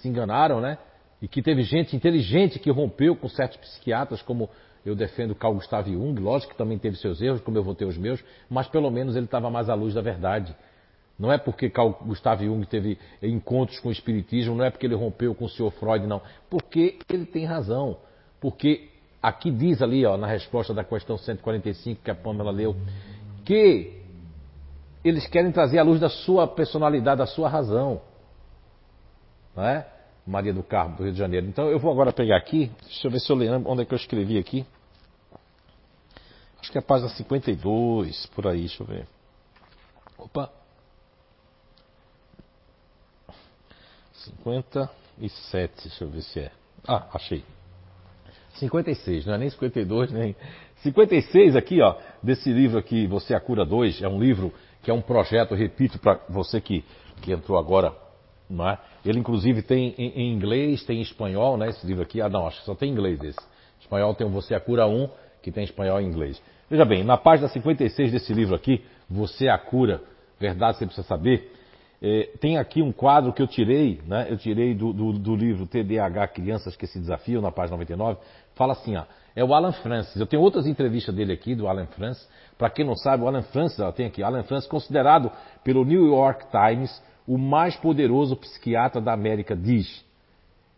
se 0.00 0.08
enganaram, 0.08 0.60
né? 0.60 0.78
e 1.24 1.28
que 1.28 1.40
teve 1.40 1.62
gente 1.62 1.96
inteligente 1.96 2.58
que 2.58 2.70
rompeu 2.70 3.16
com 3.16 3.30
certos 3.30 3.56
psiquiatras, 3.56 4.20
como 4.20 4.50
eu 4.84 4.94
defendo 4.94 5.34
Carl 5.34 5.54
Gustav 5.54 5.88
Jung, 5.88 6.20
lógico 6.20 6.52
que 6.52 6.58
também 6.58 6.78
teve 6.78 6.96
seus 6.96 7.20
erros, 7.22 7.40
como 7.40 7.56
eu 7.56 7.62
vou 7.62 7.74
ter 7.74 7.86
os 7.86 7.96
meus, 7.96 8.22
mas 8.50 8.68
pelo 8.68 8.90
menos 8.90 9.16
ele 9.16 9.24
estava 9.24 9.50
mais 9.50 9.68
à 9.70 9.74
luz 9.74 9.94
da 9.94 10.02
verdade. 10.02 10.54
Não 11.18 11.32
é 11.32 11.38
porque 11.38 11.70
Carl 11.70 11.92
Gustav 12.02 12.42
Jung 12.42 12.66
teve 12.66 12.98
encontros 13.22 13.78
com 13.78 13.88
o 13.88 13.92
Espiritismo, 13.92 14.54
não 14.54 14.64
é 14.64 14.70
porque 14.70 14.86
ele 14.86 14.94
rompeu 14.94 15.34
com 15.34 15.44
o 15.44 15.48
Sr. 15.48 15.70
Freud, 15.78 16.06
não. 16.06 16.20
Porque 16.50 16.98
ele 17.08 17.24
tem 17.24 17.44
razão. 17.44 17.96
Porque 18.40 18.88
aqui 19.22 19.50
diz 19.50 19.80
ali, 19.80 20.04
ó, 20.04 20.16
na 20.16 20.26
resposta 20.26 20.74
da 20.74 20.84
questão 20.84 21.16
145 21.16 22.02
que 22.02 22.10
a 22.10 22.14
Pamela 22.14 22.50
leu, 22.50 22.76
que 23.44 24.02
eles 25.04 25.26
querem 25.28 25.52
trazer 25.52 25.78
a 25.78 25.82
luz 25.84 26.00
da 26.00 26.08
sua 26.08 26.48
personalidade, 26.48 27.18
da 27.18 27.26
sua 27.26 27.48
razão. 27.48 28.00
Não 29.54 29.64
é? 29.64 29.86
Maria 30.26 30.52
do 30.52 30.62
Carmo, 30.62 30.96
do 30.96 31.02
Rio 31.04 31.12
de 31.12 31.18
Janeiro. 31.18 31.46
Então 31.46 31.68
eu 31.68 31.78
vou 31.78 31.92
agora 31.92 32.12
pegar 32.12 32.36
aqui, 32.36 32.70
deixa 32.82 33.06
eu 33.06 33.10
ver 33.10 33.20
se 33.20 33.30
eu 33.30 33.36
lembro 33.36 33.70
onde 33.70 33.82
é 33.82 33.84
que 33.84 33.92
eu 33.92 33.96
escrevi 33.96 34.38
aqui. 34.38 34.66
Acho 36.60 36.72
que 36.72 36.78
é 36.78 36.80
a 36.80 36.82
página 36.82 37.10
52, 37.10 38.26
por 38.34 38.46
aí, 38.46 38.60
deixa 38.60 38.82
eu 38.82 38.86
ver. 38.86 39.06
Opa! 40.16 40.50
57, 44.14 45.88
deixa 45.88 46.04
eu 46.04 46.08
ver 46.08 46.22
se 46.22 46.40
é. 46.40 46.50
Ah, 46.88 47.06
achei. 47.12 47.44
56, 48.54 49.26
não 49.26 49.34
é 49.34 49.38
nem 49.38 49.50
52, 49.50 50.10
nem. 50.10 50.34
56 50.82 51.56
aqui, 51.56 51.82
ó, 51.82 51.96
desse 52.22 52.50
livro 52.50 52.78
aqui, 52.78 53.06
Você 53.06 53.34
é 53.34 53.36
a 53.36 53.40
Cura 53.40 53.64
2, 53.64 54.02
é 54.02 54.08
um 54.08 54.18
livro 54.18 54.52
que 54.82 54.90
é 54.90 54.94
um 54.94 55.00
projeto, 55.00 55.54
repito 55.54 55.98
para 55.98 56.20
você 56.28 56.60
que, 56.60 56.84
que 57.20 57.32
entrou 57.32 57.58
agora, 57.58 57.94
não 58.48 58.68
é? 58.68 58.78
Ele 59.04 59.18
inclusive 59.18 59.62
tem 59.62 59.94
em, 59.98 60.08
em, 60.08 60.32
inglês, 60.32 60.82
tem 60.84 60.98
em 60.98 61.02
espanhol, 61.02 61.56
né? 61.56 61.68
Esse 61.68 61.86
livro 61.86 62.02
aqui, 62.02 62.20
ah 62.20 62.28
não, 62.28 62.46
acho 62.46 62.60
que 62.60 62.66
só 62.66 62.74
tem 62.74 62.88
em 62.88 62.92
inglês 62.92 63.22
esse. 63.22 63.40
Espanhol 63.80 64.14
tem 64.14 64.26
o 64.26 64.30
Você 64.30 64.54
a 64.54 64.60
Cura 64.60 64.86
1, 64.86 65.08
que 65.42 65.52
tem 65.52 65.64
espanhol 65.64 66.00
e 66.00 66.04
inglês. 66.04 66.40
Veja 66.70 66.84
bem, 66.84 67.04
na 67.04 67.18
página 67.18 67.48
56 67.48 68.12
desse 68.12 68.32
livro 68.32 68.54
aqui, 68.54 68.82
Você 69.10 69.48
a 69.48 69.58
Cura, 69.58 70.02
Verdade 70.40 70.78
Você 70.78 70.86
Precisa 70.86 71.06
Saber, 71.06 71.52
é, 72.02 72.30
tem 72.38 72.58
aqui 72.58 72.82
um 72.82 72.92
quadro 72.92 73.32
que 73.32 73.40
eu 73.40 73.46
tirei, 73.46 74.00
né? 74.06 74.26
Eu 74.28 74.36
tirei 74.36 74.74
do, 74.74 74.92
do, 74.92 75.12
do, 75.12 75.34
livro 75.34 75.66
TDAH 75.66 76.28
Crianças 76.28 76.76
que 76.76 76.86
se 76.86 76.98
desafiam, 76.98 77.40
na 77.40 77.50
página 77.50 77.78
99. 77.78 78.18
Fala 78.54 78.72
assim, 78.72 78.94
ó, 78.96 79.04
é 79.34 79.42
o 79.42 79.54
Alan 79.54 79.72
Francis. 79.72 80.14
Eu 80.16 80.26
tenho 80.26 80.42
outras 80.42 80.66
entrevistas 80.66 81.14
dele 81.14 81.32
aqui, 81.32 81.54
do 81.54 81.66
Alan 81.66 81.86
Francis. 81.86 82.28
Para 82.58 82.68
quem 82.68 82.84
não 82.84 82.94
sabe, 82.94 83.22
o 83.22 83.26
Alan 83.26 83.42
Francis, 83.42 83.80
ó, 83.80 83.90
tem 83.90 84.06
aqui, 84.06 84.22
Alan 84.22 84.42
Francis, 84.42 84.68
considerado 84.68 85.30
pelo 85.62 85.84
New 85.84 86.06
York 86.08 86.46
Times 86.50 87.02
o 87.26 87.38
mais 87.38 87.76
poderoso 87.76 88.36
psiquiatra 88.36 89.00
da 89.00 89.12
América, 89.12 89.56
diz: 89.56 90.04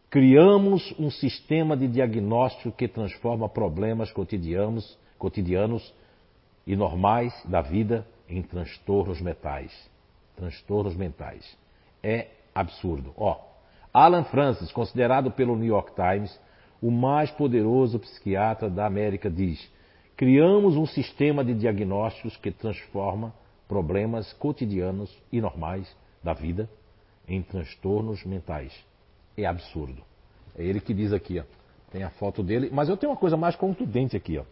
Criamos 0.09 0.95
um 0.99 1.11
sistema 1.11 1.77
de 1.77 1.89
diagnóstico 1.89 2.73
que 2.73 2.87
transforma 2.87 3.49
problemas 3.49 4.13
cotidianos, 4.13 4.97
cotidianos 5.19 5.93
e 6.67 6.77
normais 6.77 7.35
da 7.45 7.61
vida 7.61 8.07
em 8.29 8.43
transtornos 8.43 9.21
mentais. 9.21 9.73
Transtornos 10.37 10.95
mentais. 10.95 11.57
É 12.03 12.29
absurdo. 12.55 13.13
Ó, 13.17 13.39
Alan 13.93 14.25
Francis, 14.25 14.71
considerado 14.71 15.31
pelo 15.31 15.57
New 15.57 15.67
York 15.67 15.93
Times 15.95 16.39
o 16.81 16.91
mais 16.91 17.31
poderoso 17.31 17.99
psiquiatra 17.99 18.71
da 18.71 18.87
América, 18.87 19.29
diz: 19.29 19.69
Criamos 20.17 20.77
um 20.77 20.87
sistema 20.87 21.45
de 21.45 21.55
diagnósticos 21.55 22.37
que 22.37 22.53
transforma 22.53 23.35
problemas 23.67 24.33
cotidianos 24.35 25.11
e 25.33 25.41
normais 25.41 25.93
da 26.27 26.35
vida 26.35 26.69
em 27.29 27.41
transtornos 27.41 28.25
mentais. 28.25 28.73
É 29.37 29.47
absurdo. 29.47 30.03
É 30.59 30.65
ele 30.65 30.81
que 30.81 30.93
diz 30.93 31.13
aqui, 31.13 31.39
ó. 31.39 31.45
Tem 31.91 32.03
a 32.03 32.11
foto 32.11 32.43
dele, 32.43 32.69
mas 32.73 32.89
eu 32.89 32.97
tenho 32.97 33.13
uma 33.13 33.19
coisa 33.19 33.37
mais 33.37 33.55
contundente 33.55 34.17
aqui, 34.17 34.37
ó. 34.37 34.45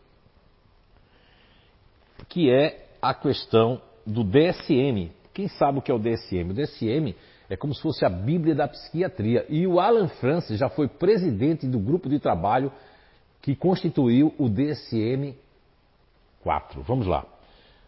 Que 2.29 2.51
é 2.51 2.87
a 3.03 3.13
questão 3.13 3.83
do 4.07 4.23
DSM. 4.23 5.11
Quem 5.33 5.49
sabe 5.49 5.79
o 5.79 5.83
que 5.83 5.91
é 5.91 5.95
o 5.95 5.99
DSM? 5.99 6.51
O 6.51 6.55
DSM 6.55 7.15
é 7.51 7.57
como 7.57 7.75
se 7.75 7.83
fosse 7.83 8.05
a 8.05 8.09
Bíblia 8.09 8.55
da 8.55 8.69
psiquiatria. 8.69 9.45
E 9.49 9.67
o 9.67 9.81
Alan 9.81 10.09
Francis 10.09 10.59
já 10.59 10.69
foi 10.69 10.87
presidente 10.87 11.67
do 11.67 11.81
grupo 11.81 12.09
de 12.09 12.21
trabalho 12.21 12.73
que 13.43 13.57
constituiu 13.57 14.33
o 14.39 14.49
DSM 14.49 15.35
4. 16.43 16.83
Vamos 16.83 17.07
lá. 17.07 17.27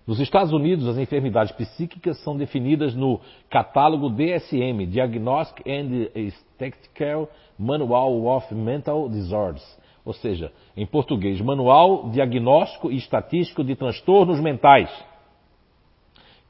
Nos 0.07 0.21
Estados 0.21 0.53
Unidos, 0.53 0.87
as 0.87 0.99
enfermidades 0.99 1.53
psíquicas 1.53 2.23
são 2.23 2.37
definidas 2.37 2.95
no 2.95 3.21
catálogo 3.51 4.09
DSM, 4.09 4.87
Diagnostic 4.87 5.67
and 5.67 6.31
Statistical 6.31 7.29
Manual 7.59 8.25
of 8.27 8.55
Mental 8.55 9.09
Disorders, 9.09 9.65
ou 10.05 10.13
seja, 10.13 10.53
em 10.77 10.87
português, 10.87 11.41
Manual 11.41 12.09
Diagnóstico 12.11 12.93
e 12.93 12.97
Estatístico 12.97 13.65
de 13.65 13.75
Transtornos 13.75 14.39
Mentais, 14.41 14.89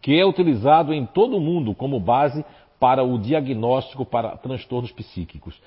que 0.02 0.20
é 0.20 0.26
utilizado 0.26 0.92
em 0.92 1.06
todo 1.06 1.38
o 1.38 1.40
mundo 1.40 1.74
como 1.74 1.98
base 1.98 2.44
para 2.78 3.02
o 3.02 3.18
diagnóstico 3.18 4.04
para 4.04 4.36
transtornos 4.36 4.92
psíquicos. 4.92 5.58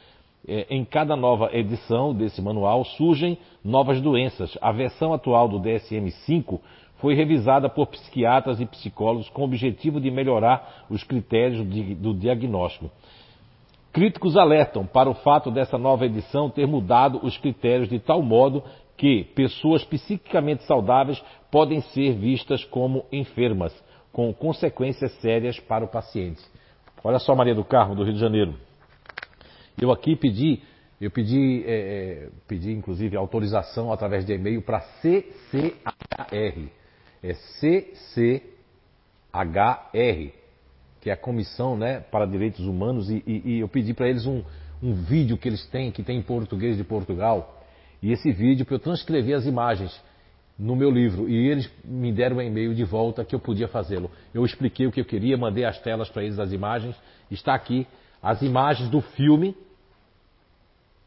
É, 0.48 0.68
em 0.70 0.86
cada 0.86 1.16
nova 1.16 1.50
edição 1.52 2.14
desse 2.14 2.42
manual 2.42 2.86
surgem 2.86 3.38
novas 3.66 4.00
doenças. 4.00 4.58
A 4.62 4.72
versão 4.72 5.12
atual 5.12 5.50
do 5.50 5.60
DSM-5 5.60 6.60
foi 7.00 7.14
revisada 7.16 7.70
por 7.70 7.88
psiquiatras 7.88 8.60
e 8.60 8.66
psicólogos 8.66 9.30
com 9.30 9.42
o 9.42 9.46
objetivo 9.46 10.00
de 10.00 10.12
melhorar 10.12 10.86
os 10.90 11.04
critérios 11.04 11.66
do 11.98 12.14
diagnóstico. 12.14 12.92
Críticos 13.92 14.38
alertam 14.38 14.86
para 14.86 15.10
o 15.10 15.16
fato 15.16 15.50
dessa 15.50 15.78
nova 15.78 16.06
edição 16.06 16.50
ter 16.50 16.68
mudado 16.68 17.20
os 17.24 17.38
critérios 17.38 17.90
de 17.90 18.00
tal 18.00 18.22
modo 18.22 18.64
que 18.96 19.24
pessoas 19.34 19.84
psiquicamente 19.84 20.64
saudáveis 20.64 21.24
podem 21.50 21.82
ser 21.82 22.14
vistas 22.14 22.64
como 22.66 23.06
enfermas, 23.12 23.74
com 24.12 24.32
consequências 24.34 25.12
sérias 25.22 25.60
para 25.60 25.86
o 25.86 25.88
paciente. 25.88 26.42
Olha 27.04 27.18
só, 27.18 27.34
Maria 27.34 27.56
do 27.56 27.64
Carmo, 27.64 27.96
do 27.96 28.04
Rio 28.04 28.14
de 28.14 28.20
Janeiro. 28.20 28.56
Eu 29.82 29.92
aqui 29.92 30.16
pedi, 30.16 30.62
eu 31.00 31.10
pedi, 31.10 31.64
é 31.66 32.28
pedi 32.46 32.74
inclusive 32.74 33.16
autorização 33.16 33.92
através 33.92 34.26
de 34.26 34.34
e-mail 34.34 34.62
para 34.62 34.82
CCHR, 34.82 36.70
é 37.24 37.34
CCHR, 37.34 38.42
que 41.02 41.10
é 41.10 41.14
a 41.14 41.18
Comissão 41.18 41.78
né, 41.78 42.00
para 42.00 42.26
Direitos 42.26 42.66
Humanos, 42.66 43.10
e, 43.10 43.24
e, 43.26 43.42
e 43.46 43.60
eu 43.60 43.68
pedi 43.68 43.94
para 43.94 44.10
eles 44.10 44.26
um, 44.26 44.44
um 44.82 44.94
vídeo 44.94 45.38
que 45.38 45.48
eles 45.48 45.66
têm, 45.68 45.92
que 45.92 46.04
tem 46.04 46.18
em 46.18 46.22
português 46.22 46.78
de 46.78 46.84
Portugal, 46.84 47.64
e 48.02 48.12
esse 48.12 48.32
vídeo 48.32 48.66
para 48.66 48.76
eu 48.76 48.80
transcrever 48.80 49.36
as 49.36 49.46
imagens 49.46 50.00
no 50.60 50.76
meu 50.76 50.92
livro. 50.92 51.30
E 51.30 51.48
eles 51.48 51.72
me 51.86 52.12
deram 52.12 52.38
um 52.38 52.42
e-mail 52.42 52.76
de 52.76 52.84
volta 52.84 53.24
que 53.24 53.34
eu 53.34 53.40
podia 53.40 53.68
fazê-lo. 53.68 54.12
Eu 54.34 54.46
expliquei 54.46 54.86
o 54.86 54.92
que 54.92 55.00
eu 55.00 55.06
queria, 55.06 55.38
mandei 55.38 55.66
as 55.66 55.80
telas 55.82 56.10
para 56.10 56.24
eles 56.24 56.36
das 56.36 56.52
imagens. 56.52 56.96
Está 57.32 57.54
aqui 57.54 57.88
as 58.22 58.42
imagens 58.42 58.90
do 58.90 59.02
filme, 59.02 59.56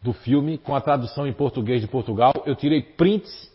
do 0.02 0.12
filme 0.12 0.56
com 0.56 0.74
a 0.74 0.80
tradução 0.80 1.26
em 1.26 1.32
português 1.32 1.80
de 1.80 1.86
Portugal. 1.86 2.32
Eu 2.46 2.56
tirei 2.56 2.82
prints 2.82 3.51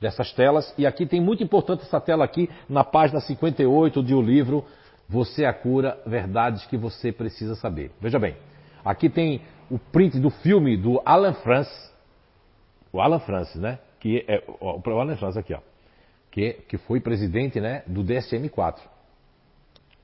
dessas 0.00 0.32
telas. 0.32 0.72
E 0.76 0.86
aqui 0.86 1.06
tem 1.06 1.20
muito 1.20 1.42
importante 1.42 1.82
essa 1.82 2.00
tela 2.00 2.24
aqui, 2.24 2.48
na 2.68 2.84
página 2.84 3.20
58 3.20 4.02
de 4.02 4.14
o 4.14 4.22
livro 4.22 4.64
Você 5.08 5.44
é 5.44 5.48
a 5.48 5.52
Cura, 5.52 5.98
Verdades 6.06 6.66
que 6.66 6.76
Você 6.76 7.12
Precisa 7.12 7.54
Saber. 7.54 7.92
Veja 8.00 8.18
bem, 8.18 8.36
aqui 8.84 9.08
tem 9.08 9.42
o 9.70 9.78
print 9.78 10.18
do 10.18 10.30
filme 10.30 10.76
do 10.76 11.00
Alan 11.04 11.34
Francis, 11.34 11.92
o 12.92 13.00
Alan 13.00 13.20
Francis, 13.20 13.60
né? 13.60 13.78
Que 14.00 14.24
é, 14.28 14.42
ó, 14.60 14.78
o 14.78 15.00
Alan 15.00 15.16
Francis 15.16 15.36
aqui, 15.36 15.54
ó. 15.54 15.60
Que, 16.30 16.52
que 16.68 16.76
foi 16.76 17.00
presidente 17.00 17.60
né, 17.60 17.82
do 17.86 18.04
DSM-4. 18.04 18.78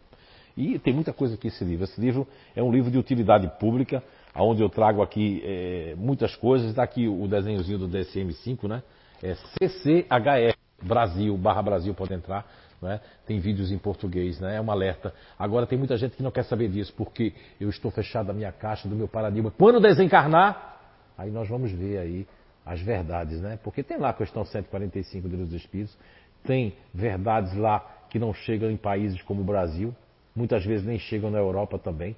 E 0.58 0.80
tem 0.80 0.92
muita 0.92 1.14
coisa 1.14 1.36
aqui 1.36 1.46
nesse 1.46 1.64
livro. 1.64 1.84
Esse 1.84 2.02
livro 2.02 2.28
é 2.56 2.64
um 2.64 2.72
livro 2.72 2.90
de 2.90 2.98
utilidade 2.98 3.48
pública, 3.60 4.02
onde 4.36 4.64
eu 4.64 4.70
trago 4.70 5.04
aqui 5.04 5.44
é, 5.46 5.94
muitas 5.96 6.36
coisas. 6.36 6.70
Está 6.70 6.82
aqui 6.82 7.08
o 7.08 7.28
desenhozinho 7.28 7.78
do 7.78 7.88
DSM-5, 7.88 8.68
né? 8.68 8.82
É 9.22 9.36
CCHR, 9.36 10.56
Brasil, 10.82 11.38
barra 11.38 11.62
Brasil, 11.62 11.94
pode 11.94 12.12
entrar 12.12 12.65
né? 12.86 13.02
Tem 13.26 13.40
vídeos 13.40 13.72
em 13.72 13.78
português, 13.78 14.40
né? 14.40 14.58
é 14.58 14.62
um 14.62 14.72
alerta. 14.72 15.14
Agora 15.38 15.66
tem 15.66 15.78
muita 15.78 15.98
gente 15.98 16.16
que 16.16 16.24
não 16.24 16.32
quer 16.32 16.44
saber 16.44 16.70
disso, 16.70 16.94
porque 16.96 17.34
eu 17.60 17.70
estou 17.70 17.92
fechado 17.92 18.28
da 18.28 18.34
minha 18.34 18.52
caixa, 18.52 18.88
do 18.88 18.96
meu 18.96 19.08
paradigma. 19.08 19.52
Quando 19.52 19.82
desencarnar, 19.82 20.80
aí 21.18 21.30
nós 21.30 21.50
vamos 21.50 21.72
ver 21.72 21.98
aí 21.98 22.28
as 22.66 22.82
verdades, 22.82 23.42
né? 23.42 23.60
Porque 23.64 23.84
tem 23.84 23.98
lá 23.98 24.10
a 24.10 24.14
questão 24.14 24.46
145 24.46 25.28
do 25.28 25.32
Livro 25.32 25.46
dos 25.46 25.56
Espíritos, 25.56 25.96
tem 26.44 26.76
verdades 26.94 27.56
lá 27.56 27.80
que 28.10 28.18
não 28.18 28.34
chegam 28.34 28.72
em 28.72 28.78
países 28.78 29.22
como 29.24 29.42
o 29.42 29.44
Brasil, 29.44 29.94
muitas 30.36 30.64
vezes 30.66 30.86
nem 30.86 30.98
chegam 30.98 31.30
na 31.30 31.38
Europa 31.38 31.78
também, 31.78 32.16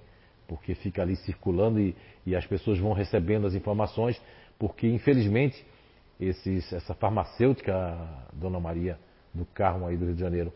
porque 0.47 0.75
fica 0.75 1.01
ali 1.01 1.15
circulando 1.15 1.79
e, 1.79 1.95
e 2.25 2.35
as 2.35 2.45
pessoas 2.45 2.79
vão 2.79 2.93
recebendo 2.93 3.47
as 3.47 3.53
informações, 3.53 4.21
porque 4.57 4.87
infelizmente 4.87 5.65
esses, 6.19 6.71
essa 6.73 6.93
farmacêutica, 6.93 7.97
Dona 8.33 8.59
Maria, 8.59 8.97
do 9.37 9.45
Carmo 9.45 9.85
aí 9.87 9.95
do 9.95 10.05
Rio 10.05 10.15
de 10.15 10.19
Janeiro, 10.19 10.53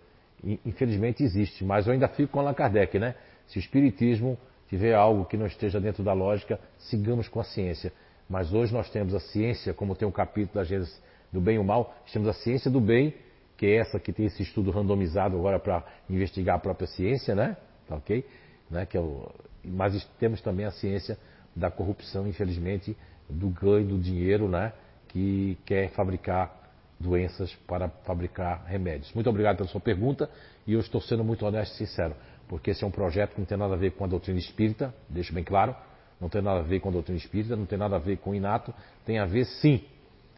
infelizmente 0.65 1.23
existe, 1.23 1.63
mas 1.63 1.85
eu 1.85 1.93
ainda 1.93 2.07
fico 2.07 2.33
com 2.33 2.39
Allan 2.39 2.53
Kardec, 2.53 2.97
né? 2.97 3.15
Se 3.47 3.57
o 3.57 3.59
Espiritismo 3.59 4.37
tiver 4.67 4.93
algo 4.93 5.25
que 5.25 5.37
não 5.37 5.45
esteja 5.45 5.79
dentro 5.79 6.03
da 6.03 6.13
lógica, 6.13 6.59
sigamos 6.79 7.27
com 7.27 7.39
a 7.39 7.43
ciência. 7.43 7.93
Mas 8.29 8.53
hoje 8.53 8.73
nós 8.73 8.89
temos 8.89 9.13
a 9.13 9.19
ciência, 9.19 9.73
como 9.73 9.95
tem 9.95 10.07
um 10.07 10.11
capítulo 10.11 10.55
da 10.55 10.63
Gênesis 10.63 11.01
do 11.31 11.41
bem 11.41 11.55
e 11.55 11.59
o 11.59 11.63
mal, 11.63 11.93
temos 12.11 12.29
a 12.29 12.33
ciência 12.33 12.71
do 12.71 12.79
bem, 12.79 13.13
que 13.57 13.65
é 13.65 13.75
essa 13.77 13.99
que 13.99 14.11
tem 14.11 14.25
esse 14.25 14.41
estudo 14.41 14.71
randomizado 14.71 15.37
agora 15.37 15.59
para 15.59 15.83
investigar 16.09 16.55
a 16.55 16.59
própria 16.59 16.87
ciência, 16.87 17.35
né? 17.35 17.57
Tá 17.87 17.95
ok? 17.95 18.25
Né? 18.69 18.85
Que 18.85 18.97
é 18.97 19.01
o... 19.01 19.29
Mas 19.63 20.03
temos 20.17 20.41
também 20.41 20.65
a 20.65 20.71
ciência 20.71 21.17
da 21.55 21.69
corrupção, 21.69 22.27
infelizmente, 22.27 22.97
do 23.29 23.49
ganho 23.49 23.85
do 23.85 23.99
dinheiro, 23.99 24.47
né? 24.47 24.73
Que 25.09 25.57
quer 25.65 25.89
fabricar 25.89 26.60
doenças 27.01 27.53
para 27.67 27.89
fabricar 28.05 28.63
remédios. 28.65 29.11
Muito 29.13 29.29
obrigado 29.29 29.57
pela 29.57 29.69
sua 29.69 29.81
pergunta 29.81 30.29
e 30.65 30.73
eu 30.73 30.79
estou 30.79 31.01
sendo 31.01 31.23
muito 31.23 31.45
honesto 31.45 31.73
e 31.73 31.77
sincero, 31.77 32.15
porque 32.47 32.71
esse 32.71 32.83
é 32.83 32.87
um 32.87 32.91
projeto 32.91 33.33
que 33.33 33.39
não 33.39 33.45
tem 33.45 33.57
nada 33.57 33.73
a 33.73 33.77
ver 33.77 33.91
com 33.91 34.05
a 34.05 34.07
doutrina 34.07 34.39
espírita, 34.39 34.93
deixo 35.09 35.33
bem 35.33 35.43
claro, 35.43 35.75
não 36.19 36.29
tem 36.29 36.41
nada 36.41 36.59
a 36.59 36.63
ver 36.63 36.79
com 36.79 36.89
a 36.89 36.91
doutrina 36.91 37.17
espírita, 37.17 37.55
não 37.55 37.65
tem 37.65 37.77
nada 37.77 37.95
a 37.95 37.99
ver 37.99 38.17
com 38.17 38.31
o 38.31 38.35
inato, 38.35 38.73
tem 39.05 39.17
a 39.17 39.25
ver 39.25 39.45
sim 39.45 39.83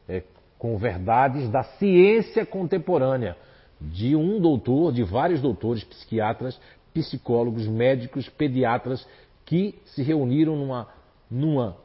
é, 0.07 0.23
com 0.57 0.77
verdades 0.77 1.49
da 1.49 1.63
ciência 1.63 2.45
contemporânea, 2.45 3.35
de 3.81 4.15
um 4.15 4.39
doutor, 4.39 4.93
de 4.93 5.03
vários 5.03 5.41
doutores, 5.41 5.83
psiquiatras, 5.83 6.59
psicólogos, 6.93 7.67
médicos, 7.67 8.29
pediatras 8.29 9.05
que 9.45 9.75
se 9.85 10.01
reuniram 10.01 10.55
numa, 10.55 10.87
numa, 11.29 11.75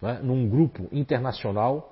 né, 0.00 0.18
num 0.22 0.48
grupo 0.48 0.88
internacional 0.90 1.91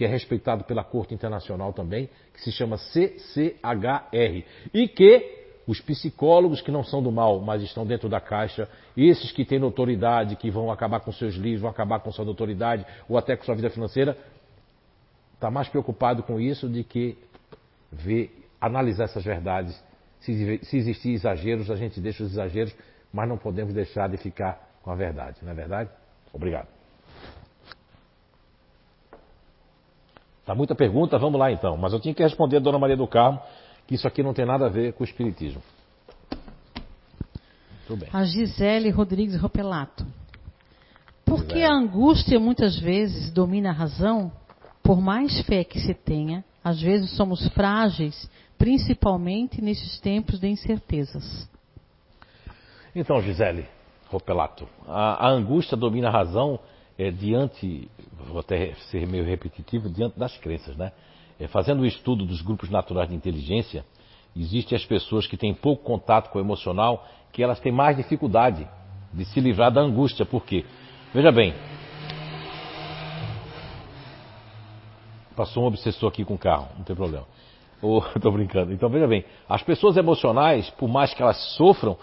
que 0.00 0.04
é 0.06 0.08
respeitado 0.08 0.64
pela 0.64 0.82
Corte 0.82 1.12
Internacional 1.12 1.74
também, 1.74 2.08
que 2.32 2.40
se 2.40 2.50
chama 2.50 2.78
CCHR, 2.78 4.46
e 4.72 4.88
que 4.88 5.60
os 5.66 5.78
psicólogos 5.78 6.62
que 6.62 6.70
não 6.70 6.82
são 6.82 7.02
do 7.02 7.12
mal, 7.12 7.38
mas 7.38 7.62
estão 7.62 7.84
dentro 7.84 8.08
da 8.08 8.18
caixa, 8.18 8.66
esses 8.96 9.30
que 9.30 9.44
têm 9.44 9.58
notoriedade, 9.58 10.36
que 10.36 10.50
vão 10.50 10.72
acabar 10.72 11.00
com 11.00 11.12
seus 11.12 11.34
livros, 11.34 11.60
vão 11.60 11.70
acabar 11.70 12.00
com 12.00 12.10
sua 12.10 12.24
notoriedade 12.24 12.86
ou 13.10 13.18
até 13.18 13.36
com 13.36 13.44
sua 13.44 13.54
vida 13.54 13.68
financeira, 13.68 14.16
está 15.34 15.50
mais 15.50 15.68
preocupado 15.68 16.22
com 16.22 16.40
isso 16.40 16.66
do 16.66 16.82
que 16.82 17.18
ver, 17.92 18.48
analisar 18.58 19.04
essas 19.04 19.22
verdades. 19.22 19.78
Se, 20.20 20.60
se 20.62 20.78
existir 20.78 21.10
exageros, 21.10 21.70
a 21.70 21.76
gente 21.76 22.00
deixa 22.00 22.24
os 22.24 22.32
exageros, 22.32 22.74
mas 23.12 23.28
não 23.28 23.36
podemos 23.36 23.74
deixar 23.74 24.08
de 24.08 24.16
ficar 24.16 24.66
com 24.82 24.90
a 24.90 24.94
verdade, 24.94 25.40
não 25.42 25.52
é 25.52 25.54
verdade? 25.54 25.90
Obrigado. 26.32 26.79
Tá 30.50 30.54
muita 30.56 30.74
pergunta, 30.74 31.16
vamos 31.16 31.38
lá 31.38 31.52
então. 31.52 31.76
Mas 31.76 31.92
eu 31.92 32.00
tinha 32.00 32.12
que 32.12 32.24
responder 32.24 32.56
a 32.56 32.58
Dona 32.58 32.76
Maria 32.76 32.96
do 32.96 33.06
Carmo 33.06 33.40
que 33.86 33.94
isso 33.94 34.08
aqui 34.08 34.20
não 34.20 34.34
tem 34.34 34.44
nada 34.44 34.66
a 34.66 34.68
ver 34.68 34.92
com 34.94 35.04
o 35.04 35.06
Espiritismo. 35.06 35.62
Tudo 37.86 38.00
bem. 38.00 38.08
A 38.12 38.24
Gisele 38.24 38.90
Rodrigues 38.90 39.40
Ropelato. 39.40 40.04
Por 41.24 41.44
que 41.44 41.62
a 41.62 41.72
angústia 41.72 42.40
muitas 42.40 42.76
vezes 42.80 43.32
domina 43.32 43.70
a 43.70 43.72
razão? 43.72 44.32
Por 44.82 45.00
mais 45.00 45.40
fé 45.42 45.62
que 45.62 45.78
se 45.78 45.94
tenha, 45.94 46.44
às 46.64 46.82
vezes 46.82 47.16
somos 47.16 47.46
frágeis, 47.50 48.28
principalmente 48.58 49.62
nesses 49.62 50.00
tempos 50.00 50.40
de 50.40 50.48
incertezas. 50.48 51.48
Então, 52.92 53.22
Gisele 53.22 53.68
Ropelato, 54.08 54.66
a, 54.88 55.28
a 55.28 55.30
angústia 55.30 55.76
domina 55.76 56.08
a 56.08 56.10
razão 56.10 56.58
é, 57.00 57.10
diante, 57.10 57.90
vou 58.28 58.40
até 58.40 58.74
ser 58.90 59.06
meio 59.06 59.24
repetitivo, 59.24 59.88
diante 59.88 60.18
das 60.18 60.36
crenças, 60.36 60.76
né? 60.76 60.92
É, 61.38 61.48
fazendo 61.48 61.80
o 61.80 61.86
estudo 61.86 62.26
dos 62.26 62.42
grupos 62.42 62.68
naturais 62.68 63.08
de 63.08 63.14
inteligência, 63.14 63.86
existem 64.36 64.76
as 64.76 64.84
pessoas 64.84 65.26
que 65.26 65.34
têm 65.34 65.54
pouco 65.54 65.82
contato 65.82 66.28
com 66.28 66.38
o 66.38 66.42
emocional, 66.42 67.08
que 67.32 67.42
elas 67.42 67.58
têm 67.58 67.72
mais 67.72 67.96
dificuldade 67.96 68.68
de 69.14 69.24
se 69.24 69.40
livrar 69.40 69.72
da 69.72 69.80
angústia. 69.80 70.26
Por 70.26 70.44
quê? 70.44 70.66
Veja 71.14 71.32
bem. 71.32 71.54
Passou 75.34 75.64
um 75.64 75.68
obsessor 75.68 76.10
aqui 76.10 76.22
com 76.22 76.34
o 76.34 76.38
carro, 76.38 76.68
não 76.76 76.84
tem 76.84 76.94
problema. 76.94 77.26
Estou 78.14 78.30
brincando. 78.36 78.74
Então 78.74 78.90
veja 78.90 79.06
bem, 79.06 79.24
as 79.48 79.62
pessoas 79.62 79.96
emocionais, 79.96 80.68
por 80.68 80.86
mais 80.86 81.14
que 81.14 81.22
elas 81.22 81.38
sofram, 81.56 81.96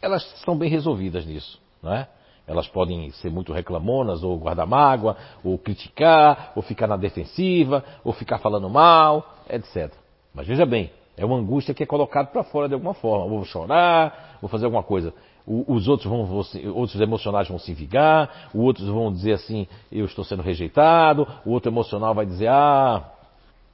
elas 0.00 0.22
são 0.44 0.56
bem 0.56 0.70
resolvidas 0.70 1.26
nisso, 1.26 1.60
não 1.82 1.92
é? 1.92 2.08
Elas 2.46 2.68
podem 2.68 3.10
ser 3.12 3.30
muito 3.30 3.52
reclamonas, 3.52 4.22
ou 4.22 4.38
guardar 4.38 4.66
mágoa, 4.66 5.16
ou 5.42 5.58
criticar, 5.58 6.52
ou 6.54 6.62
ficar 6.62 6.86
na 6.86 6.96
defensiva, 6.96 7.82
ou 8.04 8.12
ficar 8.12 8.38
falando 8.38 8.68
mal, 8.68 9.34
etc. 9.48 9.92
Mas 10.34 10.46
veja 10.46 10.66
bem, 10.66 10.90
é 11.16 11.24
uma 11.24 11.36
angústia 11.36 11.72
que 11.72 11.82
é 11.82 11.86
colocada 11.86 12.28
para 12.28 12.42
fora 12.44 12.68
de 12.68 12.74
alguma 12.74 12.92
forma. 12.92 13.28
Vou 13.28 13.44
chorar, 13.44 14.38
vou 14.40 14.48
fazer 14.50 14.66
alguma 14.66 14.82
coisa. 14.82 15.14
os 15.46 15.88
outros 15.88 16.10
vão, 16.10 16.74
outros 16.74 17.00
emocionais 17.00 17.48
vão 17.48 17.58
se 17.58 17.72
vingar, 17.72 18.48
os 18.52 18.60
outros 18.60 18.88
vão 18.88 19.12
dizer 19.12 19.32
assim, 19.32 19.66
eu 19.90 20.04
estou 20.04 20.24
sendo 20.24 20.42
rejeitado, 20.42 21.26
o 21.46 21.50
outro 21.50 21.70
emocional 21.70 22.14
vai 22.14 22.26
dizer, 22.26 22.48
ah, 22.48 23.10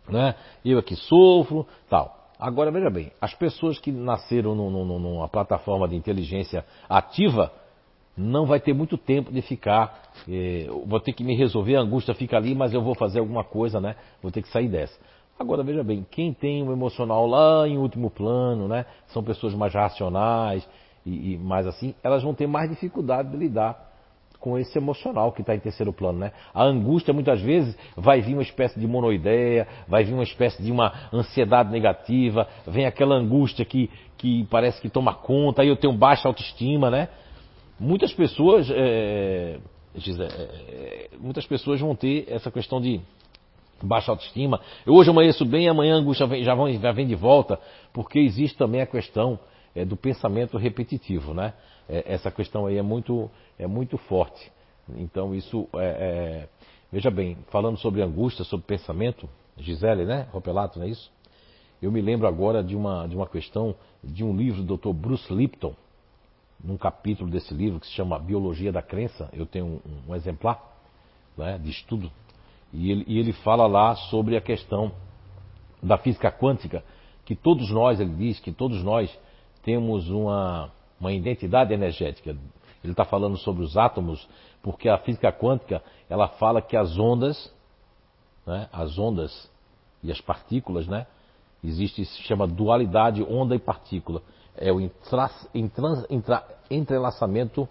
né, 0.09 0.35
eu 0.65 0.79
aqui 0.79 0.95
sofro, 0.95 1.67
tal. 1.89 2.19
Agora 2.39 2.71
veja 2.71 2.89
bem, 2.89 3.13
as 3.21 3.35
pessoas 3.35 3.79
que 3.79 3.93
nasceram 3.93 4.55
numa 4.55 5.29
plataforma 5.29 5.87
de 5.87 5.95
inteligência 5.95 6.65
ativa, 6.89 7.53
não 8.21 8.47
vai 8.47 8.61
ter 8.61 8.75
muito 8.75 8.99
tempo 8.99 9.33
de 9.33 9.41
ficar. 9.41 10.13
Eh, 10.29 10.67
vou 10.87 11.01
ter 11.01 11.13
que 11.13 11.25
me 11.25 11.35
resolver, 11.35 11.77
a 11.77 11.81
angústia 11.81 12.15
fica 12.15 12.37
ali, 12.37 12.55
mas 12.55 12.75
eu 12.75 12.83
vou 12.83 12.95
fazer 12.95 13.21
alguma 13.21 13.43
coisa, 13.43 13.81
né? 13.81 13.97
Vou 14.23 14.31
ter 14.31 14.43
que 14.43 14.49
sair 14.49 14.69
dessa. 14.69 14.99
Agora 15.39 15.63
veja 15.63 15.83
bem, 15.83 16.07
quem 16.11 16.35
tem 16.35 16.63
um 16.63 16.71
emocional 16.71 17.27
lá 17.27 17.67
em 17.67 17.79
último 17.79 18.11
plano, 18.11 18.69
né? 18.69 18.85
São 19.09 19.25
pessoas 19.25 19.55
mais 19.55 19.73
racionais 19.73 20.69
e, 21.05 21.33
e 21.33 21.39
mais 21.39 21.67
assim, 21.67 21.95
elas 22.03 22.23
vão 22.23 22.35
ter 22.35 22.47
mais 22.47 22.69
dificuldade 22.69 23.31
de 23.31 23.37
lidar 23.39 23.89
com 24.39 24.59
esse 24.59 24.77
emocional 24.77 25.33
que 25.33 25.43
está 25.43 25.55
em 25.55 25.59
terceiro 25.59 25.93
plano, 25.93 26.19
né? 26.19 26.33
A 26.53 26.65
angústia 26.65 27.13
muitas 27.15 27.41
vezes 27.41 27.77
vai 27.97 28.21
vir 28.21 28.35
uma 28.35 28.43
espécie 28.43 28.79
de 28.79 28.87
monoideia, 28.87 29.67
vai 29.87 30.05
vir 30.05 30.15
uma 30.15 30.23
espécie 30.23 30.63
de 30.63 30.71
uma 30.71 30.93
ansiedade 31.13 31.71
negativa, 31.71 32.47
vem 32.67 32.87
aquela 32.87 33.15
angústia 33.15 33.65
que, 33.65 33.91
que 34.17 34.45
parece 34.51 34.81
que 34.81 34.89
toma 34.89 35.15
conta, 35.15 35.63
aí 35.63 35.69
eu 35.69 35.77
tenho 35.77 35.93
baixa 35.93 36.29
autoestima, 36.29 36.91
né? 36.91 37.09
Muitas 37.81 38.13
pessoas, 38.13 38.69
é, 38.71 39.59
é, 39.97 41.11
muitas 41.19 41.47
pessoas 41.47 41.81
vão 41.81 41.97
ter 41.97 42.27
essa 42.29 42.51
questão 42.51 42.79
de 42.79 43.01
baixa 43.83 44.11
autoestima. 44.11 44.61
Eu 44.85 44.93
hoje 44.93 45.09
amanheço 45.09 45.47
bem, 45.47 45.67
amanhã 45.67 45.95
a 45.95 45.99
angústia 45.99 46.27
vem, 46.27 46.45
já, 46.45 46.55
vem, 46.55 46.79
já 46.79 46.93
vem 46.93 47.07
de 47.07 47.15
volta, 47.15 47.59
porque 47.91 48.19
existe 48.19 48.59
também 48.59 48.83
a 48.83 48.87
questão 48.87 49.41
é, 49.75 49.83
do 49.83 49.97
pensamento 49.97 50.59
repetitivo, 50.59 51.33
né? 51.33 51.55
É, 51.89 52.05
essa 52.13 52.31
questão 52.31 52.67
aí 52.67 52.77
é 52.77 52.83
muito, 52.83 53.31
é 53.59 53.67
muito 53.67 53.97
forte. 53.97 54.53
Então 54.99 55.35
isso 55.35 55.67
é, 55.77 55.87
é, 55.87 56.49
veja 56.93 57.11
bem, 57.11 57.39
falando 57.51 57.79
sobre 57.79 58.03
angústia, 58.03 58.45
sobre 58.45 58.67
pensamento, 58.67 59.27
Gisele, 59.57 60.05
né? 60.05 60.29
Ropelato, 60.33 60.79
não 60.79 60.85
é 60.85 60.91
isso? 60.91 61.11
Eu 61.81 61.91
me 61.91 62.03
lembro 62.03 62.29
agora 62.29 62.63
de 62.63 62.77
uma, 62.77 63.07
de 63.07 63.17
uma 63.17 63.27
questão 63.27 63.75
de 64.05 64.23
um 64.23 64.37
livro 64.37 64.63
do 64.63 64.77
Dr. 64.77 64.93
Bruce 64.93 65.33
Lipton, 65.33 65.75
num 66.63 66.77
capítulo 66.77 67.31
desse 67.31 67.55
livro 67.55 67.81
que 67.81 67.87
se 67.87 67.93
chama 67.93 68.19
Biologia 68.19 68.71
da 68.71 68.83
Crença, 68.83 69.29
eu 69.33 69.47
tenho 69.47 69.67
um, 69.67 70.11
um 70.11 70.15
exemplar 70.15 70.61
né, 71.37 71.59
de 71.59 71.71
estudo, 71.71 72.11
e 72.73 72.91
ele, 72.91 73.05
e 73.07 73.19
ele 73.19 73.33
fala 73.33 73.67
lá 73.67 73.95
sobre 73.97 74.37
a 74.37 74.41
questão 74.41 74.93
da 75.83 75.97
física 75.97 76.31
quântica, 76.31 76.85
que 77.25 77.35
todos 77.35 77.71
nós, 77.71 78.01
ele 78.01 78.15
diz 78.15 78.39
que 78.39 78.53
todos 78.53 78.83
nós 78.83 79.17
temos 79.63 80.09
uma, 80.09 80.71
uma 81.01 81.13
identidade 81.13 81.73
energética. 81.73 82.31
Ele 82.83 82.93
está 82.93 83.05
falando 83.05 83.37
sobre 83.39 83.63
os 83.63 83.77
átomos, 83.77 84.29
porque 84.63 84.89
a 84.89 84.99
física 84.99 85.33
quântica 85.33 85.83
ela 86.09 86.29
fala 86.29 86.63
que 86.63 86.77
as 86.77 86.99
ondas, 86.99 87.53
né, 88.47 88.69
as 88.73 88.99
ondas 88.99 89.51
e 90.03 90.11
as 90.11 90.21
partículas, 90.21 90.87
né, 90.87 91.07
existe 91.63 92.05
se 92.05 92.23
chama 92.23 92.47
dualidade 92.47 93.23
onda 93.23 93.55
e 93.55 93.59
partícula 93.59 94.23
é 94.61 94.73
o 94.73 94.81
entrelaçamento 96.71 97.69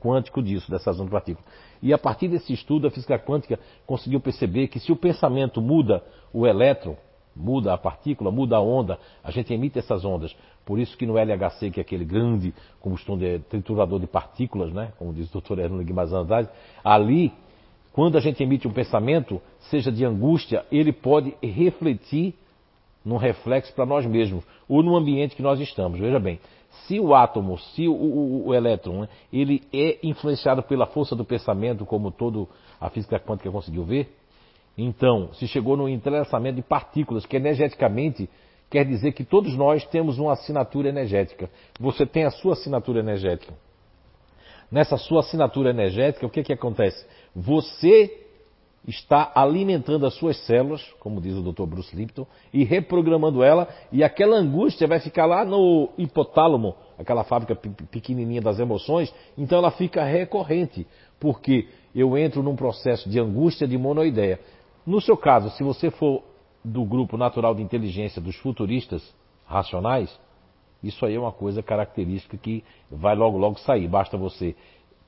quântico 0.00 0.42
disso, 0.42 0.70
dessas 0.70 0.98
ondas 0.98 1.12
partículas. 1.12 1.48
E 1.82 1.92
a 1.92 1.98
partir 1.98 2.28
desse 2.28 2.52
estudo, 2.52 2.86
a 2.86 2.90
física 2.90 3.18
quântica 3.18 3.58
conseguiu 3.86 4.20
perceber 4.20 4.68
que 4.68 4.78
se 4.78 4.92
o 4.92 4.96
pensamento 4.96 5.62
muda 5.62 6.02
o 6.32 6.46
elétron, 6.46 6.96
muda 7.34 7.72
a 7.72 7.78
partícula, 7.78 8.30
muda 8.30 8.56
a 8.56 8.60
onda, 8.60 8.98
a 9.22 9.30
gente 9.30 9.52
emite 9.52 9.78
essas 9.78 10.04
ondas. 10.04 10.34
Por 10.64 10.78
isso 10.78 10.96
que 10.96 11.06
no 11.06 11.16
LHC, 11.18 11.70
que 11.70 11.80
é 11.80 11.82
aquele 11.82 12.04
grande 12.04 12.52
combustão 12.80 13.16
de 13.16 13.38
triturador 13.40 14.00
de 14.00 14.06
partículas, 14.06 14.72
né, 14.72 14.92
como 14.98 15.12
diz 15.12 15.32
o 15.34 15.40
Dr. 15.40 15.58
Hernando 15.60 15.84
Guimarães 15.84 16.12
Andrade, 16.12 16.48
ali 16.82 17.32
Quando 17.96 18.18
a 18.18 18.20
gente 18.20 18.42
emite 18.42 18.68
um 18.68 18.72
pensamento, 18.74 19.40
seja 19.70 19.90
de 19.90 20.04
angústia, 20.04 20.66
ele 20.70 20.92
pode 20.92 21.34
refletir 21.42 22.34
num 23.06 23.16
reflexo 23.16 23.72
para 23.72 23.86
nós 23.86 24.04
mesmos, 24.04 24.44
ou 24.68 24.82
no 24.82 24.96
ambiente 24.96 25.36
que 25.36 25.42
nós 25.42 25.60
estamos. 25.60 26.00
Veja 26.00 26.18
bem, 26.18 26.40
se 26.86 26.98
o 26.98 27.14
átomo, 27.14 27.56
se 27.56 27.86
o, 27.86 27.92
o, 27.92 28.48
o 28.48 28.54
elétron, 28.54 29.02
né, 29.02 29.08
ele 29.32 29.62
é 29.72 29.98
influenciado 30.02 30.60
pela 30.64 30.86
força 30.86 31.14
do 31.14 31.24
pensamento, 31.24 31.86
como 31.86 32.10
todo 32.10 32.48
a 32.80 32.90
física 32.90 33.20
quântica 33.20 33.48
conseguiu 33.48 33.84
ver, 33.84 34.12
então 34.76 35.32
se 35.34 35.46
chegou 35.46 35.76
no 35.76 35.88
entrelaçamento 35.88 36.56
de 36.56 36.62
partículas, 36.62 37.24
que 37.24 37.36
energeticamente 37.36 38.28
quer 38.68 38.84
dizer 38.84 39.12
que 39.12 39.22
todos 39.22 39.56
nós 39.56 39.86
temos 39.86 40.18
uma 40.18 40.32
assinatura 40.32 40.88
energética. 40.88 41.48
Você 41.78 42.04
tem 42.04 42.24
a 42.24 42.30
sua 42.30 42.54
assinatura 42.54 42.98
energética. 42.98 43.54
Nessa 44.68 44.96
sua 44.96 45.20
assinatura 45.20 45.70
energética, 45.70 46.26
o 46.26 46.30
que, 46.30 46.42
que 46.42 46.52
acontece? 46.52 47.06
Você 47.36 48.25
está 48.86 49.32
alimentando 49.34 50.06
as 50.06 50.14
suas 50.14 50.36
células, 50.46 50.82
como 51.00 51.20
diz 51.20 51.34
o 51.34 51.42
Dr. 51.42 51.64
Bruce 51.64 51.94
Lipton, 51.94 52.26
e 52.52 52.62
reprogramando 52.64 53.42
ela, 53.42 53.68
e 53.90 54.04
aquela 54.04 54.36
angústia 54.36 54.86
vai 54.86 55.00
ficar 55.00 55.26
lá 55.26 55.44
no 55.44 55.90
hipotálamo, 55.98 56.74
aquela 56.98 57.24
fábrica 57.24 57.56
pequenininha 57.90 58.40
das 58.40 58.58
emoções, 58.58 59.12
então 59.36 59.58
ela 59.58 59.70
fica 59.70 60.04
recorrente, 60.04 60.86
porque 61.18 61.68
eu 61.94 62.16
entro 62.16 62.42
num 62.42 62.54
processo 62.54 63.08
de 63.08 63.18
angústia 63.18 63.66
de 63.66 63.76
monoideia. 63.76 64.38
No 64.86 65.00
seu 65.00 65.16
caso, 65.16 65.50
se 65.50 65.64
você 65.64 65.90
for 65.90 66.22
do 66.64 66.84
grupo 66.84 67.16
natural 67.16 67.54
de 67.54 67.62
inteligência 67.62 68.22
dos 68.22 68.36
futuristas 68.36 69.02
racionais, 69.46 70.16
isso 70.82 71.04
aí 71.04 71.14
é 71.14 71.18
uma 71.18 71.32
coisa 71.32 71.62
característica 71.62 72.36
que 72.36 72.62
vai 72.90 73.16
logo, 73.16 73.38
logo 73.38 73.58
sair. 73.58 73.88
Basta 73.88 74.16
você 74.16 74.54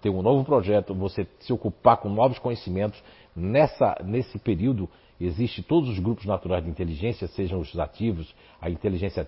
ter 0.01 0.11
um 0.11 0.22
novo 0.22 0.45
projeto, 0.45 0.95
você 0.95 1.26
se 1.41 1.53
ocupar 1.53 1.99
com 1.99 2.09
novos 2.09 2.39
conhecimentos. 2.39 3.03
Nessa, 3.39 3.97
nesse 4.05 4.36
período, 4.39 4.89
existe 5.20 5.62
todos 5.62 5.89
os 5.89 5.99
grupos 5.99 6.26
naturais 6.26 6.64
de 6.64 6.70
inteligência, 6.70 7.28
sejam 7.28 7.61
os 7.61 7.78
ativos, 7.78 8.34
a 8.61 8.68
inteligência 8.68 9.22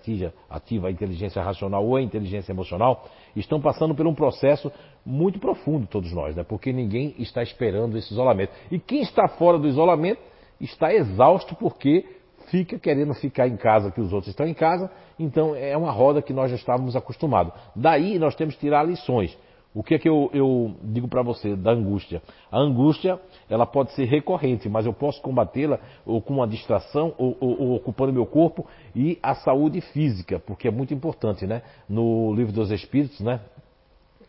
ativa, 0.49 0.87
a 0.87 0.91
inteligência 0.91 1.41
racional 1.41 1.85
ou 1.85 1.95
a 1.95 2.01
inteligência 2.01 2.51
emocional, 2.51 3.07
estão 3.35 3.61
passando 3.61 3.95
por 3.95 4.05
um 4.05 4.13
processo 4.13 4.71
muito 5.05 5.39
profundo, 5.39 5.87
todos 5.87 6.11
nós, 6.13 6.35
né? 6.35 6.43
porque 6.43 6.73
ninguém 6.73 7.15
está 7.17 7.41
esperando 7.41 7.97
esse 7.97 8.11
isolamento. 8.11 8.51
E 8.69 8.77
quem 8.77 9.01
está 9.01 9.27
fora 9.27 9.57
do 9.57 9.67
isolamento 9.67 10.21
está 10.59 10.93
exausto 10.93 11.55
porque 11.55 12.05
fica 12.49 12.77
querendo 12.77 13.13
ficar 13.13 13.47
em 13.47 13.55
casa, 13.55 13.91
que 13.91 14.01
os 14.01 14.11
outros 14.11 14.29
estão 14.29 14.45
em 14.45 14.53
casa, 14.53 14.91
então 15.17 15.55
é 15.55 15.75
uma 15.77 15.91
roda 15.91 16.21
que 16.21 16.33
nós 16.33 16.49
já 16.49 16.57
estávamos 16.57 16.95
acostumados. 16.95 17.53
Daí 17.75 18.19
nós 18.19 18.35
temos 18.35 18.55
que 18.55 18.61
tirar 18.61 18.83
lições. 18.83 19.37
O 19.73 19.81
que 19.81 19.95
é 19.95 19.99
que 19.99 20.09
eu, 20.09 20.29
eu 20.33 20.75
digo 20.83 21.07
para 21.07 21.21
você 21.21 21.55
da 21.55 21.71
angústia? 21.71 22.21
A 22.51 22.59
angústia, 22.59 23.19
ela 23.49 23.65
pode 23.65 23.93
ser 23.93 24.03
recorrente, 24.03 24.67
mas 24.67 24.85
eu 24.85 24.93
posso 24.93 25.21
combatê-la 25.21 25.79
ou 26.05 26.21
com 26.21 26.33
uma 26.33 26.47
distração, 26.47 27.15
ou, 27.17 27.37
ou, 27.39 27.61
ou, 27.61 27.75
ocupando 27.75 28.11
meu 28.11 28.25
corpo, 28.25 28.67
e 28.93 29.17
a 29.23 29.33
saúde 29.33 29.79
física, 29.79 30.39
porque 30.39 30.67
é 30.67 30.71
muito 30.71 30.93
importante, 30.93 31.47
né? 31.47 31.61
No 31.87 32.33
livro 32.33 32.51
dos 32.51 32.69
Espíritos, 32.69 33.21
né? 33.21 33.39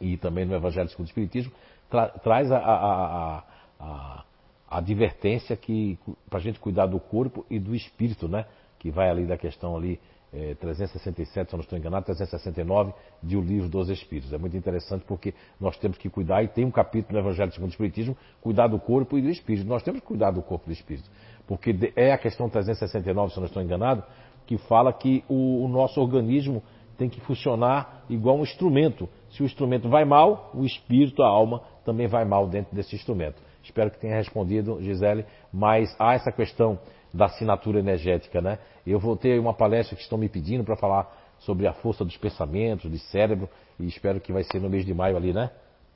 E 0.00 0.16
também 0.16 0.44
no 0.44 0.54
Evangelho 0.54 0.88
segundo 0.88 1.06
o 1.06 1.08
Espiritismo, 1.08 1.52
tra 1.90 2.08
traz 2.08 2.50
a, 2.52 2.58
a, 2.58 3.38
a, 3.80 4.24
a 4.70 4.78
advertência 4.78 5.56
que 5.56 5.98
para 6.30 6.38
a 6.38 6.42
gente 6.42 6.60
cuidar 6.60 6.86
do 6.86 7.00
corpo 7.00 7.44
e 7.50 7.58
do 7.58 7.74
espírito, 7.74 8.28
né? 8.28 8.46
Que 8.78 8.92
vai 8.92 9.10
ali 9.10 9.26
da 9.26 9.36
questão 9.36 9.76
ali 9.76 10.00
é, 10.32 10.54
367, 10.54 11.50
se 11.50 11.54
eu 11.54 11.58
não 11.58 11.62
estou 11.62 11.78
enganado, 11.78 12.06
369 12.06 12.94
de 13.22 13.36
O 13.36 13.40
Livro 13.42 13.68
dos 13.68 13.90
Espíritos. 13.90 14.32
É 14.32 14.38
muito 14.38 14.56
interessante 14.56 15.04
porque 15.06 15.34
nós 15.60 15.76
temos 15.76 15.98
que 15.98 16.08
cuidar, 16.08 16.42
e 16.42 16.48
tem 16.48 16.64
um 16.64 16.70
capítulo 16.70 17.18
no 17.18 17.26
Evangelho 17.26 17.52
segundo 17.52 17.68
o 17.68 17.72
Espiritismo, 17.72 18.16
cuidar 18.40 18.68
do 18.68 18.78
corpo 18.78 19.18
e 19.18 19.22
do 19.22 19.28
espírito. 19.28 19.68
Nós 19.68 19.82
temos 19.82 20.00
que 20.00 20.06
cuidar 20.06 20.30
do 20.30 20.42
corpo 20.42 20.64
e 20.66 20.68
do 20.68 20.72
espírito. 20.72 21.08
Porque 21.46 21.92
é 21.94 22.12
a 22.12 22.18
questão 22.18 22.48
369, 22.48 23.32
se 23.32 23.36
eu 23.36 23.40
não 23.42 23.46
estou 23.46 23.62
enganado, 23.62 24.02
que 24.46 24.56
fala 24.56 24.92
que 24.92 25.22
o, 25.28 25.64
o 25.64 25.68
nosso 25.68 26.00
organismo 26.00 26.62
tem 26.96 27.08
que 27.08 27.20
funcionar 27.20 28.04
igual 28.08 28.38
um 28.38 28.42
instrumento. 28.42 29.08
Se 29.30 29.42
o 29.42 29.46
instrumento 29.46 29.88
vai 29.88 30.04
mal, 30.04 30.50
o 30.54 30.64
espírito, 30.64 31.22
a 31.22 31.26
alma, 31.26 31.62
também 31.84 32.06
vai 32.06 32.24
mal 32.24 32.46
dentro 32.46 32.74
desse 32.74 32.94
instrumento. 32.94 33.42
Espero 33.62 33.90
que 33.90 33.98
tenha 33.98 34.16
respondido, 34.16 34.80
Gisele. 34.80 35.24
Mas 35.52 35.94
há 35.98 36.14
essa 36.14 36.32
questão 36.32 36.78
da 37.12 37.26
assinatura 37.26 37.78
energética, 37.78 38.40
né? 38.40 38.58
Eu 38.86 38.98
vou 38.98 39.16
ter 39.16 39.38
uma 39.38 39.54
palestra 39.54 39.96
que 39.96 40.02
estão 40.02 40.18
me 40.18 40.28
pedindo 40.28 40.64
para 40.64 40.76
falar 40.76 41.10
sobre 41.40 41.66
a 41.66 41.72
força 41.72 42.04
dos 42.04 42.16
pensamentos, 42.16 42.90
de 42.90 42.98
cérebro, 42.98 43.48
e 43.78 43.86
espero 43.86 44.20
que 44.20 44.32
vai 44.32 44.44
ser 44.44 44.60
no 44.60 44.70
mês 44.70 44.84
de 44.84 44.94
maio 44.94 45.16
ali, 45.16 45.32
né? 45.32 45.50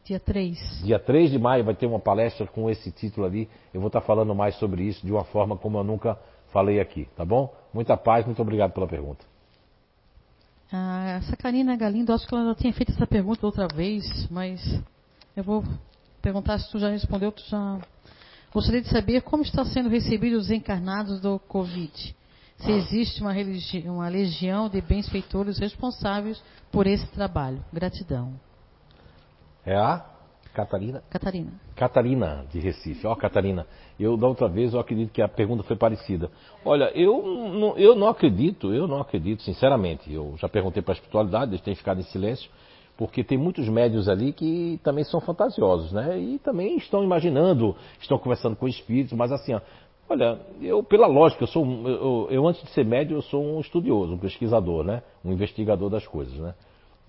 Dia 0.05 0.21
3. 0.21 0.83
Dia 0.85 0.99
3 0.99 1.33
de 1.33 1.39
maio 1.39 1.65
vai 1.65 1.75
ter 1.75 1.87
uma 1.87 1.99
palestra 1.99 2.47
com 2.47 2.71
esse 2.71 2.93
título 2.93 3.27
ali. 3.27 3.49
Eu 3.75 3.81
vou 3.81 3.89
estar 3.89 4.01
falando 4.01 4.35
mais 4.35 4.55
sobre 4.57 4.85
isso 4.85 5.05
de 5.05 5.13
uma 5.13 5.25
forma 5.25 5.57
como 5.57 5.79
eu 5.79 5.85
nunca 5.85 6.17
falei 6.53 6.81
aqui, 6.81 7.09
tá 7.17 7.25
bom? 7.25 7.53
Muita 7.75 7.97
paz, 7.97 8.25
muito 8.25 8.41
obrigado 8.41 8.73
pela 8.73 8.87
pergunta. 8.87 9.25
Ah, 10.73 11.19
essa 11.19 11.37
Karina 11.37 11.77
Galindo, 11.77 12.13
acho 12.13 12.27
que 12.27 12.35
ela 12.35 12.45
já 12.47 12.55
tinha 12.55 12.73
feito 12.73 12.93
essa 12.93 13.07
pergunta 13.07 13.47
outra 13.47 13.67
vez, 13.69 14.29
mas 14.31 14.81
eu 15.37 15.45
vou 15.45 15.65
perguntar 16.23 16.59
se 16.59 16.71
tu 16.71 16.79
já 16.79 16.89
respondeu, 16.89 17.31
tu 17.31 17.43
já. 17.49 17.79
Gostaria 18.53 18.81
de 18.81 18.89
saber 18.89 19.23
como 19.23 19.43
está 19.43 19.65
sendo 19.65 19.89
recebidos 19.89 20.45
os 20.45 20.51
encarnados 20.51 21.21
do 21.21 21.39
Covid. 21.41 22.15
Se 22.59 22.73
existe 22.73 23.21
uma, 23.21 23.33
religi 23.33 23.81
uma 23.87 24.09
legião 24.09 24.69
de 24.69 24.81
benfeitores 24.81 25.59
responsáveis 25.59 26.43
por 26.73 26.87
esse 26.87 27.07
trabalho. 27.09 27.63
Gratidão. 27.73 28.35
É 29.65 29.77
a 29.77 30.05
Catarina? 30.55 31.03
Catarina. 31.11 31.53
Catarina, 31.75 32.47
de 32.51 32.59
Recife. 32.61 33.07
Ó, 33.07 33.15
Catarina, 33.15 33.67
eu 34.01 34.17
da 34.17 34.27
outra 34.27 34.49
vez 34.49 34.73
eu 34.73 34.81
acredito 34.81 35.13
que 35.13 35.21
a 35.21 35.29
pergunta 35.29 35.63
foi 35.65 35.77
parecida. 35.77 36.31
Olha, 36.65 36.91
eu 36.95 37.23
não, 37.23 37.77
eu 37.77 37.95
não 37.95 38.09
acredito, 38.09 38.73
eu 38.73 38.89
não 38.89 38.99
acredito, 38.99 39.43
sinceramente. 39.43 40.11
Eu 40.11 40.35
já 40.39 40.49
perguntei 40.49 40.83
para 40.83 40.93
a 40.93 40.97
espiritualidade, 40.97 41.51
eles 41.51 41.61
têm 41.61 41.75
ficado 41.75 42.01
em 42.01 42.05
silêncio 42.05 42.51
porque 42.97 43.23
tem 43.23 43.37
muitos 43.37 43.69
médios 43.69 44.09
ali 44.09 44.33
que 44.33 44.81
também 44.83 45.05
são 45.05 45.21
fantasiosos, 45.21 45.93
né? 45.93 46.19
E 46.19 46.39
também 46.39 46.79
estão 46.79 47.05
imaginando, 47.05 47.77
estão 48.01 48.19
conversando 48.19 48.57
com 48.57 48.67
espíritos, 48.67 49.13
mas 49.13 49.31
assim, 49.31 49.53
ó, 49.53 49.61
olha, 50.09 50.39
eu 50.61 50.83
pela 50.83 51.07
lógica, 51.07 51.45
eu 51.45 51.49
sou, 51.49 51.65
eu, 51.89 52.29
eu, 52.31 52.47
antes 52.47 52.63
de 52.63 52.71
ser 52.71 52.85
médio, 52.85 53.17
eu 53.17 53.23
sou 53.23 53.43
um 53.43 53.61
estudioso, 53.61 54.15
um 54.15 54.19
pesquisador, 54.19 54.85
né? 54.85 55.03
Um 55.25 55.33
investigador 55.33 55.91
das 55.91 56.07
coisas, 56.07 56.37
né? 56.39 56.55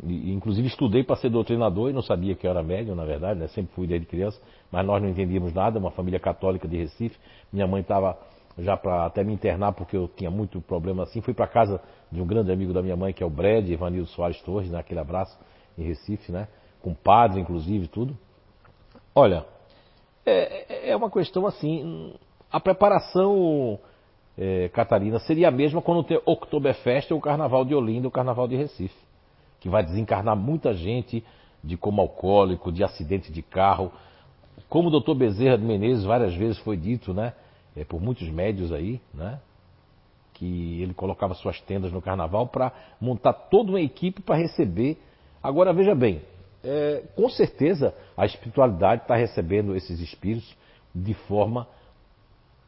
E, 0.04 0.32
inclusive 0.32 0.68
estudei 0.68 1.04
para 1.04 1.16
ser 1.16 1.30
doutrinador 1.30 1.90
e 1.90 1.94
não 1.94 2.02
sabia 2.02 2.36
que 2.36 2.46
eu 2.46 2.52
era 2.52 2.62
médio, 2.62 2.96
na 2.96 3.06
verdade, 3.06 3.40
né? 3.40 3.48
Sempre 3.48 3.74
fui 3.74 3.88
desde 3.88 4.06
criança, 4.06 4.40
mas 4.72 4.86
nós 4.86 5.02
não 5.02 5.10
entendíamos 5.10 5.54
nada, 5.54 5.80
uma 5.80 5.92
família 5.92 6.20
católica 6.20 6.68
de 6.68 6.78
Recife, 6.78 7.18
minha 7.52 7.68
mãe 7.68 7.82
estava 7.82 8.18
já 8.58 8.76
para 8.76 9.06
até 9.06 9.24
me 9.24 9.34
internar 9.34 9.74
porque 9.74 9.96
eu 9.96 10.08
tinha 10.08 10.32
muito 10.32 10.60
problema 10.62 11.04
assim, 11.04 11.22
fui 11.22 11.34
para 11.34 11.48
casa 11.48 11.80
de 12.12 12.20
um 12.22 12.26
grande 12.26 12.52
amigo 12.52 12.74
da 12.74 12.82
minha 12.82 12.96
mãe 12.96 13.14
que 13.14 13.22
é 13.22 13.26
o 13.26 13.30
Brad, 13.30 13.68
Ivanildo 13.70 14.08
Soares 14.10 14.42
Torres, 14.42 14.70
né? 14.72 14.80
Aquele 14.80 15.00
abraço 15.00 15.38
em 15.78 15.84
Recife, 15.84 16.32
né? 16.32 16.48
Com 16.82 16.94
padre, 16.94 17.40
inclusive, 17.40 17.88
tudo. 17.88 18.18
Olha, 19.14 19.46
é, 20.26 20.92
é 20.92 20.96
uma 20.96 21.10
questão 21.10 21.46
assim. 21.48 22.14
A 22.58 22.60
preparação, 22.60 23.78
é, 24.36 24.68
Catarina, 24.70 25.20
seria 25.20 25.50
a 25.50 25.52
mesma 25.52 25.80
quando 25.80 26.04
tem 26.04 26.20
Oktoberfest 26.26 27.12
ou 27.12 27.20
o 27.20 27.22
Carnaval 27.22 27.64
de 27.64 27.76
Olinda, 27.76 28.08
o 28.08 28.12
Carnaval 28.12 28.48
de 28.48 28.56
Recife, 28.56 28.98
que 29.60 29.70
vai 29.70 29.86
desencarnar 29.86 30.36
muita 30.36 30.74
gente 30.74 31.24
de 31.64 31.78
coma 31.78 32.02
alcoólico, 32.02 32.72
de 32.72 32.84
acidente 32.84 33.32
de 33.32 33.44
carro. 33.44 33.92
Como 34.68 34.88
o 34.88 34.92
doutor 34.92 35.14
Bezerra 35.14 35.56
de 35.56 35.64
Menezes 35.64 36.04
várias 36.04 36.34
vezes 36.34 36.58
foi 36.58 36.76
dito, 36.76 37.14
né? 37.14 37.34
É, 37.76 37.86
por 37.86 38.02
muitos 38.02 38.28
médios 38.28 38.74
aí, 38.74 39.00
né? 39.14 39.40
Que 40.34 40.82
ele 40.82 40.96
colocava 40.96 41.36
suas 41.36 41.62
tendas 41.62 41.92
no 41.92 42.02
carnaval 42.02 42.48
para 42.48 42.72
montar 43.00 43.34
toda 43.34 43.70
uma 43.70 43.82
equipe 43.82 44.20
para 44.20 44.36
receber 44.36 44.98
Agora 45.44 45.72
veja 45.72 45.94
bem, 45.94 46.24
é, 46.64 47.04
com 47.16 47.30
certeza 47.30 47.94
a 48.18 48.26
espiritualidade 48.26 49.04
está 49.04 49.16
recebendo 49.16 49.76
esses 49.76 50.00
espíritos 50.00 50.58
de 50.94 51.14
forma 51.14 51.68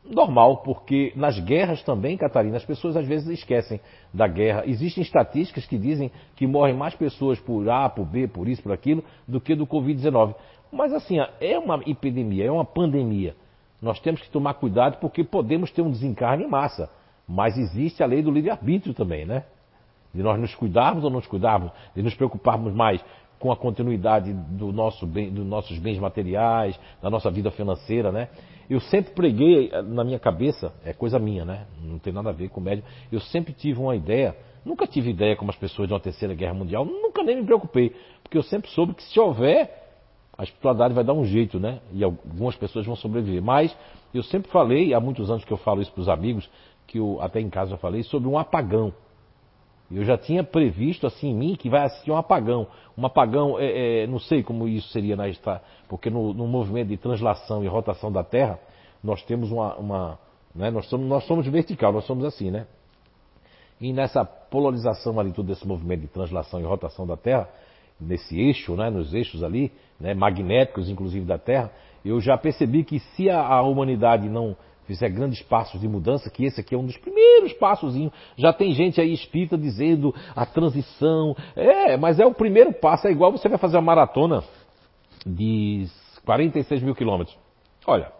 normal, 0.10 0.58
porque 0.58 1.14
nas 1.16 1.40
guerras 1.40 1.84
também, 1.84 2.18
Catarina, 2.18 2.58
as 2.58 2.66
pessoas 2.66 2.98
às 2.98 3.08
vezes 3.08 3.28
esquecem 3.28 3.80
da 4.14 4.28
guerra. 4.28 4.64
Existem 4.66 5.02
estatísticas 5.04 5.66
que 5.66 5.78
dizem 5.78 6.12
que 6.36 6.48
morrem 6.48 6.76
mais 6.76 6.96
pessoas 6.96 7.40
por 7.40 7.70
A, 7.70 7.88
por 7.90 8.06
B, 8.06 8.28
por 8.28 8.48
isso, 8.48 8.64
por 8.64 8.72
aquilo, 8.72 9.04
do 9.28 9.40
que 9.40 9.56
do 9.56 9.68
Covid-19. 9.68 10.36
Mas 10.72 10.94
assim, 10.94 11.18
é 11.40 11.58
uma 11.58 11.82
epidemia, 11.86 12.46
é 12.46 12.52
uma 12.52 12.66
pandemia. 12.66 13.36
Nós 13.82 14.00
temos 14.00 14.22
que 14.22 14.30
tomar 14.30 14.56
cuidado 14.56 14.98
porque 15.00 15.24
podemos 15.24 15.72
ter 15.72 15.82
um 15.82 15.92
desencarne 15.92 16.44
em 16.44 16.50
massa. 16.50 16.90
Mas 17.28 17.58
existe 17.58 18.04
a 18.04 18.08
lei 18.08 18.22
do 18.22 18.32
livre-arbítrio 18.32 18.94
também, 18.94 19.26
né? 19.26 19.44
De 20.14 20.24
nós 20.24 20.40
nos 20.40 20.56
cuidarmos 20.56 21.04
ou 21.04 21.10
não 21.12 21.18
nos 21.18 21.28
cuidarmos, 21.28 21.72
de 21.96 22.02
nos 22.02 22.16
preocuparmos 22.16 22.74
mais 22.74 23.04
com 23.40 23.52
a 23.52 23.56
continuidade 23.56 24.34
do 24.34 24.72
nosso 24.72 25.08
bem, 25.08 25.32
dos 25.32 25.46
nossos 25.46 25.80
bens 25.80 25.98
materiais, 25.98 26.78
da 27.02 27.10
nossa 27.10 27.32
vida 27.32 27.50
financeira, 27.50 28.12
né? 28.12 28.28
Eu 28.70 28.80
sempre 28.82 29.14
preguei 29.14 29.72
na 29.88 30.04
minha 30.04 30.20
cabeça, 30.20 30.72
é 30.86 30.94
coisa 30.94 31.18
minha, 31.18 31.44
né? 31.44 31.66
Não 31.82 31.98
tem 31.98 32.14
nada 32.14 32.30
a 32.30 32.34
ver 32.34 32.50
com 32.50 32.62
médio. 32.62 32.84
Eu 33.12 33.20
sempre 33.20 33.54
tive 33.54 33.80
uma 33.80 33.96
ideia, 33.96 34.36
nunca 34.64 34.86
tive 34.86 35.10
ideia 35.10 35.36
como 35.36 35.50
as 35.50 35.58
pessoas 35.58 35.88
de 35.88 35.94
uma 35.94 36.00
terceira 36.00 36.36
guerra 36.36 36.54
mundial, 36.54 36.86
nunca 36.86 37.24
nem 37.24 37.38
me 37.38 37.46
preocupei, 37.46 37.96
porque 38.22 38.38
eu 38.38 38.44
sempre 38.44 38.70
soube 38.72 38.94
que 38.94 39.04
se 39.04 39.20
houver, 39.20 39.88
a 40.38 40.44
espiritualidade 40.44 40.94
vai 40.94 41.04
dar 41.04 41.14
um 41.14 41.26
jeito, 41.26 41.60
né? 41.60 41.80
E 41.92 42.04
algumas 42.04 42.56
pessoas 42.56 42.86
vão 42.86 42.96
sobreviver. 42.96 43.42
Mas 43.42 43.76
eu 44.14 44.22
sempre 44.24 44.52
falei, 44.52 44.94
há 44.94 45.00
muitos 45.00 45.32
anos 45.32 45.44
que 45.44 45.52
eu 45.52 45.58
falo 45.58 45.82
isso 45.82 45.92
para 45.92 46.02
os 46.02 46.10
amigos, 46.10 46.50
que 46.86 47.00
eu 47.00 47.20
até 47.22 47.40
em 47.40 47.50
casa 47.50 47.72
já 47.72 47.78
falei, 47.78 48.04
sobre 48.04 48.30
um 48.30 48.38
apagão. 48.38 48.94
Eu 49.92 50.04
já 50.04 50.18
tinha 50.18 50.44
previsto 50.44 51.08
assim 51.08 51.30
em 51.30 51.36
mim 51.36 51.56
que 51.56 51.70
vai 51.70 51.84
assistir 51.84 52.12
um 52.12 52.18
apagão. 52.18 52.68
Um 52.98 53.06
apagão, 53.06 53.58
é, 53.60 54.04
é, 54.04 54.08
não 54.08 54.20
sei 54.20 54.44
como 54.44 54.68
isso 54.68 54.90
seria 54.90 55.16
na 55.16 55.26
porque 55.88 56.10
no, 56.10 56.34
no, 56.34 56.48
movimento 56.48 56.90
de 56.90 56.98
translação 56.98 57.64
e 57.64 57.68
rotação 57.68 58.12
da 58.12 58.24
Terra, 58.24 58.60
nós 59.04 59.24
temos 59.24 59.52
uma. 59.52 59.76
uma 59.76 60.20
né, 60.54 60.70
nós, 60.70 60.88
somos, 60.88 61.08
nós 61.08 61.24
somos 61.26 61.48
vertical, 61.48 61.92
nós 61.92 62.06
somos 62.06 62.24
assim, 62.24 62.52
né? 62.52 62.68
E 63.82 63.94
nessa 63.94 64.26
polarização 64.26 65.20
ali, 65.20 65.32
todo 65.32 65.52
esse 65.52 65.66
movimento 65.68 66.02
de 66.02 66.08
translação 66.08 66.60
e 66.60 66.64
rotação 66.64 67.08
da 67.08 67.16
Terra, 67.16 67.50
nesse 68.00 68.40
eixo, 68.40 68.76
né, 68.76 68.90
nos 68.90 69.14
eixos 69.14 69.44
ali, 69.44 69.72
né, 70.00 70.14
magnéticos 70.14 70.90
inclusive 70.90 71.26
da 71.26 71.38
Terra, 71.38 71.72
eu 72.04 72.20
já 72.20 72.38
percebi 72.38 72.84
que 72.84 73.00
se 73.00 73.30
a, 73.30 73.42
a 73.42 73.62
humanidade 73.62 74.30
não 74.30 74.56
fizer 74.90 75.08
grandes 75.10 75.40
passos 75.44 75.80
de 75.80 75.88
mudança, 75.88 76.32
que 76.32 76.46
esse 76.46 76.60
aqui 76.60 76.74
é 76.74 76.78
um 76.78 76.84
dos 76.84 76.98
primeiros 76.98 77.54
passos. 77.54 77.94
Já 78.36 78.52
tem 78.52 78.74
gente 78.74 79.00
aí 79.00 79.14
espírita 79.14 79.56
dizendo 79.56 80.16
a 80.36 80.48
transição. 80.48 81.36
É, 81.56 81.96
mas 81.96 82.20
é 82.20 82.26
o 82.26 82.34
primeiro 82.34 82.74
passo. 82.74 83.08
É 83.08 83.12
igual 83.12 83.32
você 83.32 83.48
vai 83.48 83.60
fazer 83.60 83.78
uma 83.78 83.84
maratona 83.84 84.44
de 85.24 85.88
46 86.26 86.82
mil 86.82 86.96
quilômetros. 86.96 87.38
Olha, 87.86 88.12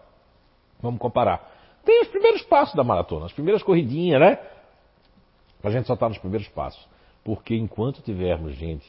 vamos 0.80 1.00
comparar. 1.00 1.50
Tem 1.84 2.02
os 2.02 2.08
primeiros 2.08 2.42
passos 2.42 2.76
da 2.76 2.84
maratona, 2.84 3.26
as 3.26 3.32
primeiras 3.32 3.64
corridinhas, 3.64 4.20
né? 4.20 4.38
A 5.64 5.70
gente 5.70 5.88
só 5.88 5.94
está 5.94 6.08
nos 6.08 6.18
primeiros 6.18 6.46
passos. 6.50 6.88
Porque 7.24 7.56
enquanto 7.56 8.00
tivermos 8.00 8.54
gente 8.54 8.86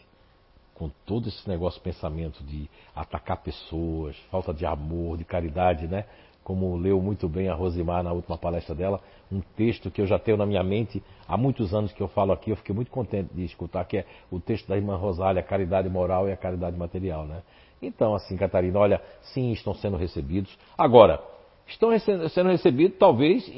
com 0.76 0.88
todo 1.04 1.30
esse 1.30 1.50
negócio, 1.50 1.82
pensamento 1.82 2.44
de 2.44 2.70
atacar 2.96 3.38
pessoas, 3.38 4.16
falta 4.30 4.54
de 4.54 4.68
amor, 4.68 5.18
de 5.18 5.26
caridade, 5.26 5.88
né? 5.88 6.06
Como 6.44 6.76
leu 6.76 7.00
muito 7.02 7.30
bem 7.30 7.50
a 7.50 7.54
Rosimar 7.54 8.04
na 8.04 8.12
última 8.12 8.38
palestra 8.38 8.74
dela, 8.74 9.00
um 9.32 9.42
texto 9.56 9.92
que 9.92 10.02
eu 10.02 10.08
já 10.08 10.18
tenho 10.18 10.38
na 10.38 10.46
minha 10.46 10.64
mente 10.64 11.02
há 11.28 11.38
muitos 11.38 11.74
anos 11.74 11.92
que 11.94 12.02
eu 12.02 12.08
falo 12.08 12.32
aqui, 12.32 12.50
eu 12.50 12.56
fiquei 12.56 12.74
muito 12.74 12.90
contente 12.90 13.34
de 13.34 13.46
escutar, 13.46 13.86
que 13.86 13.98
é 13.98 14.06
o 14.32 14.40
texto 14.40 14.68
da 14.68 14.76
irmã 14.76 14.96
Rosália, 14.96 15.40
a 15.40 15.44
caridade 15.44 15.88
moral 15.90 16.28
e 16.28 16.32
a 16.32 16.38
caridade 16.38 16.78
material, 16.78 17.26
né? 17.26 17.42
Então, 17.82 18.14
assim, 18.14 18.38
Catarina, 18.38 18.78
olha, 18.78 19.02
sim, 19.34 19.52
estão 19.52 19.74
sendo 19.74 19.98
recebidos. 19.98 20.56
Agora, 20.78 21.20
estão 21.68 21.90
sendo 22.30 22.50
recebidos, 22.50 22.98
talvez, 22.98 23.50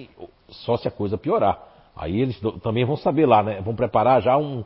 só 0.48 0.78
se 0.78 0.88
a 0.88 0.92
coisa 0.92 1.18
piorar. 1.18 1.62
Aí 1.96 2.22
eles 2.22 2.40
também 2.62 2.86
vão 2.86 2.96
saber 2.96 3.26
lá, 3.26 3.44
né? 3.44 3.62
Vão 3.62 3.76
preparar 3.76 4.22
já 4.22 4.38
um 4.38 4.64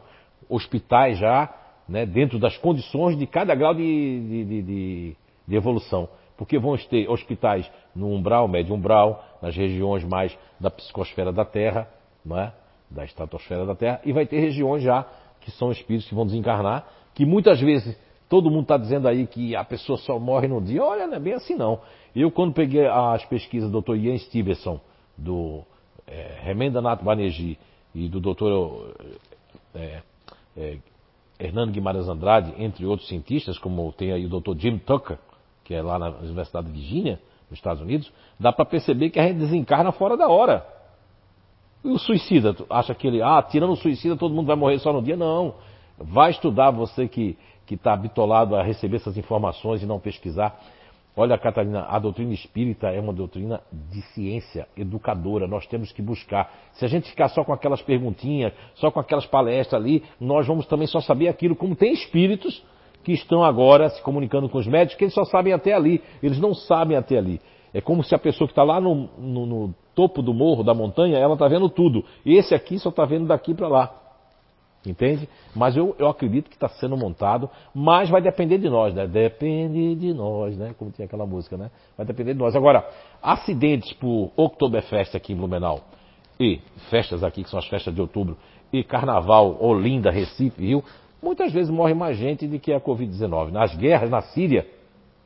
hospitais 0.48 1.18
já, 1.18 1.54
né? 1.90 2.06
Dentro 2.06 2.38
das 2.38 2.56
condições 2.58 3.18
de 3.18 3.26
cada 3.26 3.56
grau 3.56 3.74
de, 3.74 3.84
de, 3.84 4.62
de, 4.62 5.16
de 5.48 5.56
evolução 5.56 6.08
porque 6.38 6.60
vão 6.60 6.78
ter 6.78 7.10
hospitais 7.10 7.70
no 7.96 8.10
umbral, 8.14 8.48
médio 8.48 8.76
umbral, 8.76 9.26
nas 9.42 9.56
regiões 9.56 10.04
mais 10.04 10.38
da 10.60 10.70
psicosfera 10.70 11.34
da 11.34 11.44
Terra, 11.44 11.90
não 12.24 12.38
é? 12.40 12.54
da 12.90 13.04
estratosfera 13.04 13.66
da 13.66 13.76
Terra, 13.76 14.00
e 14.06 14.14
vai 14.14 14.26
ter 14.26 14.40
regiões 14.40 14.84
já 14.84 15.06
que 15.42 15.52
são 15.52 15.72
espíritos 15.72 16.08
que 16.08 16.16
vão 16.16 16.26
desencarnar, 16.26 16.88
que 17.14 17.26
muitas 17.26 17.60
vezes 17.60 17.98
todo 18.30 18.50
mundo 18.50 18.64
está 18.64 18.78
dizendo 18.78 19.08
aí 19.08 19.26
que 19.28 19.56
a 19.56 19.64
pessoa 19.64 19.98
só 19.98 20.20
morre 20.20 20.48
no 20.48 20.62
dia. 20.62 20.84
Olha, 20.84 21.08
não 21.08 21.16
é 21.16 21.20
bem 21.20 21.34
assim 21.34 21.56
não. 21.56 21.80
Eu, 22.16 22.32
quando 22.32 22.54
peguei 22.54 22.86
as 22.88 23.26
pesquisas 23.26 23.70
do 23.72 23.82
Dr. 23.82 23.96
Ian 23.96 24.18
Stevenson, 24.18 24.80
do 25.18 25.64
é, 26.06 26.38
Remendranath 26.42 27.04
Banerjee 27.04 27.58
e 27.94 28.08
do 28.08 28.20
Dr. 28.20 28.94
É, 29.76 30.02
é, 30.56 30.78
Hernando 31.40 31.72
Guimarães 31.72 32.08
Andrade, 32.08 32.54
entre 32.58 32.86
outros 32.86 33.08
cientistas, 33.08 33.58
como 33.58 33.92
tem 33.94 34.12
aí 34.12 34.26
o 34.26 34.30
Dr. 34.30 34.58
Jim 34.58 34.78
Tucker, 34.78 35.18
que 35.68 35.74
é 35.74 35.82
lá 35.82 36.00
na 36.00 36.08
Universidade 36.12 36.68
de 36.68 36.72
Virgínia, 36.72 37.20
nos 37.50 37.60
Estados 37.60 37.82
Unidos, 37.82 38.10
dá 38.40 38.54
para 38.54 38.64
perceber 38.64 39.10
que 39.10 39.20
a 39.20 39.28
gente 39.28 39.40
desencarna 39.40 39.92
fora 39.92 40.16
da 40.16 40.30
hora. 40.30 40.66
E 41.84 41.90
o 41.90 42.00
suicida, 42.00 42.56
acha 42.70 42.96
que 42.96 43.06
ele, 43.06 43.22
ah, 43.22 43.42
tirando 43.42 43.74
o 43.74 43.76
suicida 43.76 44.16
todo 44.16 44.34
mundo 44.34 44.48
vai 44.48 44.56
morrer 44.56 44.80
só 44.80 44.94
no 44.94 45.02
dia? 45.02 45.18
Não. 45.18 45.56
Vai 45.98 46.32
estudar 46.32 46.72
você 46.72 47.06
que 47.06 47.38
está 47.70 47.92
habitolado 47.92 48.56
a 48.56 48.64
receber 48.64 48.96
essas 48.96 49.18
informações 49.18 49.84
e 49.84 49.86
não 49.86 50.00
pesquisar. 50.00 50.58
Olha, 51.18 51.38
Catarina, 51.38 51.86
a 51.90 52.00
doutrina 52.00 52.34
espírita 52.34 52.88
é 52.88 53.02
uma 53.02 53.12
doutrina 53.12 53.60
de 53.70 54.02
ciência 54.14 54.70
educadora. 54.78 55.48
Nós 55.48 55.68
temos 55.68 55.92
que 55.92 56.02
buscar. 56.02 56.50
Se 56.76 56.86
a 56.86 56.88
gente 56.88 57.10
ficar 57.10 57.28
só 57.28 57.44
com 57.44 57.52
aquelas 57.52 57.82
perguntinhas, 57.82 58.54
só 58.76 58.90
com 58.90 59.02
aquelas 59.02 59.26
palestras 59.26 59.82
ali, 59.82 60.02
nós 60.18 60.48
vamos 60.48 60.66
também 60.66 60.88
só 60.88 61.02
saber 61.02 61.28
aquilo. 61.28 61.58
Como 61.58 61.76
tem 61.76 61.92
espíritos 61.92 62.64
que 63.04 63.14
estão 63.14 63.44
agora 63.44 63.90
se 63.90 64.02
comunicando 64.02 64.50
com 64.50 64.58
os 64.58 64.68
médicos, 64.68 64.98
que 64.98 65.06
eles 65.06 65.14
só 65.14 65.24
sabem 65.24 65.54
até 65.54 65.74
ali, 65.74 66.02
eles 66.22 66.40
não 66.40 66.54
sabem 66.54 66.98
até 66.98 67.18
ali. 67.18 67.40
É 67.74 67.82
como 67.82 68.04
se 68.04 68.16
a 68.16 68.20
pessoa 68.20 68.48
que 68.48 68.52
está 68.52 68.64
lá 68.64 68.80
no, 68.82 69.10
no, 69.18 69.46
no, 69.46 69.76
topo 69.94 70.22
do 70.22 70.34
morro, 70.34 70.64
da 70.64 70.74
montanha, 70.74 71.18
ela 71.18 71.34
está 71.34 71.48
vendo 71.48 71.70
tudo. 71.70 72.04
Esse 72.26 72.54
aqui 72.54 72.80
só 72.80 72.90
está 72.90 73.06
vendo 73.06 73.28
daqui 73.28 73.54
para 73.54 73.68
lá. 73.68 73.96
Entende? 74.86 75.28
Mas 75.56 75.76
eu, 75.76 75.96
eu 76.00 76.08
acredito 76.08 76.50
que 76.50 76.56
está 76.56 76.70
sendo 76.70 76.96
montado, 76.96 77.50
mas 77.74 78.10
vai 78.10 78.22
depender 78.22 78.58
de 78.58 78.70
nós, 78.70 78.94
né? 78.94 79.06
Depende 79.06 79.96
de 79.96 80.14
nós, 80.14 80.56
né? 80.56 80.74
Como 80.78 80.92
tinha 80.92 81.06
aquela 81.06 81.26
música, 81.26 81.58
né? 81.58 81.72
Vai 81.98 82.06
depender 82.06 82.34
de 82.34 82.40
nós. 82.40 82.56
Agora, 82.56 82.88
acidentes 83.22 83.92
por 83.94 84.32
Oktoberfest 84.36 85.16
aqui 85.16 85.34
em 85.34 85.36
Blumenau, 85.36 85.82
e 86.40 86.62
festas 86.90 87.24
aqui, 87.24 87.44
que 87.44 87.50
são 87.50 87.60
as 87.60 87.68
festas 87.68 87.94
de 87.94 88.00
outubro, 88.00 88.38
e 88.72 88.84
Carnaval, 88.84 89.58
Olinda, 89.60 90.12
Recife, 90.12 90.62
Rio, 90.62 90.84
Muitas 91.22 91.52
vezes 91.52 91.70
morre 91.70 91.94
mais 91.94 92.18
gente 92.18 92.48
do 92.48 92.60
que 92.60 92.72
a 92.72 92.80
Covid-19. 92.80 93.52
Nas 93.52 93.76
guerras, 93.76 94.10
na 94.10 94.22
Síria, 94.22 94.68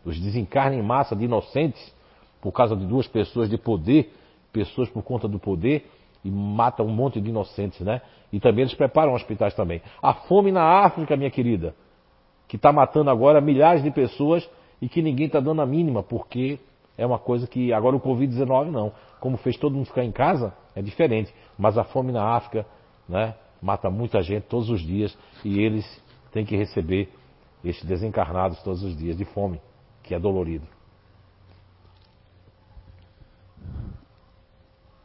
os 0.06 0.20
desencarnes 0.20 0.80
em 0.80 0.84
massa 0.84 1.16
de 1.16 1.26
inocentes, 1.26 1.94
por 2.42 2.52
causa 2.52 2.76
de 2.76 2.86
duas 2.86 3.08
pessoas 3.08 3.50
de 3.50 3.58
poder, 3.58 4.14
pessoas 4.52 4.89
por 4.89 5.04
conta 5.04 5.28
do 5.28 5.38
poder, 5.38 5.89
e 6.24 6.30
matam 6.30 6.86
um 6.86 6.89
monte 6.89 7.20
de 7.20 7.30
inocentes, 7.30 7.82
né? 7.82 8.02
E 8.32 8.39
também 8.39 8.64
eles 8.64 8.74
preparam 8.74 9.14
hospitais 9.14 9.54
também. 9.54 9.82
A 10.02 10.14
fome 10.14 10.52
na 10.52 10.64
África, 10.86 11.18
minha 11.18 11.32
querida, 11.32 11.76
que 12.48 12.56
está 12.56 12.72
matando 12.72 13.10
agora 13.10 13.42
milhares 13.42 13.84
de 13.84 13.92
pessoas 13.92 14.48
e 14.82 14.88
que 14.88 15.02
ninguém 15.02 15.28
está 15.28 15.39
dando 15.39 15.62
a 15.62 15.66
mínima, 15.66 16.04
porque 16.04 16.60
é 16.98 17.06
uma 17.06 17.20
coisa 17.20 17.48
que 17.48 17.74
agora 17.74 17.96
o 17.96 18.00
Covid-19 18.00 18.70
não. 18.70 18.92
Como 19.20 19.38
fez 19.38 19.58
todo 19.58 19.74
mundo 19.74 19.86
ficar 19.86 20.04
em 20.04 20.12
casa, 20.12 20.54
é 20.76 20.82
diferente. 20.82 21.34
Mas 21.58 21.78
a 21.78 21.84
fome 21.84 22.12
na 22.12 22.24
África, 22.36 22.66
né? 23.08 23.36
Mata 23.62 23.89
muita 23.89 24.22
gente 24.24 24.43
todos 24.47 24.70
os 24.70 24.82
dias 24.82 25.16
e 25.45 25.59
eles 25.59 25.86
têm 26.32 26.45
que 26.45 26.55
receber 26.55 27.09
estes 27.64 27.86
desencarnados 27.86 28.62
todos 28.64 28.84
os 28.84 28.97
dias 28.97 29.16
de 29.16 29.26
fome, 29.26 29.62
que 30.01 30.16
é 30.16 30.20
dolorido. 30.20 30.66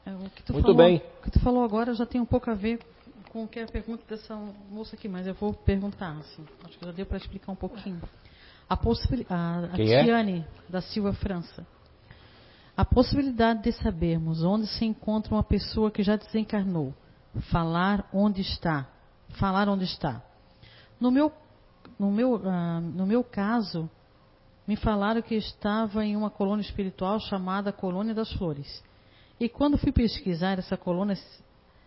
É, 0.07 0.11
Muito 0.11 0.63
falou, 0.63 0.75
bem. 0.75 1.03
O 1.21 1.23
que 1.23 1.31
tu 1.31 1.41
falou 1.41 1.63
agora 1.63 1.93
já 1.95 2.07
tem 2.07 2.21
um 2.21 2.27
pouco 2.27 2.51
a 2.51 2.55
ver 2.55 2.79
com 3.31 3.45
o 3.45 3.49
que 3.49 3.59
é 3.59 3.65
a 3.65 3.67
pergunta 3.67 4.03
dessa 4.09 4.35
moça 4.71 4.97
aqui, 4.97 5.09
mas 5.09 5.27
eu 5.27 5.35
vou 5.35 5.53
perguntar, 5.53 6.13
assim, 6.13 6.45
acho 6.65 6.79
que 6.79 6.87
já 6.87 6.93
deu 6.93 7.05
para 7.05 7.19
explicar 7.19 7.53
um 7.53 7.57
pouquinho. 7.57 8.01
A, 8.69 8.75
a, 8.75 9.61
a 9.75 9.81
é? 9.81 10.05
Tiane, 10.05 10.39
é? 10.41 10.73
da 10.73 10.81
Silva 10.81 11.13
França. 11.13 11.67
A 12.77 12.85
possibilidade 12.85 13.63
de 13.63 13.73
sabermos 13.73 14.43
onde 14.43 14.67
se 14.67 14.85
encontra 14.85 15.35
uma 15.35 15.43
pessoa 15.43 15.91
que 15.91 16.03
já 16.03 16.17
desencarnou 16.17 16.95
falar 17.51 18.09
onde 18.13 18.41
está. 18.41 18.89
Falar 19.39 19.69
onde 19.69 19.85
está. 19.85 20.23
No 21.01 21.11
meu, 21.11 21.33
no 21.99 22.11
meu, 22.11 22.35
uh, 22.37 22.81
no 22.81 23.07
meu 23.07 23.23
caso, 23.23 23.89
me 24.67 24.77
falaram 24.77 25.23
que 25.23 25.35
estava 25.35 26.05
em 26.05 26.17
uma 26.17 26.31
colônia 26.31 26.63
espiritual 26.63 27.21
chamada 27.21 27.73
Colônia 27.73 28.15
das 28.15 28.33
Flores. 28.33 28.83
E 29.39 29.49
quando 29.49 29.79
fui 29.79 29.93
pesquisar, 29.93 30.59
essa 30.59 30.77
colônia 30.77 31.17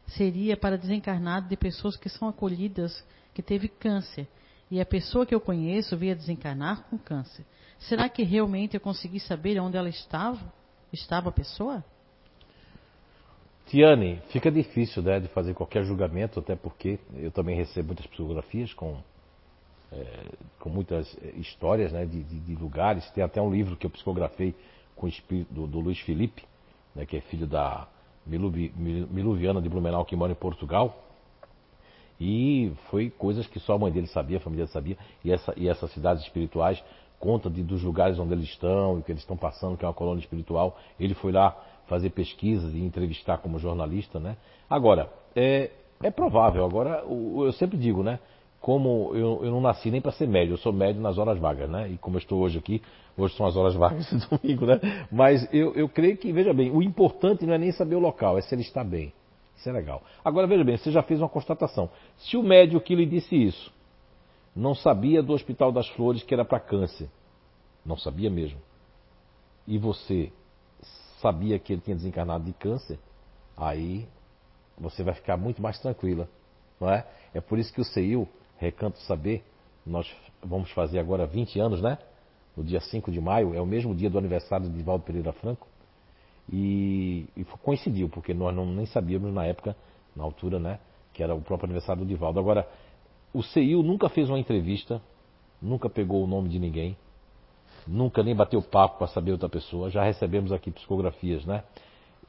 seria 0.08 0.56
para 0.56 0.78
desencarnado 0.78 1.50
de 1.50 1.58
pessoas 1.58 1.98
que 1.98 2.10
são 2.10 2.28
acolhidas, 2.28 3.04
que 3.34 3.42
teve 3.42 3.68
câncer. 3.68 4.28
E 4.72 4.80
a 4.80 4.86
pessoa 4.86 5.26
que 5.26 5.34
eu 5.34 5.42
conheço 5.42 5.98
veio 5.98 6.16
desencarnar 6.16 6.84
com 6.84 6.98
câncer. 6.98 7.46
Será 7.80 8.08
que 8.08 8.24
realmente 8.24 8.76
eu 8.76 8.82
consegui 8.82 9.20
saber 9.20 9.60
onde 9.60 9.78
ela 9.78 9.90
estava? 9.90 10.54
Estava 10.94 11.30
a 11.30 11.32
pessoa? 11.32 11.84
Tiane, 13.70 14.20
fica 14.30 14.52
difícil 14.52 15.04
né, 15.04 15.20
de 15.20 15.28
fazer 15.28 15.54
qualquer 15.54 15.84
julgamento, 15.84 16.40
até 16.40 16.56
porque 16.56 16.98
eu 17.16 17.30
também 17.30 17.56
recebo 17.56 17.90
muitas 17.90 18.08
psicografias 18.08 18.74
com, 18.74 18.98
é, 19.92 20.26
com 20.60 20.70
muitas 20.70 21.16
histórias 21.36 21.92
né, 21.92 22.04
de, 22.04 22.24
de, 22.24 22.40
de, 22.40 22.56
lugares. 22.56 23.08
Tem 23.12 23.24
até 23.24 23.40
um 23.40 23.52
livro 23.52 23.78
que 23.78 23.86
eu 23.86 23.92
psicografei 23.92 24.56
com 24.96 25.06
o 25.06 25.10
espírito 25.10 25.54
do, 25.54 25.68
do 25.68 25.80
Luiz 25.80 26.00
Felipe, 26.00 26.44
né, 26.96 27.06
que 27.06 27.16
é 27.16 27.22
filho 27.22 27.46
da 27.46 27.88
Miluvi, 28.26 28.74
Miluviana 28.76 29.62
de 29.62 29.70
Blumenau, 29.70 30.04
que 30.04 30.16
mora 30.16 30.32
em 30.32 30.36
Portugal. 30.36 31.04
E 32.20 32.72
foi 32.90 33.12
coisas 33.12 33.46
que 33.46 33.60
só 33.60 33.76
a 33.76 33.78
mãe 33.78 33.92
dele 33.92 34.08
sabia, 34.08 34.38
a 34.38 34.42
família 34.42 34.66
dele 34.66 34.74
sabia, 34.74 34.98
e, 35.24 35.32
essa, 35.32 35.54
e 35.56 35.70
essas 35.70 35.92
cidades 35.92 36.24
espirituais 36.24 36.84
conta 37.20 37.52
de, 37.52 37.62
dos 37.62 37.84
lugares 37.84 38.18
onde 38.18 38.34
eles 38.34 38.46
estão, 38.46 38.98
o 38.98 39.04
que 39.04 39.12
eles 39.12 39.22
estão 39.22 39.38
passando, 39.38 39.78
que 39.78 39.86
é 39.86 39.88
uma 39.88 39.94
colônia 39.94 40.22
espiritual. 40.22 40.76
Ele 41.00 41.14
foi 41.14 41.32
lá 41.32 41.56
fazer 41.90 42.12
pesquisas 42.12 42.74
e 42.74 42.80
entrevistar 42.80 43.40
como 43.40 43.60
jornalista, 43.60 44.20
né? 44.20 44.38
Agora, 44.70 45.12
é, 45.36 45.72
é 46.02 46.12
provável, 46.12 46.64
agora, 46.64 47.04
eu 47.06 47.52
sempre 47.54 47.78
digo, 47.78 48.04
né? 48.04 48.20
como 48.62 49.12
eu, 49.16 49.40
eu 49.44 49.52
não 49.52 49.62
nasci 49.62 49.90
nem 49.90 50.02
para 50.02 50.12
ser 50.12 50.28
médio, 50.28 50.54
eu 50.54 50.58
sou 50.58 50.74
médio 50.74 51.02
nas 51.02 51.18
horas 51.18 51.40
vagas, 51.40 51.70
né? 51.70 51.90
E 51.90 51.98
como 51.98 52.18
eu 52.18 52.20
estou 52.20 52.40
hoje 52.42 52.58
aqui, 52.58 52.82
hoje 53.18 53.36
são 53.36 53.46
as 53.46 53.56
horas 53.56 53.74
vagas 53.74 54.06
de 54.12 54.28
domingo, 54.28 54.66
né? 54.66 55.08
Mas 55.12 55.48
eu, 55.54 55.74
eu 55.76 55.88
creio 55.88 56.18
que, 56.18 56.32
veja 56.32 56.54
bem, 56.54 56.70
o 56.70 56.82
importante 56.82 57.46
não 57.46 57.54
é 57.54 57.58
nem 57.58 57.72
saber 57.72 57.96
o 57.96 58.00
local, 58.00 58.38
é 58.38 58.42
se 58.42 58.54
ele 58.54 58.62
está 58.62 58.84
bem. 58.84 59.14
Isso 59.56 59.70
é 59.70 59.72
legal. 59.72 60.04
Agora, 60.24 60.48
veja 60.48 60.64
bem, 60.64 60.78
você 60.78 60.92
já 60.92 61.02
fez 61.02 61.20
uma 61.20 61.30
constatação. 61.30 61.90
Se 62.18 62.36
o 62.38 62.44
médico 62.44 62.82
que 62.82 62.96
lhe 62.96 63.06
disse 63.06 63.36
isso 63.36 63.72
não 64.56 64.76
sabia 64.76 65.24
do 65.24 65.34
Hospital 65.34 65.72
das 65.72 65.88
Flores 65.90 66.24
que 66.24 66.34
era 66.34 66.44
para 66.44 66.60
câncer, 66.60 67.10
não 67.86 67.98
sabia 67.98 68.30
mesmo, 68.30 68.60
e 69.66 69.78
você 69.78 70.32
sabia 71.22 71.60
que 71.60 71.74
ele 71.74 71.82
tinha 71.82 71.96
desencarnado 71.96 72.44
de 72.44 72.54
câncer, 72.54 73.00
aí 73.56 74.08
você 74.78 75.04
vai 75.04 75.14
ficar 75.14 75.38
muito 75.38 75.62
mais 75.62 75.80
tranquila, 75.80 76.28
não 76.80 76.90
é? 76.90 77.06
É 77.34 77.42
por 77.42 77.60
isso 77.60 77.74
que 77.74 77.82
o 77.82 77.86
CEIU, 77.86 78.28
Recanto 78.58 79.00
Saber, 79.00 79.44
nós 79.86 80.10
vamos 80.44 80.72
fazer 80.72 81.00
agora 81.00 81.26
20 81.26 81.60
anos, 81.60 81.82
né? 81.82 81.98
No 82.56 82.64
dia 82.64 82.80
5 82.80 83.12
de 83.12 83.22
maio, 83.22 83.54
é 83.54 83.62
o 83.62 83.66
mesmo 83.66 83.94
dia 83.94 84.10
do 84.10 84.18
aniversário 84.18 84.70
de 84.70 84.84
Valdo 84.84 85.04
Pereira 85.04 85.32
Franco. 85.34 85.68
E, 86.52 87.28
e 87.38 87.46
coincidiu, 87.62 88.10
porque 88.10 88.34
nós 88.34 88.56
não, 88.56 88.66
nem 88.66 88.86
sabíamos 88.88 89.34
na 89.34 89.46
época, 89.46 89.76
na 90.16 90.24
altura, 90.24 90.60
né? 90.60 90.80
Que 91.14 91.22
era 91.22 91.36
o 91.36 91.42
próprio 91.42 91.68
aniversário 91.68 92.04
do 92.04 92.08
Divaldo. 92.08 92.40
Agora, 92.40 92.68
o 93.34 93.44
CEIU 93.44 93.84
nunca 93.84 94.10
fez 94.10 94.30
uma 94.30 94.40
entrevista, 94.40 95.02
nunca 95.62 95.90
pegou 95.90 96.24
o 96.24 96.28
nome 96.28 96.50
de 96.50 96.60
ninguém, 96.60 96.98
nunca 97.88 98.24
nem 98.24 98.36
bateu 98.36 98.62
papo 98.62 98.98
para 98.98 99.08
saber 99.08 99.32
outra 99.32 99.50
pessoa. 99.50 99.90
Já 99.90 100.04
recebemos 100.04 100.52
aqui 100.52 100.72
psicografias, 100.72 101.46
né? 101.46 101.64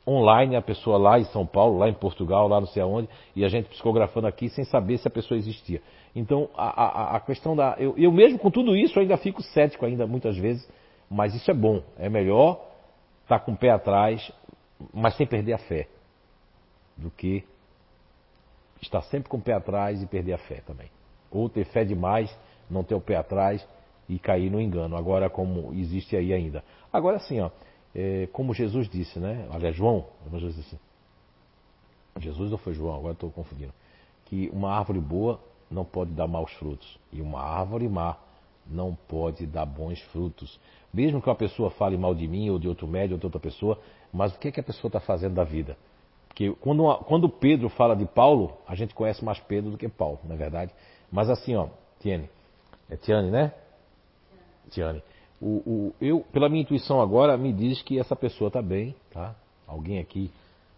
Online, 0.07 0.57
a 0.57 0.63
pessoa 0.63 0.97
lá 0.97 1.19
em 1.19 1.25
São 1.25 1.47
Paulo, 1.47 1.79
lá 1.79 1.89
em 1.89 1.95
Portugal, 1.95 2.49
lá 2.49 2.59
não 2.59 2.67
sei 2.67 2.83
aonde, 2.83 3.09
e 3.37 3.45
a 3.45 3.49
gente 3.49 3.69
psicografando 3.69 4.27
aqui 4.27 4.49
sem 4.49 4.65
saber 4.65 4.99
se 4.99 5.07
a 5.07 5.11
pessoa 5.11 5.37
existia. 5.37 5.83
Então, 6.17 6.49
a, 6.57 6.83
a, 6.83 7.17
a 7.17 7.21
questão 7.21 7.55
da. 7.55 7.77
Eu, 7.79 7.95
eu 7.97 8.11
mesmo 8.11 8.39
com 8.39 8.51
tudo 8.51 8.75
isso 8.75 8.99
ainda 8.99 9.17
fico 9.17 9.43
cético 9.43 9.85
ainda 9.85 10.07
muitas 10.07 10.37
vezes, 10.37 10.69
mas 11.09 11.35
isso 11.35 11.51
é 11.51 11.55
bom. 11.55 11.83
É 11.99 12.09
melhor 12.09 12.61
estar 13.23 13.39
tá 13.39 13.45
com 13.45 13.53
o 13.53 13.57
pé 13.57 13.71
atrás, 13.71 14.33
mas 14.93 15.17
sem 15.17 15.27
perder 15.27 15.53
a 15.53 15.59
fé, 15.59 15.87
do 16.97 17.11
que 17.11 17.45
estar 18.81 19.03
sempre 19.03 19.29
com 19.29 19.37
o 19.37 19.43
pé 19.43 19.53
atrás 19.53 20.03
e 20.03 20.07
perder 20.07 20.33
a 20.33 20.39
fé 20.39 20.63
também. 20.67 20.89
Ou 21.31 21.49
ter 21.49 21.65
fé 21.67 21.85
demais, 21.85 22.35
não 22.69 22.83
ter 22.83 22.95
o 22.95 23.01
pé 23.01 23.17
atrás 23.17 23.67
e 24.11 24.19
cair 24.19 24.51
no 24.51 24.61
engano. 24.61 24.97
Agora, 24.97 25.31
como 25.31 25.73
existe 25.73 26.17
aí 26.17 26.35
ainda. 26.35 26.65
Agora 26.93 27.21
sim, 27.21 27.39
ó, 27.41 27.49
é, 27.95 28.29
como 28.33 28.53
Jesus 28.53 28.89
disse, 28.89 29.21
né? 29.21 29.47
Olha, 29.53 29.71
João, 29.71 30.05
Jesus 30.33 30.57
disse. 30.57 30.79
Jesus 32.19 32.51
ou 32.51 32.59
foi 32.59 32.75
João? 32.75 32.97
Agora 32.97 33.13
estou 33.13 33.31
confundindo. 33.31 33.73
Que 34.25 34.51
uma 34.53 34.73
árvore 34.73 34.99
boa 34.99 35.41
não 35.71 35.85
pode 35.85 36.11
dar 36.11 36.27
maus 36.27 36.53
frutos. 36.55 36.99
E 37.13 37.23
uma 37.23 37.41
árvore 37.41 37.89
má 37.89 38.17
não 38.67 38.97
pode 39.07 39.47
dar 39.47 39.65
bons 39.65 40.01
frutos. 40.13 40.59
Mesmo 40.93 41.23
que 41.23 41.29
uma 41.29 41.37
pessoa 41.37 41.71
fale 41.71 41.97
mal 41.97 42.13
de 42.13 42.27
mim, 42.27 42.51
ou 42.51 42.59
de 42.59 42.67
outro 42.67 42.89
médium, 42.89 43.15
ou 43.15 43.21
de 43.21 43.27
outra 43.27 43.41
pessoa, 43.41 43.79
mas 44.13 44.35
o 44.35 44.41
que, 44.41 44.49
é 44.49 44.51
que 44.51 44.59
a 44.59 44.63
pessoa 44.63 44.89
está 44.89 44.99
fazendo 44.99 45.35
da 45.35 45.45
vida? 45.45 45.77
Porque 46.27 46.51
quando, 46.61 46.83
uma, 46.83 46.99
quando 46.99 47.29
Pedro 47.29 47.69
fala 47.69 47.95
de 47.95 48.07
Paulo, 48.07 48.57
a 48.67 48.75
gente 48.75 48.93
conhece 48.93 49.25
mais 49.25 49.39
Pedro 49.39 49.71
do 49.71 49.79
que 49.79 49.89
Paulo, 49.89 50.19
não 50.25 50.35
é 50.35 50.39
verdade? 50.39 50.73
Mas 51.13 51.31
assim, 51.31 51.55
ó, 51.55 51.69
Tiane, 52.01 52.29
é 52.89 52.97
Tiane, 52.97 53.31
né? 53.31 53.53
Tiane. 54.71 55.03
O, 55.41 55.47
o, 55.47 55.95
eu, 56.01 56.21
pela 56.33 56.49
minha 56.49 56.63
intuição 56.63 57.01
agora, 57.01 57.37
me 57.37 57.53
diz 57.53 57.81
que 57.83 57.99
essa 57.99 58.15
pessoa 58.15 58.49
está 58.49 58.61
bem, 58.61 58.95
tá? 59.11 59.35
Alguém 59.67 59.99
aqui 59.99 60.31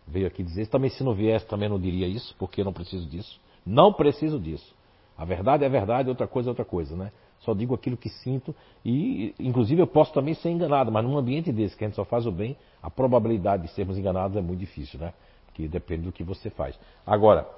veio 0.06 0.26
aqui 0.26 0.42
dizer. 0.42 0.68
Também 0.68 0.90
se 0.90 1.02
não 1.02 1.14
viesse, 1.14 1.46
também 1.46 1.68
não 1.68 1.80
diria 1.80 2.06
isso, 2.06 2.34
porque 2.38 2.60
eu 2.60 2.64
não 2.64 2.72
preciso 2.72 3.08
disso. 3.08 3.40
Não 3.64 3.92
preciso 3.92 4.38
disso. 4.38 4.74
A 5.16 5.24
verdade 5.24 5.64
é 5.64 5.68
verdade, 5.68 6.08
outra 6.08 6.26
coisa 6.26 6.48
é 6.48 6.50
outra 6.50 6.64
coisa, 6.64 6.96
né? 6.96 7.12
Só 7.40 7.54
digo 7.54 7.74
aquilo 7.74 7.96
que 7.96 8.08
sinto 8.08 8.54
e, 8.84 9.34
inclusive, 9.38 9.82
eu 9.82 9.86
posso 9.86 10.12
também 10.12 10.32
ser 10.34 10.50
enganado, 10.50 10.92
mas 10.92 11.04
num 11.04 11.18
ambiente 11.18 11.52
desse 11.52 11.76
que 11.76 11.84
a 11.84 11.88
gente 11.88 11.96
só 11.96 12.04
faz 12.04 12.24
o 12.24 12.30
bem, 12.30 12.56
a 12.80 12.88
probabilidade 12.88 13.64
de 13.64 13.72
sermos 13.72 13.98
enganados 13.98 14.36
é 14.36 14.40
muito 14.40 14.60
difícil, 14.60 15.00
né? 15.00 15.12
Porque 15.46 15.66
depende 15.66 16.02
do 16.02 16.12
que 16.12 16.22
você 16.22 16.50
faz. 16.50 16.78
Agora, 17.04 17.48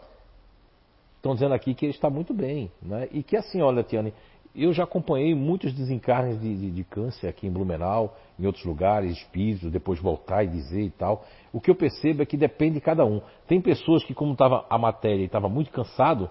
estão 1.17 1.35
dizendo 1.35 1.55
aqui 1.55 1.75
que 1.75 1.85
ele 1.85 1.93
está 1.93 2.09
muito 2.09 2.33
bem, 2.33 2.71
né? 2.83 3.09
E 3.13 3.23
que 3.23 3.37
assim, 3.37 3.61
olha, 3.61 3.83
Tiane, 3.83 4.15
eu 4.55 4.73
já 4.73 4.85
acompanhei 4.85 5.35
muitos 5.35 5.73
desencarnes 5.73 6.41
de, 6.41 6.55
de, 6.57 6.71
de, 6.71 6.85
câncer 6.85 7.27
aqui 7.27 7.47
em 7.47 7.51
Blumenau, 7.51 8.17
em 8.39 8.47
outros 8.47 8.65
lugares, 8.65 9.13
espíritos, 9.13 9.71
depois 9.71 9.99
voltar 10.01 10.45
e 10.45 10.49
dizer 10.49 10.83
e 10.83 10.91
tal. 10.91 11.25
O 11.53 11.61
que 11.61 11.71
eu 11.71 11.75
percebo 11.75 12.23
é 12.23 12.27
que 12.27 12.37
depende 12.37 12.75
de 12.75 12.81
cada 12.81 13.05
um. 13.05 13.21
Tem 13.49 13.61
pessoas 13.61 14.05
que, 14.05 14.15
como 14.15 14.33
estava 14.33 14.65
a 14.71 14.79
matéria 14.79 15.23
e 15.23 15.27
estava 15.27 15.49
muito 15.49 15.73
cansado, 15.73 16.31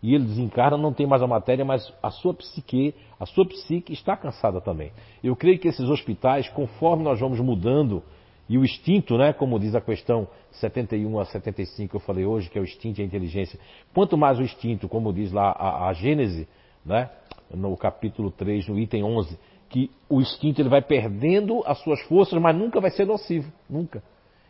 e 0.00 0.14
ele 0.14 0.24
desencarna, 0.24 0.76
não 0.76 0.92
tem 0.92 1.06
mais 1.06 1.22
a 1.22 1.26
matéria, 1.26 1.64
mas 1.64 1.92
a 2.02 2.10
sua 2.10 2.34
psique, 2.34 2.94
a 3.18 3.26
sua 3.26 3.46
psique 3.46 3.92
está 3.92 4.16
cansada 4.16 4.60
também. 4.60 4.92
Eu 5.22 5.34
creio 5.34 5.58
que 5.58 5.66
esses 5.66 5.88
hospitais, 5.88 6.48
conforme 6.50 7.02
nós 7.02 7.18
vamos 7.18 7.40
mudando, 7.40 8.02
e 8.48 8.58
o 8.58 8.64
instinto, 8.64 9.16
né, 9.16 9.32
como 9.32 9.58
diz 9.58 9.74
a 9.74 9.80
questão 9.80 10.28
71 10.52 11.18
a 11.18 11.24
75 11.24 11.90
que 11.90 11.96
eu 11.96 12.00
falei 12.00 12.24
hoje, 12.26 12.50
que 12.50 12.58
é 12.58 12.60
o 12.60 12.64
instinto 12.64 13.00
e 13.00 13.02
a 13.02 13.06
inteligência, 13.06 13.58
quanto 13.94 14.16
mais 14.16 14.38
o 14.38 14.42
instinto, 14.42 14.88
como 14.88 15.12
diz 15.12 15.32
lá 15.32 15.50
a, 15.50 15.88
a 15.88 15.92
Gênese, 15.94 16.46
né, 16.84 17.10
no 17.52 17.76
capítulo 17.76 18.30
3, 18.30 18.68
no 18.68 18.78
item 18.78 19.04
11, 19.04 19.38
que 19.68 19.90
o 20.08 20.20
instinto 20.20 20.60
ele 20.60 20.68
vai 20.68 20.82
perdendo 20.82 21.62
as 21.66 21.78
suas 21.78 22.00
forças, 22.02 22.40
mas 22.40 22.56
nunca 22.56 22.80
vai 22.80 22.90
ser 22.90 23.06
nocivo, 23.06 23.50
nunca. 23.68 24.02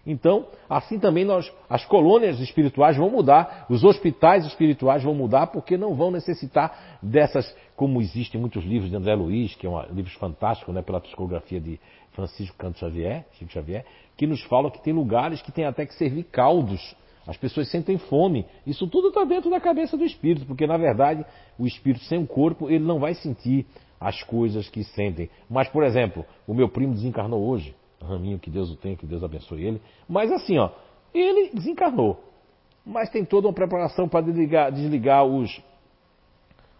Então, 0.07 0.49
assim 0.69 0.99
também 0.99 1.25
nós, 1.25 1.51
as 1.69 1.85
colônias 1.87 2.39
espirituais 2.39 2.97
vão 2.97 3.09
mudar, 3.09 3.65
os 3.71 3.83
hospitais 3.83 4.45
espirituais 4.45 5.03
vão 5.03 5.15
mudar, 5.15 5.47
porque 5.47 5.79
não 5.79 5.95
vão 5.95 6.11
necessitar 6.11 6.99
dessas, 7.03 7.57
como 7.75 8.03
existem 8.03 8.39
muitos 8.39 8.65
livros 8.65 8.91
de 8.91 8.97
André 8.97 9.15
Luiz, 9.15 9.55
que 9.55 9.67
é 9.67 9.71
um 9.71 9.81
livros 9.95 10.15
fantásticos, 10.15 10.75
né, 10.75 10.83
pela 10.83 11.01
psicografia 11.01 11.59
de 11.59 11.81
Francisco 12.13 12.57
Canto 12.59 12.79
Xavier, 12.79 13.25
Chico 13.33 13.51
Xavier, 13.51 13.85
que 14.17 14.27
nos 14.27 14.43
fala 14.45 14.71
que 14.71 14.83
tem 14.83 14.93
lugares 14.93 15.41
que 15.41 15.51
tem 15.51 15.65
até 15.65 15.87
que 15.87 15.95
servir 15.95 16.25
caldos 16.25 16.95
as 17.27 17.37
pessoas 17.37 17.71
sentem 17.71 17.97
fome. 17.97 18.47
Isso 18.67 18.87
tudo 18.87 19.09
está 19.09 19.25
dentro 19.25 19.51
da 19.51 19.61
cabeça 19.61 19.97
do 19.97 20.05
espírito, 20.05 20.47
porque 20.47 20.67
na 20.67 20.77
verdade 20.77 21.25
o 21.59 21.67
espírito 21.67 22.05
sem 22.05 22.19
o 22.19 22.27
corpo 22.27 22.71
ele 22.71 22.85
não 22.85 22.99
vai 22.99 23.15
sentir 23.15 23.67
as 23.99 24.23
coisas 24.23 24.69
que 24.69 24.85
sentem. 24.85 25.31
Mas, 25.49 25.69
por 25.69 25.83
exemplo, 25.83 26.27
o 26.47 26.53
meu 26.53 26.69
primo 26.69 26.93
desencarnou 26.93 27.43
hoje. 27.47 27.75
Raminho, 28.01 28.39
que 28.39 28.51
Deus 28.51 28.71
o 28.71 28.77
tenha, 28.77 28.97
que 28.97 29.07
Deus 29.07 29.25
abençoe 29.25 29.65
ele. 29.65 29.81
Mas 30.07 30.31
assim, 30.31 30.59
ó, 30.59 30.71
ele 31.15 31.51
desencarnou. 31.55 32.23
Mas 32.85 33.09
tem 33.09 33.25
toda 33.25 33.49
uma 33.49 33.55
preparação 33.55 34.07
para 34.07 34.27
desligar, 34.27 34.71
desligar 34.71 35.25
os, 35.25 35.63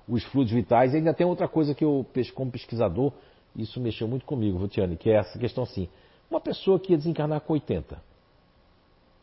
os 0.07 0.23
fluidos 0.25 0.53
vitais. 0.53 0.93
E 0.93 0.99
ainda 0.99 1.15
tem 1.15 1.27
outra 1.27 1.49
coisa 1.49 1.75
que 1.75 1.83
eu, 1.83 2.05
como 2.35 2.51
pesquisador, 2.51 3.11
isso 3.57 3.81
mexeu 3.81 4.07
muito 4.07 4.27
comigo, 4.27 4.59
Vutiane, 4.59 4.97
que 4.97 5.09
é 5.09 5.15
essa 5.15 5.39
questão 5.39 5.65
assim. 5.65 5.89
Uma 6.31 6.41
pessoa 6.41 6.79
que 6.79 6.93
ia 6.93 6.99
desencarnar 6.99 7.41
com 7.41 7.55
80, 7.55 7.97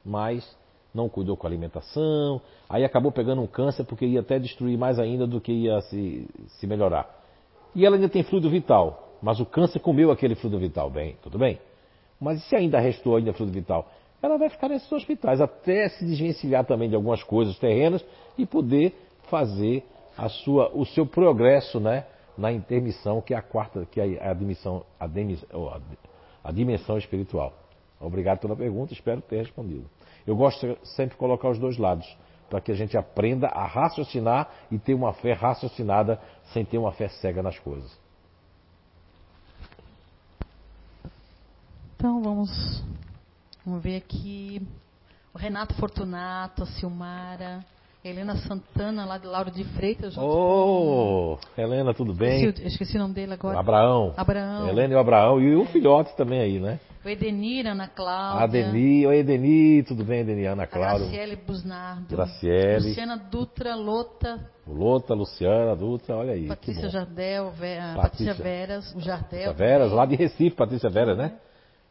mas 0.04 0.58
não 0.94 1.08
cuidou 1.08 1.38
com 1.38 1.48
a 1.48 1.50
alimentação, 1.50 2.42
aí 2.70 2.84
acabou 2.84 3.12
pegando 3.12 3.42
um 3.42 3.48
câncer 3.48 3.84
porque 3.84 4.06
ia 4.06 4.20
até 4.20 4.38
destruir 4.38 4.78
mais 4.78 5.00
ainda 5.00 5.26
do 5.26 5.40
que 5.40 5.52
ia 5.52 5.80
se, 5.82 6.28
se 6.48 6.68
melhorar. 6.68 7.10
E 7.74 7.86
ela 7.86 7.96
ainda 7.96 8.10
tem 8.10 8.24
fluido 8.24 8.50
vital, 8.50 9.18
mas 9.22 9.40
o 9.40 9.46
câncer 9.46 9.80
comeu 9.80 10.12
aquele 10.12 10.36
fluido 10.36 10.60
vital, 10.60 10.90
bem, 10.90 11.16
tudo 11.22 11.38
bem. 11.38 11.60
Mas 12.20 12.44
se 12.48 12.56
ainda 12.56 12.80
restou 12.80 13.16
ainda 13.16 13.34
fluido 13.34 13.54
vital? 13.54 13.90
Ela 14.22 14.38
vai 14.38 14.50
ficar 14.50 14.70
nesses 14.70 14.92
hospitais 14.92 15.42
até 15.42 15.90
se 15.90 16.06
desvencilhar 16.06 16.66
também 16.66 16.90
de 16.90 16.96
algumas 16.96 17.24
coisas 17.24 17.58
terrenas 17.58 18.06
e 18.38 18.46
poder 18.46 18.94
fazer 19.30 19.84
a 20.18 20.30
sua, 20.30 20.70
o 20.76 20.86
seu 20.86 21.06
progresso 21.06 21.80
né, 21.80 22.06
na 22.38 22.52
intermissão, 22.52 23.22
que 23.22 23.34
é 23.34 23.38
a 23.38 23.42
quarta, 23.42 23.88
que 23.90 24.00
é 24.00 24.20
a, 24.22 24.34
dimissão, 24.34 24.84
a, 25.00 25.06
a, 25.06 25.82
a 26.44 26.52
dimensão 26.52 26.98
espiritual. 26.98 27.54
Obrigado 28.00 28.40
pela 28.40 28.56
pergunta, 28.56 28.94
espero 28.94 29.22
ter 29.22 29.38
respondido. 29.38 29.86
Eu 30.26 30.36
gosto 30.36 30.68
de 30.68 30.88
sempre 30.90 31.18
colocar 31.18 31.50
os 31.50 31.60
dois 31.60 31.78
lados, 31.78 32.08
para 32.50 32.62
que 32.62 32.72
a 32.72 32.76
gente 32.76 32.98
aprenda 32.98 33.48
a 33.48 33.66
raciocinar 33.66 34.50
e 34.70 34.78
ter 34.78 34.94
uma 34.94 35.14
fé 35.14 35.34
raciocinada 35.34 36.20
sem 36.54 36.66
ter 36.66 36.78
uma 36.78 36.92
fé 36.92 37.08
cega 37.08 37.42
nas 37.42 37.58
coisas. 37.60 38.00
Então 41.96 42.22
vamos, 42.22 42.84
vamos 43.66 43.82
ver 43.84 43.98
aqui. 43.98 44.62
O 45.34 45.38
Renato 45.38 45.74
Fortunato, 45.76 46.64
a 46.64 46.66
Silmara, 46.66 47.64
Helena 48.04 48.36
Santana, 48.36 49.06
lá 49.06 49.20
de 49.20 49.28
Lauro 49.28 49.52
de 49.52 49.64
Freitas. 49.64 50.18
Ô, 50.18 51.38
oh, 51.38 51.40
Helena, 51.56 51.94
tudo 51.94 52.16
bem? 52.16 52.46
Esqueci, 52.46 52.68
esqueci, 52.68 52.98
o 52.98 53.00
nome 53.00 53.14
dele 53.14 53.34
agora. 53.34 53.60
Abraão. 53.60 54.12
Abraão. 54.18 54.68
Helena 54.68 54.94
e 54.94 54.96
o 54.96 55.00
Abraão. 55.00 55.40
E 55.40 55.56
o 55.56 55.66
filhote 55.66 56.18
também 56.18 56.40
aí, 56.40 56.60
né? 56.60 56.80
O 57.06 57.10
Edenir, 57.10 57.68
Ana 57.68 57.88
Cláudia. 57.88 58.44
Adeni, 58.44 59.06
oi 59.06 59.18
Edeni, 59.18 59.84
tudo 59.84 60.04
bem, 60.04 60.22
Edeni, 60.22 60.48
Ana 60.48 60.66
Cláudia. 60.66 61.06
Graciele 61.06 61.36
Busnardo. 61.36 62.08
Graciele. 62.10 62.90
Luciana 62.90 63.18
Dutra, 63.18 63.76
Lota. 63.76 64.50
Lota, 64.68 65.14
Luciana, 65.14 65.76
Dutra, 65.76 66.16
olha 66.16 66.34
aí. 66.34 66.48
Patrícia 66.48 66.90
Jardel, 66.90 67.52
Vera, 67.52 67.96
Patrícia, 68.02 68.34
Patrícia 68.34 68.44
Veras, 68.44 68.96
o 68.96 69.00
Jardel. 69.00 69.54
Veras, 69.54 69.92
lá 69.92 70.08
de 70.08 70.16
Recife, 70.16 70.56
Patrícia 70.56 70.90
Vera, 70.90 71.14
né? 71.14 71.34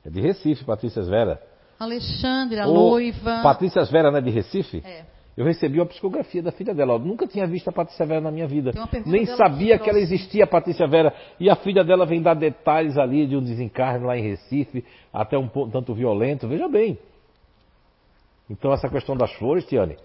É 0.04 0.10
de 0.10 0.20
Recife, 0.20 0.64
Patrícia 0.64 1.02
Vera. 1.02 1.40
Alexandre, 1.78 2.58
a 2.58 2.66
Ô, 2.66 2.90
Loiva. 2.90 3.42
Patrícia 3.44 3.84
Vera 3.84 4.10
não 4.10 4.18
é 4.18 4.20
de 4.20 4.30
Recife? 4.30 4.82
É. 4.84 5.04
Eu 5.40 5.46
recebi 5.46 5.80
uma 5.80 5.86
psicografia 5.86 6.42
da 6.42 6.52
filha 6.52 6.74
dela. 6.74 6.92
Eu 6.92 6.98
nunca 6.98 7.26
tinha 7.26 7.46
visto 7.46 7.66
a 7.68 7.72
Patrícia 7.72 8.04
Vera 8.04 8.20
na 8.20 8.30
minha 8.30 8.46
vida. 8.46 8.72
Nem 9.06 9.24
sabia 9.24 9.78
que 9.78 9.88
ela 9.88 9.98
existia, 9.98 10.44
a 10.44 10.46
Patrícia 10.46 10.86
Vera. 10.86 11.14
E 11.40 11.48
a 11.48 11.56
filha 11.56 11.82
dela 11.82 12.04
vem 12.04 12.20
dar 12.20 12.34
detalhes 12.34 12.98
ali 12.98 13.26
de 13.26 13.34
um 13.34 13.42
desencarne 13.42 14.04
lá 14.04 14.18
em 14.18 14.22
Recife, 14.22 14.84
até 15.10 15.38
um 15.38 15.48
ponto 15.48 15.72
tanto 15.72 15.94
violento. 15.94 16.46
Veja 16.46 16.68
bem. 16.68 16.98
Então 18.50 18.70
essa 18.70 18.86
questão 18.90 19.16
das 19.16 19.32
flores, 19.32 19.64
Tiane, 19.64 19.96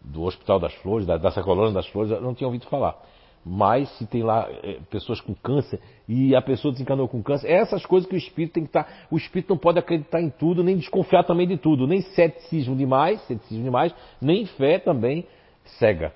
do 0.00 0.22
Hospital 0.22 0.60
das 0.60 0.74
Flores, 0.74 1.04
da, 1.04 1.16
dessa 1.16 1.42
colônia 1.42 1.72
das 1.72 1.88
flores, 1.88 2.12
eu 2.12 2.20
não 2.20 2.32
tinha 2.32 2.46
ouvido 2.46 2.66
falar. 2.66 2.96
Mas 3.44 3.88
se 3.98 4.06
tem 4.06 4.22
lá 4.22 4.48
eh, 4.62 4.78
pessoas 4.90 5.20
com 5.20 5.34
câncer 5.34 5.78
e 6.08 6.34
a 6.34 6.40
pessoa 6.40 6.72
desencanou 6.72 7.06
com 7.06 7.22
câncer, 7.22 7.50
essas 7.50 7.84
coisas 7.84 8.08
que 8.08 8.14
o 8.14 8.18
espírito 8.18 8.54
tem 8.54 8.62
que 8.62 8.70
estar. 8.70 8.88
O 9.10 9.16
espírito 9.18 9.50
não 9.50 9.58
pode 9.58 9.78
acreditar 9.78 10.20
em 10.22 10.30
tudo, 10.30 10.64
nem 10.64 10.76
desconfiar 10.78 11.24
também 11.24 11.46
de 11.46 11.58
tudo, 11.58 11.86
nem 11.86 12.00
ceticismo 12.00 12.74
demais, 12.74 13.20
ceticismo 13.26 13.62
demais, 13.64 13.94
nem 14.20 14.46
fé 14.46 14.78
também 14.78 15.26
cega. 15.78 16.12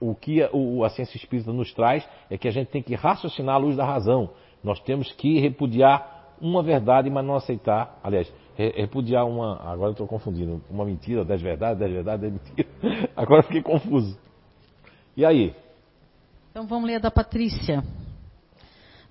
O 0.00 0.14
que 0.16 0.42
a, 0.42 0.50
o- 0.52 0.82
a 0.82 0.90
ciência 0.90 1.16
espírita 1.16 1.52
nos 1.52 1.72
traz 1.72 2.04
é 2.28 2.36
que 2.36 2.48
a 2.48 2.50
gente 2.50 2.68
tem 2.68 2.82
que 2.82 2.94
raciocinar 2.96 3.54
à 3.54 3.58
luz 3.58 3.76
da 3.76 3.84
razão. 3.84 4.30
Nós 4.64 4.80
temos 4.80 5.12
que 5.12 5.38
repudiar 5.38 6.34
uma 6.40 6.60
verdade, 6.64 7.08
mas 7.08 7.24
não 7.24 7.36
aceitar. 7.36 8.00
Aliás, 8.02 8.32
re- 8.56 8.72
repudiar 8.76 9.24
uma. 9.24 9.60
Agora 9.62 9.90
eu 9.90 9.92
estou 9.92 10.08
confundindo. 10.08 10.60
Uma 10.68 10.84
mentira, 10.84 11.24
dez 11.24 11.40
verdades, 11.40 11.78
dez 11.78 11.92
verdades, 11.92 12.20
dez 12.20 12.32
mentiras. 12.32 13.10
Agora 13.16 13.40
eu 13.40 13.44
fiquei 13.44 13.62
confuso. 13.62 14.18
E 15.16 15.24
aí? 15.24 15.54
Então 16.52 16.66
vamos 16.66 16.86
ler 16.86 16.96
a 16.96 16.98
da 16.98 17.10
Patrícia. 17.10 17.82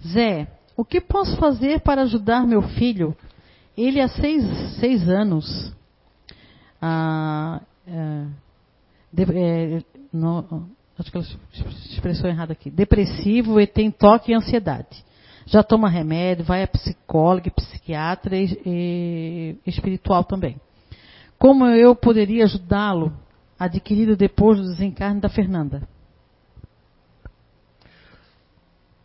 Zé, 0.08 0.48
o 0.78 0.86
que 0.86 1.02
posso 1.02 1.36
fazer 1.38 1.82
para 1.82 2.04
ajudar 2.04 2.46
meu 2.46 2.62
filho? 2.62 3.18
Ele 3.76 4.00
há 4.00 4.08
seis, 4.08 4.44
seis 4.80 5.10
anos. 5.10 5.74
Ah, 6.80 7.60
é, 7.88 8.26
de- 9.12 9.24
é, 9.40 9.84
no- 10.14 10.70
acho 11.00 11.10
que 11.12 11.18
ela 11.18 11.26
expressou 11.90 12.30
errado 12.30 12.52
aqui. 12.52 12.70
Depressivo 12.70 13.60
e 13.60 13.66
tem 13.66 13.90
toque 13.90 14.32
e 14.32 14.36
ansiedade. 14.36 15.04
Já 15.48 15.64
toma 15.64 15.90
remédio, 15.90 16.46
vai 16.46 16.62
a 16.62 16.68
psicóloga, 16.68 17.50
psiquiatra 17.50 18.38
e, 18.38 19.58
e 19.66 19.70
espiritual 19.70 20.24
também. 20.24 20.58
Como 21.40 21.66
eu 21.66 21.96
poderia 21.96 22.44
ajudá-lo 22.44 23.12
adquirido 23.58 24.16
depois 24.16 24.60
do 24.60 24.66
desencarne 24.66 25.20
da 25.20 25.28
Fernanda? 25.28 25.82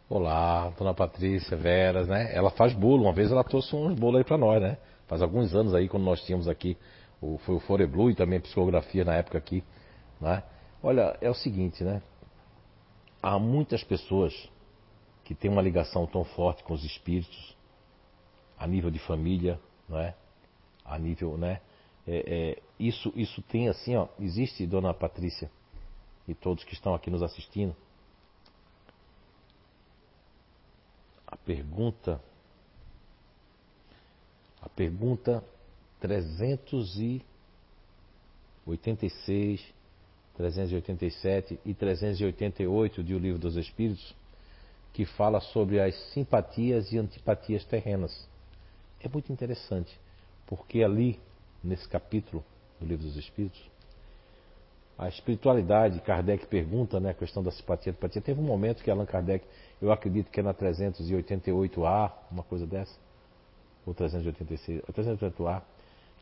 Olá, 0.09 0.73
dona 0.79 0.95
Patrícia, 0.95 1.57
Veras, 1.57 2.07
né? 2.07 2.33
Ela 2.33 2.49
faz 2.49 2.73
bolo. 2.73 3.03
Uma 3.03 3.13
vez 3.13 3.33
ela 3.33 3.43
trouxe 3.43 3.75
uns 3.75 3.99
bolos 3.99 4.19
aí 4.19 4.25
pra 4.25 4.39
nós, 4.39 4.63
né? 4.63 4.79
Faz 5.09 5.21
alguns 5.21 5.53
anos 5.53 5.75
aí, 5.75 5.89
quando 5.89 6.05
nós 6.05 6.25
tínhamos 6.25 6.47
aqui, 6.47 6.79
o, 7.21 7.39
foi 7.39 7.57
o 7.57 7.59
Foreblu 7.59 8.09
e 8.09 8.15
também 8.15 8.39
a 8.39 8.41
psicografia 8.41 9.05
na 9.05 9.17
época 9.17 9.37
aqui, 9.37 9.65
né? 10.21 10.45
Olha, 10.81 11.19
é 11.21 11.29
o 11.29 11.35
seguinte, 11.35 11.83
né? 11.83 12.01
Há 13.21 13.37
muitas 13.37 13.83
pessoas 13.83 14.49
que 15.25 15.35
têm 15.35 15.51
uma 15.51 15.61
ligação 15.61 16.07
tão 16.07 16.23
forte 16.23 16.63
com 16.63 16.73
os 16.73 16.85
espíritos, 16.85 17.57
a 18.57 18.65
nível 18.65 18.93
de 18.93 19.01
família, 19.01 19.59
não 19.89 19.99
é? 19.99 20.15
A 20.85 20.97
nível, 21.01 21.37
né? 21.37 21.61
É, 22.07 22.53
é, 22.53 22.63
isso, 22.79 23.13
isso 23.17 23.43
tem 23.43 23.69
assim, 23.69 23.97
ó. 23.97 24.07
Existe, 24.21 24.69
dona 24.69 24.95
Patrícia, 24.95 25.51
e 26.29 26.35
todos 26.35 26.63
que 26.63 26.75
estão 26.75 26.95
aqui 26.95 27.11
nos 27.11 27.25
assistindo, 27.25 27.75
a 31.37 31.39
pergunta 31.45 32.21
a 34.63 34.69
pergunta 34.71 35.45
386 36.01 37.23
387 40.37 41.61
e 41.65 41.73
388 41.75 43.05
de 43.05 43.15
O 43.15 43.19
Livro 43.19 43.39
dos 43.39 43.57
Espíritos 43.57 44.15
que 44.93 45.05
fala 45.05 45.41
sobre 45.41 45.79
as 45.79 45.95
simpatias 46.13 46.91
e 46.91 46.99
antipatias 46.99 47.65
terrenas. 47.67 48.27
É 48.99 49.09
muito 49.09 49.31
interessante, 49.31 49.99
porque 50.47 50.83
ali 50.83 51.21
nesse 51.63 51.87
capítulo 51.87 52.43
do 52.81 52.87
Livro 52.87 53.05
dos 53.05 53.17
Espíritos 53.17 53.61
a 54.99 55.09
espiritualidade, 55.09 56.01
Kardec 56.01 56.47
pergunta, 56.47 56.99
né, 56.99 57.11
a 57.11 57.15
questão 57.15 57.43
da 57.43 57.51
simpatia 57.51 57.93
antipatia. 57.93 58.23
Teve 58.23 58.41
um 58.41 58.45
momento 58.45 58.83
que 58.83 58.91
Allan 58.91 59.05
Kardec, 59.05 59.45
eu 59.81 59.93
acredito 59.93 60.31
que 60.31 60.41
é 60.41 60.43
na 60.43 60.55
388A, 60.55 62.13
uma 62.31 62.43
coisa 62.43 62.67
dessa, 62.67 62.95
ou 63.85 63.93
386, 63.93 64.83
388A, 64.93 65.63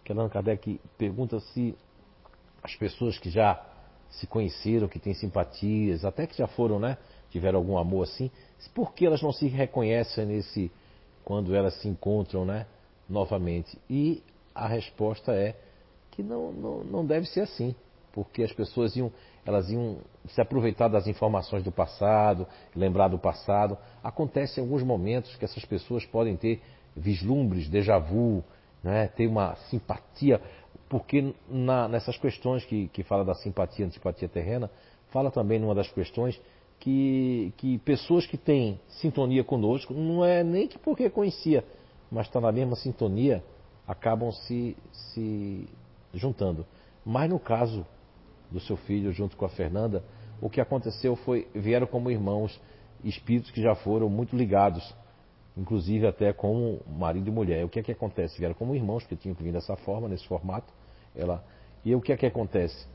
que 0.04 0.12
Allan 0.12 0.28
Kardec 0.28 0.80
pergunta 0.98 1.38
se 1.38 1.76
as 2.62 2.74
pessoas 2.74 3.16
que 3.16 3.30
já 3.30 3.64
se 4.10 4.26
conheceram, 4.26 4.88
que 4.88 4.98
têm 4.98 5.14
simpatias, 5.14 6.04
até 6.04 6.26
que 6.26 6.36
já 6.36 6.48
foram, 6.48 6.80
né, 6.80 6.98
tiveram 7.30 7.60
algum 7.60 7.78
amor 7.78 8.02
assim, 8.04 8.30
por 8.74 8.92
que 8.92 9.06
elas 9.06 9.22
não 9.22 9.32
se 9.32 9.46
reconhecem 9.46 10.26
nesse, 10.26 10.70
quando 11.24 11.54
elas 11.54 11.74
se 11.80 11.86
encontram, 11.86 12.44
né, 12.44 12.66
novamente? 13.08 13.78
E 13.88 14.20
a 14.52 14.66
resposta 14.66 15.32
é 15.32 15.56
que 16.10 16.22
não, 16.22 16.52
não, 16.52 16.84
não 16.84 17.06
deve 17.06 17.26
ser 17.26 17.40
assim 17.40 17.74
porque 18.14 18.44
as 18.44 18.52
pessoas 18.52 18.94
iam, 18.94 19.12
elas 19.44 19.68
iam 19.68 19.98
se 20.28 20.40
aproveitar 20.40 20.86
das 20.86 21.08
informações 21.08 21.64
do 21.64 21.72
passado, 21.72 22.46
lembrar 22.74 23.08
do 23.08 23.18
passado. 23.18 23.76
Acontece 24.04 24.60
em 24.60 24.62
alguns 24.62 24.84
momentos 24.84 25.34
que 25.34 25.44
essas 25.44 25.64
pessoas 25.64 26.06
podem 26.06 26.36
ter 26.36 26.62
vislumbres, 26.96 27.68
déjà 27.68 27.98
vu, 27.98 28.44
né, 28.84 29.08
ter 29.08 29.26
uma 29.26 29.56
simpatia, 29.68 30.40
porque 30.88 31.34
na, 31.48 31.88
nessas 31.88 32.16
questões 32.16 32.64
que, 32.64 32.86
que 32.88 33.02
fala 33.02 33.24
da 33.24 33.34
simpatia, 33.34 33.84
antipatia 33.84 34.28
terrena, 34.28 34.70
fala 35.10 35.28
também 35.28 35.58
numa 35.58 35.74
das 35.74 35.90
questões 35.90 36.40
que, 36.78 37.52
que 37.56 37.78
pessoas 37.78 38.26
que 38.26 38.36
têm 38.36 38.78
sintonia 38.86 39.42
conosco, 39.42 39.92
não 39.92 40.24
é 40.24 40.44
nem 40.44 40.68
que 40.68 40.78
porque 40.78 41.10
conhecia, 41.10 41.64
mas 42.12 42.28
está 42.28 42.40
na 42.40 42.52
mesma 42.52 42.76
sintonia, 42.76 43.42
acabam 43.88 44.30
se, 44.30 44.76
se 44.92 45.66
juntando. 46.12 46.64
Mas 47.04 47.28
no 47.28 47.40
caso 47.40 47.84
do 48.54 48.60
seu 48.60 48.76
filho 48.76 49.12
junto 49.12 49.36
com 49.36 49.44
a 49.44 49.48
Fernanda, 49.48 50.04
o 50.40 50.48
que 50.48 50.60
aconteceu 50.60 51.16
foi 51.16 51.48
vieram 51.52 51.86
como 51.88 52.10
irmãos 52.10 52.58
espíritos 53.02 53.50
que 53.50 53.60
já 53.60 53.74
foram 53.74 54.08
muito 54.08 54.36
ligados, 54.36 54.94
inclusive 55.56 56.06
até 56.06 56.32
como 56.32 56.80
marido 56.86 57.28
e 57.28 57.32
mulher. 57.32 57.64
O 57.64 57.68
que 57.68 57.80
é 57.80 57.82
que 57.82 57.92
acontece? 57.92 58.38
Vieram 58.38 58.54
como 58.54 58.74
irmãos 58.74 59.04
que 59.04 59.16
tinham 59.16 59.34
que 59.34 59.42
vir 59.42 59.52
dessa 59.52 59.76
forma, 59.76 60.08
nesse 60.08 60.26
formato. 60.26 60.72
Ela 61.14 61.44
e 61.84 61.94
o 61.94 62.00
que 62.00 62.12
é 62.12 62.16
que 62.16 62.24
acontece? 62.24 62.86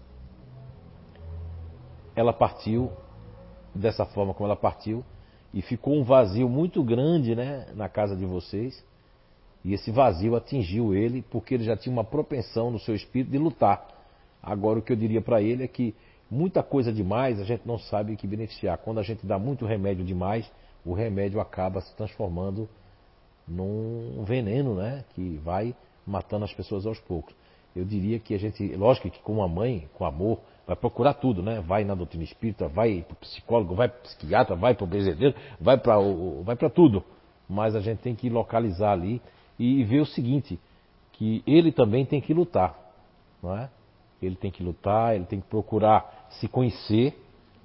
Ela 2.15 2.33
partiu 2.33 2.91
dessa 3.75 4.05
forma 4.05 4.33
como 4.33 4.47
ela 4.47 4.55
partiu 4.55 5.03
e 5.53 5.61
ficou 5.61 5.93
um 5.93 6.03
vazio 6.03 6.49
muito 6.49 6.83
grande, 6.83 7.35
né, 7.35 7.67
na 7.75 7.87
casa 7.87 8.15
de 8.15 8.25
vocês. 8.25 8.83
E 9.63 9.73
esse 9.73 9.91
vazio 9.91 10.35
atingiu 10.35 10.95
ele 10.95 11.21
porque 11.21 11.53
ele 11.53 11.65
já 11.65 11.75
tinha 11.75 11.91
uma 11.91 12.03
propensão 12.03 12.71
no 12.71 12.79
seu 12.79 12.95
espírito 12.95 13.31
de 13.31 13.37
lutar. 13.37 13.98
Agora, 14.41 14.79
o 14.79 14.81
que 14.81 14.91
eu 14.91 14.97
diria 14.97 15.21
para 15.21 15.41
ele 15.41 15.63
é 15.63 15.67
que 15.67 15.95
muita 16.29 16.63
coisa 16.63 16.91
demais 16.91 17.39
a 17.39 17.43
gente 17.43 17.65
não 17.65 17.77
sabe 17.77 18.15
que 18.15 18.27
beneficiar. 18.27 18.77
Quando 18.77 18.99
a 18.99 19.03
gente 19.03 19.25
dá 19.25 19.37
muito 19.37 19.65
remédio 19.65 20.05
demais, 20.05 20.49
o 20.85 20.93
remédio 20.93 21.39
acaba 21.39 21.81
se 21.81 21.95
transformando 21.95 22.69
num 23.47 24.23
veneno, 24.25 24.75
né? 24.75 25.03
Que 25.13 25.37
vai 25.43 25.75
matando 26.05 26.45
as 26.45 26.53
pessoas 26.53 26.85
aos 26.85 26.99
poucos. 26.99 27.35
Eu 27.75 27.85
diria 27.85 28.19
que 28.19 28.33
a 28.33 28.39
gente, 28.39 28.75
lógico 28.75 29.09
que 29.09 29.19
com 29.19 29.33
uma 29.33 29.47
mãe, 29.47 29.87
com 29.93 30.05
amor, 30.05 30.39
vai 30.65 30.75
procurar 30.75 31.15
tudo, 31.15 31.41
né? 31.41 31.61
Vai 31.61 31.83
na 31.83 31.95
doutrina 31.95 32.23
espírita, 32.23 32.67
vai 32.67 33.03
para 33.07 33.13
o 33.13 33.17
psicólogo, 33.17 33.75
vai 33.75 33.89
para 33.89 33.99
o 33.99 34.01
psiquiatra, 34.03 34.55
vai 34.55 34.73
para 34.73 34.83
o 34.83 34.87
benzedeiro, 34.87 35.35
vai 35.59 35.77
para 35.77 35.95
vai 36.43 36.55
para 36.55 36.69
tudo. 36.69 37.03
Mas 37.47 37.75
a 37.75 37.79
gente 37.79 37.99
tem 37.99 38.15
que 38.15 38.29
localizar 38.29 38.91
ali 38.91 39.21
e 39.57 39.83
ver 39.83 39.99
o 39.99 40.05
seguinte, 40.05 40.59
que 41.13 41.43
ele 41.45 41.71
também 41.71 42.05
tem 42.05 42.21
que 42.21 42.33
lutar, 42.33 42.77
não 43.41 43.57
é? 43.57 43.69
Ele 44.21 44.35
tem 44.35 44.51
que 44.51 44.63
lutar, 44.63 45.15
ele 45.15 45.25
tem 45.25 45.39
que 45.39 45.47
procurar 45.47 46.27
se 46.31 46.47
conhecer, 46.47 47.17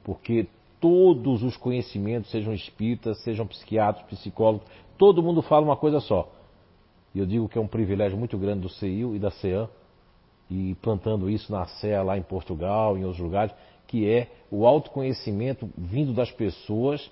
porque 0.02 0.46
todos 0.80 1.42
os 1.42 1.56
conhecimentos, 1.56 2.30
sejam 2.30 2.52
espíritas, 2.52 3.22
sejam 3.22 3.46
psiquiatras, 3.46 4.06
psicólogos, 4.06 4.66
todo 4.98 5.22
mundo 5.22 5.42
fala 5.42 5.64
uma 5.64 5.76
coisa 5.76 6.00
só. 6.00 6.30
E 7.14 7.18
eu 7.18 7.26
digo 7.26 7.48
que 7.48 7.56
é 7.56 7.60
um 7.60 7.66
privilégio 7.66 8.18
muito 8.18 8.36
grande 8.36 8.60
do 8.60 8.68
CEIU 8.68 9.14
e 9.14 9.18
da 9.18 9.30
CEAM, 9.30 9.68
e 10.50 10.74
plantando 10.82 11.30
isso 11.30 11.50
na 11.50 11.64
CEA 11.66 12.02
lá 12.02 12.18
em 12.18 12.22
Portugal, 12.22 12.98
em 12.98 13.04
outros 13.04 13.22
lugares, 13.22 13.54
que 13.86 14.08
é 14.08 14.30
o 14.50 14.66
autoconhecimento 14.66 15.68
vindo 15.76 16.12
das 16.12 16.30
pessoas, 16.30 17.10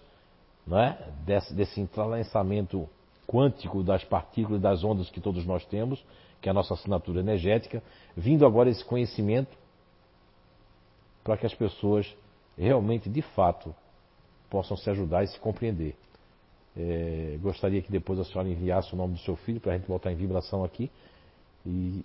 né? 0.66 0.98
desse, 1.24 1.54
desse 1.54 1.80
entrelaçamento 1.80 2.88
quântico 3.26 3.82
das 3.82 4.04
partículas 4.04 4.60
das 4.60 4.84
ondas 4.84 5.08
que 5.08 5.20
todos 5.20 5.46
nós 5.46 5.64
temos, 5.66 6.04
que 6.42 6.48
é 6.48 6.50
a 6.50 6.54
nossa 6.54 6.74
assinatura 6.74 7.20
energética, 7.20 7.80
vindo 8.16 8.44
agora 8.44 8.68
esse 8.68 8.84
conhecimento 8.84 9.56
para 11.22 11.36
que 11.36 11.46
as 11.46 11.54
pessoas 11.54 12.12
realmente, 12.58 13.08
de 13.08 13.22
fato, 13.22 13.72
possam 14.50 14.76
se 14.76 14.90
ajudar 14.90 15.22
e 15.22 15.28
se 15.28 15.38
compreender. 15.38 15.94
É, 16.76 17.38
gostaria 17.40 17.80
que 17.80 17.92
depois 17.92 18.18
a 18.18 18.24
senhora 18.24 18.48
enviasse 18.48 18.92
o 18.92 18.96
nome 18.96 19.14
do 19.14 19.20
seu 19.20 19.36
filho 19.36 19.60
para 19.60 19.72
a 19.72 19.78
gente 19.78 19.86
botar 19.86 20.10
em 20.10 20.16
vibração 20.16 20.64
aqui 20.64 20.90
e 21.64 22.04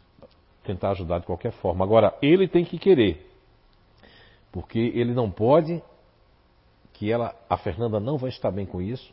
tentar 0.63 0.91
ajudar 0.91 1.19
de 1.19 1.25
qualquer 1.25 1.51
forma. 1.53 1.83
Agora, 1.83 2.15
ele 2.21 2.47
tem 2.47 2.63
que 2.63 2.77
querer. 2.77 3.25
Porque 4.51 4.77
ele 4.77 5.13
não 5.13 5.31
pode, 5.31 5.81
que 6.93 7.11
ela, 7.11 7.35
a 7.49 7.57
Fernanda 7.57 7.99
não 7.99 8.17
vai 8.17 8.29
estar 8.29 8.51
bem 8.51 8.65
com 8.65 8.81
isso. 8.81 9.11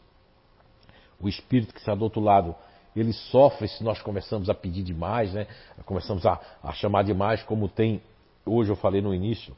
O 1.18 1.28
espírito 1.28 1.72
que 1.72 1.78
está 1.78 1.94
do 1.94 2.02
outro 2.02 2.20
lado, 2.20 2.54
ele 3.00 3.12
sofre 3.12 3.68
se 3.68 3.82
nós 3.82 4.00
começamos 4.00 4.48
a 4.48 4.54
pedir 4.54 4.82
demais, 4.82 5.32
né? 5.32 5.46
Começamos 5.84 6.24
a, 6.24 6.40
a 6.62 6.72
chamar 6.72 7.02
demais, 7.02 7.42
como 7.42 7.68
tem 7.68 8.00
hoje 8.46 8.70
eu 8.70 8.76
falei 8.76 9.00
no 9.00 9.14
início 9.14 9.56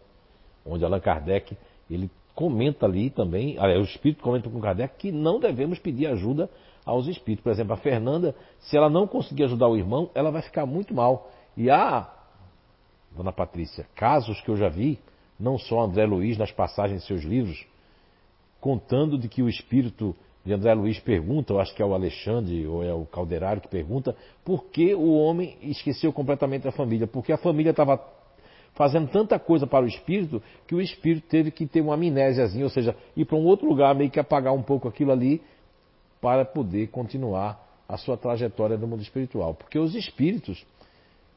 onde 0.65 0.85
Allan 0.85 0.99
Kardec 0.99 1.57
ele 1.89 2.11
comenta 2.37 2.85
ali 2.85 3.09
também, 3.09 3.57
o 3.57 3.81
Espírito 3.81 4.21
comenta 4.21 4.47
com 4.47 4.61
Kardec 4.61 4.95
que 4.95 5.11
não 5.11 5.39
devemos 5.39 5.79
pedir 5.79 6.05
ajuda 6.05 6.47
aos 6.85 7.07
espíritos. 7.07 7.43
Por 7.43 7.51
exemplo, 7.51 7.73
a 7.73 7.77
Fernanda, 7.77 8.35
se 8.59 8.77
ela 8.77 8.91
não 8.91 9.07
conseguir 9.07 9.45
ajudar 9.45 9.67
o 9.67 9.75
irmão, 9.75 10.11
ela 10.13 10.29
vai 10.29 10.43
ficar 10.43 10.63
muito 10.67 10.93
mal. 10.93 11.31
E 11.57 11.67
há, 11.71 12.07
dona 13.15 13.33
Patrícia, 13.33 13.87
casos 13.95 14.39
que 14.41 14.49
eu 14.49 14.55
já 14.55 14.69
vi, 14.69 14.99
não 15.39 15.57
só 15.57 15.81
André 15.81 16.05
Luiz 16.05 16.37
nas 16.37 16.51
passagens 16.51 17.01
de 17.01 17.07
seus 17.07 17.23
livros, 17.23 17.65
contando 18.61 19.17
de 19.17 19.27
que 19.27 19.41
o 19.41 19.49
espírito 19.49 20.15
de 20.45 20.53
André 20.53 20.75
Luiz 20.75 20.99
pergunta, 20.99 21.53
eu 21.53 21.59
acho 21.59 21.73
que 21.73 21.81
é 21.81 21.85
o 21.87 21.95
Alexandre 21.95 22.67
ou 22.67 22.83
é 22.83 22.93
o 22.93 23.03
Calderário 23.07 23.63
que 23.63 23.67
pergunta, 23.67 24.15
por 24.45 24.65
que 24.65 24.93
o 24.93 25.11
homem 25.15 25.57
esqueceu 25.63 26.13
completamente 26.13 26.67
a 26.67 26.71
família? 26.71 27.07
Porque 27.07 27.33
a 27.33 27.37
família 27.37 27.71
estava 27.71 27.99
fazendo 28.77 29.09
tanta 29.09 29.39
coisa 29.39 29.65
para 29.65 29.83
o 29.83 29.87
espírito 29.87 30.41
que 30.67 30.75
o 30.75 30.79
espírito 30.79 31.27
teve 31.27 31.49
que 31.49 31.65
ter 31.65 31.81
uma 31.81 31.95
amnésiazinha, 31.95 32.63
ou 32.63 32.69
seja, 32.69 32.95
ir 33.15 33.25
para 33.25 33.35
um 33.35 33.43
outro 33.43 33.67
lugar, 33.67 33.95
meio 33.95 34.11
que 34.11 34.19
apagar 34.19 34.53
um 34.53 34.61
pouco 34.61 34.87
aquilo 34.87 35.11
ali 35.11 35.41
para 36.21 36.45
poder 36.45 36.87
continuar 36.87 37.59
a 37.89 37.97
sua 37.97 38.15
trajetória 38.15 38.77
no 38.77 38.87
mundo 38.87 39.01
espiritual. 39.01 39.55
Porque 39.55 39.79
os 39.79 39.95
espíritos, 39.95 40.63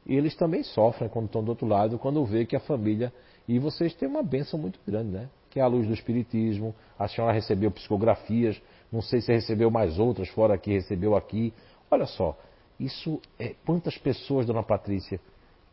eles 0.06 0.36
também 0.36 0.62
sofrem 0.62 1.08
quando 1.08 1.26
estão 1.26 1.42
do 1.42 1.48
outro 1.48 1.66
lado, 1.66 1.98
quando 1.98 2.22
vê 2.26 2.44
que 2.44 2.54
a 2.54 2.60
família. 2.60 3.10
E 3.48 3.58
vocês 3.58 3.94
têm 3.94 4.08
uma 4.08 4.22
benção 4.22 4.60
muito 4.60 4.78
grande, 4.86 5.10
né? 5.10 5.28
Que 5.48 5.58
é 5.58 5.62
a 5.62 5.66
luz 5.66 5.86
do 5.86 5.94
Espiritismo. 5.94 6.74
A 6.98 7.08
senhora 7.08 7.32
recebeu 7.32 7.70
psicografias, 7.70 8.60
não 8.92 9.00
sei 9.00 9.20
se 9.20 9.32
recebeu 9.32 9.70
mais 9.70 9.98
outras, 9.98 10.28
fora 10.28 10.58
que 10.58 10.70
recebeu 10.72 11.16
aqui. 11.16 11.54
Olha 11.90 12.06
só, 12.06 12.36
isso 12.78 13.20
é. 13.38 13.54
Quantas 13.64 13.96
pessoas, 13.96 14.46
dona 14.46 14.62
Patrícia, 14.62 15.18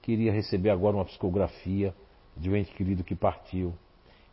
queria 0.07 0.31
receber 0.31 0.69
agora 0.69 0.95
uma 0.95 1.03
psicografia 1.03 1.93
de 2.37 2.49
um 2.49 2.55
ente 2.55 2.71
querido 2.71 3.03
que 3.03 3.13
partiu, 3.13 3.73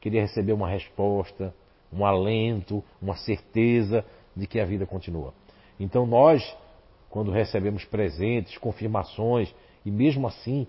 queria 0.01 0.21
receber 0.21 0.53
uma 0.53 0.69
resposta, 0.69 1.53
um 1.93 2.07
alento, 2.07 2.81
uma 3.03 3.17
certeza 3.17 4.05
de 4.37 4.47
que 4.47 4.61
a 4.61 4.65
vida 4.65 4.87
continua. 4.87 5.35
Então 5.81 6.07
nós, 6.07 6.57
quando 7.11 7.33
recebemos 7.33 7.85
presentes, 7.85 8.57
confirmações, 8.57 9.53
e 9.85 9.91
mesmo 9.91 10.29
assim, 10.29 10.65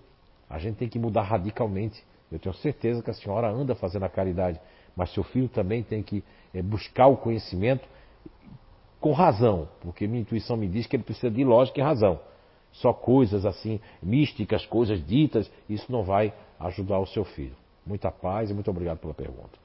a 0.50 0.58
gente 0.58 0.74
tem 0.74 0.88
que 0.88 0.98
mudar 0.98 1.22
radicalmente. 1.22 2.02
Eu 2.32 2.40
tenho 2.40 2.54
certeza 2.56 3.00
que 3.00 3.10
a 3.10 3.14
senhora 3.14 3.48
anda 3.48 3.76
fazendo 3.76 4.02
a 4.02 4.08
caridade, 4.08 4.60
mas 4.96 5.14
seu 5.14 5.22
filho 5.22 5.48
também 5.48 5.84
tem 5.84 6.02
que 6.02 6.24
é, 6.52 6.60
buscar 6.60 7.06
o 7.06 7.16
conhecimento 7.16 7.88
com 9.00 9.12
razão, 9.12 9.68
porque 9.80 10.08
minha 10.08 10.22
intuição 10.22 10.56
me 10.56 10.66
diz 10.66 10.84
que 10.88 10.96
ele 10.96 11.04
precisa 11.04 11.30
de 11.30 11.44
lógica 11.44 11.78
e 11.78 11.82
razão 11.84 12.18
só 12.80 12.92
coisas 12.92 13.44
assim 13.44 13.80
místicas, 14.02 14.66
coisas 14.66 15.04
ditas, 15.06 15.50
isso 15.68 15.90
não 15.90 16.02
vai 16.02 16.32
ajudar 16.60 16.98
o 16.98 17.06
seu 17.06 17.24
filho. 17.24 17.56
Muita 17.86 18.10
paz 18.10 18.50
e 18.50 18.54
muito 18.54 18.70
obrigado 18.70 18.98
pela 18.98 19.14
pergunta. 19.14 19.58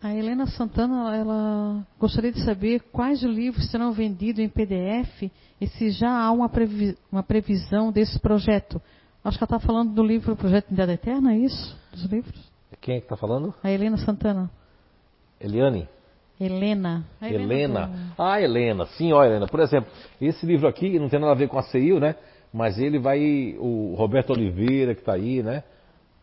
A 0.00 0.14
Helena 0.14 0.46
Santana, 0.46 1.16
ela 1.16 1.84
gostaria 1.98 2.30
de 2.30 2.44
saber 2.44 2.80
quais 2.92 3.20
livros 3.22 3.68
serão 3.68 3.90
vendidos 3.90 4.40
em 4.40 4.48
PDF 4.48 5.28
e 5.60 5.66
se 5.66 5.90
já 5.90 6.22
há 6.22 6.30
uma, 6.30 6.48
previ 6.48 6.96
uma 7.10 7.22
previsão 7.22 7.90
desse 7.90 8.18
projeto. 8.20 8.80
Acho 9.24 9.36
que 9.36 9.44
ela 9.44 9.56
está 9.56 9.66
falando 9.66 9.92
do 9.92 10.02
livro 10.04 10.36
Projeto 10.36 10.70
Idade 10.70 10.92
Eterna, 10.92 11.34
é 11.34 11.38
isso? 11.38 11.76
Dos 11.90 12.04
livros? 12.04 12.48
Quem 12.80 12.96
é 12.96 12.98
que 13.00 13.06
está 13.06 13.16
falando? 13.16 13.52
A 13.60 13.70
Helena 13.72 13.96
Santana. 13.96 14.48
Eliane? 15.40 15.88
Helena. 16.40 17.04
A 17.20 17.28
Helena. 17.28 17.54
Helena. 17.54 17.90
Ah, 18.16 18.40
Helena. 18.40 18.86
Sim, 18.86 19.12
ó, 19.12 19.24
Helena. 19.24 19.46
Por 19.46 19.60
exemplo, 19.60 19.90
esse 20.20 20.46
livro 20.46 20.68
aqui 20.68 20.98
não 20.98 21.08
tem 21.08 21.18
nada 21.18 21.32
a 21.32 21.36
ver 21.36 21.48
com 21.48 21.58
a 21.58 21.62
CEIU, 21.62 21.98
né? 21.98 22.14
Mas 22.52 22.78
ele 22.78 22.98
vai. 22.98 23.56
O 23.58 23.94
Roberto 23.96 24.30
Oliveira, 24.30 24.94
que 24.94 25.00
está 25.00 25.14
aí, 25.14 25.42
né? 25.42 25.64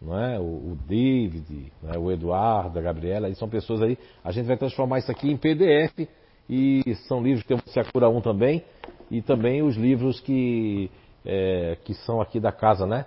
Não 0.01 0.17
é? 0.17 0.39
o, 0.39 0.43
o 0.43 0.77
David, 0.87 1.71
né? 1.81 1.97
o 1.97 2.11
Eduardo, 2.11 2.77
a 2.77 2.81
Gabriela, 2.81 3.27
aí 3.27 3.35
são 3.35 3.49
pessoas 3.49 3.81
aí. 3.81 3.97
A 4.23 4.31
gente 4.31 4.45
vai 4.45 4.57
transformar 4.57 4.99
isso 4.99 5.11
aqui 5.11 5.31
em 5.31 5.37
PDF. 5.37 6.07
E 6.47 6.83
são 7.07 7.23
livros 7.23 7.41
que 7.41 7.47
tem 7.47 7.57
o 7.57 7.69
Secura 7.69 8.07
1 8.07 8.21
também. 8.21 8.63
E 9.09 9.21
também 9.21 9.63
os 9.63 9.75
livros 9.75 10.19
que, 10.19 10.89
é, 11.25 11.77
que 11.83 11.93
são 11.93 12.21
aqui 12.21 12.39
da 12.39 12.51
casa, 12.51 12.85
né? 12.85 13.05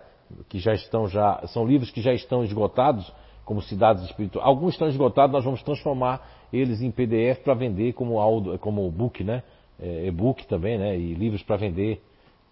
Que 0.48 0.58
já 0.58 0.74
estão 0.74 1.08
já. 1.08 1.40
São 1.48 1.66
livros 1.66 1.90
que 1.90 2.00
já 2.00 2.12
estão 2.12 2.44
esgotados, 2.44 3.10
como 3.44 3.62
Cidades 3.62 4.04
Espirituais. 4.04 4.46
Alguns 4.46 4.74
estão 4.74 4.88
esgotados, 4.88 5.32
nós 5.32 5.44
vamos 5.44 5.62
transformar 5.62 6.37
eles 6.52 6.80
em 6.80 6.90
PDF 6.90 7.40
para 7.42 7.54
vender 7.54 7.92
como 7.92 8.18
audio, 8.18 8.58
como 8.58 8.90
book, 8.90 9.22
né? 9.22 9.42
É, 9.80 10.06
e-book 10.06 10.46
também, 10.46 10.78
né? 10.78 10.96
E 10.96 11.14
livros 11.14 11.42
para 11.42 11.56
vender 11.56 12.02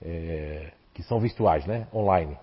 é, 0.02 0.73
que 0.94 1.02
são 1.02 1.18
virtuais, 1.18 1.66
né? 1.66 1.86
Online. 1.94 2.36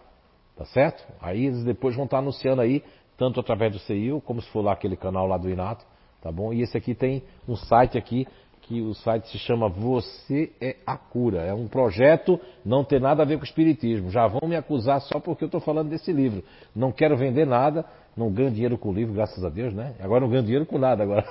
Tá 0.55 0.65
certo? 0.65 1.03
Aí 1.21 1.45
eles 1.45 1.63
depois 1.63 1.95
vão 1.95 2.05
estar 2.05 2.17
tá 2.17 2.21
anunciando 2.21 2.61
aí, 2.61 2.84
tanto 3.17 3.39
através 3.39 3.71
do 3.71 3.80
CIU, 3.80 4.21
como 4.21 4.41
se 4.41 4.49
for 4.49 4.61
lá 4.61 4.73
aquele 4.73 4.95
canal 4.95 5.25
lá 5.27 5.38
do 5.38 5.49
Inato, 5.49 5.85
tá 6.21 6.31
bom? 6.31 6.53
E 6.53 6.61
esse 6.61 6.77
aqui 6.77 6.93
tem 6.93 7.23
um 7.47 7.55
site 7.55 7.97
aqui, 7.97 8.27
que 8.63 8.81
o 8.81 8.93
site 8.93 9.27
se 9.30 9.38
chama 9.39 9.67
Você 9.67 10.51
é 10.61 10.77
a 10.85 10.97
Cura. 10.97 11.41
É 11.41 11.53
um 11.53 11.67
projeto, 11.67 12.39
não 12.63 12.84
tem 12.84 12.99
nada 12.99 13.23
a 13.23 13.25
ver 13.25 13.35
com 13.38 13.41
o 13.41 13.45
Espiritismo. 13.45 14.09
Já 14.09 14.27
vão 14.27 14.47
me 14.47 14.55
acusar 14.55 15.01
só 15.01 15.19
porque 15.19 15.43
eu 15.43 15.47
estou 15.47 15.59
falando 15.59 15.89
desse 15.89 16.11
livro. 16.11 16.43
Não 16.75 16.91
quero 16.91 17.17
vender 17.17 17.45
nada, 17.45 17.85
não 18.15 18.31
ganho 18.31 18.52
dinheiro 18.52 18.77
com 18.77 18.90
o 18.90 18.94
livro, 18.94 19.14
graças 19.14 19.44
a 19.44 19.49
Deus, 19.49 19.73
né? 19.73 19.95
Agora 19.99 20.22
não 20.22 20.30
ganho 20.30 20.44
dinheiro 20.44 20.65
com 20.65 20.77
nada 20.77 21.03
agora. 21.03 21.26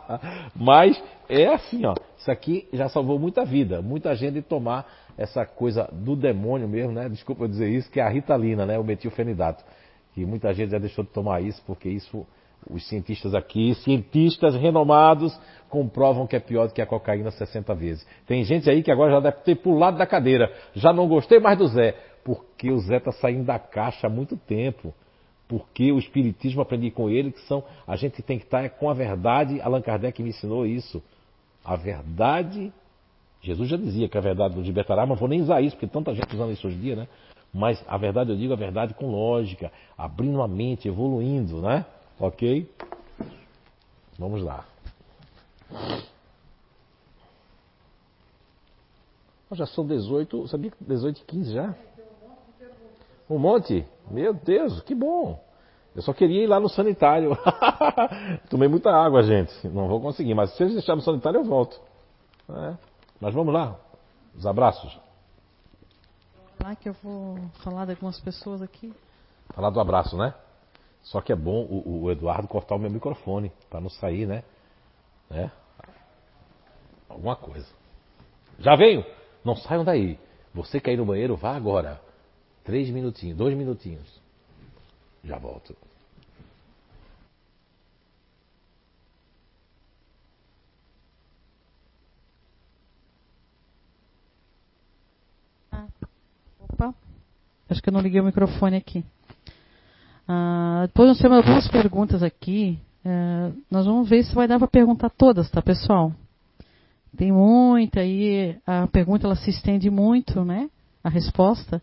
Mas 0.54 1.02
é 1.28 1.46
assim, 1.46 1.84
ó. 1.84 1.94
Isso 2.16 2.30
aqui 2.30 2.68
já 2.72 2.88
salvou 2.88 3.18
muita 3.18 3.44
vida, 3.44 3.82
muita 3.82 4.14
gente 4.14 4.34
de 4.34 4.42
tomar 4.42 4.86
essa 5.16 5.44
coisa 5.44 5.88
do 5.92 6.14
demônio 6.14 6.68
mesmo, 6.68 6.92
né? 6.92 7.08
Desculpa 7.08 7.44
eu 7.44 7.48
dizer 7.48 7.68
isso, 7.68 7.90
que 7.90 7.98
é 7.98 8.04
a 8.04 8.08
ritalina, 8.08 8.64
né? 8.64 8.78
O 8.78 8.84
metilfenidato. 8.84 9.64
Que 10.14 10.24
muita 10.24 10.52
gente 10.54 10.70
já 10.70 10.78
deixou 10.78 11.04
de 11.04 11.10
tomar 11.10 11.40
isso 11.42 11.62
porque 11.66 11.88
isso 11.88 12.24
os 12.68 12.86
cientistas 12.88 13.34
aqui, 13.34 13.74
cientistas 13.76 14.54
renomados, 14.54 15.38
comprovam 15.68 16.26
que 16.26 16.36
é 16.36 16.40
pior 16.40 16.66
do 16.66 16.74
que 16.74 16.82
a 16.82 16.86
cocaína 16.86 17.30
60 17.30 17.74
vezes. 17.74 18.06
Tem 18.26 18.44
gente 18.44 18.68
aí 18.68 18.82
que 18.82 18.90
agora 18.90 19.12
já 19.12 19.20
deve 19.20 19.38
ter 19.38 19.56
pulado 19.56 19.96
da 19.96 20.06
cadeira. 20.06 20.52
Já 20.74 20.92
não 20.92 21.08
gostei 21.08 21.38
mais 21.38 21.58
do 21.58 21.66
Zé, 21.68 21.94
porque 22.24 22.70
o 22.70 22.78
Zé 22.78 22.96
está 22.96 23.12
saindo 23.12 23.44
da 23.44 23.58
caixa 23.58 24.06
há 24.06 24.10
muito 24.10 24.36
tempo 24.36 24.94
porque 25.48 25.90
o 25.90 25.98
Espiritismo 25.98 26.60
aprendi 26.60 26.90
com 26.90 27.08
ele 27.08 27.32
que 27.32 27.40
são 27.46 27.64
a 27.86 27.96
gente 27.96 28.22
tem 28.22 28.38
que 28.38 28.44
estar 28.44 28.68
com 28.70 28.90
a 28.90 28.94
verdade. 28.94 29.60
Allan 29.62 29.80
Kardec 29.80 30.22
me 30.22 30.28
ensinou 30.28 30.66
isso. 30.66 31.02
A 31.64 31.74
verdade, 31.74 32.70
Jesus 33.40 33.68
já 33.68 33.76
dizia 33.76 34.08
que 34.08 34.18
a 34.18 34.20
verdade 34.20 34.56
nos 34.56 34.66
libertará, 34.66 35.06
mas 35.06 35.18
vou 35.18 35.28
nem 35.28 35.40
usar 35.40 35.62
isso, 35.62 35.74
porque 35.74 35.86
tanta 35.86 36.14
gente 36.14 36.34
usando 36.34 36.52
isso 36.52 36.66
hoje 36.66 36.76
em 36.76 36.80
dia, 36.80 36.96
né? 36.96 37.08
Mas 37.52 37.82
a 37.88 37.96
verdade, 37.96 38.30
eu 38.30 38.36
digo 38.36 38.52
a 38.52 38.56
verdade 38.56 38.92
com 38.92 39.10
lógica, 39.10 39.72
abrindo 39.96 40.42
a 40.42 40.46
mente, 40.46 40.86
evoluindo, 40.86 41.62
né? 41.62 41.86
Ok? 42.20 42.68
Vamos 44.18 44.42
lá. 44.42 44.66
Já 49.52 49.66
são 49.66 49.86
18, 49.86 50.46
sabia 50.48 50.70
que 50.70 50.84
18 50.84 51.20
e 51.20 51.24
15 51.24 51.54
já? 51.54 51.74
Um 53.30 53.38
monte? 53.38 53.84
Meu 54.10 54.34
Deus, 54.34 54.80
que 54.82 54.94
bom. 54.94 55.42
Eu 55.94 56.02
só 56.02 56.12
queria 56.12 56.44
ir 56.44 56.46
lá 56.46 56.60
no 56.60 56.68
sanitário. 56.68 57.36
Tomei 58.48 58.68
muita 58.68 58.90
água, 58.90 59.22
gente. 59.22 59.66
Não 59.68 59.88
vou 59.88 60.00
conseguir, 60.00 60.34
mas 60.34 60.54
se 60.54 60.62
eles 60.62 60.74
deixarem 60.74 60.98
no 60.98 61.04
sanitário, 61.04 61.40
eu 61.40 61.44
volto. 61.44 61.80
É. 62.48 62.76
Mas 63.20 63.34
vamos 63.34 63.52
lá. 63.52 63.76
Os 64.36 64.46
abraços. 64.46 64.96
Lá 66.62 66.76
que 66.76 66.88
eu 66.88 66.92
vou 67.02 67.38
falar 67.64 67.84
de 67.84 67.92
algumas 67.92 68.20
pessoas 68.20 68.62
aqui. 68.62 68.92
Falar 69.54 69.70
do 69.70 69.80
abraço, 69.80 70.16
né? 70.16 70.34
Só 71.02 71.20
que 71.20 71.32
é 71.32 71.36
bom 71.36 71.64
o, 71.64 72.04
o 72.04 72.10
Eduardo 72.10 72.46
cortar 72.46 72.74
o 72.74 72.78
meu 72.78 72.90
microfone, 72.90 73.50
para 73.70 73.80
não 73.80 73.88
sair, 73.88 74.26
né? 74.26 74.42
né? 75.30 75.50
Alguma 77.08 77.34
coisa. 77.34 77.66
Já 78.58 78.76
venho? 78.76 79.04
Não 79.44 79.56
saiam 79.56 79.84
daí. 79.84 80.18
Você 80.52 80.80
quer 80.80 80.92
ir 80.92 80.96
no 80.96 81.06
banheiro? 81.06 81.36
Vá 81.36 81.54
agora. 81.54 82.00
Três 82.68 82.90
minutinhos, 82.90 83.34
dois 83.34 83.56
minutinhos. 83.56 84.06
Já 85.24 85.38
volto. 85.38 85.74
Acho 97.70 97.82
que 97.82 97.88
eu 97.88 97.92
não 97.92 98.02
liguei 98.02 98.20
o 98.20 98.24
microfone 98.24 98.76
aqui. 98.76 99.02
Ah, 100.28 100.84
depois 100.88 101.08
nós 101.08 101.18
temos 101.18 101.38
algumas 101.38 101.68
perguntas 101.68 102.22
aqui. 102.22 102.78
É, 103.02 103.50
nós 103.70 103.86
vamos 103.86 104.10
ver 104.10 104.22
se 104.24 104.34
vai 104.34 104.46
dar 104.46 104.58
para 104.58 104.68
perguntar 104.68 105.08
todas, 105.08 105.50
tá, 105.50 105.62
pessoal? 105.62 106.12
Tem 107.16 107.32
muita 107.32 108.00
aí. 108.00 108.58
A 108.66 108.86
pergunta 108.88 109.26
ela 109.26 109.36
se 109.36 109.48
estende 109.48 109.88
muito, 109.88 110.44
né? 110.44 110.68
A 111.02 111.08
resposta. 111.08 111.80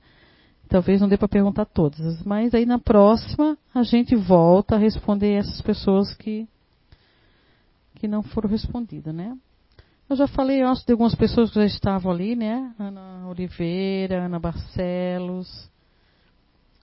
Talvez 0.67 0.99
não 0.99 1.07
dê 1.07 1.17
para 1.17 1.27
perguntar 1.27 1.65
todas. 1.65 2.21
Mas 2.23 2.53
aí 2.53 2.65
na 2.65 2.79
próxima 2.79 3.57
a 3.73 3.83
gente 3.83 4.15
volta 4.15 4.75
a 4.75 4.79
responder 4.79 5.33
essas 5.33 5.61
pessoas 5.61 6.13
que, 6.13 6.47
que 7.95 8.07
não 8.07 8.23
foram 8.23 8.49
respondidas, 8.49 9.13
né? 9.13 9.37
Eu 10.07 10.15
já 10.15 10.27
falei, 10.27 10.61
acho, 10.61 10.85
de 10.85 10.91
algumas 10.91 11.15
pessoas 11.15 11.49
que 11.49 11.55
já 11.55 11.65
estavam 11.65 12.11
ali, 12.11 12.35
né? 12.35 12.71
Ana 12.77 13.27
Oliveira, 13.27 14.25
Ana 14.25 14.39
Barcelos, 14.39 15.69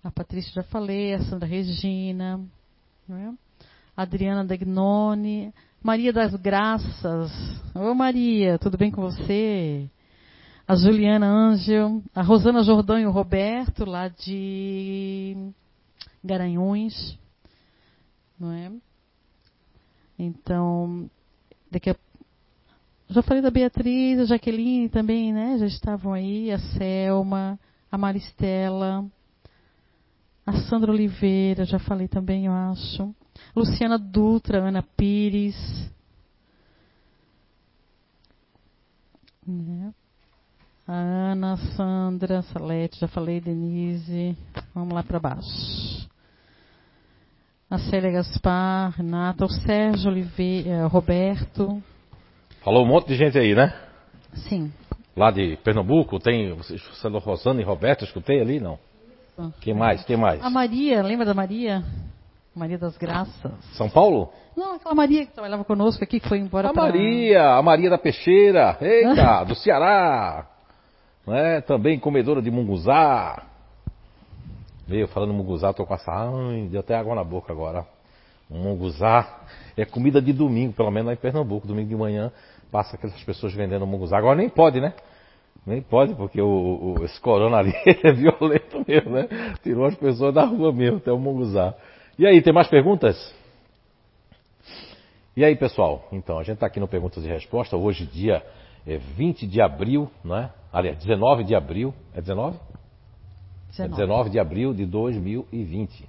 a 0.02 0.10
Patrícia 0.10 0.52
já 0.52 0.62
falei, 0.64 1.14
a 1.14 1.20
Sandra 1.20 1.46
Regina, 1.46 2.40
né? 3.08 3.32
Adriana 3.96 4.44
Dagnoni, 4.44 5.52
Maria 5.80 6.12
das 6.12 6.34
Graças. 6.34 7.30
Ô 7.74 7.94
Maria, 7.94 8.58
tudo 8.58 8.76
bem 8.76 8.90
com 8.90 9.02
você? 9.02 9.88
A 10.72 10.74
Juliana 10.74 11.26
Ângel, 11.26 12.02
a 12.14 12.22
Rosana 12.22 12.62
Jordão 12.62 12.98
e 12.98 13.04
o 13.04 13.10
Roberto, 13.10 13.84
lá 13.84 14.08
de 14.08 15.52
Garanhuns. 16.24 17.18
Não 18.40 18.50
é? 18.50 18.72
Então, 20.18 21.10
daqui 21.70 21.90
a 21.90 21.96
já 23.06 23.20
falei 23.20 23.42
da 23.42 23.50
Beatriz, 23.50 24.18
a 24.18 24.24
Jaqueline 24.24 24.88
também, 24.88 25.30
né? 25.30 25.58
Já 25.58 25.66
estavam 25.66 26.14
aí, 26.14 26.50
a 26.50 26.58
Selma, 26.58 27.60
a 27.90 27.98
Maristela, 27.98 29.04
a 30.46 30.52
Sandra 30.70 30.90
Oliveira, 30.90 31.66
já 31.66 31.78
falei 31.78 32.08
também, 32.08 32.46
eu 32.46 32.52
acho. 32.52 33.14
Luciana 33.54 33.98
Dutra, 33.98 34.66
Ana 34.66 34.82
Pires. 34.82 35.54
Né? 39.46 39.92
A 40.86 40.92
Ana, 40.92 41.56
Sandra, 41.76 42.42
Salete, 42.42 42.98
já 42.98 43.06
falei, 43.06 43.40
Denise. 43.40 44.36
Vamos 44.74 44.92
lá 44.92 45.02
para 45.02 45.20
baixo. 45.20 46.08
A 47.70 47.78
Célia 47.78 48.10
Gaspar, 48.10 48.90
Renata, 48.96 49.44
o 49.44 49.48
Sérgio 49.48 50.10
Oliveira, 50.10 50.68
eh, 50.68 50.86
Roberto. 50.86 51.82
Falou 52.64 52.84
um 52.84 52.88
monte 52.88 53.08
de 53.08 53.14
gente 53.14 53.38
aí, 53.38 53.54
né? 53.54 53.72
Sim. 54.34 54.72
Lá 55.16 55.30
de 55.30 55.56
Pernambuco, 55.58 56.18
tem. 56.18 56.56
Falou 57.00 57.20
Rosana 57.20 57.60
e 57.60 57.64
Roberto, 57.64 58.04
escutei 58.04 58.40
ali, 58.40 58.58
não? 58.58 58.78
Quem 59.60 59.74
mais? 59.74 60.04
Quem 60.04 60.16
mais? 60.16 60.44
A 60.44 60.50
Maria, 60.50 61.02
lembra 61.02 61.24
da 61.24 61.32
Maria? 61.32 61.82
Maria 62.54 62.76
das 62.76 62.98
Graças. 62.98 63.52
São 63.76 63.88
Paulo? 63.88 64.30
Não, 64.56 64.74
aquela 64.74 64.94
Maria 64.94 65.24
que 65.24 65.32
trabalhava 65.32 65.64
conosco 65.64 66.04
aqui, 66.04 66.20
que 66.20 66.28
foi 66.28 66.38
embora 66.38 66.68
A 66.68 66.72
pra... 66.72 66.82
Maria, 66.82 67.54
a 67.54 67.62
Maria 67.62 67.88
da 67.88 67.96
Peixeira, 67.96 68.76
eita, 68.80 69.44
do 69.48 69.54
Ceará. 69.54 70.51
Né? 71.26 71.60
Também 71.62 71.98
comedora 71.98 72.42
de 72.42 72.50
munguzá. 72.50 73.44
Veio 74.86 75.06
falando 75.08 75.32
munguzá, 75.32 75.72
tô 75.72 75.86
com 75.86 75.94
essa. 75.94 76.10
Ai, 76.12 76.68
deu 76.70 76.80
até 76.80 76.94
água 76.94 77.14
na 77.14 77.24
boca 77.24 77.52
agora. 77.52 77.86
Munguzá 78.50 79.40
é 79.76 79.84
comida 79.84 80.20
de 80.20 80.32
domingo, 80.32 80.72
pelo 80.72 80.90
menos 80.90 81.06
lá 81.06 81.12
em 81.14 81.16
Pernambuco. 81.16 81.66
Domingo 81.66 81.88
de 81.88 81.96
manhã 81.96 82.30
passa 82.70 82.96
aquelas 82.96 83.22
pessoas 83.22 83.54
vendendo 83.54 83.86
munguzá. 83.86 84.18
Agora 84.18 84.36
nem 84.36 84.48
pode, 84.48 84.80
né? 84.80 84.94
Nem 85.64 85.80
pode, 85.80 86.14
porque 86.14 86.40
o, 86.40 86.96
o, 86.98 87.04
esse 87.04 87.20
corona 87.20 87.58
ali 87.58 87.72
é 87.86 88.12
violento 88.12 88.84
mesmo, 88.86 89.10
né? 89.12 89.28
Tirou 89.62 89.86
as 89.86 89.94
pessoas 89.94 90.34
da 90.34 90.44
rua 90.44 90.72
mesmo, 90.72 90.98
até 90.98 91.12
o 91.12 91.18
munguzá. 91.18 91.74
E 92.18 92.26
aí, 92.26 92.42
tem 92.42 92.52
mais 92.52 92.68
perguntas? 92.68 93.32
E 95.36 95.44
aí, 95.44 95.56
pessoal? 95.56 96.06
Então, 96.12 96.38
a 96.38 96.42
gente 96.42 96.54
está 96.54 96.66
aqui 96.66 96.78
no 96.78 96.88
Perguntas 96.88 97.24
e 97.24 97.28
Respostas. 97.28 97.80
Hoje, 97.80 98.04
dia 98.04 98.44
é 98.86 98.98
20 98.98 99.46
de 99.46 99.62
abril, 99.62 100.10
não 100.22 100.36
é? 100.36 100.50
Aliás, 100.72 100.98
19 100.98 101.44
de 101.44 101.54
abril. 101.54 101.94
É 102.14 102.20
19? 102.20 102.58
19. 103.68 103.94
É 103.94 103.96
19 103.96 104.30
de 104.30 104.38
abril 104.38 104.72
de 104.72 104.86
2020. 104.86 106.08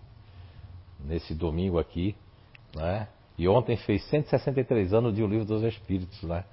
Nesse 1.06 1.36
domingo 1.36 1.78
aqui, 1.78 2.16
né? 2.74 3.08
E 3.38 3.48
ontem 3.48 3.76
fez 3.76 4.04
163 4.10 4.94
anos 4.94 5.16
de 5.16 5.24
O 5.24 5.28
Livro 5.28 5.46
dos 5.46 5.64
Espíritos, 5.64 6.22
né? 6.24 6.46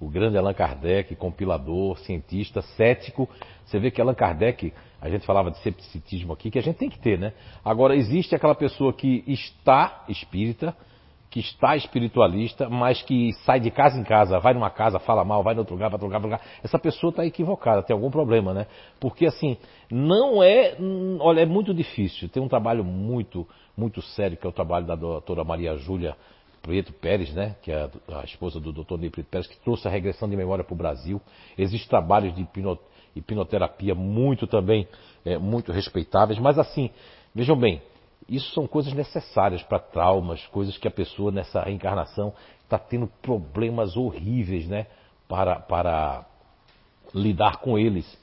O 0.00 0.08
grande 0.08 0.38
Allan 0.38 0.54
Kardec, 0.54 1.14
compilador, 1.16 1.98
cientista, 1.98 2.62
cético. 2.62 3.28
Você 3.64 3.78
vê 3.78 3.90
que 3.90 4.00
Allan 4.00 4.14
Kardec, 4.14 4.72
a 5.00 5.08
gente 5.08 5.26
falava 5.26 5.50
de 5.50 5.58
cepticismo 5.58 6.32
aqui, 6.32 6.50
que 6.50 6.58
a 6.58 6.62
gente 6.62 6.76
tem 6.76 6.88
que 6.88 6.98
ter, 6.98 7.18
né? 7.18 7.32
Agora, 7.64 7.94
existe 7.94 8.34
aquela 8.34 8.54
pessoa 8.54 8.92
que 8.92 9.22
está 9.26 10.04
espírita, 10.08 10.74
que 11.32 11.40
está 11.40 11.74
espiritualista, 11.74 12.68
mas 12.68 13.00
que 13.00 13.32
sai 13.46 13.58
de 13.58 13.70
casa 13.70 13.98
em 13.98 14.04
casa, 14.04 14.38
vai 14.38 14.52
numa 14.52 14.68
casa, 14.68 14.98
fala 14.98 15.24
mal, 15.24 15.42
vai 15.42 15.54
no 15.54 15.60
outro 15.60 15.74
lugar, 15.74 15.88
vai 15.88 15.98
no 15.98 16.04
outro 16.04 16.18
lugar, 16.18 16.38
lugar. 16.38 16.40
Essa 16.62 16.78
pessoa 16.78 17.08
está 17.08 17.24
equivocada, 17.24 17.82
tem 17.82 17.94
algum 17.94 18.10
problema, 18.10 18.52
né? 18.52 18.66
Porque 19.00 19.24
assim, 19.24 19.56
não 19.90 20.42
é. 20.42 20.76
Olha, 21.20 21.40
é 21.40 21.46
muito 21.46 21.72
difícil. 21.72 22.28
Tem 22.28 22.42
um 22.42 22.48
trabalho 22.48 22.84
muito, 22.84 23.48
muito 23.74 24.02
sério, 24.02 24.36
que 24.36 24.46
é 24.46 24.50
o 24.50 24.52
trabalho 24.52 24.84
da 24.84 24.94
doutora 24.94 25.42
Maria 25.42 25.74
Júlia 25.78 26.14
Prieto 26.60 26.92
Pérez, 26.92 27.32
né, 27.32 27.56
que 27.62 27.72
é 27.72 27.88
a, 28.08 28.24
esposa 28.24 28.60
do 28.60 28.70
Dr. 28.70 28.98
Ney 28.98 29.08
Prieto 29.08 29.30
Pérez, 29.30 29.46
que 29.46 29.58
trouxe 29.60 29.88
a 29.88 29.90
regressão 29.90 30.28
de 30.28 30.36
memória 30.36 30.62
para 30.62 30.74
o 30.74 30.76
Brasil. 30.76 31.18
Existem 31.56 31.88
trabalhos 31.88 32.34
de 32.34 32.42
hipno, 32.42 32.78
hipnoterapia 33.16 33.94
muito 33.94 34.46
também, 34.46 34.86
é, 35.24 35.38
muito 35.38 35.72
respeitáveis, 35.72 36.38
mas 36.38 36.58
assim, 36.58 36.90
vejam 37.34 37.56
bem, 37.56 37.80
isso 38.34 38.52
são 38.54 38.66
coisas 38.66 38.94
necessárias 38.94 39.62
para 39.62 39.78
traumas, 39.78 40.44
coisas 40.46 40.78
que 40.78 40.88
a 40.88 40.90
pessoa 40.90 41.30
nessa 41.30 41.62
reencarnação 41.62 42.32
está 42.62 42.78
tendo 42.78 43.06
problemas 43.20 43.96
horríveis, 43.96 44.66
né? 44.66 44.86
Para, 45.28 45.56
para 45.56 46.24
lidar 47.14 47.58
com 47.58 47.78
eles, 47.78 48.18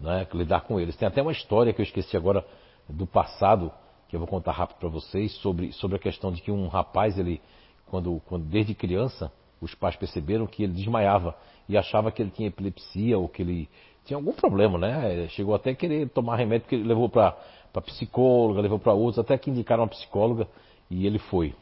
né? 0.00 0.26
Lidar 0.34 0.62
com 0.62 0.80
eles. 0.80 0.96
Tem 0.96 1.06
até 1.06 1.22
uma 1.22 1.30
história 1.30 1.72
que 1.72 1.80
eu 1.80 1.84
esqueci 1.84 2.16
agora 2.16 2.44
do 2.88 3.06
passado, 3.06 3.72
que 4.08 4.16
eu 4.16 4.20
vou 4.20 4.28
contar 4.28 4.50
rápido 4.50 4.78
para 4.78 4.88
vocês, 4.88 5.32
sobre, 5.36 5.72
sobre 5.72 5.96
a 5.96 6.00
questão 6.00 6.32
de 6.32 6.42
que 6.42 6.50
um 6.50 6.66
rapaz, 6.66 7.16
ele, 7.16 7.40
quando, 7.86 8.20
quando 8.26 8.44
desde 8.44 8.74
criança, 8.74 9.32
os 9.60 9.74
pais 9.76 9.94
perceberam 9.94 10.44
que 10.44 10.64
ele 10.64 10.72
desmaiava 10.72 11.36
e 11.68 11.78
achava 11.78 12.10
que 12.10 12.20
ele 12.20 12.30
tinha 12.30 12.48
epilepsia 12.48 13.16
ou 13.16 13.28
que 13.28 13.42
ele 13.42 13.68
tinha 14.04 14.16
algum 14.16 14.32
problema, 14.32 14.76
né? 14.76 15.28
Chegou 15.28 15.54
até 15.54 15.70
a 15.70 15.74
querer 15.74 16.08
tomar 16.08 16.36
remédio 16.36 16.66
que 16.66 16.74
ele 16.74 16.88
levou 16.88 17.08
para 17.08 17.36
para 17.72 17.82
psicóloga, 17.82 18.60
levou 18.60 18.78
para 18.78 18.92
outros, 18.92 19.18
até 19.18 19.36
que 19.38 19.50
indicaram 19.50 19.84
uma 19.84 19.88
psicóloga 19.88 20.46
e 20.90 21.06
ele 21.06 21.18
foi. 21.18 21.54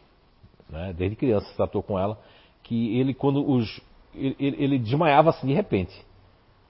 Né? 0.68 0.92
Desde 0.96 1.16
criança 1.16 1.46
tratou 1.56 1.82
com 1.82 1.98
ela, 1.98 2.18
que 2.62 2.98
ele 2.98 3.14
quando 3.14 3.48
os. 3.48 3.80
Ele, 4.14 4.36
ele 4.38 4.78
desmaiava 4.78 5.30
assim 5.30 5.46
de 5.46 5.54
repente. 5.54 5.94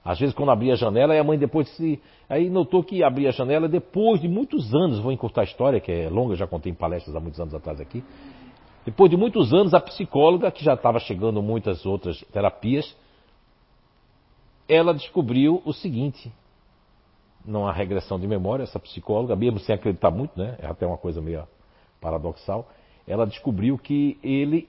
Às 0.03 0.19
vezes 0.19 0.33
quando 0.33 0.51
abria 0.51 0.73
a 0.73 0.75
janela, 0.75 1.15
e 1.15 1.19
a 1.19 1.23
mãe 1.23 1.37
depois 1.37 1.67
se. 1.75 1.99
Aí 2.29 2.49
notou 2.49 2.83
que 2.83 3.03
abria 3.03 3.29
a 3.29 3.31
janela 3.31 3.67
depois 3.67 4.21
de 4.21 4.27
muitos 4.27 4.73
anos, 4.73 4.99
vou 4.99 5.11
encurtar 5.11 5.41
a 5.41 5.43
história, 5.43 5.79
que 5.79 5.91
é 5.91 6.09
longa, 6.09 6.35
já 6.35 6.47
contei 6.47 6.71
em 6.71 6.75
palestras 6.75 7.15
há 7.15 7.19
muitos 7.19 7.39
anos 7.39 7.53
atrás 7.53 7.79
aqui. 7.79 8.03
Depois 8.85 9.11
de 9.11 9.17
muitos 9.17 9.53
anos, 9.53 9.73
a 9.73 9.79
psicóloga, 9.79 10.49
que 10.51 10.63
já 10.63 10.73
estava 10.73 10.99
chegando 10.99 11.41
muitas 11.41 11.85
outras 11.85 12.19
terapias, 12.31 12.95
ela 14.67 14.93
descobriu 14.93 15.61
o 15.65 15.73
seguinte: 15.73 16.31
não 17.45 17.67
há 17.67 17.71
regressão 17.71 18.19
de 18.19 18.27
memória, 18.27 18.63
essa 18.63 18.79
psicóloga, 18.79 19.35
mesmo 19.35 19.59
sem 19.59 19.75
acreditar 19.75 20.11
muito, 20.11 20.37
né? 20.37 20.57
É 20.59 20.67
até 20.67 20.85
uma 20.85 20.97
coisa 20.97 21.21
meio 21.21 21.47
paradoxal. 21.99 22.67
Ela 23.07 23.25
descobriu 23.25 23.77
que 23.77 24.17
ele 24.23 24.67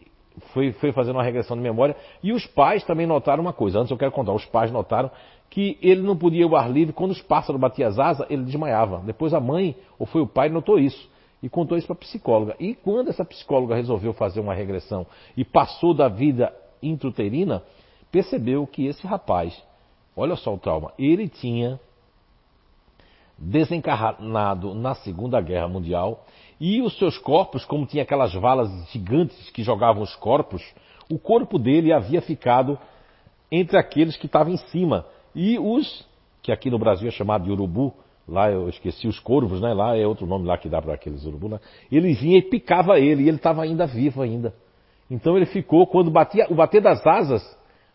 foi, 0.53 0.73
foi 0.73 0.93
fazendo 0.93 1.17
uma 1.17 1.23
regressão 1.23 1.57
de 1.57 1.63
memória 1.63 1.97
e 2.23 2.33
os 2.33 2.47
pais 2.47 2.83
também 2.85 3.07
notaram 3.07 3.43
uma 3.43 3.53
coisa. 3.53 3.79
Antes 3.79 3.91
eu 3.91 3.99
quero 3.99 4.13
contar, 4.13 4.33
os 4.33 4.45
pais 4.47 4.71
notaram 4.71 5.11
que 5.51 5.79
ele 5.83 6.01
não 6.01 6.17
podia 6.17 6.41
ir 6.41 6.45
ao 6.45 6.57
ar 6.57 6.71
livre, 6.71 6.95
quando 6.95 7.11
os 7.11 7.21
pássaros 7.21 7.61
batiam 7.61 7.89
as 7.89 7.99
asas, 7.99 8.27
ele 8.31 8.43
desmaiava. 8.45 9.03
Depois 9.05 9.35
a 9.35 9.41
mãe, 9.41 9.77
ou 9.99 10.07
foi 10.07 10.23
o 10.23 10.27
pai, 10.27 10.49
notou 10.49 10.79
isso 10.79 11.11
e 11.43 11.49
contou 11.49 11.77
isso 11.77 11.87
para 11.87 11.95
a 11.95 11.99
psicóloga. 11.99 12.57
E 12.59 12.75
quando 12.75 13.09
essa 13.09 13.25
psicóloga 13.25 13.75
resolveu 13.75 14.15
fazer 14.15 14.41
uma 14.41 14.55
regressão 14.55 15.07
e 15.37 15.45
passou 15.45 15.93
da 15.93 16.09
vida 16.09 16.55
intrauterina, 16.83 17.63
percebeu 18.11 18.67
que 18.67 18.87
esse 18.87 19.07
rapaz, 19.07 19.61
olha 20.17 20.37
só 20.37 20.55
o 20.55 20.59
trauma, 20.59 20.93
ele 20.99 21.29
tinha 21.29 21.79
desencarnado 23.39 24.75
na 24.75 24.95
Segunda 24.95 25.41
Guerra 25.41 25.69
Mundial 25.69 26.25
e 26.61 26.81
os 26.81 26.97
seus 26.99 27.19
corpos, 27.19 27.65
como 27.65 27.87
tinha 27.87 28.03
aquelas 28.03 28.33
valas 28.35 28.71
gigantes 28.91 29.51
que 29.51 29.63
jogavam 29.63 30.03
os 30.03 30.15
corpos, 30.17 30.63
o 31.11 31.19
corpo 31.19 31.59
dele 31.59 31.93
havia 31.93 32.23
ficado 32.23 32.79
entre 33.51 33.77
aqueles 33.77 34.17
que 34.17 34.27
estavam 34.27 34.53
em 34.53 34.57
cima 34.57 35.05
e 35.35 35.59
os 35.59 36.07
que 36.43 36.51
aqui 36.51 36.71
no 36.71 36.79
Brasil 36.79 37.09
é 37.09 37.11
chamado 37.11 37.45
de 37.45 37.51
urubu, 37.51 37.95
lá 38.29 38.51
eu 38.51 38.69
esqueci 38.69 39.07
os 39.07 39.19
corvos, 39.21 39.61
né? 39.61 39.73
Lá 39.73 39.97
é 39.97 40.07
outro 40.07 40.27
nome 40.27 40.47
lá 40.47 40.59
que 40.59 40.69
dá 40.69 40.83
para 40.83 40.95
aqueles 40.95 41.25
urubu, 41.25 41.49
né? 41.49 41.61
Ele 41.91 42.13
vinha 42.15 42.39
e 42.39 42.43
picava 42.43 42.99
ele 42.99 43.25
e 43.25 43.29
ele 43.29 43.37
estava 43.37 43.63
ainda 43.63 43.87
vivo 43.87 44.23
ainda. 44.23 44.53
Então 45.11 45.37
ele 45.37 45.47
ficou 45.47 45.87
quando 45.87 46.11
batia 46.11 46.47
o 46.51 46.55
bater 46.55 46.81
das 46.81 47.07
asas 47.07 47.43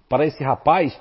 para 0.07 0.25
esse 0.25 0.43
rapaz 0.43 0.97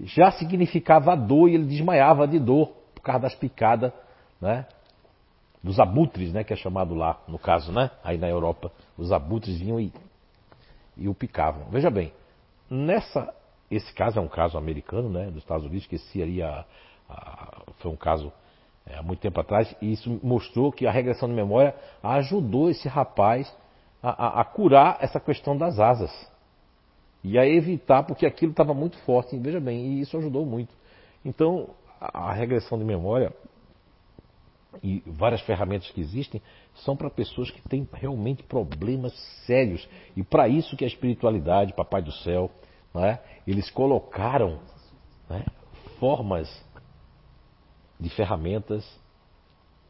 já 0.00 0.30
significava 0.30 1.16
dor 1.16 1.48
e 1.48 1.54
ele 1.54 1.64
desmaiava 1.64 2.28
de 2.28 2.38
dor 2.38 2.70
causa 3.06 3.22
das 3.22 3.34
picadas 3.34 3.92
né? 4.40 4.66
Dos 5.62 5.80
abutres, 5.80 6.32
né? 6.32 6.44
Que 6.44 6.52
é 6.52 6.56
chamado 6.56 6.94
lá, 6.94 7.20
no 7.26 7.38
caso, 7.38 7.72
né? 7.72 7.90
Aí 8.04 8.18
na 8.18 8.28
Europa, 8.28 8.70
os 8.96 9.12
abutres 9.12 9.58
vinham 9.58 9.80
e, 9.80 9.92
e 10.96 11.08
o 11.08 11.14
picavam. 11.14 11.66
Veja 11.70 11.90
bem, 11.90 12.12
nessa, 12.70 13.34
esse 13.70 13.92
caso 13.92 14.18
é 14.18 14.22
um 14.22 14.28
caso 14.28 14.56
americano, 14.56 15.08
né? 15.08 15.26
Dos 15.26 15.38
Estados 15.38 15.64
Unidos, 15.66 15.86
que 15.86 15.98
seria, 15.98 16.64
a, 17.08 17.62
foi 17.78 17.90
um 17.90 17.96
caso 17.96 18.32
é, 18.86 18.96
há 18.96 19.02
muito 19.02 19.20
tempo 19.20 19.40
atrás, 19.40 19.74
e 19.80 19.92
isso 19.92 20.20
mostrou 20.22 20.70
que 20.70 20.86
a 20.86 20.90
regressão 20.90 21.28
de 21.28 21.34
memória 21.34 21.74
ajudou 22.02 22.70
esse 22.70 22.86
rapaz 22.86 23.52
a, 24.02 24.10
a, 24.10 24.40
a 24.42 24.44
curar 24.44 24.98
essa 25.00 25.18
questão 25.18 25.56
das 25.56 25.80
asas 25.80 26.12
e 27.24 27.36
a 27.36 27.44
evitar, 27.44 28.04
porque 28.04 28.24
aquilo 28.24 28.52
estava 28.52 28.72
muito 28.72 28.96
forte, 28.98 29.36
veja 29.36 29.58
bem, 29.58 29.84
e 29.84 30.00
isso 30.00 30.16
ajudou 30.16 30.46
muito. 30.46 30.72
Então, 31.24 31.70
a 32.12 32.32
regressão 32.32 32.78
de 32.78 32.84
memória 32.84 33.32
e 34.82 35.02
várias 35.06 35.40
ferramentas 35.42 35.90
que 35.90 36.00
existem 36.00 36.40
são 36.74 36.96
para 36.96 37.10
pessoas 37.10 37.50
que 37.50 37.62
têm 37.68 37.88
realmente 37.92 38.42
problemas 38.42 39.12
sérios. 39.46 39.88
E 40.16 40.22
para 40.22 40.48
isso 40.48 40.76
que 40.76 40.84
a 40.84 40.88
espiritualidade, 40.88 41.72
Papai 41.72 42.02
do 42.02 42.12
Céu, 42.12 42.50
é? 42.94 43.18
eles 43.46 43.70
colocaram 43.70 44.58
é? 45.30 45.44
formas 45.98 46.64
de 47.98 48.08
ferramentas 48.10 48.86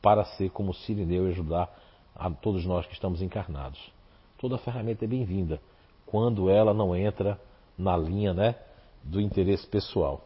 para 0.00 0.24
ser 0.24 0.50
como 0.50 0.72
Sirineu 0.72 1.26
e 1.26 1.30
ajudar 1.32 1.68
a 2.14 2.30
todos 2.30 2.64
nós 2.64 2.86
que 2.86 2.94
estamos 2.94 3.20
encarnados. 3.20 3.92
Toda 4.38 4.58
ferramenta 4.58 5.04
é 5.04 5.08
bem-vinda 5.08 5.60
quando 6.06 6.48
ela 6.48 6.72
não 6.72 6.94
entra 6.94 7.40
na 7.76 7.96
linha 7.96 8.32
né, 8.32 8.54
do 9.02 9.20
interesse 9.20 9.66
pessoal. 9.66 10.25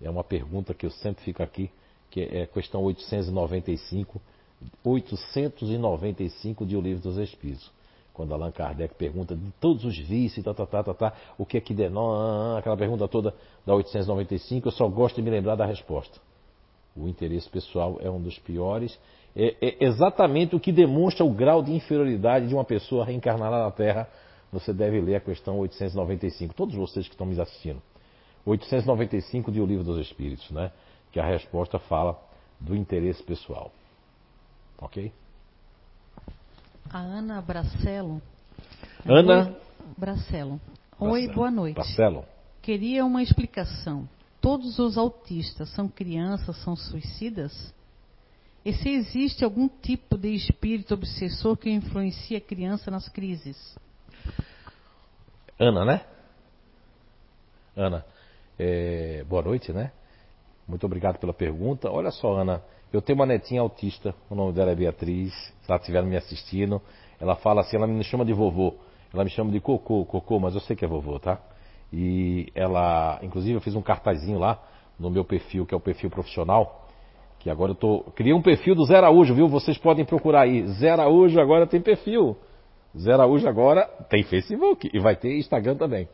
É 0.00 0.08
uma 0.08 0.24
pergunta 0.24 0.72
que 0.72 0.86
eu 0.86 0.90
sempre 0.90 1.24
fico 1.24 1.42
aqui, 1.42 1.70
que 2.10 2.22
é 2.22 2.42
a 2.42 2.46
questão 2.46 2.82
895, 2.82 4.20
895 4.84 6.66
de 6.66 6.76
O 6.76 6.80
Livro 6.80 7.02
dos 7.02 7.18
Espíritos. 7.18 7.70
Quando 8.14 8.34
Allan 8.34 8.50
Kardec 8.50 8.94
pergunta 8.94 9.36
de 9.36 9.50
todos 9.60 9.84
os 9.84 9.96
vícios, 9.96 10.44
tá, 10.44 10.52
tá, 10.52 10.66
tá, 10.66 10.82
tá, 10.82 10.94
tá, 10.94 11.12
o 11.36 11.46
que 11.46 11.56
é 11.56 11.60
que 11.60 11.72
denota, 11.72 12.58
aquela 12.58 12.76
pergunta 12.76 13.06
toda 13.06 13.34
da 13.64 13.74
895, 13.74 14.68
eu 14.68 14.72
só 14.72 14.88
gosto 14.88 15.16
de 15.16 15.22
me 15.22 15.30
lembrar 15.30 15.54
da 15.54 15.64
resposta. 15.64 16.18
O 16.96 17.06
interesse 17.06 17.48
pessoal 17.48 17.96
é 18.00 18.10
um 18.10 18.20
dos 18.20 18.36
piores, 18.38 18.98
é, 19.36 19.54
é 19.60 19.84
exatamente 19.84 20.56
o 20.56 20.60
que 20.60 20.72
demonstra 20.72 21.24
o 21.24 21.30
grau 21.30 21.62
de 21.62 21.72
inferioridade 21.72 22.48
de 22.48 22.54
uma 22.54 22.64
pessoa 22.64 23.04
reencarnada 23.04 23.58
na 23.58 23.70
Terra. 23.70 24.08
Você 24.52 24.72
deve 24.72 25.00
ler 25.00 25.16
a 25.16 25.20
questão 25.20 25.58
895, 25.60 26.54
todos 26.54 26.74
vocês 26.74 27.06
que 27.06 27.14
estão 27.14 27.26
me 27.26 27.40
assistindo. 27.40 27.80
895 28.48 29.52
de 29.52 29.60
O 29.60 29.66
Livro 29.66 29.84
dos 29.84 29.98
Espíritos, 29.98 30.50
né? 30.50 30.72
Que 31.12 31.20
a 31.20 31.24
resposta 31.24 31.78
fala 31.78 32.18
do 32.58 32.74
interesse 32.74 33.22
pessoal. 33.22 33.70
Ok? 34.78 35.12
A 36.90 36.98
Ana 36.98 37.42
Bracelo. 37.42 38.22
Ana 39.04 39.48
Oi, 39.48 39.56
Bracelo. 39.96 40.60
Oi, 40.98 41.28
boa 41.28 41.50
noite. 41.50 41.74
Bracelo. 41.74 42.24
Queria 42.62 43.04
uma 43.04 43.22
explicação. 43.22 44.08
Todos 44.40 44.78
os 44.78 44.96
autistas 44.96 45.68
são 45.70 45.88
crianças, 45.88 46.56
são 46.58 46.74
suicidas? 46.74 47.74
E 48.64 48.72
se 48.72 48.88
existe 48.88 49.44
algum 49.44 49.68
tipo 49.68 50.16
de 50.16 50.34
espírito 50.34 50.94
obsessor 50.94 51.56
que 51.56 51.70
influencia 51.70 52.38
a 52.38 52.40
criança 52.40 52.90
nas 52.90 53.08
crises? 53.08 53.76
Ana, 55.58 55.84
né? 55.84 56.00
Ana, 57.76 58.04
é, 58.58 59.24
boa 59.28 59.42
noite, 59.42 59.72
né? 59.72 59.92
Muito 60.66 60.84
obrigado 60.84 61.18
pela 61.18 61.32
pergunta. 61.32 61.90
Olha 61.90 62.10
só, 62.10 62.34
Ana, 62.34 62.62
eu 62.92 63.00
tenho 63.00 63.18
uma 63.18 63.26
netinha 63.26 63.60
autista, 63.60 64.14
o 64.28 64.34
nome 64.34 64.52
dela 64.52 64.72
é 64.72 64.74
Beatriz, 64.74 65.32
se 65.32 65.70
ela 65.70 65.78
estiver 65.78 66.02
me 66.02 66.16
assistindo, 66.16 66.80
ela 67.20 67.36
fala 67.36 67.60
assim, 67.60 67.76
ela 67.76 67.86
me 67.86 68.02
chama 68.02 68.24
de 68.24 68.32
vovô, 68.32 68.74
ela 69.12 69.24
me 69.24 69.30
chama 69.30 69.50
de 69.50 69.60
cocô, 69.60 70.04
cocô, 70.04 70.38
mas 70.38 70.54
eu 70.54 70.60
sei 70.60 70.74
que 70.74 70.84
é 70.84 70.88
vovô, 70.88 71.18
tá? 71.18 71.40
E 71.92 72.50
ela, 72.54 73.18
inclusive 73.22 73.54
eu 73.54 73.60
fiz 73.60 73.74
um 73.74 73.82
cartazinho 73.82 74.38
lá 74.38 74.62
no 74.98 75.10
meu 75.10 75.24
perfil, 75.24 75.64
que 75.64 75.74
é 75.74 75.76
o 75.76 75.80
perfil 75.80 76.10
profissional, 76.10 76.86
que 77.38 77.48
agora 77.48 77.70
eu 77.70 77.76
tô, 77.76 78.00
criei 78.14 78.34
um 78.34 78.42
perfil 78.42 78.74
do 78.74 78.84
Zé 78.84 78.96
Araújo, 78.96 79.34
viu? 79.34 79.48
Vocês 79.48 79.78
podem 79.78 80.04
procurar 80.04 80.42
aí, 80.42 80.66
Zé 80.66 80.90
Araújo 80.90 81.40
agora 81.40 81.66
tem 81.66 81.80
perfil. 81.80 82.36
Zé 82.98 83.12
Araújo 83.12 83.48
agora 83.48 83.86
tem 84.08 84.22
Facebook 84.24 84.90
e 84.92 84.98
vai 84.98 85.14
ter 85.14 85.38
Instagram 85.38 85.76
também. 85.76 86.08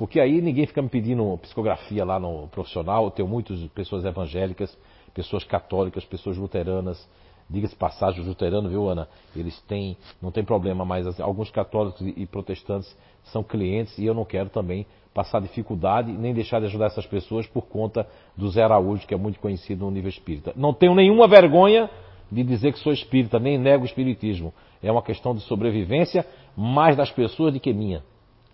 Porque 0.00 0.18
aí 0.18 0.40
ninguém 0.40 0.64
fica 0.64 0.80
me 0.80 0.88
pedindo 0.88 1.36
psicografia 1.42 2.06
lá 2.06 2.18
no 2.18 2.48
profissional. 2.48 3.04
Eu 3.04 3.10
tenho 3.10 3.28
muitas 3.28 3.60
pessoas 3.74 4.02
evangélicas, 4.02 4.74
pessoas 5.12 5.44
católicas, 5.44 6.06
pessoas 6.06 6.38
luteranas. 6.38 7.06
Diga-se 7.50 7.76
passagem, 7.76 8.18
os 8.22 8.26
luteranos, 8.26 8.70
viu, 8.70 8.88
Ana? 8.88 9.06
Eles 9.36 9.60
têm, 9.68 9.98
não 10.22 10.30
tem 10.30 10.42
problema, 10.42 10.86
mas 10.86 11.20
alguns 11.20 11.50
católicos 11.50 12.00
e 12.00 12.24
protestantes 12.24 12.96
são 13.24 13.42
clientes 13.42 13.98
e 13.98 14.06
eu 14.06 14.14
não 14.14 14.24
quero 14.24 14.48
também 14.48 14.86
passar 15.12 15.38
dificuldade 15.38 16.10
nem 16.10 16.32
deixar 16.32 16.60
de 16.60 16.64
ajudar 16.64 16.86
essas 16.86 17.04
pessoas 17.04 17.46
por 17.46 17.66
conta 17.66 18.08
do 18.34 18.48
Zé 18.48 18.62
Araújo, 18.62 19.06
que 19.06 19.12
é 19.12 19.18
muito 19.18 19.38
conhecido 19.38 19.84
no 19.84 19.90
nível 19.90 20.08
espírita. 20.08 20.54
Não 20.56 20.72
tenho 20.72 20.94
nenhuma 20.94 21.28
vergonha 21.28 21.90
de 22.32 22.42
dizer 22.42 22.72
que 22.72 22.78
sou 22.78 22.94
espírita, 22.94 23.38
nem 23.38 23.58
nego 23.58 23.82
o 23.82 23.86
espiritismo. 23.86 24.54
É 24.82 24.90
uma 24.90 25.02
questão 25.02 25.34
de 25.34 25.42
sobrevivência 25.42 26.24
mais 26.56 26.96
das 26.96 27.10
pessoas 27.10 27.52
do 27.52 27.60
que 27.60 27.70
minha. 27.70 28.02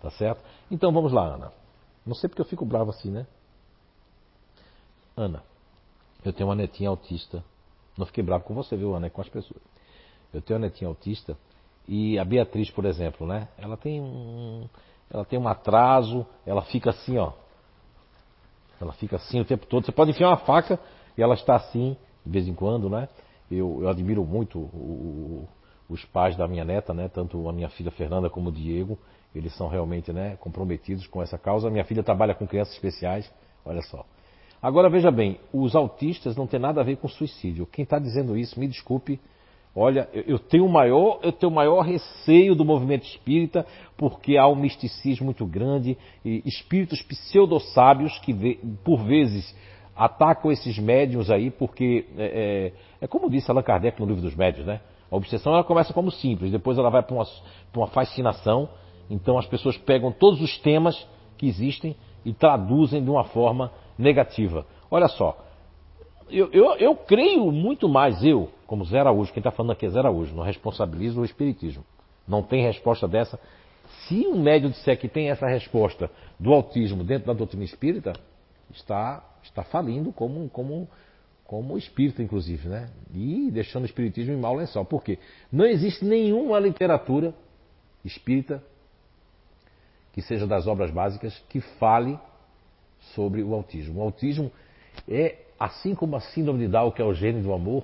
Tá 0.07 0.11
certo? 0.11 0.41
Então 0.71 0.89
vamos 0.93 1.11
lá, 1.11 1.25
Ana. 1.25 1.51
Não 2.05 2.15
sei 2.15 2.29
porque 2.29 2.41
eu 2.41 2.45
fico 2.45 2.65
bravo 2.65 2.91
assim, 2.91 3.11
né? 3.11 3.27
Ana, 5.17 5.43
eu 6.23 6.31
tenho 6.31 6.47
uma 6.47 6.55
netinha 6.55 6.89
autista. 6.89 7.43
Não 7.97 8.05
fiquei 8.05 8.23
bravo 8.23 8.45
com 8.45 8.53
você, 8.53 8.77
viu, 8.77 8.95
Ana? 8.95 9.07
É 9.07 9.09
com 9.09 9.19
as 9.19 9.27
pessoas. 9.27 9.61
Eu 10.33 10.41
tenho 10.41 10.57
uma 10.57 10.65
netinha 10.65 10.87
autista 10.87 11.37
e 11.85 12.17
a 12.17 12.23
Beatriz, 12.23 12.71
por 12.71 12.85
exemplo, 12.85 13.27
né? 13.27 13.49
Ela 13.57 13.75
tem 13.75 13.99
um, 13.99 14.69
ela 15.11 15.25
tem 15.25 15.37
um 15.37 15.45
atraso, 15.45 16.25
ela 16.45 16.61
fica 16.61 16.91
assim, 16.91 17.17
ó. 17.17 17.33
Ela 18.79 18.93
fica 18.93 19.17
assim 19.17 19.41
o 19.41 19.45
tempo 19.45 19.65
todo. 19.65 19.85
Você 19.85 19.91
pode 19.91 20.11
enfiar 20.11 20.29
uma 20.29 20.37
faca 20.37 20.79
e 21.17 21.21
ela 21.21 21.33
está 21.33 21.57
assim 21.57 21.97
de 22.25 22.31
vez 22.31 22.47
em 22.47 22.53
quando, 22.53 22.89
né? 22.89 23.09
Eu, 23.51 23.79
eu 23.81 23.89
admiro 23.89 24.23
muito 24.23 24.57
o, 24.57 25.49
os 25.89 26.05
pais 26.05 26.37
da 26.37 26.47
minha 26.47 26.63
neta, 26.63 26.93
né? 26.93 27.09
Tanto 27.09 27.49
a 27.49 27.51
minha 27.51 27.67
filha 27.67 27.91
Fernanda 27.91 28.29
como 28.29 28.47
o 28.47 28.53
Diego. 28.53 28.97
Eles 29.37 29.55
são 29.55 29.67
realmente 29.67 30.11
né, 30.11 30.35
comprometidos 30.39 31.07
com 31.07 31.21
essa 31.21 31.37
causa. 31.37 31.69
Minha 31.69 31.83
filha 31.83 32.03
trabalha 32.03 32.33
com 32.33 32.47
crianças 32.47 32.73
especiais, 32.73 33.31
olha 33.65 33.81
só. 33.81 34.05
Agora 34.61 34.89
veja 34.89 35.11
bem, 35.11 35.39
os 35.53 35.75
autistas 35.75 36.35
não 36.35 36.47
tem 36.47 36.59
nada 36.59 36.81
a 36.81 36.83
ver 36.83 36.97
com 36.97 37.07
suicídio. 37.07 37.67
Quem 37.67 37.83
está 37.83 37.99
dizendo 37.99 38.35
isso, 38.35 38.59
me 38.59 38.67
desculpe. 38.67 39.19
Olha, 39.75 40.09
eu 40.11 40.39
tenho 40.39 40.67
maior, 40.67 41.19
eu 41.21 41.31
tenho 41.31 41.51
maior 41.51 41.81
receio 41.81 42.55
do 42.55 42.65
movimento 42.65 43.03
espírita 43.03 43.63
porque 43.95 44.35
há 44.35 44.47
um 44.47 44.55
misticismo 44.55 45.25
muito 45.25 45.45
grande 45.45 45.95
e 46.25 46.41
espíritos 46.47 46.99
pseudo-sábios 47.03 48.17
que 48.19 48.33
por 48.83 49.03
vezes 49.03 49.55
atacam 49.95 50.51
esses 50.51 50.79
médiums 50.79 51.29
aí 51.29 51.51
porque 51.51 52.05
é, 52.17 52.25
é, 52.25 53.05
é, 53.05 53.07
como 53.07 53.29
disse 53.29 53.51
Allan 53.51 53.61
Kardec 53.61 53.99
no 53.99 54.07
livro 54.07 54.21
dos 54.23 54.35
médios, 54.35 54.65
né? 54.65 54.81
A 55.11 55.15
obsessão 55.15 55.53
ela 55.53 55.63
começa 55.63 55.93
como 55.93 56.09
simples, 56.09 56.51
depois 56.51 56.77
ela 56.79 56.89
vai 56.89 57.03
para 57.03 57.15
uma, 57.15 57.25
uma 57.75 57.87
fascinação 57.87 58.67
então 59.09 59.37
as 59.37 59.45
pessoas 59.45 59.77
pegam 59.77 60.11
todos 60.11 60.41
os 60.41 60.57
temas 60.59 61.07
que 61.37 61.47
existem 61.47 61.95
e 62.25 62.33
traduzem 62.33 63.03
de 63.03 63.09
uma 63.09 63.23
forma 63.25 63.71
negativa. 63.97 64.65
Olha 64.89 65.07
só, 65.07 65.45
eu, 66.29 66.49
eu, 66.51 66.75
eu 66.75 66.95
creio 66.95 67.51
muito 67.51 67.87
mais, 67.87 68.23
eu, 68.23 68.49
como 68.65 68.83
Zé 68.83 68.99
Araújo, 68.99 69.31
quem 69.31 69.39
está 69.39 69.51
falando 69.51 69.71
aqui 69.71 69.85
é 69.85 69.89
Zé 69.89 69.99
Araújo, 69.99 70.35
não 70.35 70.43
responsabilizo 70.43 71.21
o 71.21 71.25
Espiritismo. 71.25 71.83
Não 72.27 72.43
tem 72.43 72.61
resposta 72.61 73.07
dessa. 73.07 73.39
Se 74.05 74.27
um 74.27 74.41
médium 74.41 74.69
disser 74.69 74.99
que 74.99 75.07
tem 75.07 75.29
essa 75.29 75.47
resposta 75.47 76.11
do 76.37 76.53
autismo 76.53 77.03
dentro 77.03 77.27
da 77.27 77.33
doutrina 77.33 77.63
espírita, 77.63 78.13
está, 78.73 79.23
está 79.41 79.63
falindo 79.63 80.11
como, 80.11 80.49
como, 80.49 80.89
como 81.45 81.77
espírito, 81.77 82.21
inclusive, 82.21 82.67
né? 82.67 82.89
E 83.13 83.49
deixando 83.49 83.83
o 83.83 83.85
espiritismo 83.85 84.33
em 84.33 84.37
mau 84.37 84.53
lençol. 84.53 84.83
Por 84.83 85.01
quê? 85.01 85.17
Não 85.49 85.65
existe 85.65 86.03
nenhuma 86.03 86.59
literatura 86.59 87.33
espírita 88.03 88.61
que 90.17 90.23
seja 90.23 90.47
das 90.47 90.65
obras 90.65 90.89
básicas, 90.89 91.37
que 91.47 91.61
fale 91.61 92.19
sobre 93.13 93.43
o 93.43 93.53
autismo. 93.53 93.99
O 93.99 94.01
autismo 94.01 94.51
é, 95.07 95.35
assim 95.59 95.93
como 95.93 96.15
a 96.15 96.19
síndrome 96.19 96.65
de 96.65 96.67
Down, 96.67 96.89
que 96.89 96.99
é 96.99 97.05
o 97.05 97.13
gênio 97.13 97.43
do 97.43 97.53
amor, 97.53 97.83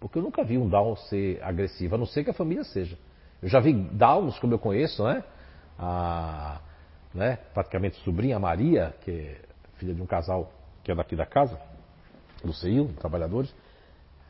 porque 0.00 0.16
eu 0.16 0.22
nunca 0.22 0.42
vi 0.42 0.56
um 0.56 0.66
Down 0.66 0.96
ser 0.96 1.44
agressivo, 1.44 1.94
a 1.94 1.98
não 1.98 2.06
ser 2.06 2.24
que 2.24 2.30
a 2.30 2.32
família 2.32 2.64
seja. 2.64 2.96
Eu 3.42 3.50
já 3.50 3.60
vi 3.60 3.74
Downs, 3.74 4.38
como 4.38 4.54
eu 4.54 4.58
conheço, 4.58 5.04
né? 5.04 5.22
A, 5.78 6.62
né? 7.12 7.36
praticamente 7.52 7.98
sobrinha 7.98 8.38
Maria, 8.38 8.94
que 9.02 9.10
é 9.10 9.40
filha 9.76 9.92
de 9.92 10.00
um 10.00 10.06
casal 10.06 10.50
que 10.82 10.90
é 10.90 10.94
daqui 10.94 11.14
da 11.14 11.26
casa, 11.26 11.60
do 12.42 12.54
CEIU, 12.54 12.94
trabalhadores. 12.98 13.54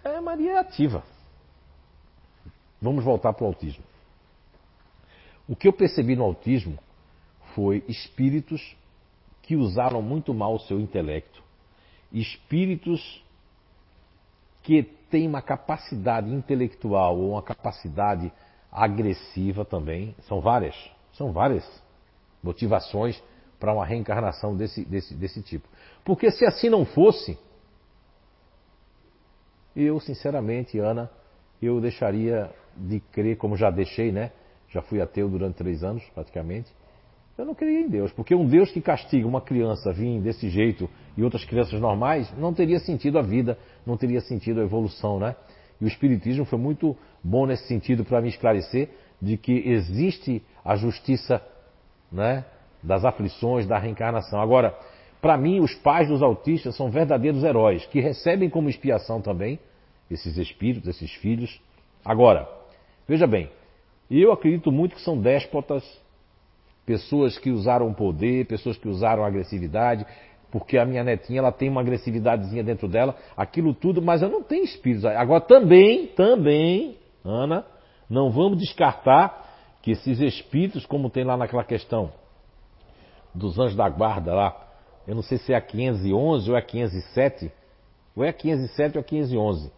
É, 0.02 0.20
Maria 0.20 0.54
é 0.54 0.58
ativa. 0.58 1.04
Vamos 2.82 3.04
voltar 3.04 3.32
para 3.32 3.44
o 3.44 3.46
autismo. 3.46 3.84
O 5.48 5.54
que 5.54 5.68
eu 5.68 5.72
percebi 5.72 6.16
no 6.16 6.24
autismo 6.24 6.78
foi 7.54 7.84
espíritos 7.86 8.76
que 9.42 9.56
usaram 9.56 10.00
muito 10.00 10.32
mal 10.32 10.54
o 10.54 10.60
seu 10.60 10.80
intelecto, 10.80 11.42
espíritos 12.10 13.22
que 14.62 14.82
tem 15.10 15.28
uma 15.28 15.42
capacidade 15.42 16.32
intelectual 16.32 17.18
ou 17.18 17.32
uma 17.32 17.42
capacidade 17.42 18.32
agressiva 18.72 19.64
também. 19.64 20.16
São 20.22 20.40
várias, 20.40 20.74
são 21.12 21.32
várias 21.32 21.64
motivações 22.42 23.22
para 23.60 23.72
uma 23.72 23.84
reencarnação 23.84 24.56
desse, 24.56 24.84
desse, 24.84 25.14
desse 25.14 25.42
tipo. 25.42 25.68
Porque 26.04 26.30
se 26.30 26.44
assim 26.46 26.70
não 26.70 26.84
fosse, 26.84 27.38
eu, 29.76 30.00
sinceramente, 30.00 30.78
Ana, 30.78 31.10
eu 31.60 31.80
deixaria 31.80 32.50
de 32.76 33.00
crer, 33.00 33.36
como 33.36 33.56
já 33.56 33.70
deixei, 33.70 34.10
né? 34.10 34.32
Já 34.74 34.82
fui 34.82 35.00
ateu 35.00 35.28
durante 35.28 35.54
três 35.54 35.84
anos, 35.84 36.02
praticamente. 36.12 36.68
Eu 37.38 37.44
não 37.44 37.54
creia 37.54 37.80
em 37.80 37.88
Deus, 37.88 38.12
porque 38.12 38.34
um 38.34 38.44
Deus 38.44 38.72
que 38.72 38.80
castiga 38.80 39.26
uma 39.26 39.40
criança 39.40 39.92
vir 39.92 40.20
desse 40.20 40.48
jeito 40.48 40.90
e 41.16 41.22
outras 41.22 41.44
crianças 41.44 41.80
normais, 41.80 42.32
não 42.36 42.52
teria 42.52 42.80
sentido 42.80 43.16
a 43.16 43.22
vida, 43.22 43.56
não 43.86 43.96
teria 43.96 44.20
sentido 44.20 44.60
a 44.60 44.64
evolução, 44.64 45.20
né? 45.20 45.36
E 45.80 45.84
o 45.84 45.88
Espiritismo 45.88 46.44
foi 46.44 46.58
muito 46.58 46.96
bom 47.22 47.46
nesse 47.46 47.68
sentido 47.68 48.04
para 48.04 48.20
me 48.20 48.28
esclarecer 48.28 48.90
de 49.22 49.36
que 49.36 49.52
existe 49.52 50.42
a 50.64 50.74
justiça, 50.74 51.40
né? 52.10 52.44
Das 52.82 53.04
aflições, 53.04 53.66
da 53.68 53.78
reencarnação. 53.78 54.40
Agora, 54.40 54.76
para 55.22 55.36
mim, 55.36 55.60
os 55.60 55.72
pais 55.72 56.08
dos 56.08 56.20
autistas 56.20 56.76
são 56.76 56.90
verdadeiros 56.90 57.44
heróis, 57.44 57.86
que 57.86 58.00
recebem 58.00 58.50
como 58.50 58.68
expiação 58.68 59.20
também 59.20 59.58
esses 60.10 60.36
espíritos, 60.36 60.88
esses 60.88 61.12
filhos. 61.14 61.60
Agora, 62.04 62.48
veja 63.08 63.26
bem, 63.26 63.48
eu 64.10 64.32
acredito 64.32 64.70
muito 64.70 64.94
que 64.94 65.00
são 65.00 65.18
déspotas, 65.18 65.82
pessoas 66.84 67.38
que 67.38 67.50
usaram 67.50 67.92
poder, 67.94 68.46
pessoas 68.46 68.76
que 68.76 68.88
usaram 68.88 69.24
agressividade, 69.24 70.06
porque 70.50 70.78
a 70.78 70.84
minha 70.84 71.02
netinha 71.02 71.40
ela 71.40 71.50
tem 71.50 71.68
uma 71.68 71.80
agressividadezinha 71.80 72.62
dentro 72.62 72.86
dela, 72.86 73.16
aquilo 73.36 73.74
tudo, 73.74 74.00
mas 74.00 74.22
eu 74.22 74.28
não 74.28 74.42
tenho 74.42 74.64
espíritos. 74.64 75.04
Agora 75.04 75.40
também, 75.40 76.08
também, 76.08 76.96
Ana, 77.24 77.64
não 78.08 78.30
vamos 78.30 78.58
descartar 78.58 79.44
que 79.82 79.90
esses 79.90 80.20
espíritos, 80.20 80.86
como 80.86 81.10
tem 81.10 81.24
lá 81.24 81.36
naquela 81.36 81.64
questão 81.64 82.12
dos 83.34 83.58
anjos 83.58 83.76
da 83.76 83.88
guarda 83.88 84.32
lá, 84.32 84.64
eu 85.06 85.14
não 85.14 85.22
sei 85.22 85.38
se 85.38 85.52
é 85.52 85.56
a 85.56 85.60
511 85.60 86.50
ou 86.50 86.56
é 86.56 86.60
a 86.60 86.62
507, 86.62 87.52
ou 88.14 88.24
é 88.24 88.28
a 88.28 88.32
507 88.32 88.96
ou 88.96 89.00
a 89.00 89.04
511, 89.04 89.72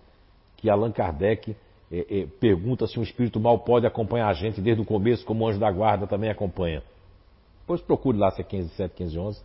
que 0.57 0.69
Allan 0.69 0.93
Kardec 0.93 1.57
é, 1.90 2.20
é, 2.20 2.26
pergunta 2.40 2.86
se 2.86 2.98
um 2.98 3.02
espírito 3.02 3.38
mal 3.38 3.60
pode 3.60 3.86
acompanhar 3.86 4.28
a 4.28 4.34
gente 4.34 4.60
desde 4.60 4.82
o 4.82 4.84
começo, 4.84 5.24
como 5.24 5.44
o 5.44 5.48
anjo 5.48 5.58
da 5.58 5.70
guarda 5.70 6.06
também 6.06 6.30
acompanha. 6.30 6.82
Depois 7.60 7.80
procure 7.80 8.18
lá 8.18 8.30
se 8.30 8.40
é 8.40 8.44
507, 8.44 8.94
511. 8.94 9.40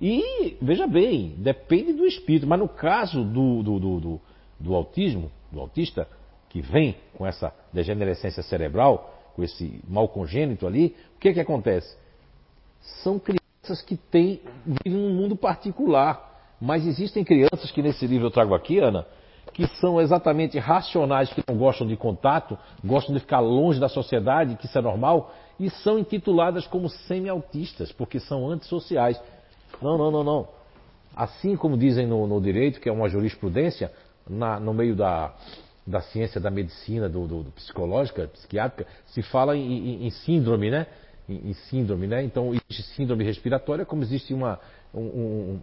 E, 0.00 0.56
veja 0.60 0.86
bem, 0.86 1.34
depende 1.38 1.92
do 1.92 2.04
espírito, 2.06 2.46
mas 2.46 2.58
no 2.58 2.68
caso 2.68 3.24
do, 3.24 3.62
do, 3.62 3.78
do, 3.78 4.00
do, 4.00 4.20
do 4.58 4.74
autismo, 4.74 5.30
do 5.50 5.60
autista, 5.60 6.08
que 6.48 6.60
vem 6.60 6.96
com 7.14 7.26
essa 7.26 7.54
degenerescência 7.72 8.42
cerebral, 8.42 9.32
com 9.34 9.42
esse 9.42 9.80
mal 9.88 10.08
congênito 10.08 10.66
ali, 10.66 10.96
o 11.16 11.20
que, 11.20 11.32
que 11.32 11.40
acontece? 11.40 11.96
São 13.02 13.18
crianças 13.18 13.80
que 13.86 13.96
têm, 13.96 14.40
vivem 14.66 15.00
num 15.00 15.14
mundo 15.14 15.36
particular. 15.36 16.30
Mas 16.60 16.86
existem 16.86 17.24
crianças 17.24 17.72
que 17.72 17.82
nesse 17.82 18.06
livro 18.06 18.28
eu 18.28 18.30
trago 18.30 18.54
aqui, 18.54 18.78
Ana, 18.78 19.04
que 19.52 19.66
são 19.78 20.00
exatamente 20.00 20.58
racionais, 20.58 21.32
que 21.32 21.42
não 21.46 21.56
gostam 21.56 21.86
de 21.86 21.96
contato, 21.96 22.58
gostam 22.84 23.14
de 23.14 23.20
ficar 23.20 23.40
longe 23.40 23.78
da 23.78 23.88
sociedade, 23.88 24.56
que 24.56 24.66
isso 24.66 24.78
é 24.78 24.82
normal, 24.82 25.32
e 25.60 25.68
são 25.70 25.98
intituladas 25.98 26.66
como 26.66 26.88
semi-autistas, 26.88 27.92
porque 27.92 28.18
são 28.18 28.48
antissociais. 28.48 29.20
Não, 29.80 29.98
não, 29.98 30.10
não, 30.10 30.24
não. 30.24 30.48
Assim 31.14 31.56
como 31.56 31.76
dizem 31.76 32.06
no, 32.06 32.26
no 32.26 32.40
direito, 32.40 32.80
que 32.80 32.88
é 32.88 32.92
uma 32.92 33.08
jurisprudência, 33.08 33.92
na, 34.28 34.58
no 34.58 34.72
meio 34.72 34.96
da, 34.96 35.34
da 35.86 36.00
ciência 36.00 36.40
da 36.40 36.50
medicina, 36.50 37.08
do, 37.08 37.26
do, 37.26 37.42
do 37.42 37.50
psicológica, 37.50 38.28
psiquiátrica, 38.28 38.90
se 39.06 39.22
fala 39.22 39.56
em, 39.56 39.72
em, 39.72 40.06
em 40.06 40.10
síndrome, 40.10 40.70
né? 40.70 40.86
Em, 41.28 41.50
em, 41.50 41.52
síndrome, 41.52 42.06
né? 42.06 42.22
Então, 42.22 42.52
existe 42.54 42.94
síndrome 42.94 43.24
respiratória, 43.24 43.84
como 43.84 44.02
existe 44.02 44.32
uma, 44.32 44.58
um, 44.94 45.60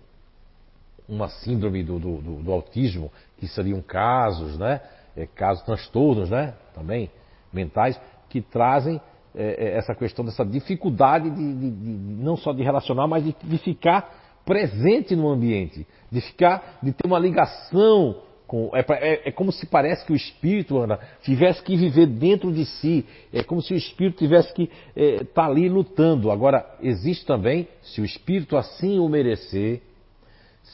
uma 1.09 1.27
síndrome 1.27 1.83
do, 1.83 1.99
do, 1.99 2.17
do, 2.17 2.43
do 2.43 2.51
autismo, 2.51 3.11
que 3.37 3.47
seriam 3.47 3.81
casos, 3.81 4.57
né? 4.57 4.81
É, 5.17 5.25
casos, 5.25 5.63
transtornos, 5.65 6.29
né? 6.29 6.53
Também 6.73 7.09
mentais, 7.51 7.99
que 8.29 8.41
trazem 8.41 9.01
é, 9.35 9.43
é, 9.43 9.77
essa 9.77 9.95
questão 9.95 10.23
dessa 10.23 10.45
dificuldade 10.45 11.29
de, 11.29 11.53
de, 11.53 11.71
de, 11.71 11.89
não 12.23 12.37
só 12.37 12.53
de 12.53 12.63
relacionar, 12.63 13.07
mas 13.07 13.23
de, 13.23 13.35
de 13.43 13.57
ficar 13.57 14.39
presente 14.45 15.15
no 15.15 15.29
ambiente, 15.29 15.85
de 16.11 16.21
ficar, 16.21 16.79
de 16.81 16.91
ter 16.91 17.07
uma 17.07 17.19
ligação 17.19 18.21
com, 18.49 18.71
é, 18.73 18.83
é, 18.89 19.29
é, 19.29 19.31
como 19.31 19.51
se 19.51 19.67
parece 19.67 20.03
que 20.03 20.11
o 20.11 20.15
espírito, 20.15 20.79
Ana, 20.79 20.99
tivesse 21.21 21.61
que 21.61 21.77
viver 21.77 22.07
dentro 22.07 22.51
de 22.51 22.65
si. 22.65 23.05
É 23.31 23.43
como 23.43 23.61
se 23.61 23.75
o 23.75 23.77
espírito 23.77 24.17
tivesse 24.17 24.51
que 24.51 24.63
estar 24.63 24.73
é, 24.95 25.23
tá 25.23 25.45
ali 25.45 25.69
lutando. 25.69 26.31
Agora, 26.31 26.65
existe 26.81 27.23
também, 27.27 27.67
se 27.83 28.01
o 28.01 28.05
espírito 28.05 28.57
assim 28.57 28.97
o 28.97 29.07
merecer, 29.07 29.83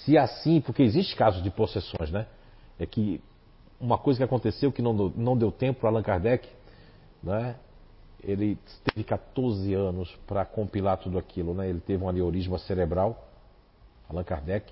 se 0.03 0.17
assim, 0.17 0.61
porque 0.61 0.83
existe 0.83 1.15
casos 1.15 1.41
de 1.41 1.49
possessões, 1.49 2.11
né? 2.11 2.27
É 2.79 2.85
que 2.85 3.21
uma 3.79 3.97
coisa 3.97 4.17
que 4.17 4.23
aconteceu 4.23 4.71
que 4.71 4.81
não, 4.81 4.93
não 4.93 5.37
deu 5.37 5.51
tempo 5.51 5.81
para 5.81 5.89
Allan 5.89 6.03
Kardec, 6.03 6.47
né? 7.23 7.55
Ele 8.23 8.57
teve 8.83 9.03
14 9.03 9.73
anos 9.73 10.09
para 10.25 10.43
compilar 10.45 10.97
tudo 10.97 11.17
aquilo, 11.17 11.53
né? 11.53 11.69
Ele 11.69 11.79
teve 11.79 12.03
um 12.03 12.09
aneurisma 12.09 12.57
cerebral, 12.57 13.27
Allan 14.09 14.23
Kardec, 14.23 14.71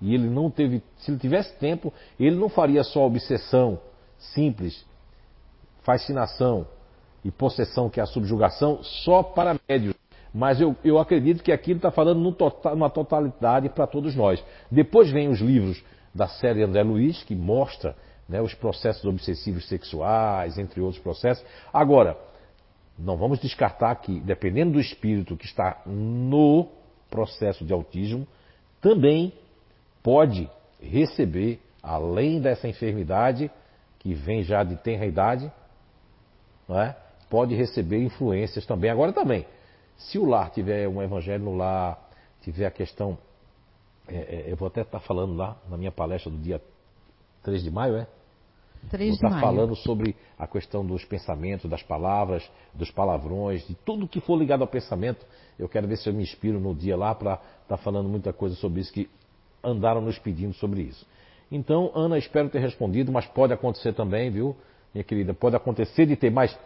e 0.00 0.14
ele 0.14 0.28
não 0.28 0.50
teve, 0.50 0.82
se 0.98 1.10
ele 1.10 1.18
tivesse 1.18 1.56
tempo, 1.58 1.92
ele 2.18 2.36
não 2.36 2.48
faria 2.48 2.82
só 2.82 3.06
obsessão 3.06 3.78
simples, 4.18 4.84
fascinação 5.82 6.66
e 7.24 7.30
possessão, 7.30 7.88
que 7.88 8.00
é 8.00 8.02
a 8.02 8.06
subjugação, 8.06 8.82
só 8.82 9.22
para 9.22 9.58
médios. 9.68 9.94
Mas 10.34 10.60
eu, 10.60 10.74
eu 10.84 10.98
acredito 10.98 11.44
que 11.44 11.52
aqui 11.52 11.70
ele 11.70 11.78
está 11.78 11.92
falando 11.92 12.32
total, 12.32 12.74
numa 12.74 12.90
totalidade 12.90 13.68
para 13.68 13.86
todos 13.86 14.16
nós. 14.16 14.44
Depois 14.68 15.08
vem 15.08 15.28
os 15.28 15.40
livros 15.40 15.80
da 16.12 16.26
série 16.26 16.64
André 16.64 16.82
Luiz, 16.82 17.22
que 17.22 17.36
mostra 17.36 17.94
né, 18.28 18.42
os 18.42 18.52
processos 18.52 19.04
obsessivos 19.04 19.68
sexuais, 19.68 20.58
entre 20.58 20.80
outros 20.80 21.00
processos. 21.00 21.44
Agora, 21.72 22.18
não 22.98 23.16
vamos 23.16 23.38
descartar 23.38 23.94
que, 23.96 24.18
dependendo 24.20 24.72
do 24.72 24.80
espírito 24.80 25.36
que 25.36 25.46
está 25.46 25.80
no 25.86 26.68
processo 27.08 27.64
de 27.64 27.72
autismo, 27.72 28.26
também 28.80 29.32
pode 30.02 30.50
receber, 30.80 31.60
além 31.80 32.40
dessa 32.40 32.66
enfermidade, 32.66 33.48
que 34.00 34.14
vem 34.14 34.42
já 34.42 34.64
de 34.64 34.74
tenra 34.76 35.06
idade, 35.06 35.50
não 36.68 36.80
é? 36.80 36.96
pode 37.30 37.54
receber 37.54 38.02
influências 38.02 38.66
também. 38.66 38.90
Agora 38.90 39.12
também, 39.12 39.46
se 39.96 40.18
o 40.18 40.24
lar 40.24 40.50
tiver 40.50 40.88
um 40.88 41.02
evangelho 41.02 41.44
no 41.44 41.56
lar, 41.56 41.98
tiver 42.42 42.66
a 42.66 42.70
questão. 42.70 43.16
É, 44.06 44.16
é, 44.16 44.44
eu 44.52 44.56
vou 44.56 44.68
até 44.68 44.82
estar 44.82 45.00
falando 45.00 45.34
lá 45.34 45.56
na 45.68 45.76
minha 45.76 45.92
palestra 45.92 46.30
do 46.30 46.38
dia 46.38 46.60
3 47.42 47.62
de 47.62 47.70
maio, 47.70 47.96
é? 47.96 48.06
3 48.90 49.00
vou 49.00 49.08
de 49.08 49.14
estar 49.14 49.30
maio. 49.30 49.40
falando 49.40 49.76
sobre 49.76 50.14
a 50.38 50.46
questão 50.46 50.84
dos 50.84 51.04
pensamentos, 51.04 51.70
das 51.70 51.82
palavras, 51.82 52.48
dos 52.74 52.90
palavrões, 52.90 53.66
de 53.66 53.74
tudo 53.74 54.06
que 54.06 54.20
for 54.20 54.36
ligado 54.36 54.60
ao 54.60 54.68
pensamento. 54.68 55.24
Eu 55.58 55.68
quero 55.68 55.88
ver 55.88 55.96
se 55.96 56.08
eu 56.08 56.12
me 56.12 56.22
inspiro 56.22 56.60
no 56.60 56.74
dia 56.74 56.96
lá 56.96 57.14
para 57.14 57.40
estar 57.62 57.78
falando 57.78 58.08
muita 58.08 58.32
coisa 58.32 58.54
sobre 58.56 58.80
isso 58.80 58.92
que 58.92 59.08
andaram 59.62 60.02
nos 60.02 60.18
pedindo 60.18 60.52
sobre 60.54 60.82
isso. 60.82 61.06
Então, 61.50 61.90
Ana, 61.94 62.18
espero 62.18 62.50
ter 62.50 62.58
respondido, 62.58 63.10
mas 63.10 63.26
pode 63.26 63.52
acontecer 63.52 63.94
também, 63.94 64.30
viu, 64.30 64.56
minha 64.92 65.04
querida? 65.04 65.32
Pode 65.32 65.56
acontecer 65.56 66.04
de 66.04 66.16
ter, 66.16 66.30
mas 66.30 66.58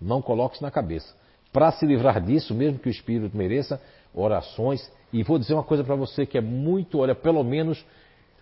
não 0.00 0.20
coloque 0.20 0.56
isso 0.56 0.64
na 0.64 0.70
cabeça 0.70 1.19
para 1.52 1.72
se 1.72 1.84
livrar 1.86 2.20
disso, 2.20 2.54
mesmo 2.54 2.78
que 2.78 2.88
o 2.88 2.90
espírito 2.90 3.36
mereça, 3.36 3.80
orações. 4.14 4.90
E 5.12 5.22
vou 5.22 5.38
dizer 5.38 5.54
uma 5.54 5.64
coisa 5.64 5.82
para 5.82 5.94
você 5.94 6.24
que 6.24 6.38
é 6.38 6.40
muito, 6.40 6.98
olha, 6.98 7.14
pelo 7.14 7.42
menos 7.42 7.84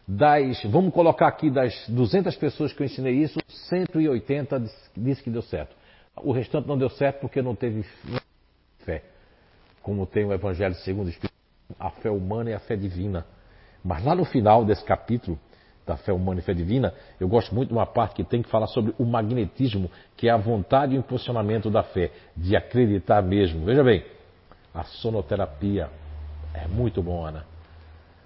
das, 0.07 0.63
vamos 0.65 0.93
colocar 0.93 1.29
aqui 1.29 1.51
das 1.51 1.87
200 1.89 2.35
pessoas 2.37 2.73
que 2.73 2.83
eu 2.83 2.87
ensinei 2.87 3.15
isso, 3.15 3.39
180 3.69 4.63
disse 4.97 5.23
que 5.23 5.31
deu 5.31 5.43
certo. 5.43 5.77
O 6.17 6.33
restante 6.33 6.67
não 6.67 6.79
deu 6.79 6.91
certo 6.91 7.21
porque 7.21 7.43
não 7.43 7.55
teve 7.55 7.85
fé. 8.81 9.03
Como 9.83 10.07
tem 10.07 10.25
o 10.25 10.33
Evangelho 10.33 10.75
segundo 10.77 11.07
o 11.07 11.11
Espírito, 11.11 11.35
a 11.79 11.91
fé 11.91 12.11
humana 12.11 12.51
e 12.51 12.55
a 12.55 12.59
fé 12.59 12.75
divina. 12.75 13.27
Mas 13.85 14.05
lá 14.05 14.15
no 14.15 14.25
final 14.25 14.65
desse 14.65 14.85
capítulo, 14.85 15.39
da 15.89 15.97
fé 15.97 16.13
humana 16.13 16.41
e 16.41 16.43
fé 16.43 16.53
divina, 16.53 16.93
eu 17.19 17.27
gosto 17.27 17.55
muito 17.55 17.71
de 17.71 17.75
uma 17.75 17.87
parte 17.87 18.15
que 18.15 18.25
tem 18.25 18.43
que 18.43 18.51
falar 18.51 18.67
sobre 18.67 18.95
o 18.99 19.05
magnetismo, 19.05 19.91
que 20.17 20.29
é 20.29 20.31
a 20.31 20.37
vontade 20.37 20.95
e 20.95 20.99
o 20.99 21.01
impulsionamento 21.01 21.71
da 21.71 21.83
fé, 21.83 22.13
de 22.37 22.55
acreditar 22.55 23.23
mesmo. 23.23 23.65
Veja 23.65 23.83
bem, 23.83 24.05
a 24.75 24.85
sonoterapia 24.85 25.89
é 26.53 26.69
muito 26.69 27.03
bom, 27.03 27.25
Ana. 27.25 27.45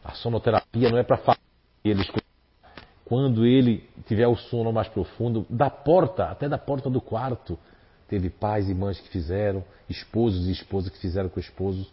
A 0.05 0.13
sonoterapia 0.13 0.91
não 0.91 0.99
é 0.99 1.05
para 1.05 1.17
falar 1.17 1.39
eles 1.85 2.11
quando 3.05 3.47
ele 3.47 3.89
tiver 4.07 4.27
o 4.27 4.37
sono 4.37 4.73
mais 4.73 4.89
profundo, 4.89 5.47
da 5.49 5.71
porta, 5.71 6.25
até 6.27 6.49
da 6.49 6.59
porta 6.59 6.91
do 6.91 7.01
quarto. 7.01 7.59
Teve 8.09 8.31
pais 8.31 8.69
e 8.69 8.75
mães 8.75 8.99
que 8.99 9.09
fizeram, 9.09 9.63
esposos 9.89 10.49
e 10.49 10.53
esposas 10.53 10.91
que 10.91 10.99
fizeram 10.99 11.29
com 11.29 11.39
esposos. 11.39 11.93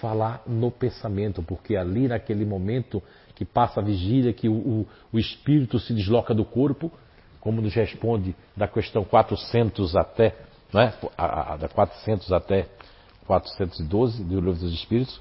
falar 0.00 0.42
no 0.46 0.70
pensamento, 0.70 1.42
porque 1.42 1.76
ali 1.76 2.08
naquele 2.08 2.44
momento 2.44 3.02
que 3.40 3.44
passa 3.46 3.80
a 3.80 3.82
vigília, 3.82 4.34
que 4.34 4.50
o, 4.50 4.52
o, 4.52 4.86
o 5.14 5.18
espírito 5.18 5.78
se 5.78 5.94
desloca 5.94 6.34
do 6.34 6.44
corpo, 6.44 6.92
como 7.40 7.62
nos 7.62 7.72
responde 7.72 8.36
da 8.54 8.68
questão 8.68 9.02
400 9.02 9.96
até, 9.96 10.36
né, 10.70 10.92
da 11.58 11.66
400 11.66 12.30
até 12.34 12.66
412 13.26 14.22
do 14.24 14.34
Livro 14.34 14.52
dos 14.52 14.74
Espíritos, 14.74 15.18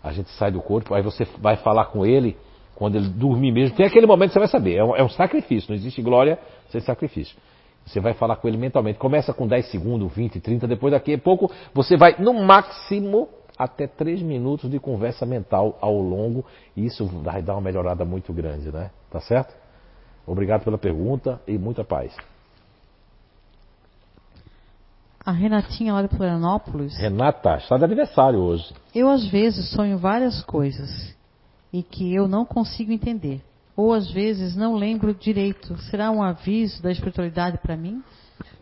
a 0.00 0.12
gente 0.12 0.30
sai 0.30 0.52
do 0.52 0.62
corpo, 0.62 0.94
aí 0.94 1.02
você 1.02 1.26
vai 1.38 1.56
falar 1.56 1.86
com 1.86 2.06
ele 2.06 2.36
quando 2.76 2.94
ele 2.94 3.08
dormir 3.08 3.50
mesmo. 3.50 3.76
Tem 3.76 3.84
aquele 3.84 4.06
momento 4.06 4.28
que 4.28 4.34
você 4.34 4.38
vai 4.38 4.48
saber, 4.48 4.76
é 4.76 4.84
um, 4.84 4.94
é 4.94 5.02
um 5.02 5.08
sacrifício, 5.08 5.68
não 5.68 5.76
existe 5.76 6.00
glória 6.00 6.38
sem 6.68 6.80
sacrifício. 6.80 7.36
Você 7.84 7.98
vai 7.98 8.14
falar 8.14 8.36
com 8.36 8.46
ele 8.46 8.56
mentalmente. 8.56 8.96
Começa 8.96 9.34
com 9.34 9.44
10 9.44 9.72
segundos, 9.72 10.12
20, 10.14 10.38
30, 10.38 10.68
depois 10.68 10.92
daqui 10.92 11.14
a 11.14 11.18
pouco 11.18 11.50
você 11.74 11.96
vai, 11.96 12.14
no 12.20 12.32
máximo, 12.32 13.28
até 13.58 13.86
3 13.86 14.22
minutos 14.22 14.70
de 14.70 14.78
conversa 14.78 15.24
mental 15.24 15.78
ao 15.80 15.98
longo, 16.00 16.44
e 16.76 16.84
isso 16.84 17.06
vai 17.06 17.42
dar 17.42 17.54
uma 17.54 17.60
melhorada 17.60 18.04
muito 18.04 18.32
grande, 18.32 18.70
né? 18.70 18.90
Tá 19.10 19.20
certo? 19.20 19.54
Obrigado 20.26 20.64
pela 20.64 20.78
pergunta 20.78 21.40
e 21.46 21.56
muita 21.56 21.84
paz. 21.84 22.14
A 25.24 25.32
Renatinha 25.32 25.92
lá 25.92 26.02
de 26.02 26.08
Florianópolis. 26.08 26.96
Renata, 26.96 27.56
está 27.56 27.76
de 27.76 27.84
aniversário 27.84 28.38
hoje. 28.38 28.72
Eu 28.94 29.08
às 29.08 29.26
vezes 29.26 29.70
sonho 29.70 29.98
várias 29.98 30.42
coisas 30.44 31.16
e 31.72 31.82
que 31.82 32.14
eu 32.14 32.28
não 32.28 32.44
consigo 32.44 32.92
entender. 32.92 33.42
Ou 33.76 33.92
às 33.92 34.10
vezes 34.10 34.56
não 34.56 34.74
lembro 34.74 35.12
direito. 35.12 35.76
Será 35.90 36.10
um 36.10 36.22
aviso 36.22 36.82
da 36.82 36.90
espiritualidade 36.90 37.58
para 37.58 37.76
mim? 37.76 38.02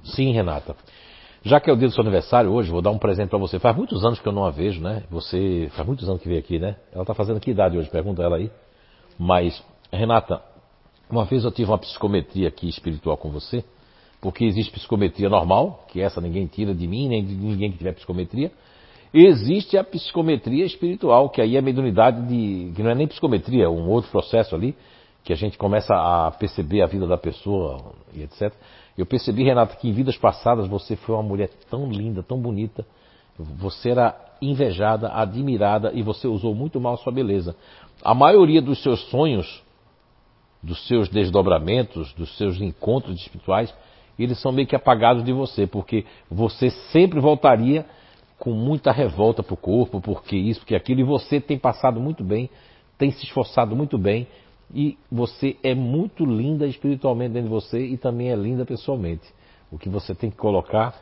Sim, 0.05 0.33
Renata. 0.33 0.75
Já 1.45 1.61
que 1.61 1.71
é 1.71 1.73
o 1.73 1.77
dia 1.77 1.89
do 1.89 1.95
seu 1.95 2.03
aniversário 2.03 2.51
hoje, 2.51 2.71
vou 2.71 2.83
dar 2.83 2.91
um 2.91 2.99
presente 2.99 3.29
para 3.29 3.39
você. 3.39 3.59
Faz 3.59 3.77
muitos 3.77 4.05
anos 4.05 4.19
que 4.19 4.27
eu 4.27 4.33
não 4.33 4.45
a 4.45 4.51
vejo, 4.51 4.81
né? 4.81 5.05
Você 5.11 5.69
faz 5.77 5.87
muitos 5.87 6.09
anos 6.09 6.23
que 6.23 6.29
veio 6.29 6.41
aqui, 6.41 6.59
né? 6.59 6.77
Ela 6.93 7.03
está 7.03 7.15
fazendo 7.15 7.39
que 7.39 7.51
idade 7.51 7.77
hoje? 7.77 7.89
Pergunta 7.91 8.23
ela 8.23 8.37
aí. 8.37 8.51
Mas, 9.19 9.63
Renata, 9.93 10.43
uma 11.09 11.25
vez 11.25 11.45
eu 11.45 11.53
tive 11.53 11.71
uma 11.71 11.79
psicometria 11.79 12.49
aqui 12.49 12.69
espiritual 12.69 13.17
com 13.17 13.31
você 13.31 13.63
porque 14.25 14.47
existe 14.47 14.73
psicometria 14.73 15.29
normal, 15.29 15.85
que 15.89 16.01
essa 16.01 16.19
ninguém 16.19 16.47
tira 16.47 16.75
de 16.75 16.89
mim, 16.89 17.09
nem 17.09 17.23
de 17.23 17.35
ninguém 17.35 17.71
que 17.71 17.77
tiver 17.77 17.93
psicometria. 17.93 18.51
Existe 19.13 19.77
a 19.77 19.85
psicometria 19.85 20.65
espiritual, 20.65 21.29
que 21.29 21.43
aí 21.43 21.59
é 21.59 21.61
mediunidade 21.61 22.27
de. 22.27 22.73
que 22.75 22.83
não 22.83 22.91
é 22.91 22.95
nem 22.95 23.07
psicometria, 23.07 23.65
é 23.65 23.69
um 23.69 23.87
outro 23.87 24.11
processo 24.11 24.55
ali, 24.55 24.75
que 25.23 25.31
a 25.31 25.37
gente 25.37 25.59
começa 25.59 25.95
a 25.95 26.31
perceber 26.31 26.81
a 26.81 26.87
vida 26.87 27.07
da 27.07 27.19
pessoa 27.19 27.93
e 28.15 28.23
etc. 28.23 28.51
Eu 28.97 29.07
percebi, 29.07 29.43
Renata, 29.43 29.77
que 29.77 29.89
em 29.89 29.93
vidas 29.93 30.17
passadas 30.17 30.69
você 30.69 30.97
foi 30.97 31.15
uma 31.15 31.23
mulher 31.23 31.51
tão 31.69 31.91
linda, 31.91 32.23
tão 32.23 32.39
bonita. 32.39 32.87
Você 33.37 33.91
era 33.91 34.17
invejada, 34.41 35.13
admirada 35.13 35.93
e 35.93 36.03
você 36.03 36.29
usou 36.29 36.55
muito 36.55 36.81
mal 36.81 36.95
a 36.95 36.99
sua 36.99 37.13
beleza. 37.13 37.57
A 38.03 38.15
maioria 38.15 38.63
dos 38.63 38.83
seus 38.83 39.01
sonhos, 39.11 39.63
dos 40.63 40.87
seus 40.87 41.09
desdobramentos, 41.09 42.13
dos 42.13 42.37
seus 42.37 42.61
encontros 42.61 43.21
espirituais, 43.21 43.75
eles 44.19 44.41
são 44.41 44.53
meio 44.53 44.69
que 44.69 44.77
apagados 44.77 45.25
de 45.25 45.33
você, 45.33 45.67
porque 45.67 46.05
você 46.31 46.71
sempre 46.93 47.19
voltaria 47.19 47.85
com 48.39 48.53
muita 48.53 48.93
revolta 48.93 49.43
para 49.43 49.55
o 49.55 49.57
corpo, 49.57 50.01
porque 50.01 50.37
isso, 50.37 50.61
porque 50.61 50.75
aquilo, 50.75 51.01
e 51.01 51.05
você 51.05 51.41
tem 51.41 51.59
passado 51.59 52.01
muito 52.01 52.23
bem, 52.23 52.49
tem 52.97 53.11
se 53.11 53.25
esforçado 53.25 53.75
muito 53.75 53.99
bem, 53.99 54.29
e 54.75 54.99
você 55.11 55.57
é 55.63 55.75
muito 55.75 56.25
linda 56.25 56.67
espiritualmente 56.67 57.35
dentro 57.35 57.49
de 57.49 57.55
você 57.55 57.79
e 57.79 57.97
também 57.97 58.31
é 58.31 58.37
linda 58.37 58.65
pessoalmente. 58.65 59.23
O 59.71 59.79
que 59.79 59.89
você 59.89 60.15
tem 60.15 60.31
que 60.31 60.37
colocar 60.37 60.95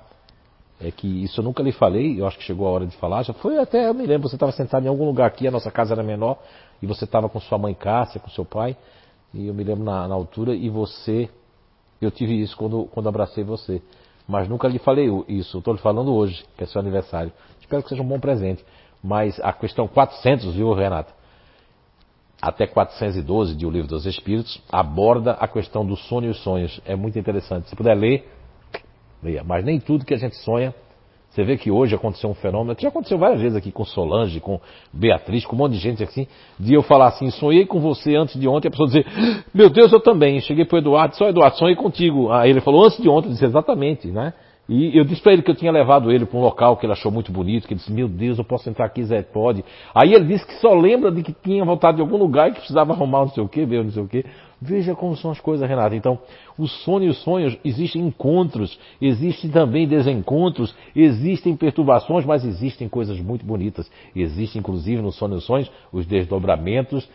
é 0.81 0.91
que 0.91 1.07
isso 1.25 1.41
eu 1.41 1.45
nunca 1.45 1.63
lhe 1.63 1.73
falei, 1.73 2.21
eu 2.21 2.27
acho 2.27 2.39
que 2.39 2.45
chegou 2.45 2.67
a 2.67 2.71
hora 2.71 2.87
de 2.87 2.97
falar, 2.97 3.23
já 3.23 3.33
foi 3.33 3.59
até, 3.59 3.89
eu 3.89 3.95
me 3.95 4.05
lembro, 4.05 4.29
você 4.29 4.37
estava 4.37 4.53
sentado 4.53 4.85
em 4.85 4.89
algum 4.89 5.07
lugar 5.07 5.27
aqui, 5.27 5.47
a 5.47 5.51
nossa 5.51 5.71
casa 5.71 5.95
era 5.95 6.03
menor, 6.03 6.39
e 6.83 6.87
você 6.87 7.05
estava 7.05 7.29
com 7.29 7.41
sua 7.41 7.57
mãe 7.57 7.73
Cássia, 7.73 8.21
com 8.21 8.29
seu 8.31 8.45
pai, 8.45 8.77
e 9.33 9.47
eu 9.47 9.55
me 9.55 9.63
lembro 9.63 9.85
na, 9.85 10.09
na 10.09 10.15
altura, 10.15 10.55
e 10.55 10.69
você 10.69 11.31
eu 12.03 12.11
tive 12.11 12.41
isso 12.41 12.57
quando, 12.57 12.85
quando 12.87 13.09
abracei 13.09 13.45
você. 13.45 13.81
Mas 14.27 14.49
nunca 14.49 14.69
lhe 14.69 14.79
falei 14.79 15.09
isso. 15.29 15.59
Estou 15.59 15.73
lhe 15.73 15.81
falando 15.81 16.13
hoje, 16.13 16.45
que 16.57 16.65
é 16.65 16.67
seu 16.67 16.81
aniversário. 16.81 17.33
Espero 17.61 17.83
que 17.83 17.89
seja 17.89 18.03
um 18.03 18.07
bom 18.07 18.19
presente. 18.19 18.65
Mas 19.03 19.39
a 19.41 19.53
questão 19.53 19.87
400, 19.87 20.55
viu, 20.55 20.73
Renata? 20.75 21.13
Até 22.43 22.67
412 22.67 23.55
de 23.55 23.65
O 23.65 23.71
Livro 23.71 23.89
dos 23.89 24.05
Espíritos 24.05 24.61
aborda 24.71 25.33
a 25.33 25.47
questão 25.47 25.87
do 25.87 25.97
sono 25.97 26.27
e 26.27 26.31
os 26.31 26.43
sonhos. 26.43 26.81
É 26.85 26.97
muito 26.97 27.17
interessante. 27.17 27.69
Se 27.69 27.77
puder 27.77 27.95
ler, 27.95 28.29
leia. 29.23 29.45
Mas 29.45 29.65
nem 29.65 29.79
tudo 29.79 30.05
que 30.05 30.13
a 30.13 30.19
gente 30.19 30.35
sonha 30.39 30.75
você 31.33 31.45
vê 31.45 31.57
que 31.57 31.71
hoje 31.71 31.95
aconteceu 31.95 32.29
um 32.29 32.35
fenômeno, 32.35 32.77
que 32.77 32.83
já 32.83 32.89
aconteceu 32.89 33.17
várias 33.17 33.41
vezes 33.41 33.57
aqui 33.57 33.73
com 33.73 33.87
Solange, 33.87 34.39
com 34.39 34.61
Beatriz, 34.93 35.47
com 35.47 35.57
um 35.57 35.61
monte 35.61 35.73
de 35.73 35.79
gente 35.79 36.05
assim, 36.05 36.27
de 36.61 36.75
eu 36.75 36.83
falar 36.83 37.07
assim, 37.07 37.31
sonhei 37.31 37.65
com 37.65 37.81
você 37.81 38.15
antes 38.15 38.39
de 38.39 38.47
ontem, 38.47 38.69
a 38.69 38.71
pessoa 38.71 38.87
dizer, 38.87 39.07
meu 39.55 39.71
Deus, 39.71 39.91
eu 39.91 40.01
também. 40.01 40.43
Cheguei 40.43 40.67
para 40.67 40.77
o 40.77 40.79
Eduardo, 40.79 41.17
só 41.17 41.31
Eduardo, 41.31 41.57
sonhei 41.57 41.75
contigo. 41.75 42.31
Aí 42.31 42.51
ele 42.51 42.61
falou, 42.61 42.85
antes 42.85 43.01
de 43.01 43.09
ontem, 43.09 43.29
eu 43.29 43.33
disse, 43.33 43.47
exatamente, 43.47 44.09
né? 44.09 44.35
E 44.69 44.97
eu 44.97 45.05
disse 45.05 45.21
para 45.21 45.33
ele 45.33 45.43
que 45.43 45.51
eu 45.51 45.57
tinha 45.57 45.73
levado 45.73 46.11
ele 46.11 46.25
para 46.25 46.39
um 46.39 46.43
local 46.43 46.77
que 46.77 46.87
ele 46.87 46.93
achou 46.93 47.11
muito 47.11 47.33
bonito, 47.33 47.67
que 47.67 47.75
ele 47.75 47.81
disse, 47.81 47.93
meu 47.93 48.09
Deus, 48.09 48.39
eu 48.39 48.45
posso 48.45 48.71
entrar 48.71 48.87
aqui, 48.87 49.03
Zé, 49.03 49.21
pode. 49.21 49.65
Aí 49.93 50.15
ele 50.15 50.25
disse 50.25 50.47
que 50.47 50.55
só 50.55 50.73
lembra 50.73 51.11
de 51.11 51.23
que 51.23 51.33
tinha 51.33 51.65
voltado 51.65 51.97
de 51.97 52.01
algum 52.01 52.17
lugar 52.17 52.49
e 52.49 52.53
que 52.53 52.59
precisava 52.59 52.93
arrumar 52.93 53.21
não 53.21 53.29
sei 53.29 53.43
o 53.43 53.49
que, 53.49 53.65
ver 53.67 53.83
não 53.83 53.91
sei 53.91 54.03
o 54.03 54.09
que. 54.09 54.25
Veja 54.61 54.95
como 54.95 55.17
são 55.17 55.33
as 55.33 55.41
coisas, 55.41 55.69
Renata. 55.69 55.97
Então, 55.97 56.21
o 56.57 56.69
sonho 56.69 57.07
e 57.07 57.09
os 57.09 57.21
sonhos, 57.23 57.59
existem 57.65 58.07
encontros, 58.07 58.79
existem 59.01 59.51
também 59.51 59.89
desencontros, 59.89 60.73
existem 60.95 61.57
perturbações, 61.57 62.25
mas 62.25 62.45
existem 62.45 62.89
coisas 62.89 63.19
muito 63.19 63.45
bonitas. 63.45 63.91
Existem, 64.15 64.61
inclusive, 64.61 65.03
no 65.03 65.11
sonho 65.11 65.35
e 65.35 65.39
os 65.39 65.45
sonhos, 65.45 65.71
os 65.93 66.07
desdobramentos 66.07 67.09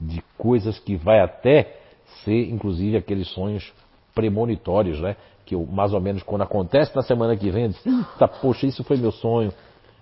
de 0.00 0.22
coisas 0.38 0.78
que 0.78 0.94
vai 0.94 1.18
até 1.18 1.74
ser, 2.22 2.48
inclusive, 2.48 2.96
aqueles 2.96 3.26
sonhos 3.28 3.72
premonitórios, 4.14 5.00
né? 5.00 5.16
Que 5.46 5.54
eu, 5.54 5.64
mais 5.64 5.94
ou 5.94 6.00
menos 6.00 6.22
quando 6.22 6.42
acontece 6.42 6.94
na 6.94 7.02
semana 7.02 7.36
que 7.36 7.50
vem, 7.50 7.64
eita, 7.64 8.28
poxa, 8.28 8.66
isso 8.66 8.84
foi 8.84 8.98
meu 8.98 9.12
sonho. 9.12 9.52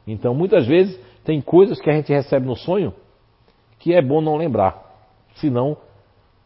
Então, 0.06 0.34
muitas 0.34 0.66
vezes, 0.66 0.98
tem 1.22 1.40
coisas 1.40 1.80
que 1.80 1.88
a 1.88 1.92
gente 1.92 2.12
recebe 2.12 2.46
no 2.46 2.56
sonho 2.56 2.92
que 3.78 3.92
é 3.92 4.02
bom 4.02 4.20
não 4.20 4.36
lembrar. 4.36 4.82
Senão, 5.36 5.76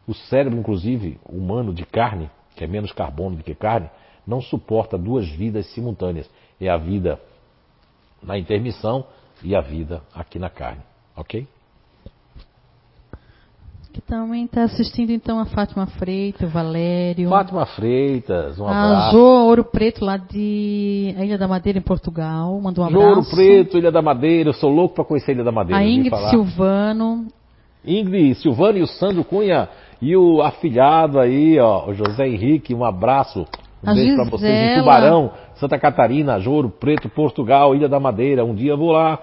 o 0.06 0.12
cérebro, 0.12 0.58
inclusive, 0.58 1.20
humano 1.24 1.72
de 1.72 1.86
carne, 1.86 2.28
que 2.56 2.64
é 2.64 2.66
menos 2.66 2.92
carbono 2.92 3.36
do 3.36 3.44
que 3.44 3.54
carne, 3.54 3.88
não 4.26 4.40
suporta 4.40 4.98
duas 4.98 5.28
vidas 5.28 5.66
simultâneas. 5.68 6.28
É 6.60 6.68
a 6.68 6.76
vida 6.76 7.20
na 8.22 8.36
intermissão 8.36 9.06
e 9.42 9.54
a 9.54 9.60
vida 9.60 10.02
aqui 10.12 10.38
na 10.38 10.50
carne. 10.50 10.82
Ok? 11.16 11.46
Que 13.98 14.02
também 14.02 14.44
está 14.44 14.62
assistindo 14.62 15.10
então 15.10 15.40
a 15.40 15.44
Fátima 15.44 15.84
Freitas, 15.84 16.48
o 16.48 16.52
Valério. 16.52 17.28
Fátima 17.28 17.66
Freitas, 17.66 18.56
um 18.56 18.64
a 18.64 18.70
abraço. 18.70 19.10
Jo 19.10 19.18
Ouro 19.18 19.64
Preto, 19.64 20.04
lá 20.04 20.16
de 20.16 21.12
a 21.18 21.24
Ilha 21.24 21.36
da 21.36 21.48
Madeira, 21.48 21.80
em 21.80 21.82
Portugal. 21.82 22.60
Mandou 22.60 22.84
um 22.84 22.90
Jo 22.90 22.96
abraço. 23.00 23.16
Ouro 23.16 23.28
Preto, 23.28 23.76
Ilha 23.76 23.90
da 23.90 24.00
Madeira, 24.00 24.50
eu 24.50 24.54
sou 24.54 24.70
louco 24.70 24.94
para 24.94 25.04
conhecer 25.04 25.32
a 25.32 25.34
Ilha 25.34 25.42
da 25.42 25.50
Madeira. 25.50 25.82
A 25.82 25.84
Ingrid. 25.84 26.30
Silvano. 26.30 27.26
Ingrid 27.84 28.36
Silvano 28.36 28.78
e 28.78 28.82
o 28.82 28.86
Sandro 28.86 29.24
Cunha 29.24 29.68
e 30.00 30.16
o 30.16 30.42
afilhado 30.42 31.18
aí, 31.18 31.58
ó, 31.58 31.88
o 31.88 31.92
José 31.92 32.28
Henrique, 32.28 32.72
um 32.72 32.84
abraço. 32.84 33.48
Um 33.82 33.90
A 33.90 33.94
beijo 33.94 34.14
para 34.14 34.30
vocês 34.30 34.76
em. 34.76 34.78
Tubarão, 34.78 35.32
Santa 35.56 35.76
Catarina, 35.76 36.38
Jouro 36.38 36.70
Preto, 36.70 37.08
Portugal, 37.08 37.74
Ilha 37.74 37.88
da 37.88 37.98
Madeira. 37.98 38.44
Um 38.44 38.54
dia 38.54 38.70
eu 38.70 38.78
vou 38.78 38.92
lá. 38.92 39.18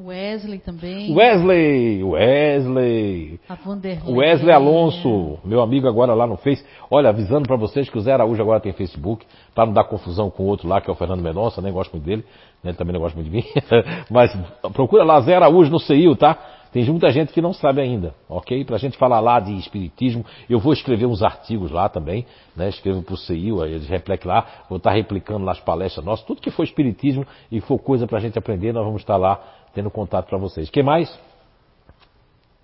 Wesley 0.00 0.60
também. 0.60 1.12
Wesley, 1.12 2.04
Wesley. 2.04 3.40
A 3.48 3.56
Vanderlei. 3.56 4.14
Wesley 4.14 4.52
Alonso, 4.52 5.38
meu 5.44 5.60
amigo 5.60 5.88
agora 5.88 6.14
lá 6.14 6.24
no 6.24 6.36
Face. 6.36 6.64
Olha, 6.88 7.08
avisando 7.08 7.48
para 7.48 7.56
vocês 7.56 7.90
que 7.90 7.98
o 7.98 8.00
Zé 8.00 8.12
Araújo 8.12 8.40
agora 8.40 8.60
tem 8.60 8.72
Facebook, 8.72 9.26
para 9.52 9.66
não 9.66 9.72
dar 9.72 9.82
confusão 9.82 10.30
com 10.30 10.44
o 10.44 10.46
outro 10.46 10.68
lá, 10.68 10.80
que 10.80 10.88
é 10.88 10.92
o 10.92 10.96
Fernando 10.96 11.20
Mendonça, 11.20 11.60
nem 11.60 11.72
gosto 11.72 11.90
muito 11.92 12.04
dele, 12.04 12.24
né, 12.62 12.70
ele 12.70 12.76
também 12.76 12.92
não 12.92 13.00
gosta 13.00 13.18
muito 13.18 13.28
de 13.28 13.36
mim. 13.38 13.44
Mas 14.08 14.32
procura 14.72 15.02
lá 15.02 15.20
Zé 15.20 15.34
Araújo 15.34 15.68
no 15.68 15.80
CIU, 15.80 16.14
tá? 16.14 16.38
Tem 16.72 16.84
muita 16.84 17.10
gente 17.10 17.32
que 17.32 17.40
não 17.40 17.52
sabe 17.52 17.80
ainda, 17.80 18.14
ok? 18.28 18.64
Pra 18.64 18.76
gente 18.76 18.96
falar 18.98 19.20
lá 19.20 19.40
de 19.40 19.56
espiritismo, 19.56 20.24
eu 20.48 20.58
vou 20.58 20.72
escrever 20.72 21.06
uns 21.06 21.22
artigos 21.22 21.70
lá 21.70 21.88
também, 21.88 22.26
né? 22.54 22.68
Escrevo 22.68 23.02
pro 23.02 23.16
CIU, 23.16 23.62
aí 23.62 23.72
eles 23.72 23.88
replicam 23.88 24.30
lá, 24.30 24.46
vou 24.68 24.76
estar 24.76 24.92
replicando 24.92 25.44
lá 25.44 25.52
as 25.52 25.60
palestras 25.60 26.04
nossas, 26.04 26.26
tudo 26.26 26.42
que 26.42 26.50
for 26.50 26.62
espiritismo 26.62 27.26
e 27.50 27.60
for 27.60 27.78
coisa 27.78 28.06
pra 28.06 28.20
gente 28.20 28.38
aprender, 28.38 28.72
nós 28.72 28.84
vamos 28.84 29.00
estar 29.00 29.16
lá 29.16 29.40
tendo 29.78 29.90
contato 29.92 30.28
para 30.28 30.38
vocês. 30.38 30.68
que 30.68 30.82
mais? 30.82 31.08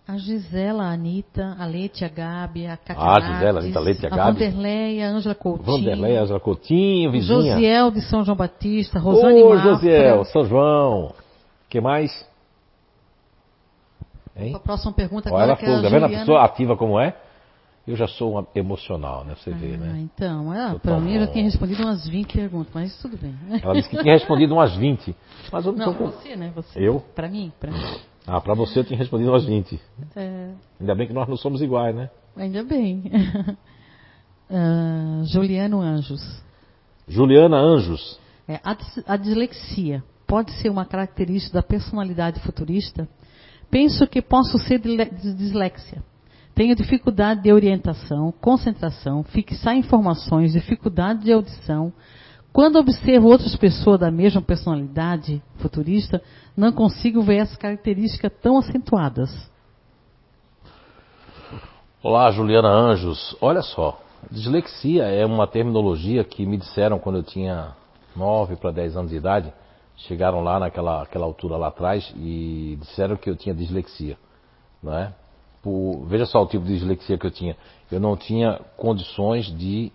A 0.07 0.19
Gisela, 0.19 0.83
a 0.85 0.93
Anitta, 0.93 1.57
a 1.59 1.65
Leite, 1.65 2.05
a 2.05 2.09
Gabi, 2.09 2.67
a 2.67 2.77
Cacá. 2.77 3.01
Ah, 3.01 3.21
Gisela, 3.21 3.61
Anitta, 3.61 3.81
Leite, 3.81 4.05
a 4.05 4.11
Gabi. 4.11 4.33
Vanderlei, 4.33 5.01
a 5.03 5.09
Ângela 5.11 5.35
Coutinho. 5.37 5.65
Vanderlei, 5.65 6.17
Angela 6.17 6.41
Coutinho, 6.41 7.11
vizinha. 7.13 7.55
Josiel 7.55 7.91
de 7.93 8.01
São 8.03 8.25
João 8.25 8.37
Batista, 8.37 8.99
Rosane 8.99 9.43
Ô, 9.43 9.51
Mafra. 9.55 9.71
Josiel, 9.71 10.25
São 10.25 10.45
João. 10.45 11.15
que 11.71 11.81
mais? 11.81 12.29
Hein? 14.37 14.57
A 14.57 14.59
próxima 14.59 14.93
pergunta 14.93 15.33
Olha 15.33 15.45
ela 15.45 15.57
que 15.57 15.65
é 15.65 15.69
a 15.69 15.71
falou, 15.71 15.83
tá 15.85 15.89
vendo 15.89 16.05
a 16.05 16.09
Juliana. 16.09 16.19
pessoa 16.27 16.45
ativa 16.45 16.77
como 16.77 17.01
é? 17.01 17.15
Eu 17.87 17.97
já 17.97 18.07
sou 18.09 18.33
uma 18.33 18.47
emocional, 18.55 19.25
né? 19.25 19.35
Você 19.35 19.51
vê, 19.51 19.75
Ah, 19.75 19.77
né? 19.77 20.01
então, 20.01 20.51
ah, 20.51 20.73
Tô 20.73 20.79
para 20.81 20.99
mim 20.99 21.15
eu 21.17 21.31
tinha 21.31 21.45
respondido 21.45 21.83
umas 21.83 22.07
20 22.09 22.33
perguntas, 22.33 22.73
mas 22.73 22.97
tudo 23.03 23.19
bem. 23.19 23.35
Ela 23.63 23.75
disse 23.75 23.91
que 23.91 23.99
tinha 23.99 24.15
respondido 24.15 24.55
umas 24.55 24.75
20. 24.75 25.15
Mas 25.53 25.67
eu 25.67 25.73
não, 25.73 25.93
com... 25.93 26.07
você, 26.07 26.35
né? 26.35 26.51
Você. 26.55 26.79
Eu? 26.79 27.01
Para 27.15 27.29
mim, 27.29 27.53
para 27.61 27.71
mim. 27.71 27.79
Ah, 28.27 28.41
pra 28.41 28.55
você 28.55 28.79
eu 28.79 28.85
tinha 28.85 28.99
respondido 28.99 29.31
umas 29.31 29.45
20. 29.45 29.79
É, 30.17 30.53
Ainda 30.81 30.95
bem 30.95 31.07
que 31.07 31.13
nós 31.13 31.29
não 31.29 31.37
somos 31.37 31.61
iguais, 31.61 31.95
né? 31.95 32.11
ainda 32.37 32.63
bem. 32.65 33.05
Ah, 34.51 35.23
Juliano 35.25 35.81
Anjos. 35.81 36.21
Juliana 37.09 37.57
Anjos. 37.57 38.21
É, 38.47 38.61
a, 38.63 38.77
a 39.07 39.17
dislexia 39.17 40.05
pode 40.27 40.53
ser 40.61 40.69
uma 40.69 40.85
característica 40.85 41.55
da 41.55 41.63
personalidade 41.63 42.41
futurista? 42.41 43.09
Penso 43.71 44.07
que 44.07 44.21
posso 44.21 44.59
ser 44.59 44.79
dislexia. 44.79 46.03
Tenho 46.55 46.77
dificuldade 46.77 47.43
de 47.43 47.53
orientação, 47.53 48.33
concentração, 48.41 49.25
fixar 49.25 49.77
informações, 49.77 50.53
dificuldade 50.53 51.25
de 51.25 51.33
audição. 51.33 51.93
Quando 52.53 52.79
observo 52.79 53.27
outras 53.27 53.57
pessoas 53.57 53.99
da 53.99 54.11
mesma 54.13 54.41
personalidade 54.41 55.43
futurista, 55.57 56.23
não 56.57 56.71
consigo 56.71 57.21
ver 57.23 57.39
essas 57.39 57.57
características 57.57 58.31
tão 58.41 58.57
acentuadas. 58.57 59.51
Olá, 62.01 62.31
Juliana 62.31 62.69
Anjos. 62.69 63.37
Olha 63.41 63.63
só, 63.63 64.01
dislexia 64.31 65.05
é 65.05 65.27
uma 65.27 65.49
terminologia 65.49 66.23
que 66.23 66.47
me 66.47 66.57
disseram 66.57 67.01
quando 67.01 67.17
eu 67.17 67.25
tinha 67.25 67.75
9 68.15 68.55
para 68.55 68.71
10 68.71 68.97
anos 68.97 69.11
de 69.11 69.17
idade. 69.17 69.53
Chegaram 69.97 70.41
lá 70.41 70.61
naquela 70.61 71.03
aquela 71.03 71.25
altura 71.25 71.57
lá 71.57 71.69
atrás 71.69 72.13
e 72.17 72.79
disseram 72.81 73.17
que 73.17 73.29
eu 73.29 73.35
tinha 73.35 73.53
dislexia. 73.53 74.17
Não 74.81 74.97
é? 74.97 75.13
Por- 75.65 76.05
veja 76.07 76.27
só 76.27 76.43
o 76.43 76.47
tipo 76.47 76.63
de 76.67 76.75
dislexia 76.75 77.17
que 77.17 77.27
eu 77.27 77.31
tinha. 77.31 77.57
Eu 77.91 77.99
não 77.99 78.19
tinha 78.19 78.61
condições 78.77 79.47
de, 79.47 79.91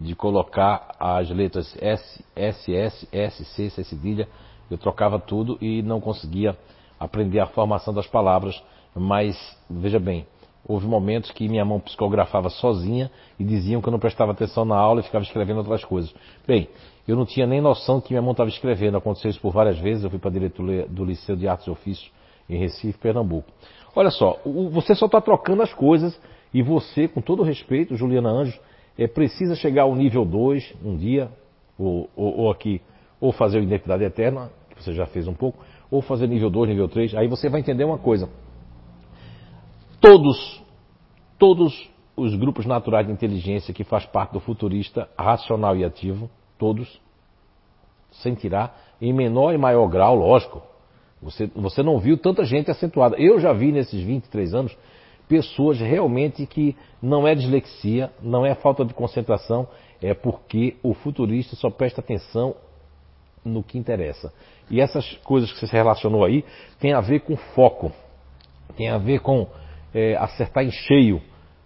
de 0.00 0.16
colocar 0.16 0.96
as 0.98 1.30
letras 1.30 1.76
S, 1.80 2.24
S, 2.34 2.74
S, 2.74 3.08
S, 3.12 3.44
C, 3.44 3.70
C 3.70 3.84
cedilha. 3.84 4.28
Eu 4.68 4.76
trocava 4.76 5.20
tudo 5.20 5.56
e 5.60 5.80
não 5.80 6.00
conseguia 6.00 6.58
aprender 6.98 7.38
a 7.38 7.46
formação 7.46 7.94
das 7.94 8.08
palavras. 8.08 8.60
Mas, 8.96 9.36
veja 9.70 10.00
bem, 10.00 10.26
houve 10.66 10.88
momentos 10.88 11.30
que 11.30 11.48
minha 11.48 11.64
mão 11.64 11.78
psicografava 11.78 12.50
sozinha 12.50 13.08
e 13.38 13.44
diziam 13.44 13.80
que 13.80 13.86
eu 13.88 13.92
não 13.92 14.00
prestava 14.00 14.32
atenção 14.32 14.64
na 14.64 14.76
aula 14.76 15.00
e 15.00 15.04
ficava 15.04 15.22
escrevendo 15.22 15.58
outras 15.58 15.84
coisas. 15.84 16.12
Bem, 16.44 16.68
eu 17.06 17.14
não 17.14 17.24
tinha 17.24 17.46
nem 17.46 17.60
noção 17.60 18.00
que 18.00 18.12
minha 18.12 18.22
mão 18.22 18.32
estava 18.32 18.50
escrevendo. 18.50 18.96
Aconteceu 18.96 19.30
isso 19.30 19.40
por 19.40 19.52
várias 19.52 19.78
vezes. 19.78 20.02
Eu 20.02 20.10
fui 20.10 20.18
para 20.18 20.30
a 20.30 20.32
diretoria 20.32 20.84
do 20.88 21.04
Liceu 21.04 21.36
de 21.36 21.46
Artes 21.46 21.68
e 21.68 21.70
Ofícios 21.70 22.10
em 22.48 22.58
Recife, 22.58 22.98
Pernambuco. 22.98 23.48
Olha 23.96 24.10
só, 24.10 24.38
você 24.70 24.94
só 24.94 25.06
está 25.06 25.22
trocando 25.22 25.62
as 25.62 25.72
coisas 25.72 26.20
e 26.52 26.62
você, 26.62 27.08
com 27.08 27.22
todo 27.22 27.42
respeito, 27.42 27.96
Juliana 27.96 28.28
Anjos, 28.28 28.60
é, 28.98 29.06
precisa 29.06 29.54
chegar 29.54 29.84
ao 29.84 29.94
nível 29.96 30.22
2 30.22 30.74
um 30.84 30.94
dia, 30.98 31.30
ou, 31.78 32.08
ou- 32.14 32.40
ou 32.40 32.50
aqui, 32.50 32.82
ou 33.18 33.32
fazer 33.32 33.58
o 33.58 33.62
Identidade 33.62 34.04
Eterna, 34.04 34.50
que 34.68 34.82
você 34.82 34.92
já 34.92 35.06
fez 35.06 35.26
um 35.26 35.32
pouco, 35.32 35.64
ou 35.90 36.02
fazer 36.02 36.26
nível 36.28 36.50
2, 36.50 36.68
nível 36.68 36.88
3. 36.88 37.14
Aí 37.14 37.26
você 37.26 37.48
vai 37.48 37.60
entender 37.60 37.84
uma 37.84 37.96
coisa. 37.96 38.28
Todos, 39.98 40.62
todos 41.38 41.88
os 42.14 42.34
grupos 42.34 42.66
naturais 42.66 43.06
de 43.06 43.12
inteligência 43.12 43.72
que 43.72 43.82
faz 43.82 44.04
parte 44.04 44.32
do 44.32 44.40
futurista 44.40 45.08
racional 45.18 45.74
e 45.74 45.84
ativo, 45.84 46.28
todos, 46.58 47.00
sentirá 48.10 48.74
em 49.00 49.12
menor 49.12 49.54
e 49.54 49.58
maior 49.58 49.86
grau, 49.88 50.14
lógico. 50.14 50.62
Você, 51.20 51.46
você 51.54 51.82
não 51.82 51.98
viu 51.98 52.18
tanta 52.18 52.44
gente 52.44 52.70
acentuada. 52.70 53.16
Eu 53.16 53.40
já 53.40 53.52
vi 53.52 53.72
nesses 53.72 54.02
23 54.02 54.54
anos 54.54 54.76
pessoas 55.28 55.78
realmente 55.80 56.46
que 56.46 56.76
não 57.02 57.26
é 57.26 57.34
dislexia, 57.34 58.12
não 58.22 58.46
é 58.46 58.54
falta 58.54 58.84
de 58.84 58.94
concentração, 58.94 59.66
é 60.00 60.14
porque 60.14 60.76
o 60.82 60.94
futurista 60.94 61.56
só 61.56 61.70
presta 61.70 62.00
atenção 62.00 62.54
no 63.44 63.62
que 63.62 63.78
interessa. 63.78 64.32
E 64.70 64.80
essas 64.80 65.16
coisas 65.18 65.52
que 65.52 65.58
você 65.58 65.66
se 65.66 65.72
relacionou 65.72 66.24
aí 66.24 66.44
tem 66.78 66.92
a 66.92 67.00
ver 67.00 67.20
com 67.20 67.36
foco, 67.36 67.92
tem 68.76 68.88
a 68.88 68.98
ver 68.98 69.20
com 69.20 69.46
é, 69.94 70.16
acertar 70.16 70.64
em 70.64 70.70
cheio, 70.70 71.22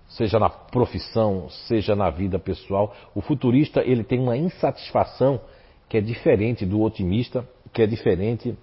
seja 0.09 0.39
na 0.39 0.51
profissão, 0.51 1.49
seja 1.49 1.95
na 1.95 2.11
vida 2.11 2.39
pessoal. 2.39 2.95
O 3.15 3.21
futurista 3.21 3.81
ele 3.81 4.05
tem 4.05 4.21
uma 4.21 4.37
insatisfação 4.37 5.41
que 5.89 5.97
é 5.97 6.01
diferente 6.01 6.65
do 6.65 6.81
otimista, 6.81 7.47
que 7.73 7.83
é 7.83 7.87
diferente 7.87 8.57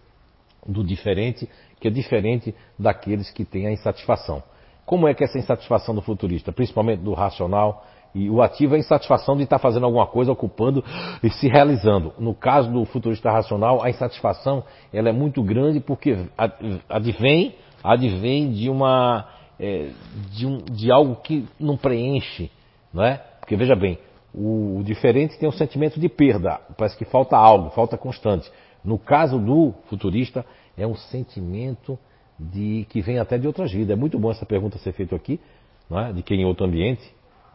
do 0.67 0.83
diferente, 0.83 1.47
que 1.79 1.87
é 1.87 1.91
diferente 1.91 2.53
daqueles 2.77 3.31
que 3.31 3.45
têm 3.45 3.67
a 3.67 3.71
insatisfação. 3.71 4.43
Como 4.85 5.07
é 5.07 5.13
que 5.13 5.23
é 5.23 5.25
essa 5.25 5.37
insatisfação 5.37 5.93
do 5.93 6.01
futurista, 6.01 6.51
principalmente 6.51 7.01
do 7.01 7.13
racional? 7.13 7.85
E 8.15 8.29
o 8.29 8.41
ativo 8.41 8.73
é 8.73 8.77
a 8.77 8.79
insatisfação 8.79 9.35
de 9.35 9.43
estar 9.43 9.59
fazendo 9.59 9.85
alguma 9.85 10.07
coisa, 10.07 10.31
ocupando 10.31 10.83
e 11.21 11.29
se 11.29 11.47
realizando. 11.47 12.13
No 12.17 12.33
caso 12.33 12.71
do 12.71 12.83
futurista 12.85 13.29
racional, 13.29 13.83
a 13.83 13.89
insatisfação 13.89 14.63
ela 14.93 15.09
é 15.09 15.11
muito 15.11 15.43
grande 15.43 15.79
porque 15.79 16.17
ad- 16.37 16.81
advém, 16.89 17.55
advém 17.83 18.51
de 18.51 18.69
uma 18.69 19.27
é, 19.59 19.89
de, 20.31 20.45
um, 20.45 20.57
de 20.57 20.91
algo 20.91 21.17
que 21.17 21.45
não 21.59 21.77
preenche, 21.77 22.49
não 22.93 23.03
é? 23.03 23.21
Porque 23.39 23.55
veja 23.55 23.75
bem, 23.75 23.99
o 24.33 24.81
diferente 24.83 25.37
tem 25.37 25.49
um 25.49 25.51
sentimento 25.51 25.99
de 25.99 26.07
perda, 26.07 26.59
parece 26.77 26.97
que 26.97 27.05
falta 27.05 27.35
algo, 27.35 27.69
falta 27.71 27.97
constante. 27.97 28.51
No 28.87 28.97
caso 28.97 29.37
do 29.37 29.73
futurista, 29.89 30.45
é 30.77 30.87
um 30.87 30.95
sentimento 30.95 31.99
de 32.39 32.87
que 32.89 33.01
vem 33.01 33.19
até 33.19 33.37
de 33.37 33.45
outras 33.45 33.69
vidas. 33.69 33.89
É 33.89 33.99
muito 33.99 34.17
bom 34.17 34.31
essa 34.31 34.45
pergunta 34.45 34.77
ser 34.77 34.93
feita 34.93 35.13
aqui, 35.13 35.41
não 35.89 35.99
é? 35.99 36.13
de 36.13 36.23
quem 36.23 36.39
em 36.39 36.45
outro 36.45 36.65
ambiente. 36.65 37.03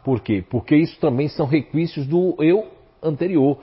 Por 0.05 0.21
quê? 0.21 0.45
Porque 0.47 0.77
isso 0.77 1.01
também 1.01 1.29
são 1.29 1.47
requisitos 1.47 2.07
do 2.07 2.37
eu 2.39 2.67
anterior. 3.03 3.57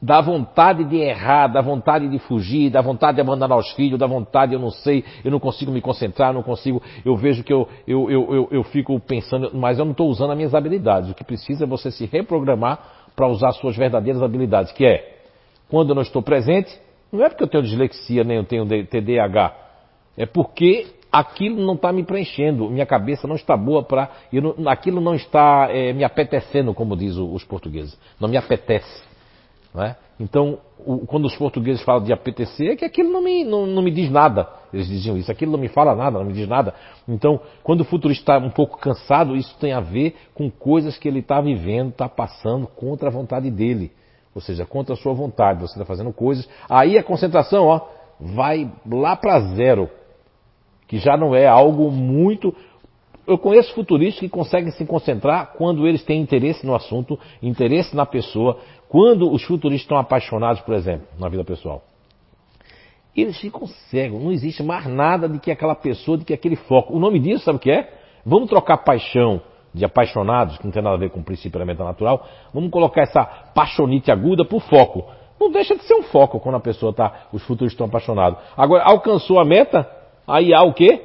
Da 0.00 0.20
vontade 0.20 0.82
de 0.82 0.96
errar, 0.96 1.46
da 1.46 1.60
vontade 1.60 2.08
de 2.08 2.18
fugir, 2.18 2.70
da 2.70 2.82
vontade 2.82 3.14
de 3.14 3.20
abandonar 3.20 3.56
os 3.56 3.70
filhos, 3.70 4.00
da 4.00 4.06
vontade, 4.08 4.54
eu 4.54 4.58
não 4.58 4.70
sei, 4.70 5.04
eu 5.24 5.30
não 5.30 5.38
consigo 5.38 5.70
me 5.70 5.80
concentrar, 5.80 6.34
não 6.34 6.42
consigo, 6.42 6.82
eu 7.04 7.14
vejo 7.14 7.44
que 7.44 7.52
eu, 7.52 7.68
eu, 7.86 8.10
eu, 8.10 8.34
eu, 8.34 8.48
eu 8.50 8.64
fico 8.64 8.98
pensando, 8.98 9.52
mas 9.54 9.78
eu 9.78 9.84
não 9.84 9.92
estou 9.92 10.08
usando 10.08 10.32
as 10.32 10.36
minhas 10.36 10.56
habilidades. 10.56 11.08
O 11.08 11.14
que 11.14 11.22
precisa 11.22 11.62
é 11.62 11.66
você 11.68 11.92
se 11.92 12.04
reprogramar 12.04 12.80
para 13.14 13.28
usar 13.28 13.50
as 13.50 13.58
suas 13.58 13.76
verdadeiras 13.76 14.20
habilidades, 14.20 14.72
que 14.72 14.84
é, 14.84 15.18
quando 15.68 15.90
eu 15.90 15.94
não 15.94 16.02
estou 16.02 16.20
presente, 16.20 16.76
não 17.12 17.24
é 17.24 17.28
porque 17.28 17.44
eu 17.44 17.48
tenho 17.48 17.62
dislexia 17.62 18.24
nem 18.24 18.38
eu 18.38 18.44
tenho 18.44 18.66
TDAH, 18.66 19.54
é 20.16 20.26
porque 20.26 20.86
aquilo 21.12 21.62
não 21.64 21.74
está 21.74 21.92
me 21.92 22.02
preenchendo, 22.02 22.70
minha 22.70 22.86
cabeça 22.86 23.28
não 23.28 23.36
está 23.36 23.54
boa 23.56 23.82
para. 23.82 24.10
Aquilo 24.66 25.00
não 25.00 25.14
está 25.14 25.68
é, 25.70 25.92
me 25.92 26.02
apetecendo, 26.02 26.72
como 26.72 26.96
diz 26.96 27.16
os 27.16 27.44
portugueses. 27.44 27.98
Não 28.18 28.28
me 28.28 28.38
apetece. 28.38 29.04
Não 29.74 29.84
é? 29.84 29.96
Então, 30.18 30.58
o, 30.78 31.06
quando 31.06 31.26
os 31.26 31.36
portugueses 31.36 31.82
falam 31.82 32.02
de 32.02 32.12
apetecer, 32.12 32.70
é 32.70 32.76
que 32.76 32.84
aquilo 32.84 33.10
não 33.10 33.22
me, 33.22 33.44
não, 33.44 33.66
não 33.66 33.82
me 33.82 33.90
diz 33.90 34.10
nada. 34.10 34.48
Eles 34.72 34.88
diziam 34.88 35.16
isso, 35.16 35.30
aquilo 35.30 35.52
não 35.52 35.58
me 35.58 35.68
fala 35.68 35.94
nada, 35.94 36.18
não 36.18 36.26
me 36.26 36.32
diz 36.32 36.48
nada. 36.48 36.74
Então, 37.06 37.40
quando 37.62 37.82
o 37.82 37.84
futurista 37.84 38.36
está 38.36 38.46
um 38.46 38.50
pouco 38.50 38.78
cansado, 38.78 39.36
isso 39.36 39.54
tem 39.58 39.72
a 39.72 39.80
ver 39.80 40.14
com 40.34 40.50
coisas 40.50 40.96
que 40.96 41.08
ele 41.08 41.18
está 41.18 41.40
vivendo, 41.40 41.90
está 41.90 42.08
passando 42.08 42.66
contra 42.66 43.08
a 43.08 43.12
vontade 43.12 43.50
dele. 43.50 43.92
Ou 44.34 44.40
seja, 44.40 44.64
contra 44.64 44.94
a 44.94 44.96
sua 44.96 45.12
vontade. 45.12 45.60
Você 45.60 45.74
está 45.74 45.84
fazendo 45.84 46.12
coisas. 46.12 46.48
Aí 46.68 46.96
a 46.96 47.02
concentração, 47.02 47.66
ó, 47.66 47.80
vai 48.20 48.70
lá 48.86 49.16
para 49.16 49.40
zero 49.54 49.90
que 50.92 50.98
já 50.98 51.16
não 51.16 51.34
é 51.34 51.46
algo 51.46 51.90
muito. 51.90 52.54
Eu 53.26 53.38
conheço 53.38 53.74
futuristas 53.74 54.20
que 54.20 54.28
conseguem 54.28 54.70
se 54.72 54.84
concentrar 54.84 55.54
quando 55.56 55.86
eles 55.86 56.02
têm 56.04 56.20
interesse 56.20 56.66
no 56.66 56.74
assunto, 56.74 57.18
interesse 57.42 57.96
na 57.96 58.04
pessoa, 58.04 58.58
quando 58.88 59.30
os 59.32 59.42
futuristas 59.44 59.84
estão 59.84 59.96
apaixonados, 59.96 60.60
por 60.62 60.74
exemplo, 60.74 61.06
na 61.18 61.28
vida 61.28 61.44
pessoal. 61.44 61.82
Eles 63.16 63.38
ficam 63.38 63.66
cegos, 63.90 64.22
não 64.22 64.32
existe 64.32 64.62
mais 64.62 64.86
nada 64.86 65.28
de 65.28 65.38
que 65.38 65.50
aquela 65.50 65.74
pessoa, 65.74 66.18
de 66.18 66.24
que 66.24 66.34
aquele 66.34 66.56
foco. 66.56 66.94
O 66.94 66.98
nome 66.98 67.18
disso, 67.20 67.44
sabe 67.44 67.56
o 67.56 67.60
que 67.60 67.70
é? 67.70 67.90
Vamos 68.24 68.48
trocar 68.48 68.78
paixão 68.78 69.40
de 69.72 69.84
apaixonados, 69.84 70.58
que 70.58 70.64
não 70.64 70.72
tem 70.72 70.82
nada 70.82 70.96
a 70.96 70.98
ver 70.98 71.10
com 71.10 71.20
o 71.20 71.24
princípio 71.24 71.58
elementar 71.58 71.86
natural, 71.86 72.26
vamos 72.52 72.70
colocar 72.70 73.02
essa 73.02 73.24
paixonite 73.24 74.10
aguda 74.10 74.44
por 74.44 74.60
foco. 74.62 75.04
Não 75.40 75.50
deixa 75.50 75.74
de 75.74 75.82
ser 75.84 75.94
um 75.94 76.02
foco 76.02 76.38
quando 76.38 76.56
a 76.56 76.60
pessoa 76.60 76.90
está, 76.90 77.26
os 77.32 77.42
futuristas 77.42 77.72
estão 77.72 77.86
apaixonados. 77.86 78.38
Agora, 78.56 78.84
alcançou 78.84 79.40
a 79.40 79.44
meta, 79.44 79.88
Aí 80.26 80.54
há 80.54 80.62
o 80.62 80.72
quê? 80.72 81.00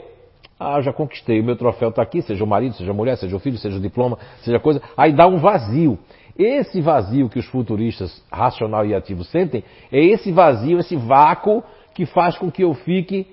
Ah, 0.59 0.77
eu 0.77 0.83
já 0.83 0.93
conquistei, 0.93 1.39
o 1.39 1.43
meu 1.43 1.55
troféu 1.55 1.89
está 1.89 2.01
aqui, 2.01 2.21
seja 2.21 2.43
o 2.43 2.47
marido, 2.47 2.75
seja 2.75 2.91
a 2.91 2.93
mulher, 2.93 3.15
seja 3.17 3.35
o 3.35 3.39
filho, 3.39 3.57
seja 3.57 3.77
o 3.77 3.81
diploma, 3.81 4.17
seja 4.41 4.59
coisa. 4.59 4.81
Aí 4.95 5.13
dá 5.13 5.27
um 5.27 5.37
vazio. 5.37 5.99
Esse 6.37 6.81
vazio 6.81 7.29
que 7.29 7.39
os 7.39 7.45
futuristas 7.47 8.23
racional 8.31 8.85
e 8.85 8.93
ativo 8.93 9.23
sentem, 9.23 9.63
é 9.91 9.99
esse 9.99 10.31
vazio, 10.31 10.79
esse 10.79 10.95
vácuo 10.95 11.63
que 11.93 12.05
faz 12.05 12.37
com 12.37 12.51
que 12.51 12.63
eu 12.63 12.73
fique 12.73 13.27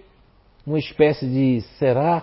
uma 0.66 0.78
espécie 0.78 1.26
de 1.26 1.60
será? 1.78 2.22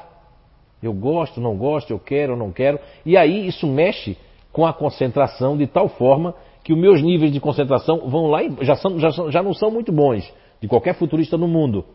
Eu 0.81 0.93
gosto, 0.93 1.39
não 1.39 1.55
gosto, 1.55 1.91
eu 1.91 1.99
quero, 1.99 2.35
não 2.35 2.51
quero. 2.51 2.79
E 3.05 3.15
aí 3.15 3.47
isso 3.47 3.67
mexe 3.67 4.17
com 4.51 4.65
a 4.65 4.73
concentração 4.73 5.55
de 5.57 5.67
tal 5.67 5.87
forma 5.87 6.33
que 6.63 6.73
os 6.73 6.79
meus 6.79 7.01
níveis 7.01 7.31
de 7.31 7.39
concentração 7.39 8.09
vão 8.09 8.27
lá 8.27 8.43
e 8.43 8.55
já, 8.61 8.75
são, 8.75 8.99
já, 8.99 9.11
são, 9.11 9.31
já 9.31 9.41
não 9.41 9.53
são 9.53 9.71
muito 9.71 9.91
bons 9.91 10.31
de 10.59 10.67
qualquer 10.67 10.95
futurista 10.95 11.37
no 11.37 11.47
mundo. 11.47 11.85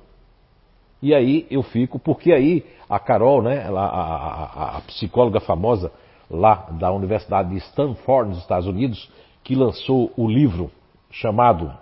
E 1.01 1.15
aí 1.15 1.47
eu 1.51 1.63
fico, 1.63 1.99
porque 1.99 2.33
aí 2.33 2.65
a 2.89 2.99
Carol, 2.99 3.43
né, 3.43 3.69
a, 3.69 3.81
a, 3.81 4.77
a, 4.77 4.81
psicóloga 4.83 5.41
famosa, 5.41 5.93
lá 6.31 6.67
da 6.73 6.91
Universidade 6.91 7.51
de 7.51 7.59
Stanford, 7.59 8.31
nos 8.31 8.39
Estados 8.39 8.67
Unidos, 8.67 9.09
que 9.45 9.55
lançou 9.55 10.11
o 10.17 10.27
livro 10.27 10.71
chamado 11.11 11.73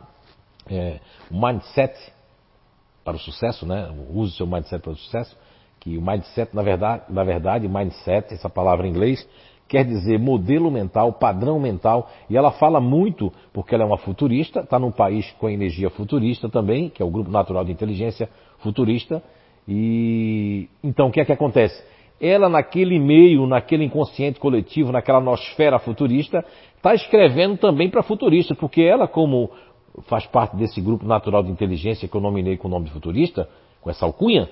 é, 0.68 1.00
Mindset 1.30 1.94
para 3.04 3.16
o 3.16 3.18
Sucesso, 3.18 3.66
né? 3.66 3.90
Use 4.10 4.36
seu 4.36 4.46
Mindset 4.46 4.82
para 4.82 4.92
o 4.92 4.96
Sucesso. 4.96 5.36
Que 5.84 5.98
o 5.98 6.02
Mindset, 6.02 6.56
na 6.56 6.62
verdade, 6.62 7.02
na 7.10 7.22
verdade, 7.22 7.68
Mindset, 7.68 8.32
essa 8.32 8.48
palavra 8.48 8.86
em 8.86 8.90
inglês, 8.90 9.28
quer 9.68 9.84
dizer 9.84 10.18
modelo 10.18 10.70
mental, 10.70 11.12
padrão 11.12 11.60
mental, 11.60 12.10
e 12.28 12.38
ela 12.38 12.50
fala 12.52 12.80
muito, 12.80 13.30
porque 13.52 13.74
ela 13.74 13.84
é 13.84 13.86
uma 13.86 13.98
futurista, 13.98 14.60
está 14.60 14.78
num 14.78 14.90
país 14.90 15.30
com 15.32 15.46
energia 15.46 15.90
futurista 15.90 16.48
também, 16.48 16.88
que 16.88 17.02
é 17.02 17.04
o 17.04 17.10
Grupo 17.10 17.30
Natural 17.30 17.62
de 17.66 17.70
Inteligência 17.70 18.30
Futurista, 18.60 19.22
e 19.68 20.70
então 20.82 21.08
o 21.08 21.12
que 21.12 21.20
é 21.20 21.24
que 21.26 21.32
acontece? 21.32 21.84
Ela 22.18 22.48
naquele 22.48 22.98
meio, 22.98 23.46
naquele 23.46 23.84
inconsciente 23.84 24.40
coletivo, 24.40 24.90
naquela 24.90 25.20
nosfera 25.20 25.78
futurista, 25.78 26.42
está 26.76 26.94
escrevendo 26.94 27.58
também 27.58 27.90
para 27.90 28.02
futurista, 28.02 28.54
porque 28.54 28.80
ela, 28.80 29.06
como 29.06 29.50
faz 30.06 30.24
parte 30.24 30.56
desse 30.56 30.80
grupo 30.80 31.04
natural 31.04 31.42
de 31.42 31.50
inteligência 31.50 32.08
que 32.08 32.16
eu 32.16 32.22
nominei 32.22 32.56
com 32.56 32.68
o 32.68 32.70
nome 32.70 32.86
de 32.86 32.92
futurista, 32.92 33.46
com 33.82 33.90
essa 33.90 34.06
alcunha, 34.06 34.48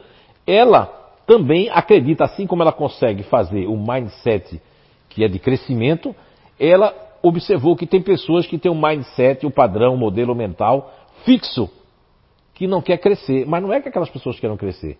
ela 0.47 1.02
também 1.33 1.71
acredita, 1.71 2.25
assim 2.25 2.47
como 2.47 2.63
ela 2.63 2.75
consegue 2.75 3.23
fazer 3.23 3.67
o 3.67 3.75
mindset 3.75 4.61
que 5.09 5.25
é 5.25 5.29
de 5.29 5.39
crescimento, 5.39 6.15
ela 6.61 6.95
observou 7.23 7.75
que 7.75 7.87
tem 7.87 8.03
pessoas 8.03 8.47
que 8.47 8.59
têm 8.59 8.71
um 8.71 8.79
mindset, 8.79 9.47
o 9.47 9.49
um 9.49 9.51
padrão, 9.51 9.93
o 9.93 9.95
um 9.95 9.99
modelo 9.99 10.35
mental 10.35 10.93
fixo, 11.25 11.71
que 12.53 12.67
não 12.67 12.83
quer 12.83 12.99
crescer. 12.99 13.47
Mas 13.47 13.63
não 13.63 13.73
é 13.73 13.81
que 13.81 13.89
aquelas 13.89 14.11
pessoas 14.11 14.39
queiram 14.39 14.59
crescer. 14.59 14.99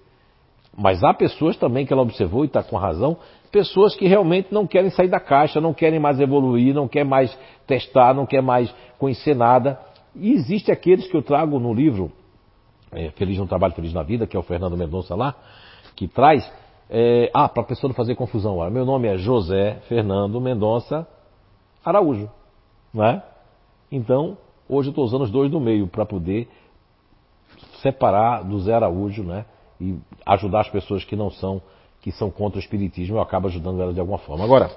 Mas 0.75 1.05
há 1.05 1.13
pessoas 1.13 1.55
também 1.59 1.85
que 1.85 1.93
ela 1.93 2.01
observou 2.01 2.45
e 2.45 2.47
está 2.47 2.63
com 2.63 2.79
razão, 2.79 3.19
pessoas 3.51 3.95
que 3.95 4.07
realmente 4.07 4.55
não 4.55 4.67
querem 4.67 4.89
sair 4.89 5.09
da 5.09 5.21
caixa, 5.21 5.61
não 5.61 5.75
querem 5.75 6.01
mais 6.01 6.19
evoluir, 6.19 6.75
não 6.75 6.89
querem 6.89 7.11
mais 7.11 7.39
testar, 7.67 8.15
não 8.15 8.25
querem 8.25 8.47
mais 8.47 8.75
conhecer 8.99 9.37
nada. 9.37 9.79
E 10.17 10.33
existe 10.33 10.73
aqueles 10.73 11.07
que 11.07 11.15
eu 11.15 11.21
trago 11.21 11.59
no 11.59 11.75
livro 11.75 12.11
é, 12.93 13.11
Feliz 13.11 13.39
no 13.39 13.47
Trabalho, 13.47 13.75
Feliz 13.75 13.93
na 13.93 14.03
Vida, 14.03 14.27
que 14.27 14.37
é 14.37 14.41
o 14.41 14.43
Fernando 14.43 14.77
Mendonça 14.77 15.15
lá, 15.15 15.35
que 15.95 16.09
traz 16.09 16.51
é, 16.91 17.31
ah, 17.33 17.49
para 17.49 17.63
a 17.63 17.67
pessoa 17.67 17.89
não 17.89 17.95
fazer 17.95 18.15
confusão, 18.15 18.59
olha, 18.59 18.71
meu 18.71 18.85
nome 18.85 19.09
é 19.09 19.17
José 19.17 19.81
Fernando 19.89 20.41
Mendonça 20.41 21.07
Araújo, 21.85 22.31
né? 22.93 23.23
Então, 23.91 24.37
hoje 24.69 24.89
eu 24.89 24.93
estou 24.93 25.05
usando 25.05 25.23
os 25.23 25.31
dois 25.31 25.51
do 25.51 25.59
meio 25.59 25.87
para 25.87 26.05
poder 26.05 26.49
separar 27.81 28.43
do 28.45 28.59
Zé 28.61 28.75
Araújo, 28.75 29.23
né? 29.23 29.45
E 29.81 29.99
ajudar 30.25 30.61
as 30.61 30.69
pessoas 30.69 31.05
que 31.05 31.17
não 31.17 31.31
são, 31.31 31.61
que 32.01 32.13
são 32.13 32.31
contra 32.31 32.59
o 32.59 32.61
espiritismo, 32.61 33.17
eu 33.17 33.21
acabo 33.21 33.49
ajudando 33.49 33.81
elas 33.81 33.95
de 33.95 34.01
alguma 34.01 34.19
forma. 34.19 34.45
Agora, 34.45 34.71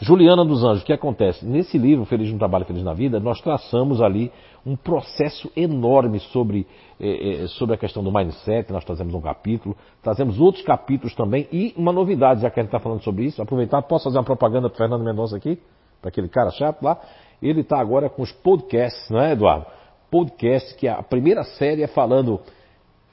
Juliana 0.00 0.44
dos 0.44 0.62
Anjos, 0.62 0.82
o 0.82 0.86
que 0.86 0.92
acontece? 0.92 1.44
Nesse 1.44 1.76
livro, 1.76 2.04
Feliz 2.04 2.32
no 2.32 2.38
Trabalho, 2.38 2.64
Feliz 2.64 2.84
na 2.84 2.94
Vida, 2.94 3.18
nós 3.18 3.40
traçamos 3.40 4.00
ali 4.00 4.30
um 4.64 4.76
processo 4.76 5.50
enorme 5.56 6.20
sobre, 6.20 6.66
eh, 7.00 7.42
eh, 7.42 7.46
sobre 7.48 7.74
a 7.74 7.78
questão 7.78 8.02
do 8.02 8.12
mindset, 8.12 8.72
nós 8.72 8.84
trazemos 8.84 9.12
um 9.12 9.20
capítulo, 9.20 9.76
trazemos 10.00 10.38
outros 10.38 10.64
capítulos 10.64 11.14
também, 11.16 11.48
e 11.52 11.74
uma 11.76 11.92
novidade, 11.92 12.42
já 12.42 12.50
que 12.50 12.60
a 12.60 12.62
gente 12.62 12.68
está 12.68 12.78
falando 12.78 13.02
sobre 13.02 13.24
isso, 13.24 13.42
aproveitar, 13.42 13.82
posso 13.82 14.04
fazer 14.04 14.18
uma 14.18 14.24
propaganda 14.24 14.68
para 14.68 14.78
Fernando 14.78 15.04
Mendonça 15.04 15.36
aqui? 15.36 15.58
Para 16.00 16.10
aquele 16.10 16.28
cara 16.28 16.50
chato 16.50 16.80
lá? 16.80 17.00
Ele 17.42 17.62
está 17.62 17.80
agora 17.80 18.08
com 18.08 18.22
os 18.22 18.30
podcasts, 18.30 19.10
não 19.10 19.20
é, 19.20 19.32
Eduardo? 19.32 19.66
Podcast, 20.10 20.76
que 20.76 20.86
a 20.86 21.02
primeira 21.02 21.42
série 21.42 21.82
é 21.82 21.88
falando 21.88 22.40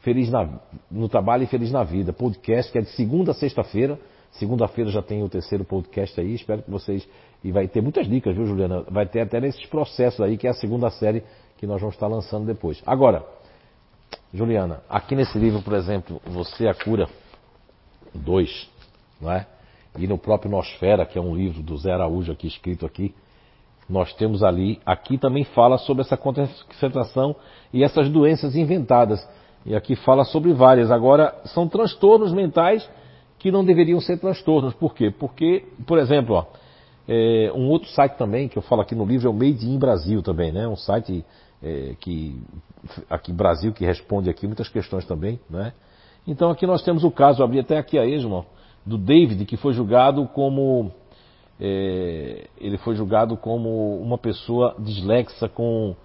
Feliz 0.02 0.30
na, 0.30 0.48
no 0.92 1.10
Trabalho 1.10 1.44
e 1.44 1.48
Feliz 1.48 1.72
na 1.72 1.84
Vida. 1.84 2.14
Podcast 2.14 2.72
que 2.72 2.78
é 2.78 2.82
de 2.82 2.90
segunda 2.90 3.32
a 3.32 3.34
sexta-feira, 3.34 4.00
Segunda-feira 4.38 4.92
já 4.92 5.02
tem 5.02 5.24
o 5.24 5.30
terceiro 5.30 5.64
podcast 5.64 6.20
aí, 6.20 6.36
espero 6.36 6.62
que 6.62 6.70
vocês. 6.70 7.08
E 7.44 7.52
vai 7.52 7.68
ter 7.68 7.82
muitas 7.82 8.08
dicas, 8.08 8.36
viu, 8.36 8.46
Juliana? 8.46 8.84
Vai 8.90 9.06
ter 9.06 9.22
até 9.22 9.40
nesses 9.40 9.66
processos 9.68 10.20
aí, 10.20 10.38
que 10.38 10.46
é 10.46 10.50
a 10.50 10.54
segunda 10.54 10.90
série 10.90 11.24
que 11.58 11.66
nós 11.66 11.80
vamos 11.80 11.96
estar 11.96 12.08
lançando 12.08 12.46
depois. 12.46 12.82
Agora, 12.86 13.26
Juliana, 14.34 14.82
aqui 14.90 15.16
nesse 15.16 15.38
livro, 15.38 15.62
por 15.62 15.74
exemplo, 15.74 16.22
Você 16.26 16.66
é 16.66 16.70
a 16.70 16.74
Cura 16.74 17.08
2, 18.14 18.70
não 19.22 19.32
é? 19.32 19.48
E 19.98 20.06
no 20.06 20.18
próprio 20.18 20.52
Nosfera, 20.52 21.06
que 21.06 21.18
é 21.18 21.22
um 21.22 21.34
livro 21.34 21.64
do 21.64 21.78
Zé 21.78 21.94
Araújo 21.94 22.34
aqui 22.34 22.48
escrito 22.48 22.86
aqui, 22.86 23.16
nós 23.88 24.14
temos 24.16 24.44
ali, 24.44 24.82
aqui 24.86 25.18
também 25.18 25.46
fala 25.46 25.78
sobre 25.78 26.02
essa 26.02 26.18
concentração 26.18 27.36
e 27.72 27.84
essas 27.84 28.10
doenças 28.10 28.56
inventadas. 28.56 29.26
E 29.66 29.74
aqui 29.74 29.96
fala 29.96 30.26
sobre 30.26 30.52
várias. 30.52 30.92
Agora, 30.92 31.34
são 31.46 31.68
transtornos 31.70 32.34
mentais 32.34 32.88
que 33.46 33.52
não 33.52 33.64
deveriam 33.64 34.02
ser 34.02 34.18
transtornos. 34.18 34.74
Por 34.74 34.96
quê? 34.96 35.12
Porque, 35.12 35.64
por 35.86 36.00
exemplo, 36.00 36.34
ó, 36.34 36.46
é, 37.08 37.52
um 37.54 37.70
outro 37.70 37.88
site 37.90 38.14
também 38.14 38.48
que 38.48 38.58
eu 38.58 38.62
falo 38.64 38.82
aqui 38.82 38.96
no 38.96 39.06
livro 39.06 39.28
é 39.28 39.30
o 39.30 39.34
Made 39.36 39.70
in 39.70 39.78
Brasil 39.78 40.24
também, 40.24 40.52
né? 40.52 40.68
Um 40.68 40.76
site 40.76 41.24
é, 41.62 41.94
que 42.00 42.42
aqui 43.08 43.32
Brasil 43.32 43.72
que 43.72 43.86
responde 43.86 44.32
aqui 44.32 44.48
muitas 44.48 44.68
questões 44.68 45.06
também, 45.06 45.40
né? 45.48 45.74
Então 46.26 46.50
aqui 46.50 46.66
nós 46.66 46.82
temos 46.82 47.04
o 47.04 47.12
caso, 47.12 47.44
abri 47.44 47.60
até 47.60 47.78
aqui 47.78 48.00
a 48.00 48.06
esmo, 48.08 48.48
do 48.84 48.98
David 48.98 49.46
que 49.46 49.58
foi 49.58 49.74
julgado 49.74 50.28
como 50.30 50.92
é, 51.60 52.48
ele 52.58 52.80
foi 52.80 52.96
julgado 52.96 53.38
como 53.38 54.02
uma 54.02 54.18
pessoa 54.18 54.76
dislexa 54.80 55.48
com 55.48 55.96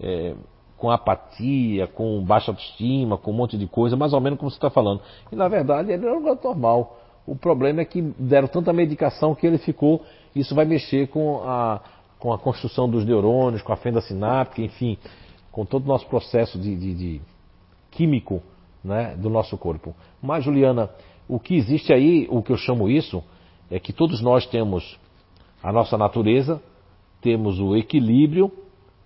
é, 0.00 0.36
com 0.84 0.90
apatia, 0.90 1.86
com 1.86 2.22
baixa 2.22 2.50
autoestima, 2.50 3.16
com 3.16 3.30
um 3.30 3.34
monte 3.34 3.56
de 3.56 3.66
coisa, 3.66 3.96
mais 3.96 4.12
ou 4.12 4.20
menos 4.20 4.38
como 4.38 4.50
você 4.50 4.58
está 4.58 4.68
falando. 4.68 5.00
E 5.32 5.34
na 5.34 5.48
verdade 5.48 5.90
ele 5.90 6.04
era 6.04 6.14
um 6.14 6.22
gato 6.22 6.46
normal. 6.46 7.00
O 7.26 7.34
problema 7.34 7.80
é 7.80 7.86
que 7.86 8.02
deram 8.18 8.46
tanta 8.46 8.70
medicação 8.70 9.34
que 9.34 9.46
ele 9.46 9.56
ficou. 9.56 10.02
Isso 10.36 10.54
vai 10.54 10.66
mexer 10.66 11.08
com 11.08 11.42
a, 11.42 11.80
com 12.18 12.34
a 12.34 12.38
construção 12.38 12.86
dos 12.86 13.02
neurônios, 13.02 13.62
com 13.62 13.72
a 13.72 13.76
fenda 13.76 14.02
sináptica, 14.02 14.60
enfim, 14.60 14.98
com 15.50 15.64
todo 15.64 15.84
o 15.84 15.88
nosso 15.88 16.06
processo 16.06 16.58
de, 16.58 16.76
de, 16.76 16.94
de 16.94 17.20
químico 17.90 18.42
né, 18.84 19.16
do 19.16 19.30
nosso 19.30 19.56
corpo. 19.56 19.94
Mas, 20.20 20.44
Juliana, 20.44 20.90
o 21.26 21.40
que 21.40 21.54
existe 21.54 21.94
aí, 21.94 22.28
o 22.30 22.42
que 22.42 22.52
eu 22.52 22.58
chamo 22.58 22.90
isso, 22.90 23.24
é 23.70 23.80
que 23.80 23.90
todos 23.90 24.20
nós 24.20 24.44
temos 24.44 25.00
a 25.62 25.72
nossa 25.72 25.96
natureza, 25.96 26.60
temos 27.22 27.58
o 27.58 27.74
equilíbrio 27.74 28.52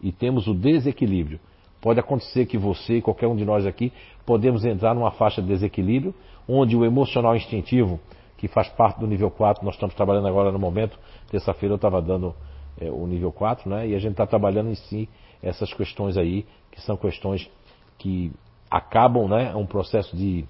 e 0.03 0.11
temos 0.11 0.49
o 0.49 0.55
desequilíbrio. 0.55 1.39
Pode 1.81 2.01
acontecer 2.01 2.47
que 2.47 2.59
você 2.59 2.95
e 2.95 3.03
qualquer 3.03 3.27
um 3.27 3.37
de 3.37 3.45
nós 3.45 3.65
aqui 3.65 3.93
podemos 4.27 4.65
entrar 4.65 4.95
numa 4.95 5.11
faixa 5.13 5.41
de 5.41 5.49
desequilíbrio, 5.49 6.15
onde 6.49 6.77
o 6.77 6.85
emocional 6.85 7.37
instintivo, 7.37 8.01
que 8.37 8.49
faz 8.49 8.69
parte 8.69 8.99
do 9.01 9.07
nível 9.07 9.31
4, 9.31 9.65
nós 9.65 9.75
estamos 9.75 9.95
trabalhando 9.95 10.29
agora 10.29 10.51
no 10.51 10.59
momento, 10.59 10.99
terça-feira 11.31 11.73
eu 11.73 11.77
estava 11.77 12.01
dando 12.03 12.35
é, 12.81 12.91
o 12.91 13.07
nível 13.07 13.33
4, 13.33 13.69
né? 13.69 13.89
E 13.89 13.95
a 13.95 13.99
gente 13.99 14.13
está 14.13 14.27
trabalhando 14.27 14.71
em 14.71 14.75
si 14.75 15.09
essas 15.43 15.73
questões 15.73 16.17
aí, 16.17 16.47
que 16.71 16.81
são 16.81 16.97
questões 16.97 17.49
que 17.97 18.33
acabam, 18.71 19.29
né? 19.29 19.51
É 19.53 19.57
um 19.57 19.67
processo 19.67 20.17
de 20.17 20.45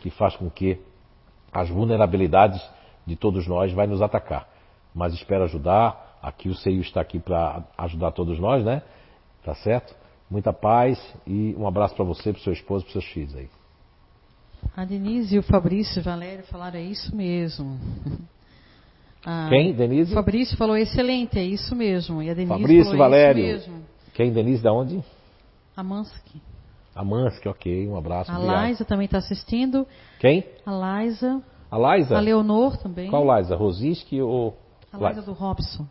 que 0.00 0.10
faz 0.10 0.36
com 0.36 0.50
que 0.50 0.78
as 1.52 1.68
vulnerabilidades 1.68 2.60
de 3.06 3.16
todos 3.16 3.46
nós 3.46 3.72
vai 3.72 3.86
nos 3.86 4.00
atacar. 4.00 4.48
Mas 4.94 5.12
espero 5.12 5.44
ajudar. 5.44 6.18
Aqui 6.22 6.48
o 6.48 6.54
CEIU 6.54 6.80
está 6.80 7.00
aqui 7.00 7.18
para 7.18 7.64
ajudar 7.78 8.12
todos 8.12 8.38
nós, 8.38 8.64
né? 8.64 8.82
Tá 9.44 9.54
certo? 9.54 9.94
Muita 10.32 10.50
paz 10.50 10.98
e 11.26 11.54
um 11.58 11.66
abraço 11.68 11.94
para 11.94 12.06
você, 12.06 12.32
para 12.32 12.40
seu 12.40 12.54
esposo, 12.54 12.86
para 12.86 12.92
seus 12.94 13.04
filhos 13.12 13.36
aí. 13.36 13.50
A 14.74 14.82
Denise 14.82 15.36
e 15.36 15.38
o 15.38 15.42
Fabrício 15.42 16.02
Valério 16.02 16.42
falaram, 16.44 16.78
é 16.78 16.82
isso 16.82 17.14
mesmo. 17.14 17.78
Ah, 19.24 19.46
Quem, 19.48 19.72
Denise? 19.72 20.10
O 20.10 20.14
Fabrício 20.16 20.56
falou, 20.56 20.76
excelente, 20.76 21.38
é 21.38 21.44
isso 21.44 21.76
mesmo. 21.76 22.20
E 22.20 22.28
a 22.28 22.34
Denise 22.34 22.60
Fabrício 22.60 22.84
falou, 22.86 22.98
Valério. 22.98 23.44
é 23.44 23.50
isso 23.52 23.70
mesmo. 23.70 23.84
Quem, 24.14 24.32
Denise, 24.32 24.60
da 24.60 24.72
onde? 24.72 25.00
A 25.76 25.82
Mansky. 25.84 26.42
A 26.92 27.04
Mansky, 27.04 27.48
ok, 27.48 27.86
um 27.86 27.96
abraço. 27.96 28.32
A 28.32 28.38
Laisa 28.38 28.84
também 28.84 29.04
está 29.04 29.18
assistindo. 29.18 29.86
Quem? 30.18 30.44
A 30.66 30.72
Laisa. 30.72 31.40
A 31.70 31.76
Laisa? 31.78 32.16
A 32.16 32.20
Leonor 32.20 32.76
também. 32.78 33.08
Qual 33.08 33.22
Laisa? 33.22 33.54
Rosiski 33.54 34.20
ou... 34.20 34.58
A 34.92 34.96
Laisa 34.96 35.22
do 35.22 35.32
Robson. 35.32 35.86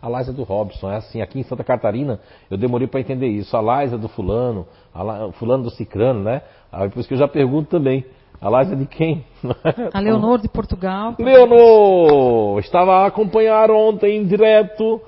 A 0.00 0.08
Laisa 0.08 0.32
do 0.32 0.44
Robson, 0.44 0.90
é 0.90 0.96
assim, 0.96 1.20
aqui 1.20 1.40
em 1.40 1.42
Santa 1.42 1.64
Catarina 1.64 2.20
eu 2.50 2.56
demorei 2.56 2.86
para 2.86 3.00
entender 3.00 3.26
isso. 3.26 3.56
A 3.56 3.60
Laisa 3.60 3.98
do 3.98 4.08
fulano, 4.08 4.66
a 4.94 5.02
La... 5.02 5.32
fulano 5.32 5.64
do 5.64 5.70
cicrano, 5.70 6.22
né? 6.22 6.42
Aí 6.70 6.88
por 6.88 7.00
isso 7.00 7.08
que 7.08 7.14
eu 7.14 7.18
já 7.18 7.28
pergunto 7.28 7.68
também. 7.70 8.04
A 8.40 8.48
Laisa 8.48 8.76
de 8.76 8.86
quem? 8.86 9.24
A 9.92 9.98
Leonor 9.98 10.38
de 10.38 10.48
Portugal. 10.48 11.16
Leonor! 11.18 12.60
Estava 12.60 12.98
a 12.98 13.06
acompanhar 13.06 13.70
ontem 13.70 14.24
direto 14.24 15.00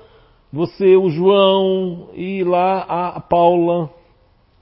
você, 0.51 0.97
o 0.97 1.09
João 1.09 2.09
e 2.13 2.43
lá 2.43 2.81
a 2.81 3.21
Paula. 3.21 3.89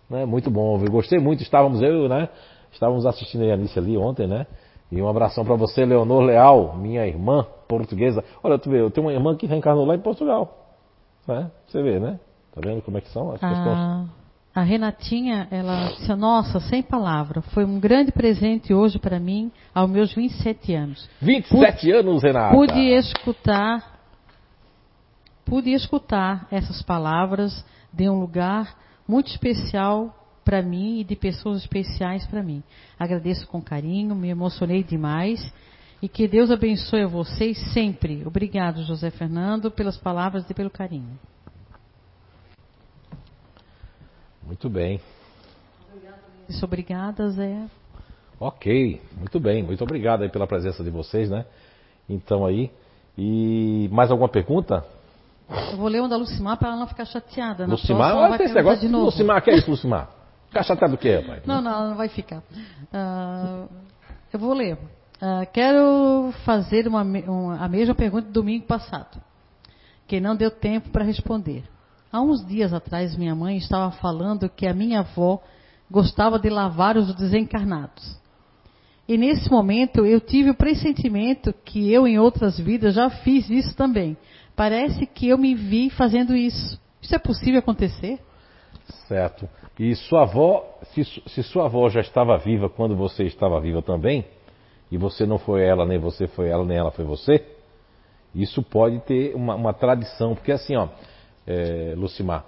Né? 0.08 0.26
Muito 0.26 0.52
bom, 0.52 0.80
eu 0.80 0.92
gostei 0.92 1.18
muito. 1.20 1.42
Estávamos 1.42 1.82
eu, 1.82 2.08
né? 2.08 2.30
Estávamos 2.72 3.06
assistindo 3.08 3.44
a 3.50 3.54
Anice 3.54 3.78
ali 3.80 3.98
ontem, 3.98 4.28
né? 4.28 4.46
E 4.92 5.02
um 5.02 5.08
abração 5.08 5.46
para 5.46 5.56
você, 5.56 5.86
Leonor 5.86 6.22
Leal, 6.22 6.76
minha 6.76 7.06
irmã 7.06 7.46
portuguesa. 7.68 8.24
Olha, 8.44 8.58
tu 8.58 8.70
vê, 8.70 8.82
eu 8.82 8.90
tenho 8.90 9.06
uma 9.06 9.14
irmã 9.14 9.36
que 9.36 9.46
reencarnou 9.46 9.86
lá 9.86 9.96
em 9.96 10.00
Portugal. 10.00 10.68
Né? 11.28 11.52
Você 11.68 11.82
vê, 11.84 12.00
né? 12.00 12.20
Tá 12.54 12.62
vendo 12.64 12.82
como 12.82 12.98
é 12.98 13.02
que 13.02 13.10
são 13.10 13.32
as 13.32 13.44
a, 13.44 13.48
questões? 13.48 14.10
A 14.56 14.62
Renatinha, 14.64 15.48
ela 15.52 15.90
disse, 15.90 16.14
nossa, 16.16 16.60
sem 16.60 16.82
palavra, 16.82 17.42
foi 17.42 17.64
um 17.64 17.80
grande 17.80 18.12
presente 18.12 18.74
hoje 18.74 18.98
para 18.98 19.20
mim, 19.20 19.52
aos 19.76 19.90
meus 19.90 20.12
27 20.14 20.74
anos. 20.74 21.10
27 21.22 21.92
anos, 21.92 22.24
Renata. 22.24 22.56
Pude 22.56 22.80
escutar, 22.80 24.00
pude 25.46 25.72
escutar 25.72 26.48
essas 26.50 26.82
palavras 26.82 27.64
de 27.94 28.10
um 28.10 28.20
lugar 28.20 28.76
muito 29.08 29.28
especial 29.28 30.16
para 30.50 30.64
mim 30.64 31.02
e 31.02 31.04
de 31.04 31.16
pessoas 31.16 31.60
especiais 31.60 32.26
para 32.26 32.42
mim. 32.42 32.64
Agradeço 32.98 33.46
com 33.46 33.62
carinho, 33.62 34.16
me 34.16 34.30
emocionei 34.30 34.84
demais 34.84 35.54
e 36.02 36.10
que 36.10 36.28
Deus 36.28 36.50
abençoe 36.50 37.04
a 37.04 37.08
vocês 37.08 37.56
sempre. 37.72 38.26
Obrigado, 38.26 38.82
José 38.82 39.12
Fernando, 39.12 39.70
pelas 39.70 39.96
palavras 39.96 40.50
e 40.50 40.54
pelo 40.56 40.72
carinho. 40.72 41.20
Muito 44.44 44.68
bem. 44.72 45.00
Isso, 46.50 46.66
obrigada, 46.66 47.30
Zé. 47.30 47.68
Ok, 48.40 49.00
muito 49.20 49.40
bem. 49.40 49.62
Muito 49.62 49.84
obrigado 49.84 50.24
aí 50.24 50.30
pela 50.30 50.48
presença 50.48 50.84
de 50.84 50.90
vocês, 50.90 51.30
né? 51.30 51.46
Então 52.10 52.44
aí. 52.44 52.72
E 53.16 53.88
mais 53.92 54.10
alguma 54.10 54.30
pergunta? 54.30 54.84
Eu 55.72 55.78
vou 55.78 55.88
ler 55.88 56.00
uma 56.00 56.10
da 56.10 56.18
Lucimar 56.18 56.58
para 56.58 56.70
ela 56.70 56.78
não 56.78 56.88
ficar 56.88 57.06
chateada. 57.06 57.68
Na 57.68 57.74
Lucimar, 57.74 58.16
olha 58.16 58.44
esse 58.44 58.56
negócio. 58.56 58.82
de 58.82 58.90
novo. 58.90 59.06
Lucimar, 59.06 59.44
que 59.44 59.52
é 59.52 59.56
isso, 59.56 59.70
Lucimar? 59.70 60.10
Ficar 60.50 60.64
chateado 60.64 60.94
do 60.96 60.98
quê, 61.00 61.16
rapaz? 61.20 61.46
Não, 61.46 61.62
não, 61.62 61.72
ela 61.72 61.90
não 61.90 61.96
vai 61.96 62.10
ficar. 62.10 62.44
Ah, 62.92 63.66
eu 64.34 64.40
vou 64.40 64.54
ler. 64.54 64.78
Ah, 65.22 65.46
quero 65.46 66.34
fazer 66.44 66.88
uma, 66.88 67.04
uma- 67.04 67.64
a 67.64 67.68
mesma 67.70 67.94
pergunta 67.94 68.28
do 68.28 68.34
domingo 68.34 68.66
passado, 68.66 69.22
que 70.08 70.20
não 70.20 70.36
deu 70.36 70.50
tempo 70.52 70.90
para 70.90 71.04
responder. 71.06 71.64
Há 72.12 72.20
uns 72.22 72.44
dias 72.46 72.74
atrás, 72.74 73.16
minha 73.16 73.36
mãe 73.36 73.58
estava 73.58 73.92
falando 73.92 74.50
que 74.50 74.66
a 74.68 74.74
minha 74.74 75.02
avó 75.02 75.40
gostava 75.90 76.40
de 76.40 76.50
lavar 76.50 76.98
os 76.98 77.14
desencarnados. 77.16 78.18
E 79.08 79.18
nesse 79.18 79.50
momento 79.52 80.06
eu 80.06 80.20
tive 80.20 80.50
o 80.52 80.56
pressentimento 80.56 81.54
que 81.66 81.92
eu, 81.92 82.08
em 82.08 82.18
outras 82.18 82.60
vidas, 82.60 82.96
já 82.96 83.10
fiz 83.10 83.50
isso 83.50 83.76
também. 83.76 84.18
Parece 84.56 85.06
que 85.06 85.28
eu 85.28 85.38
me 85.38 85.54
vi 85.54 85.90
fazendo 85.92 86.36
isso. 86.36 86.80
Isso 87.02 87.16
é 87.16 87.20
possível 87.20 87.60
acontecer? 87.60 88.20
Certo. 89.08 89.50
E 89.78 89.96
sua 89.96 90.24
avó, 90.24 90.80
se, 90.94 91.04
se 91.04 91.44
sua 91.44 91.66
avó 91.66 91.90
já 91.90 92.02
estava 92.02 92.38
viva 92.38 92.70
quando 92.70 92.96
você 92.96 93.24
estava 93.24 93.60
viva 93.60 93.82
também, 93.82 94.26
e 94.92 94.98
você 94.98 95.26
não 95.26 95.38
foi 95.38 95.64
ela, 95.64 95.86
nem 95.86 95.98
você 96.00 96.28
foi 96.28 96.50
ela, 96.50 96.66
nem 96.66 96.78
ela 96.78 96.92
foi 96.92 97.06
você, 97.06 97.46
isso 98.34 98.62
pode 98.62 99.00
ter 99.02 99.36
uma, 99.36 99.56
uma 99.56 99.74
tradição. 99.74 100.36
Porque 100.36 100.52
assim, 100.52 100.76
ó, 100.76 100.88
é, 101.46 101.94
Lucimar, 101.96 102.46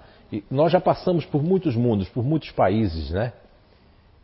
nós 0.50 0.72
já 0.72 0.80
passamos 0.80 1.24
por 1.24 1.42
muitos 1.42 1.76
mundos, 1.76 2.08
por 2.08 2.24
muitos 2.24 2.50
países, 2.50 3.10
né? 3.10 3.32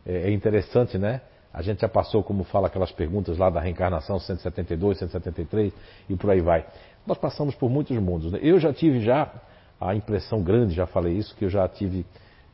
É, 0.05 0.29
é 0.29 0.31
interessante, 0.31 0.97
né? 0.97 1.21
A 1.53 1.61
gente 1.61 1.81
já 1.81 1.89
passou, 1.89 2.23
como 2.23 2.43
fala 2.43 2.67
aquelas 2.67 2.91
perguntas 2.91 3.37
lá 3.37 3.49
da 3.49 3.59
reencarnação 3.59 4.19
172, 4.19 4.99
173 4.99 5.73
e 6.07 6.15
por 6.15 6.29
aí 6.29 6.41
vai. 6.41 6.65
Nós 7.07 7.17
passamos 7.17 7.55
por 7.55 7.69
muitos 7.69 7.97
mundos. 7.97 8.31
né? 8.31 8.39
Eu 8.41 8.59
já 8.59 8.71
tive 8.71 8.99
já 8.99 9.31
a 9.79 9.95
impressão 9.95 10.41
grande, 10.41 10.73
já 10.73 10.85
falei 10.85 11.13
isso, 11.13 11.35
que 11.35 11.45
eu 11.45 11.49
já 11.49 11.67
tive 11.67 12.05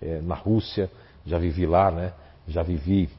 eh, 0.02 0.22
na 0.22 0.36
Rússia, 0.36 0.90
já 1.26 1.38
vivi 1.38 1.66
lá, 1.66 1.90
né? 1.92 2.14
Já 2.48 2.62
vivi 2.62 3.10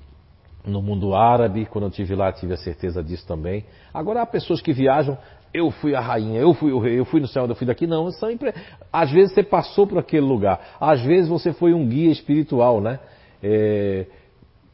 no 0.65 0.83
mundo 0.83 1.15
árabe, 1.15 1.67
quando 1.67 1.85
eu 1.85 1.91
tive 1.91 2.15
lá 2.15 2.33
tive 2.33 2.53
a 2.53 2.57
certeza 2.57 3.03
disso 3.03 3.27
também. 3.27 3.65
Agora 3.95 4.23
há 4.23 4.27
pessoas 4.27 4.61
que 4.61 4.73
viajam, 4.73 5.17
eu 5.55 5.71
fui 5.71 5.95
a 5.95 6.01
rainha, 6.01 6.41
eu 6.41 6.53
fui 6.53 6.73
o 6.73 6.79
rei, 6.79 6.99
eu 6.99 7.05
fui 7.05 7.21
no 7.21 7.29
céu, 7.29 7.47
eu 7.47 7.55
fui 7.55 7.67
daqui. 7.67 7.87
Não, 7.87 8.11
são 8.11 8.31
impre... 8.31 8.53
às 8.93 9.11
vezes 9.11 9.33
você 9.33 9.43
passou 9.43 9.87
por 9.87 9.99
aquele 9.99 10.27
lugar, 10.27 10.77
às 10.81 11.01
vezes 11.01 11.29
você 11.29 11.53
foi 11.53 11.73
um 11.73 11.89
guia 11.89 12.11
espiritual, 12.11 12.81
né? 12.81 12.99
É, 13.43 14.07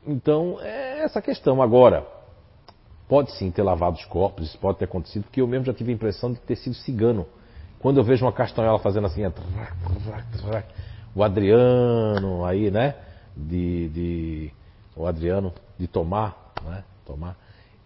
Então, 0.07 0.59
é 0.61 1.05
essa 1.05 1.21
questão. 1.23 1.63
Agora, 1.63 2.07
pode 3.09 3.33
sim 3.33 3.51
ter 3.51 3.63
lavado 3.63 3.97
os 3.97 4.05
corpos, 4.07 4.49
isso 4.49 4.59
pode 4.59 4.79
ter 4.79 4.87
acontecido, 4.87 5.25
porque 5.25 5.41
eu 5.41 5.47
mesmo 5.47 5.67
já 5.67 5.75
tive 5.75 5.93
a 5.93 5.95
impressão 5.95 6.33
de 6.33 6.41
ter 6.41 6.57
sido 6.57 6.75
cigano. 6.75 7.27
Quando 7.83 7.97
eu 7.99 8.05
vejo 8.05 8.25
uma 8.25 8.33
castanhola 8.33 8.79
fazendo 8.79 9.09
assim, 9.09 9.25
é 9.25 9.33
o 11.13 11.23
Adriano 11.25 12.45
aí, 12.45 12.71
né? 12.71 12.95
De, 13.37 13.89
de- 13.89 14.53
o 14.95 15.05
Adriano 15.05 15.53
de 15.77 15.89
Tomar, 15.89 16.53
né? 16.63 16.85
Tomar. 17.05 17.37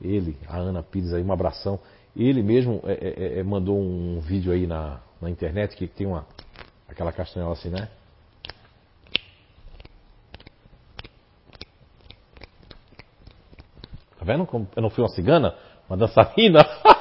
Ele, 0.03 0.37
a 0.47 0.59
Ana 0.59 0.83
Pires 0.83 1.15
aí, 1.15 1.23
um 1.23 1.33
abração. 1.33 1.81
Ele 2.15 2.43
mesmo 2.43 2.83
é, 2.85 2.93
é, 2.93 3.39
é, 3.41 3.43
mandou 3.43 3.79
um 3.81 4.21
vídeo 4.21 4.53
aí 4.53 4.67
na, 4.67 5.01
na 5.21 5.31
internet 5.31 5.75
que 5.75 5.87
tem 5.87 6.07
uma 6.07 6.27
aquela 6.87 7.11
castanhola 7.11 7.55
assim, 7.55 7.71
né? 7.71 7.89
Tá 14.19 14.25
vendo 14.25 14.45
como 14.45 14.69
eu 14.77 14.83
não 14.83 14.91
fui 14.91 15.03
uma 15.03 15.09
cigana? 15.09 15.55
Uma 15.89 15.97
dançarina? 15.97 16.61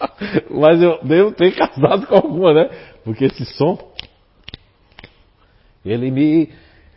Mas 0.50 0.82
eu 0.82 1.02
devo 1.04 1.32
ter 1.32 1.54
casado 1.54 2.06
com 2.06 2.14
alguma, 2.14 2.52
né? 2.54 2.70
Porque 3.04 3.24
esse 3.26 3.44
som. 3.44 3.78
Ele 5.84 6.10
me. 6.10 6.50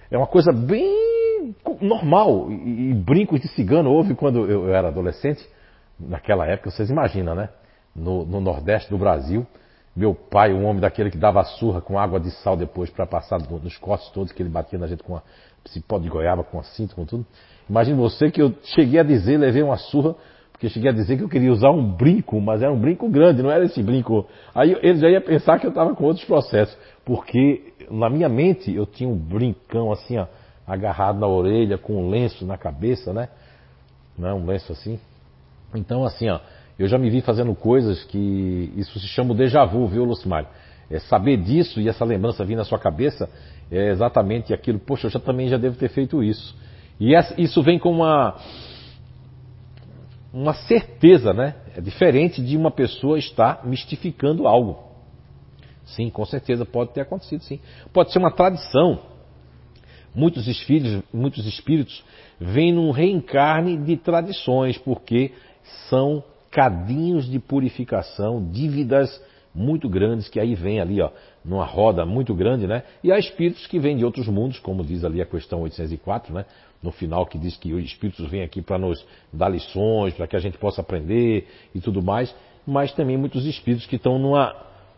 É 0.09 0.17
uma 0.17 0.27
coisa 0.27 0.51
bem 0.51 1.55
normal. 1.81 2.51
E, 2.51 2.93
brincos 2.93 3.41
de 3.41 3.47
cigano 3.49 3.91
houve 3.91 4.15
quando 4.15 4.49
eu, 4.49 4.73
era 4.73 4.89
adolescente. 4.89 5.47
Naquela 5.99 6.47
época, 6.47 6.71
vocês 6.71 6.89
imaginam, 6.89 7.35
né? 7.35 7.49
No, 7.95 8.25
no 8.25 8.41
Nordeste 8.41 8.89
do 8.89 8.97
Brasil. 8.97 9.45
Meu 9.95 10.15
pai, 10.15 10.53
um 10.53 10.65
homem 10.65 10.79
daquele 10.79 11.11
que 11.11 11.17
dava 11.17 11.43
surra 11.43 11.81
com 11.81 11.99
água 11.99 12.19
de 12.19 12.31
sal 12.31 12.55
depois 12.55 12.89
para 12.89 13.05
passar 13.05 13.39
no- 13.39 13.59
nos 13.59 13.77
cortes 13.77 14.09
todos, 14.09 14.31
que 14.31 14.41
ele 14.41 14.49
batia 14.49 14.79
na 14.79 14.87
gente 14.87 15.03
com 15.03 15.13
uma 15.13 15.23
cipó 15.65 15.99
de 15.99 16.07
goiaba, 16.07 16.43
com 16.43 16.57
a 16.59 16.63
cinta, 16.63 16.95
com 16.95 17.05
tudo. 17.05 17.25
Imagine 17.69 17.97
você 17.97 18.31
que 18.31 18.41
eu 18.41 18.53
cheguei 18.63 18.99
a 18.99 19.03
dizer, 19.03 19.37
levei 19.37 19.61
uma 19.61 19.77
surra, 19.77 20.15
porque 20.61 20.67
eu 20.67 20.69
cheguei 20.69 20.91
a 20.91 20.93
dizer 20.93 21.17
que 21.17 21.23
eu 21.23 21.27
queria 21.27 21.51
usar 21.51 21.71
um 21.71 21.83
brinco, 21.83 22.39
mas 22.39 22.61
era 22.61 22.71
um 22.71 22.79
brinco 22.79 23.09
grande, 23.09 23.41
não 23.41 23.49
era 23.49 23.65
esse 23.65 23.81
brinco. 23.81 24.27
Aí 24.53 24.77
ele 24.83 24.99
já 24.99 25.09
ia 25.09 25.19
pensar 25.19 25.57
que 25.57 25.65
eu 25.65 25.71
estava 25.71 25.95
com 25.95 26.03
outros 26.03 26.23
processos, 26.23 26.77
porque 27.03 27.73
na 27.89 28.11
minha 28.11 28.29
mente 28.29 28.71
eu 28.71 28.85
tinha 28.85 29.09
um 29.09 29.17
brincão 29.17 29.91
assim, 29.91 30.19
ó, 30.19 30.27
agarrado 30.67 31.19
na 31.19 31.25
orelha, 31.25 31.79
com 31.79 31.95
um 31.95 32.11
lenço 32.11 32.45
na 32.45 32.59
cabeça, 32.59 33.11
né? 33.11 33.29
Não 34.15 34.29
é 34.29 34.33
um 34.35 34.45
lenço 34.45 34.71
assim. 34.71 34.99
Então, 35.73 36.03
assim, 36.03 36.29
ó, 36.29 36.39
eu 36.77 36.87
já 36.87 36.99
me 36.99 37.09
vi 37.09 37.21
fazendo 37.21 37.55
coisas 37.55 38.03
que 38.03 38.71
isso 38.77 38.99
se 38.99 39.07
chama 39.07 39.31
o 39.31 39.35
déjà 39.35 39.65
vu, 39.65 39.87
viu, 39.87 40.03
Lucimar? 40.03 40.45
É 40.91 40.99
saber 40.99 41.37
disso 41.37 41.81
e 41.81 41.89
essa 41.89 42.05
lembrança 42.05 42.45
vir 42.45 42.55
na 42.55 42.65
sua 42.65 42.77
cabeça 42.77 43.27
é 43.71 43.89
exatamente 43.89 44.53
aquilo. 44.53 44.77
Poxa, 44.77 45.07
eu 45.07 45.11
já 45.11 45.19
também 45.19 45.47
já 45.47 45.57
devo 45.57 45.75
ter 45.75 45.89
feito 45.89 46.21
isso. 46.21 46.55
E 46.99 47.15
essa- 47.15 47.33
isso 47.41 47.63
vem 47.63 47.79
com 47.79 47.89
uma 47.89 48.35
uma 50.33 50.53
certeza, 50.53 51.33
né? 51.33 51.55
É 51.75 51.81
diferente 51.81 52.41
de 52.41 52.55
uma 52.55 52.71
pessoa 52.71 53.19
estar 53.19 53.65
mistificando 53.65 54.47
algo. 54.47 54.91
Sim, 55.85 56.09
com 56.09 56.25
certeza 56.25 56.65
pode 56.65 56.93
ter 56.93 57.01
acontecido, 57.01 57.43
sim. 57.43 57.59
Pode 57.91 58.11
ser 58.11 58.19
uma 58.19 58.31
tradição. 58.31 58.99
Muitos 60.13 60.47
espíritos, 60.47 61.03
muitos 61.13 61.45
espíritos 61.45 62.03
vêm 62.39 62.73
num 62.73 62.91
reencarne 62.91 63.77
de 63.77 63.97
tradições, 63.97 64.77
porque 64.77 65.31
são 65.89 66.23
cadinhos 66.49 67.29
de 67.29 67.39
purificação, 67.39 68.45
dívidas 68.51 69.21
muito 69.53 69.89
grandes 69.89 70.29
que 70.29 70.39
aí 70.39 70.55
vem 70.55 70.79
ali, 70.79 71.01
ó, 71.01 71.09
numa 71.43 71.65
roda 71.65 72.05
muito 72.05 72.33
grande, 72.33 72.67
né? 72.67 72.83
E 73.03 73.11
há 73.11 73.19
espíritos 73.19 73.67
que 73.67 73.79
vêm 73.79 73.97
de 73.97 74.05
outros 74.05 74.27
mundos, 74.27 74.59
como 74.59 74.83
diz 74.83 75.03
ali 75.03 75.21
a 75.21 75.25
questão 75.25 75.61
804, 75.61 76.33
né? 76.33 76.45
No 76.81 76.91
final 76.91 77.25
que 77.25 77.37
diz 77.37 77.55
que 77.57 77.73
os 77.73 77.83
espíritos 77.83 78.27
vêm 78.29 78.41
aqui 78.43 78.61
para 78.61 78.77
nos 78.77 79.05
dar 79.31 79.49
lições, 79.49 80.13
para 80.13 80.27
que 80.27 80.35
a 80.35 80.39
gente 80.39 80.57
possa 80.57 80.81
aprender 80.81 81.47
e 81.75 81.79
tudo 81.79 82.01
mais, 82.01 82.33
mas 82.65 82.91
também 82.93 83.17
muitos 83.17 83.45
espíritos 83.45 83.85
que 83.85 83.95
estão 83.97 84.17
numa 84.17 84.55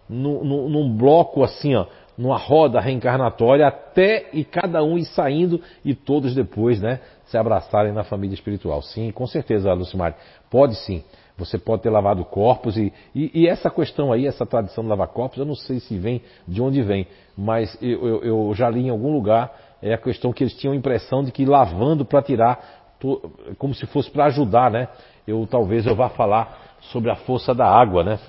num, 0.10 0.44
num- 0.44 0.96
bloco 0.98 1.44
assim, 1.44 1.76
ó, 1.76 1.86
numa 2.18 2.38
roda 2.38 2.80
reencarnatória, 2.80 3.66
até 3.68 4.30
e 4.34 4.44
cada 4.44 4.84
um 4.84 4.98
ir 4.98 5.06
saindo 5.06 5.62
e 5.84 5.96
todos 5.96 6.36
depois, 6.36 6.82
né, 6.82 7.00
se 7.26 7.38
abraçarem 7.38 7.92
na 7.94 8.04
família 8.04 8.34
espiritual. 8.34 8.82
Sim, 8.82 9.12
com 9.12 9.26
certeza, 9.26 9.74
Lucimar, 9.74 10.16
pode 10.50 10.76
sim. 10.76 11.04
Você 11.36 11.58
pode 11.58 11.82
ter 11.82 11.90
lavado 11.90 12.24
corpos 12.26 12.78
e, 12.78 12.94
e, 13.16 13.32
e 13.34 13.48
essa 13.48 13.68
questão 13.70 14.12
aí, 14.12 14.28
essa 14.28 14.46
tradição 14.46 14.84
de 14.84 14.90
lavar 14.90 15.08
corpos, 15.08 15.40
eu 15.40 15.46
não 15.46 15.56
sei 15.56 15.80
se 15.80 15.98
vem 15.98 16.22
de 16.48 16.62
onde 16.62 16.82
vem, 16.84 17.08
mas 17.36 17.76
eu, 17.82 18.06
eu- 18.08 18.24
eu 18.24 18.54
já 18.54 18.70
li 18.70 18.82
em 18.86 18.90
algum 18.90 19.12
lugar 19.12 19.52
é 19.84 19.94
a 19.94 19.98
questão 19.98 20.32
que 20.32 20.44
eles 20.44 20.54
tinham 20.56 20.74
a 20.74 20.78
impressão 20.78 21.24
de 21.24 21.32
que 21.32 21.46
lavando 21.46 22.06
para 22.06 22.22
tirar, 22.22 22.88
como 23.58 23.76
se 23.76 23.86
fosse 23.86 24.10
para 24.10 24.26
ajudar, 24.26 24.72
né? 24.72 24.88
Eu 25.28 25.46
talvez 25.46 25.86
eu 25.86 25.94
vá 25.94 26.10
falar 26.10 26.78
sobre 26.92 27.12
a 27.12 27.18
força 27.18 27.54
da 27.54 27.68
água, 27.68 28.02
né? 28.02 28.20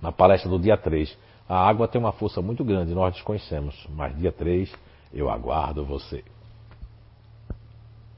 na 0.00 0.10
palestra 0.10 0.48
do 0.48 0.58
dia 0.58 0.76
3. 0.76 1.16
A 1.46 1.68
água 1.68 1.86
tem 1.86 2.00
uma 2.00 2.12
força 2.12 2.40
muito 2.40 2.64
grande, 2.64 2.94
nós 2.94 3.12
desconhecemos, 3.14 3.86
mas 3.90 4.16
dia 4.16 4.32
3 4.32 4.72
eu 5.12 5.28
aguardo 5.28 5.84
você. 5.84 6.24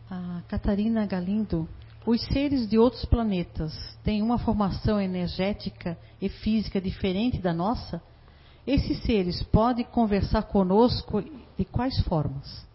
A 0.09 0.43
Catarina 0.47 1.07
Galindo, 1.07 1.69
os 2.07 2.25
seres 2.27 2.69
de 2.69 2.79
outros 2.79 3.05
planetas 3.05 3.73
têm 4.05 4.23
uma 4.23 4.39
formação 4.39 5.01
energética 5.01 5.99
e 6.23 6.29
física 6.29 6.81
diferente 6.81 7.39
da 7.39 7.53
nossa? 7.53 8.01
esses 8.67 9.03
seres 9.03 9.43
podem 9.43 9.85
conversar 9.85 10.43
conosco 10.45 11.23
de 11.61 11.65
quais 11.67 12.01
formas? 12.05 12.67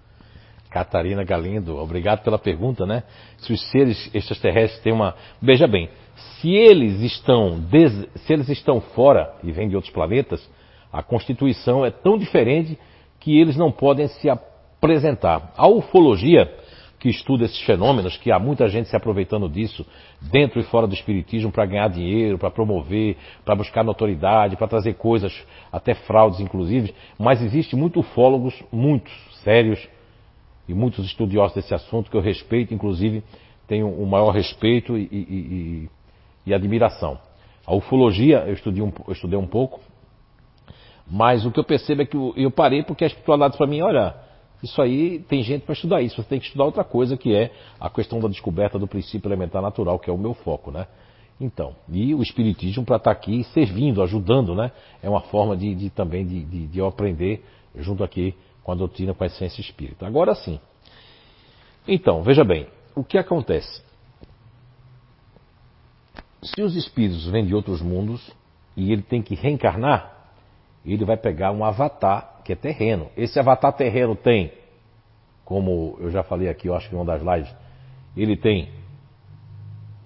Catarina 0.69 1.23
Galindo, 1.23 1.75
obrigado 1.77 2.21
pela 2.21 2.37
pergunta, 2.37 2.85
né? 2.85 3.01
Se 3.39 3.51
os 3.51 3.61
seres 3.71 4.13
extraterrestres 4.13 4.79
têm 4.83 4.93
uma. 4.93 5.15
Veja 5.41 5.65
bem, 5.65 5.89
se 6.15 6.51
eles 6.51 7.01
estão, 7.01 7.59
des... 7.59 7.91
se 8.15 8.33
eles 8.33 8.47
estão 8.47 8.79
fora 8.79 9.33
e 9.43 9.51
vêm 9.51 9.67
de 9.67 9.75
outros 9.75 9.91
planetas, 9.91 10.47
a 10.93 11.01
constituição 11.01 11.83
é 11.83 11.89
tão 11.89 12.15
diferente 12.15 12.77
que 13.19 13.39
eles 13.39 13.57
não 13.57 13.71
podem 13.71 14.07
se 14.07 14.29
apresentar. 14.29 15.51
A 15.57 15.67
ufologia, 15.67 16.53
que 17.05 17.09
estuda 17.11 17.45
esses 17.45 17.61
fenômenos, 17.61 18.17
que 18.17 18.31
há 18.31 18.39
muita 18.39 18.67
gente 18.67 18.89
se 18.89 18.95
aproveitando 18.95 19.47
disso, 19.47 19.85
dentro 20.19 20.59
e 20.59 20.63
fora 20.63 20.87
do 20.87 20.95
espiritismo, 20.95 21.51
para 21.51 21.63
ganhar 21.63 21.87
dinheiro, 21.87 22.39
para 22.39 22.49
promover, 22.49 23.15
para 23.45 23.53
buscar 23.53 23.83
notoriedade, 23.83 24.55
para 24.55 24.67
trazer 24.67 24.95
coisas, 24.95 25.31
até 25.71 25.93
fraudes 25.93 26.39
inclusive, 26.39 26.95
mas 27.19 27.43
existe 27.43 27.75
muitos 27.75 28.03
ufólogos, 28.03 28.55
muitos, 28.71 29.13
sérios, 29.43 29.87
e 30.67 30.73
muitos 30.73 31.05
estudiosos 31.05 31.53
desse 31.53 31.75
assunto 31.75 32.09
que 32.09 32.17
eu 32.17 32.21
respeito, 32.21 32.73
inclusive 32.73 33.23
tenho 33.67 33.87
o 33.87 34.07
maior 34.07 34.31
respeito 34.31 34.97
e, 34.97 35.03
e, 35.03 35.17
e, 35.17 35.89
e 36.47 36.53
admiração. 36.55 37.19
A 37.67 37.75
ufologia 37.75 38.45
eu 38.47 38.53
estudei, 38.55 38.81
um, 38.81 38.91
eu 39.05 39.13
estudei 39.13 39.37
um 39.37 39.45
pouco, 39.45 39.79
mas 41.05 41.45
o 41.45 41.51
que 41.51 41.59
eu 41.59 41.63
percebo 41.63 42.01
é 42.01 42.05
que 42.07 42.17
eu, 42.17 42.33
eu 42.35 42.49
parei 42.49 42.81
porque 42.81 43.03
a 43.03 43.07
espiritualidade 43.07 43.57
para 43.57 43.67
mim, 43.67 43.81
olha, 43.81 44.15
isso 44.65 44.81
aí 44.81 45.19
tem 45.19 45.43
gente 45.43 45.63
para 45.63 45.73
estudar 45.73 46.01
isso, 46.01 46.15
você 46.15 46.27
tem 46.27 46.39
que 46.39 46.47
estudar 46.47 46.65
outra 46.65 46.83
coisa 46.83 47.15
que 47.15 47.35
é 47.35 47.51
a 47.79 47.89
questão 47.89 48.19
da 48.19 48.27
descoberta 48.27 48.79
do 48.79 48.87
princípio 48.87 49.27
elementar 49.27 49.61
natural, 49.61 49.99
que 49.99 50.09
é 50.09 50.13
o 50.13 50.17
meu 50.17 50.33
foco, 50.33 50.71
né? 50.71 50.87
Então, 51.39 51.75
e 51.89 52.15
o 52.15 52.21
Espiritismo 52.21 52.83
para 52.83 52.95
estar 52.95 53.13
tá 53.13 53.17
aqui 53.17 53.43
servindo, 53.45 54.01
ajudando, 54.01 54.55
né? 54.55 54.71
É 55.03 55.09
uma 55.09 55.21
forma 55.21 55.55
de, 55.55 55.75
de 55.75 55.89
também 55.89 56.25
de, 56.25 56.43
de, 56.43 56.67
de 56.67 56.79
eu 56.79 56.87
aprender 56.87 57.43
junto 57.75 58.03
aqui 58.03 58.33
com 58.63 58.71
a 58.71 58.75
doutrina, 58.75 59.13
com 59.13 59.23
a 59.23 59.27
essência 59.27 59.61
espírita. 59.61 60.07
Agora 60.07 60.33
sim. 60.33 60.59
Então, 61.87 62.23
veja 62.23 62.43
bem, 62.43 62.67
o 62.95 63.03
que 63.03 63.17
acontece? 63.17 63.83
Se 66.41 66.61
os 66.61 66.75
espíritos 66.75 67.27
vêm 67.27 67.45
de 67.45 67.53
outros 67.53 67.81
mundos 67.81 68.31
e 68.75 68.91
ele 68.91 69.01
tem 69.03 69.21
que 69.21 69.35
reencarnar, 69.35 70.11
ele 70.85 71.05
vai 71.05 71.17
pegar 71.17 71.51
um 71.51 71.63
avatar 71.63 72.34
que 72.45 72.53
é 72.53 72.55
terreno. 72.55 73.07
Esse 73.17 73.37
avatar 73.37 73.73
terreno 73.73 74.15
tem, 74.15 74.53
como 75.43 75.97
eu 75.99 76.09
já 76.09 76.23
falei 76.23 76.47
aqui, 76.47 76.69
eu 76.69 76.75
acho 76.75 76.87
que 76.87 76.95
em 76.95 76.97
uma 76.97 77.05
das 77.05 77.21
lives, 77.21 77.53
ele 78.15 78.37
tem, 78.37 78.69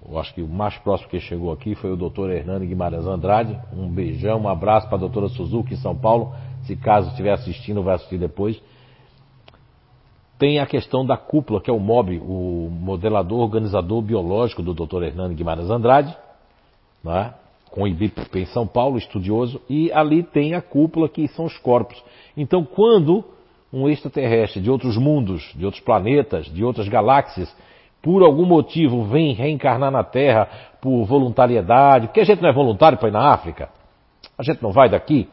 eu 0.10 0.18
acho 0.18 0.34
que 0.34 0.42
o 0.42 0.48
mais 0.48 0.76
próximo 0.80 1.10
que 1.10 1.20
chegou 1.20 1.52
aqui 1.52 1.76
foi 1.76 1.92
o 1.92 1.96
doutor 1.96 2.32
Hernani 2.32 2.66
Guimarães 2.66 3.06
Andrade. 3.06 3.60
Um 3.72 3.88
beijão, 3.88 4.40
um 4.40 4.50
abraço 4.50 4.88
para 4.88 4.96
a 4.96 5.02
doutora 5.02 5.28
Suzuki 5.28 5.76
em 5.76 5.78
São 5.78 5.96
Paulo 5.96 6.34
se 6.64 6.76
caso 6.76 7.10
estiver 7.10 7.32
assistindo, 7.32 7.84
vai 7.84 7.96
assistir 7.96 8.18
depois. 8.18 8.62
Tem 10.38 10.60
a 10.60 10.66
questão 10.66 11.06
da 11.06 11.18
cúpula, 11.18 11.60
que 11.60 11.70
é 11.70 11.74
o 11.74 11.80
MOB, 11.80 12.20
o 12.20 12.70
modelador 12.72 13.40
organizador 13.40 14.02
biológico 14.02 14.62
do 14.62 14.74
Dr. 14.74 15.04
Hernando 15.04 15.36
Guimarães 15.36 15.70
Andrade, 15.70 16.16
né? 17.04 17.34
com 17.72 17.84
o 17.84 17.88
IBP 17.88 18.40
em 18.40 18.46
São 18.46 18.66
Paulo, 18.66 18.98
estudioso, 18.98 19.62
e 19.70 19.92
ali 19.92 20.24
tem 20.24 20.54
a 20.54 20.62
cúpula 20.62 21.10
que 21.10 21.28
são 21.30 21.46
os 21.46 21.58
corpos. 21.58 22.02
Então, 22.36 22.64
quando 22.64 23.24
um 23.72 23.88
extraterrestre 23.88 24.62
de 24.62 24.70
outros 24.70 24.98
mundos, 24.98 25.52
de 25.56 25.66
outros 25.66 25.84
planetas, 25.84 26.46
de 26.48 26.64
outras 26.64 26.88
galáxias, 26.88 27.54
por 28.02 28.24
algum 28.24 28.46
motivo 28.46 29.04
vem 29.04 29.34
reencarnar 29.34 29.92
na 29.92 30.04
Terra 30.04 30.48
por 30.82 31.04
voluntariedade, 31.06 32.08
porque 32.08 32.22
a 32.22 32.26
gente 32.26 32.42
não 32.42 32.50
é 32.50 32.54
voluntário 32.54 32.98
para 32.98 33.10
ir 33.10 33.12
na 33.12 33.32
África, 33.32 33.70
a 34.38 34.44
gente 34.44 34.64
não 34.64 34.72
vai 34.72 34.90
daqui, 34.90 35.30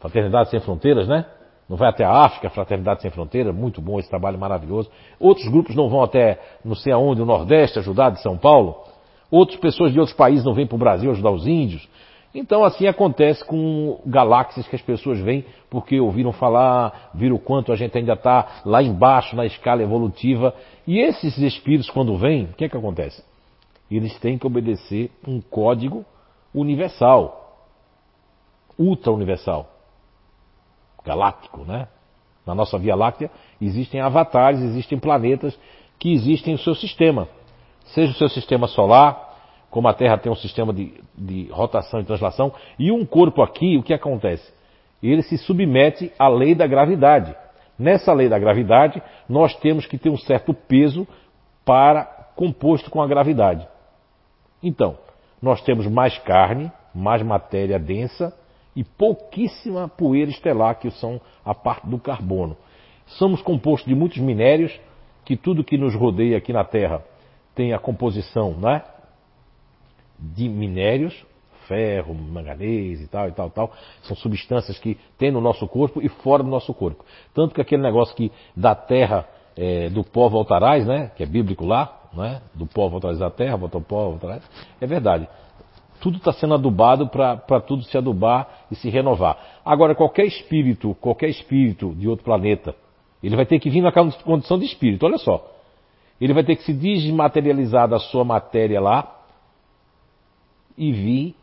Fraternidade 0.00 0.50
Sem 0.50 0.58
Fronteiras, 0.58 1.06
né? 1.06 1.24
Não 1.68 1.76
vai 1.76 1.88
até 1.88 2.04
a 2.04 2.10
África, 2.10 2.50
Fraternidade 2.50 3.02
Sem 3.02 3.10
Fronteiras, 3.10 3.54
muito 3.54 3.80
bom 3.80 4.00
esse 4.00 4.10
trabalho 4.10 4.36
maravilhoso. 4.36 4.90
Outros 5.18 5.46
grupos 5.46 5.76
não 5.76 5.88
vão 5.88 6.02
até 6.02 6.40
não 6.64 6.74
sei 6.74 6.92
aonde, 6.92 7.22
o 7.22 7.24
Nordeste, 7.24 7.78
ajudar 7.78 8.10
de 8.10 8.20
São 8.20 8.36
Paulo. 8.36 8.82
Outras 9.30 9.60
pessoas 9.60 9.92
de 9.92 10.00
outros 10.00 10.16
países 10.16 10.44
não 10.44 10.54
vêm 10.54 10.66
para 10.66 10.74
o 10.74 10.78
Brasil 10.78 11.10
ajudar 11.12 11.30
os 11.30 11.46
índios. 11.46 11.88
Então 12.34 12.64
assim 12.64 12.86
acontece 12.86 13.44
com 13.44 14.00
galáxias 14.06 14.66
que 14.66 14.74
as 14.74 14.82
pessoas 14.82 15.20
vêm 15.20 15.44
porque 15.68 16.00
ouviram 16.00 16.32
falar, 16.32 17.10
viram 17.14 17.36
o 17.36 17.38
quanto 17.38 17.72
a 17.72 17.76
gente 17.76 17.96
ainda 17.96 18.14
está 18.14 18.62
lá 18.64 18.82
embaixo 18.82 19.36
na 19.36 19.44
escala 19.44 19.82
evolutiva. 19.82 20.54
E 20.86 20.98
esses 20.98 21.36
espíritos 21.38 21.90
quando 21.90 22.16
vêm, 22.16 22.44
o 22.44 22.54
que 22.54 22.64
é 22.64 22.68
que 22.68 22.76
acontece? 22.76 23.22
Eles 23.90 24.18
têm 24.18 24.38
que 24.38 24.46
obedecer 24.46 25.10
um 25.26 25.40
código 25.40 26.04
universal, 26.54 27.66
ultra 28.78 29.12
universal 29.12 29.68
galáctico, 31.04 31.64
né? 31.64 31.88
Na 32.46 32.54
nossa 32.54 32.78
Via 32.78 32.94
Láctea 32.94 33.30
existem 33.60 34.00
avatares, 34.00 34.60
existem 34.60 34.98
planetas 34.98 35.58
que 35.98 36.12
existem 36.12 36.54
no 36.54 36.58
seu 36.58 36.74
sistema. 36.74 37.28
Seja 37.86 38.12
o 38.12 38.14
seu 38.14 38.28
sistema 38.28 38.66
solar, 38.66 39.31
como 39.72 39.88
a 39.88 39.94
Terra 39.94 40.18
tem 40.18 40.30
um 40.30 40.36
sistema 40.36 40.70
de, 40.70 40.92
de 41.16 41.48
rotação 41.50 41.98
e 41.98 42.04
translação, 42.04 42.52
e 42.78 42.92
um 42.92 43.06
corpo 43.06 43.40
aqui, 43.40 43.78
o 43.78 43.82
que 43.82 43.94
acontece? 43.94 44.52
Ele 45.02 45.22
se 45.22 45.38
submete 45.38 46.12
à 46.18 46.28
lei 46.28 46.54
da 46.54 46.66
gravidade. 46.66 47.34
Nessa 47.78 48.12
lei 48.12 48.28
da 48.28 48.38
gravidade, 48.38 49.02
nós 49.26 49.56
temos 49.56 49.86
que 49.86 49.96
ter 49.96 50.10
um 50.10 50.18
certo 50.18 50.52
peso 50.52 51.08
para 51.64 52.04
composto 52.36 52.90
com 52.90 53.00
a 53.00 53.06
gravidade. 53.06 53.66
Então, 54.62 54.98
nós 55.40 55.62
temos 55.62 55.86
mais 55.86 56.18
carne, 56.18 56.70
mais 56.94 57.22
matéria 57.22 57.78
densa, 57.78 58.30
e 58.76 58.84
pouquíssima 58.84 59.88
poeira 59.88 60.30
estelar, 60.30 60.78
que 60.78 60.90
são 60.90 61.18
a 61.42 61.54
parte 61.54 61.88
do 61.88 61.98
carbono. 61.98 62.58
Somos 63.06 63.40
compostos 63.40 63.88
de 63.88 63.94
muitos 63.94 64.18
minérios, 64.18 64.78
que 65.24 65.34
tudo 65.34 65.64
que 65.64 65.78
nos 65.78 65.94
rodeia 65.94 66.36
aqui 66.36 66.52
na 66.52 66.62
Terra 66.62 67.02
tem 67.54 67.72
a 67.72 67.78
composição 67.78 68.52
né, 68.52 68.82
de 70.34 70.48
minérios, 70.48 71.14
ferro, 71.66 72.14
manganês 72.14 73.00
e 73.00 73.08
tal 73.08 73.28
e 73.28 73.32
tal 73.32 73.48
e 73.48 73.50
tal. 73.50 73.72
São 74.02 74.16
substâncias 74.16 74.78
que 74.78 74.98
tem 75.18 75.30
no 75.30 75.40
nosso 75.40 75.66
corpo 75.66 76.00
e 76.02 76.08
fora 76.08 76.42
do 76.42 76.48
nosso 76.48 76.72
corpo. 76.72 77.04
Tanto 77.34 77.54
que 77.54 77.60
aquele 77.60 77.82
negócio 77.82 78.14
que 78.14 78.30
da 78.56 78.74
terra, 78.74 79.26
é, 79.56 79.88
do 79.88 80.04
pó 80.04 80.28
voltarás, 80.28 80.86
né, 80.86 81.10
que 81.16 81.22
é 81.22 81.26
bíblico 81.26 81.64
lá, 81.64 82.00
né, 82.12 82.40
do 82.54 82.66
pó 82.66 82.88
voltarás 82.88 83.18
da 83.18 83.30
terra, 83.30 83.56
volta 83.56 83.78
o 83.78 83.82
pó 83.82 84.10
voltarás, 84.10 84.42
é 84.80 84.86
verdade 84.86 85.28
tudo 86.02 86.16
está 86.16 86.32
sendo 86.32 86.54
adubado 86.54 87.06
para 87.06 87.60
tudo 87.60 87.84
se 87.84 87.96
adubar 87.96 88.66
e 88.72 88.74
se 88.74 88.90
renovar. 88.90 89.38
Agora, 89.64 89.94
qualquer 89.94 90.26
espírito, 90.26 90.96
qualquer 91.00 91.28
espírito 91.28 91.94
de 91.94 92.08
outro 92.08 92.24
planeta, 92.24 92.74
ele 93.22 93.36
vai 93.36 93.46
ter 93.46 93.60
que 93.60 93.70
vir 93.70 93.80
naquela 93.80 94.10
condição 94.24 94.58
de 94.58 94.64
espírito, 94.64 95.06
olha 95.06 95.16
só. 95.16 95.48
Ele 96.20 96.34
vai 96.34 96.42
ter 96.42 96.56
que 96.56 96.64
se 96.64 96.74
desmaterializar 96.74 97.88
da 97.88 98.00
sua 98.00 98.24
matéria 98.24 98.80
lá 98.80 99.21
e 100.76 100.92
vir 100.92 101.34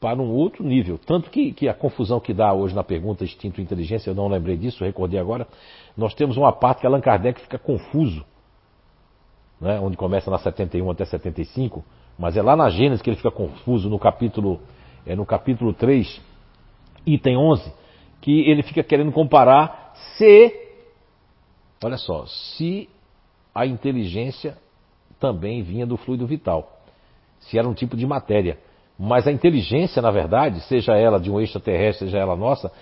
para 0.00 0.20
um 0.20 0.30
outro 0.30 0.64
nível. 0.64 0.98
Tanto 0.98 1.30
que, 1.30 1.52
que 1.52 1.68
a 1.68 1.74
confusão 1.74 2.20
que 2.20 2.32
dá 2.32 2.52
hoje 2.52 2.74
na 2.74 2.84
pergunta 2.84 3.24
instinto 3.24 3.60
inteligência, 3.60 4.10
eu 4.10 4.14
não 4.14 4.28
lembrei 4.28 4.56
disso, 4.56 4.84
recordei 4.84 5.18
agora, 5.18 5.46
nós 5.96 6.14
temos 6.14 6.36
uma 6.36 6.52
parte 6.52 6.80
que 6.80 6.86
Allan 6.86 7.00
Kardec 7.00 7.40
fica 7.40 7.58
confuso, 7.58 8.24
né, 9.60 9.80
onde 9.80 9.96
começa 9.96 10.30
na 10.30 10.38
71 10.38 10.88
até 10.90 11.04
75, 11.04 11.84
mas 12.18 12.36
é 12.36 12.42
lá 12.42 12.54
na 12.54 12.70
Gênesis 12.70 13.02
que 13.02 13.10
ele 13.10 13.16
fica 13.16 13.30
confuso, 13.30 13.88
no 13.88 13.98
capítulo, 13.98 14.60
é 15.04 15.16
no 15.16 15.26
capítulo 15.26 15.72
3, 15.72 16.20
item 17.04 17.36
11, 17.36 17.72
que 18.20 18.48
ele 18.48 18.62
fica 18.62 18.82
querendo 18.82 19.10
comparar 19.10 19.92
se, 20.16 20.54
olha 21.82 21.96
só, 21.96 22.24
se 22.26 22.88
a 23.54 23.66
inteligência 23.66 24.56
também 25.18 25.62
vinha 25.62 25.84
do 25.84 25.96
fluido 25.96 26.26
vital, 26.26 26.80
se 27.40 27.58
era 27.58 27.68
um 27.68 27.74
tipo 27.74 27.96
de 27.96 28.06
matéria. 28.06 28.58
Mas 28.98 29.28
a 29.28 29.32
inteligência, 29.32 30.02
na 30.02 30.10
verdade, 30.10 30.60
seja 30.62 30.96
ela 30.96 31.20
de 31.20 31.30
um 31.30 31.40
extraterrestre, 31.40 32.06
seja 32.06 32.18
ela 32.18 32.34
nossa, 32.34 32.72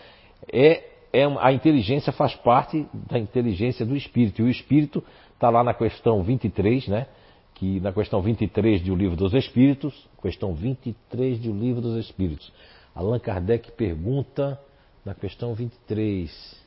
é, 0.50 0.82
é 1.12 1.24
a 1.40 1.52
inteligência 1.52 2.12
faz 2.12 2.34
parte 2.34 2.86
da 2.92 3.18
inteligência 3.18 3.84
do 3.84 3.94
espírito. 3.94 4.40
E 4.40 4.44
o 4.44 4.48
espírito 4.48 5.04
está 5.34 5.50
lá 5.50 5.62
na 5.62 5.74
questão 5.74 6.22
23, 6.22 6.88
né? 6.88 7.06
que 7.56 7.80
na 7.80 7.92
questão 7.92 8.20
23 8.20 8.82
de 8.82 8.92
O 8.92 8.94
Livro 8.94 9.16
dos 9.16 9.32
Espíritos, 9.32 10.06
questão 10.20 10.54
23 10.54 11.40
de 11.40 11.50
O 11.50 11.58
Livro 11.58 11.80
dos 11.80 11.96
Espíritos, 11.96 12.52
Allan 12.94 13.18
Kardec 13.18 13.72
pergunta 13.72 14.60
na 15.04 15.14
questão 15.14 15.54
23. 15.54 16.64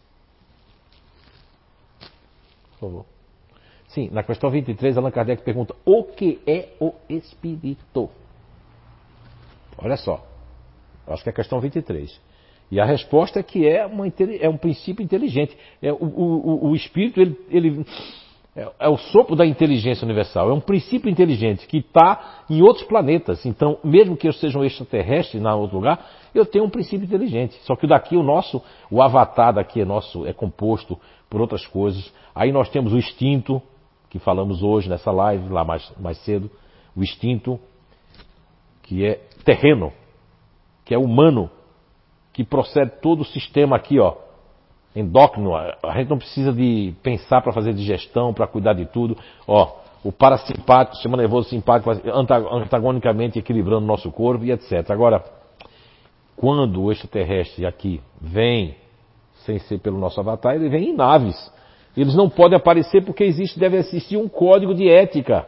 Por 2.71 2.80
favor. 2.80 3.05
Sim, 3.89 4.09
na 4.11 4.23
questão 4.23 4.49
23, 4.49 4.97
Allan 4.97 5.11
Kardec 5.11 5.43
pergunta: 5.43 5.76
O 5.85 6.03
que 6.03 6.39
é 6.47 6.69
o 6.80 6.93
espírito? 7.07 8.09
Olha 9.81 9.97
só, 9.97 10.23
acho 11.07 11.23
que 11.23 11.30
é 11.30 11.31
a 11.31 11.35
questão 11.35 11.60
23. 11.60 12.19
E 12.72 12.80
a 12.80 12.85
resposta 12.85 13.39
é 13.39 13.43
que 13.43 13.68
é, 13.68 13.85
uma, 13.85 14.06
é 14.39 14.47
um 14.47 14.57
princípio 14.57 15.03
inteligente. 15.03 15.57
É, 15.81 15.91
o, 15.91 15.97
o, 15.97 16.69
o 16.69 16.76
espírito, 16.76 17.19
ele, 17.19 17.35
ele 17.49 17.85
É, 18.56 18.68
é 18.80 18.89
o 18.89 18.97
sopro 18.97 19.35
da 19.35 19.45
inteligência 19.45 20.03
universal. 20.03 20.49
É 20.49 20.53
um 20.53 20.60
princípio 20.60 21.10
inteligente 21.10 21.65
que 21.68 21.77
está 21.77 22.43
em 22.49 22.61
outros 22.61 22.85
planetas. 22.85 23.45
Então, 23.45 23.77
mesmo 23.84 24.18
que 24.18 24.27
eu 24.27 24.34
seja 24.34 24.60
um 24.60 24.64
extraterrestre 24.64 25.39
em 25.39 25.45
outro 25.47 25.77
lugar, 25.77 26.06
eu 26.34 26.45
tenho 26.45 26.65
um 26.65 26.69
princípio 26.69 27.06
inteligente. 27.06 27.56
Só 27.64 27.76
que 27.76 27.88
daqui, 27.88 28.18
o 28.18 28.23
nosso, 28.23 28.61
o 28.91 29.01
avatar 29.01 29.53
daqui 29.53 29.81
é 29.81 29.85
nosso, 29.85 30.26
é 30.26 30.34
composto 30.34 30.99
por 31.30 31.39
outras 31.39 31.65
coisas. 31.65 32.11
Aí 32.35 32.51
nós 32.51 32.69
temos 32.69 32.91
o 32.91 32.97
instinto, 32.97 33.61
que 34.10 34.19
falamos 34.19 34.61
hoje 34.64 34.89
nessa 34.89 35.11
live, 35.11 35.47
lá 35.49 35.64
mais, 35.64 35.91
mais 35.99 36.18
cedo. 36.26 36.49
O 36.95 37.03
instinto, 37.03 37.60
que 38.90 39.06
é 39.06 39.20
terreno, 39.45 39.94
que 40.84 40.95
é 40.95 40.98
humano, 40.98 41.48
que 42.34 42.44
procede 42.44 42.94
todo 43.03 43.22
o 43.22 43.26
sistema 43.26 43.76
aqui, 43.76 43.99
ó, 43.99 44.16
endócrino. 44.95 45.56
A 45.56 45.91
gente 45.95 46.10
não 46.10 46.18
precisa 46.18 46.52
de 46.52 46.95
pensar 47.03 47.44
para 47.44 47.53
fazer 47.53 47.72
digestão, 47.76 48.34
para 48.34 48.48
cuidar 48.48 48.74
de 48.74 48.88
tudo. 48.88 49.16
Ó, 49.48 49.76
o 50.03 50.11
parasimpático, 50.11 50.95
sistema 50.95 51.18
nervoso 51.18 51.49
simpático, 51.49 51.91
antagonicamente 52.11 53.38
equilibrando 53.38 53.84
o 53.84 53.88
nosso 53.88 54.11
corpo 54.11 54.44
e 54.44 54.52
etc. 54.52 54.90
Agora, 54.90 55.24
quando 56.36 56.82
o 56.82 56.91
extraterrestre 56.91 57.68
aqui 57.68 58.02
vem, 58.20 58.76
sem 59.45 59.60
ser 59.60 59.78
pelo 59.78 59.99
nosso 59.99 60.20
avatar, 60.20 60.56
ele 60.56 60.68
vem 60.68 60.90
em 60.90 60.95
naves. 60.95 61.53
Eles 61.95 62.16
não 62.16 62.28
podem 62.28 62.57
aparecer 62.57 63.06
porque 63.06 63.24
existe, 63.24 63.60
deve 63.60 63.78
existir 63.78 64.18
um 64.18 64.28
código 64.28 64.74
de 64.74 64.90
ética. 64.90 65.48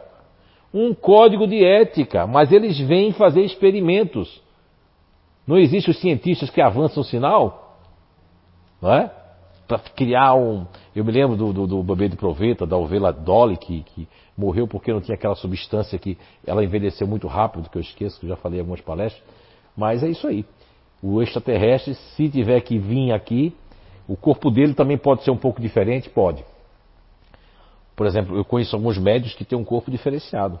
Um 0.72 0.94
código 0.94 1.46
de 1.46 1.64
ética, 1.64 2.26
mas 2.26 2.50
eles 2.50 2.78
vêm 2.78 3.12
fazer 3.12 3.42
experimentos. 3.42 4.42
Não 5.46 5.58
existem 5.58 5.90
os 5.90 6.00
cientistas 6.00 6.50
que 6.50 6.60
avançam 6.60 7.02
o 7.02 7.04
sinal? 7.04 7.78
Não 8.80 8.92
é? 8.92 9.10
Para 9.66 9.78
criar 9.78 10.34
um. 10.34 10.66
Eu 10.94 11.04
me 11.04 11.12
lembro 11.12 11.36
do, 11.36 11.52
do, 11.52 11.66
do 11.66 11.82
bebê 11.82 12.08
de 12.08 12.16
proveta, 12.16 12.66
da 12.66 12.76
ovelha 12.76 13.12
Dolly, 13.12 13.56
que, 13.56 13.82
que 13.82 14.08
morreu 14.36 14.66
porque 14.66 14.92
não 14.92 15.00
tinha 15.00 15.14
aquela 15.14 15.34
substância 15.34 15.98
que 15.98 16.16
ela 16.46 16.64
envelheceu 16.64 17.06
muito 17.06 17.26
rápido, 17.26 17.68
que 17.68 17.76
eu 17.76 17.82
esqueço, 17.82 18.18
que 18.18 18.26
eu 18.26 18.30
já 18.30 18.36
falei 18.36 18.58
em 18.58 18.60
algumas 18.60 18.80
palestras. 18.80 19.22
Mas 19.76 20.02
é 20.02 20.08
isso 20.08 20.26
aí. 20.26 20.44
O 21.02 21.20
extraterrestre, 21.22 21.94
se 21.94 22.28
tiver 22.28 22.60
que 22.60 22.78
vir 22.78 23.12
aqui, 23.12 23.54
o 24.06 24.16
corpo 24.16 24.50
dele 24.50 24.74
também 24.74 24.96
pode 24.96 25.24
ser 25.24 25.30
um 25.30 25.36
pouco 25.36 25.60
diferente? 25.60 26.08
Pode. 26.08 26.44
Por 27.94 28.06
exemplo, 28.06 28.36
eu 28.36 28.44
conheço 28.44 28.74
alguns 28.74 28.98
médios 28.98 29.34
que 29.34 29.44
têm 29.44 29.58
um 29.58 29.64
corpo 29.64 29.90
diferenciado. 29.90 30.58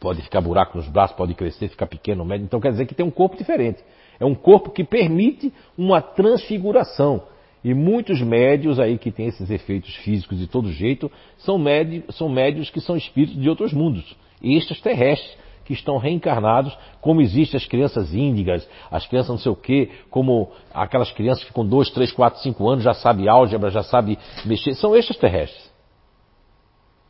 Pode 0.00 0.22
ficar 0.22 0.40
buraco 0.40 0.76
nos 0.76 0.88
braços, 0.88 1.16
pode 1.16 1.34
crescer, 1.34 1.68
ficar 1.68 1.86
pequeno, 1.86 2.24
médio. 2.24 2.44
Então 2.44 2.60
quer 2.60 2.72
dizer 2.72 2.86
que 2.86 2.94
tem 2.94 3.06
um 3.06 3.10
corpo 3.10 3.36
diferente. 3.36 3.82
É 4.18 4.24
um 4.24 4.34
corpo 4.34 4.70
que 4.70 4.82
permite 4.82 5.52
uma 5.76 6.00
transfiguração. 6.00 7.22
E 7.62 7.74
muitos 7.74 8.20
médios 8.20 8.78
aí 8.78 8.98
que 8.98 9.10
têm 9.10 9.26
esses 9.26 9.50
efeitos 9.50 9.94
físicos 9.96 10.38
de 10.38 10.46
todo 10.46 10.70
jeito 10.70 11.10
são 11.38 11.58
médios, 11.58 12.04
são 12.16 12.28
médios 12.28 12.70
que 12.70 12.80
são 12.80 12.96
espíritos 12.96 13.40
de 13.40 13.48
outros 13.48 13.72
mundos, 13.72 14.16
extraterrestres, 14.42 15.36
que 15.64 15.72
estão 15.72 15.98
reencarnados, 15.98 16.76
como 17.00 17.20
existem 17.20 17.58
as 17.58 17.66
crianças 17.66 18.14
índigas, 18.14 18.68
as 18.88 19.04
crianças 19.06 19.30
não 19.30 19.38
sei 19.38 19.50
o 19.50 19.56
quê, 19.56 19.90
como 20.08 20.52
aquelas 20.72 21.10
crianças 21.10 21.42
que 21.42 21.52
com 21.52 21.66
2, 21.66 21.90
3, 21.90 22.12
4, 22.12 22.40
5 22.40 22.68
anos 22.68 22.84
já 22.84 22.94
sabem 22.94 23.28
álgebra, 23.28 23.68
já 23.68 23.82
sabem 23.82 24.16
mexer, 24.44 24.74
são 24.74 24.94
extraterrestres. 24.94 25.65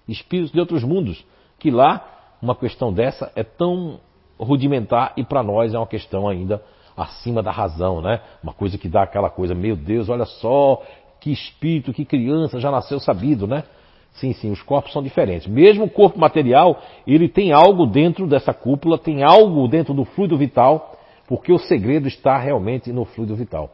Espíritos 0.09 0.53
de 0.53 0.61
outros 0.61 0.85
mundos, 0.85 1.25
que 1.59 1.71
lá 1.71 2.37
uma 2.41 2.55
questão 2.55 2.93
dessa 2.93 3.33
é 3.35 3.43
tão 3.43 3.99
rudimentar 4.39 5.13
e 5.17 5.25
para 5.25 5.43
nós 5.43 5.75
é 5.75 5.79
uma 5.79 5.87
questão 5.87 6.29
ainda 6.29 6.63
acima 6.97 7.43
da 7.43 7.51
razão, 7.51 8.01
né? 8.01 8.21
Uma 8.43 8.53
coisa 8.53 8.79
que 8.79 8.89
dá 8.89 9.03
aquela 9.03 9.29
coisa, 9.31 9.55
meu 9.55 9.77
Deus, 9.77 10.09
olha 10.09 10.25
só, 10.25 10.83
que 11.21 11.31
espírito, 11.31 11.93
que 11.93 12.05
criança, 12.05 12.61
já 12.61 12.71
nasceu 12.71 13.01
sabido, 13.01 13.47
né? 13.47 13.65
Sim, 14.13 14.33
sim, 14.33 14.51
os 14.51 14.63
corpos 14.63 14.93
são 14.93 15.03
diferentes. 15.03 15.47
Mesmo 15.47 15.85
o 15.85 15.91
corpo 15.91 16.19
material, 16.19 16.81
ele 17.07 17.29
tem 17.29 17.53
algo 17.53 17.87
dentro 17.87 18.27
dessa 18.27 18.55
cúpula, 18.55 18.97
tem 18.97 19.23
algo 19.23 19.69
dentro 19.69 19.93
do 19.93 20.05
fluido 20.05 20.39
vital, 20.39 20.97
porque 21.27 21.53
o 21.53 21.59
segredo 21.59 22.09
está 22.09 22.39
realmente 22.39 22.93
no 22.93 23.05
fluido 23.05 23.37
vital. 23.37 23.71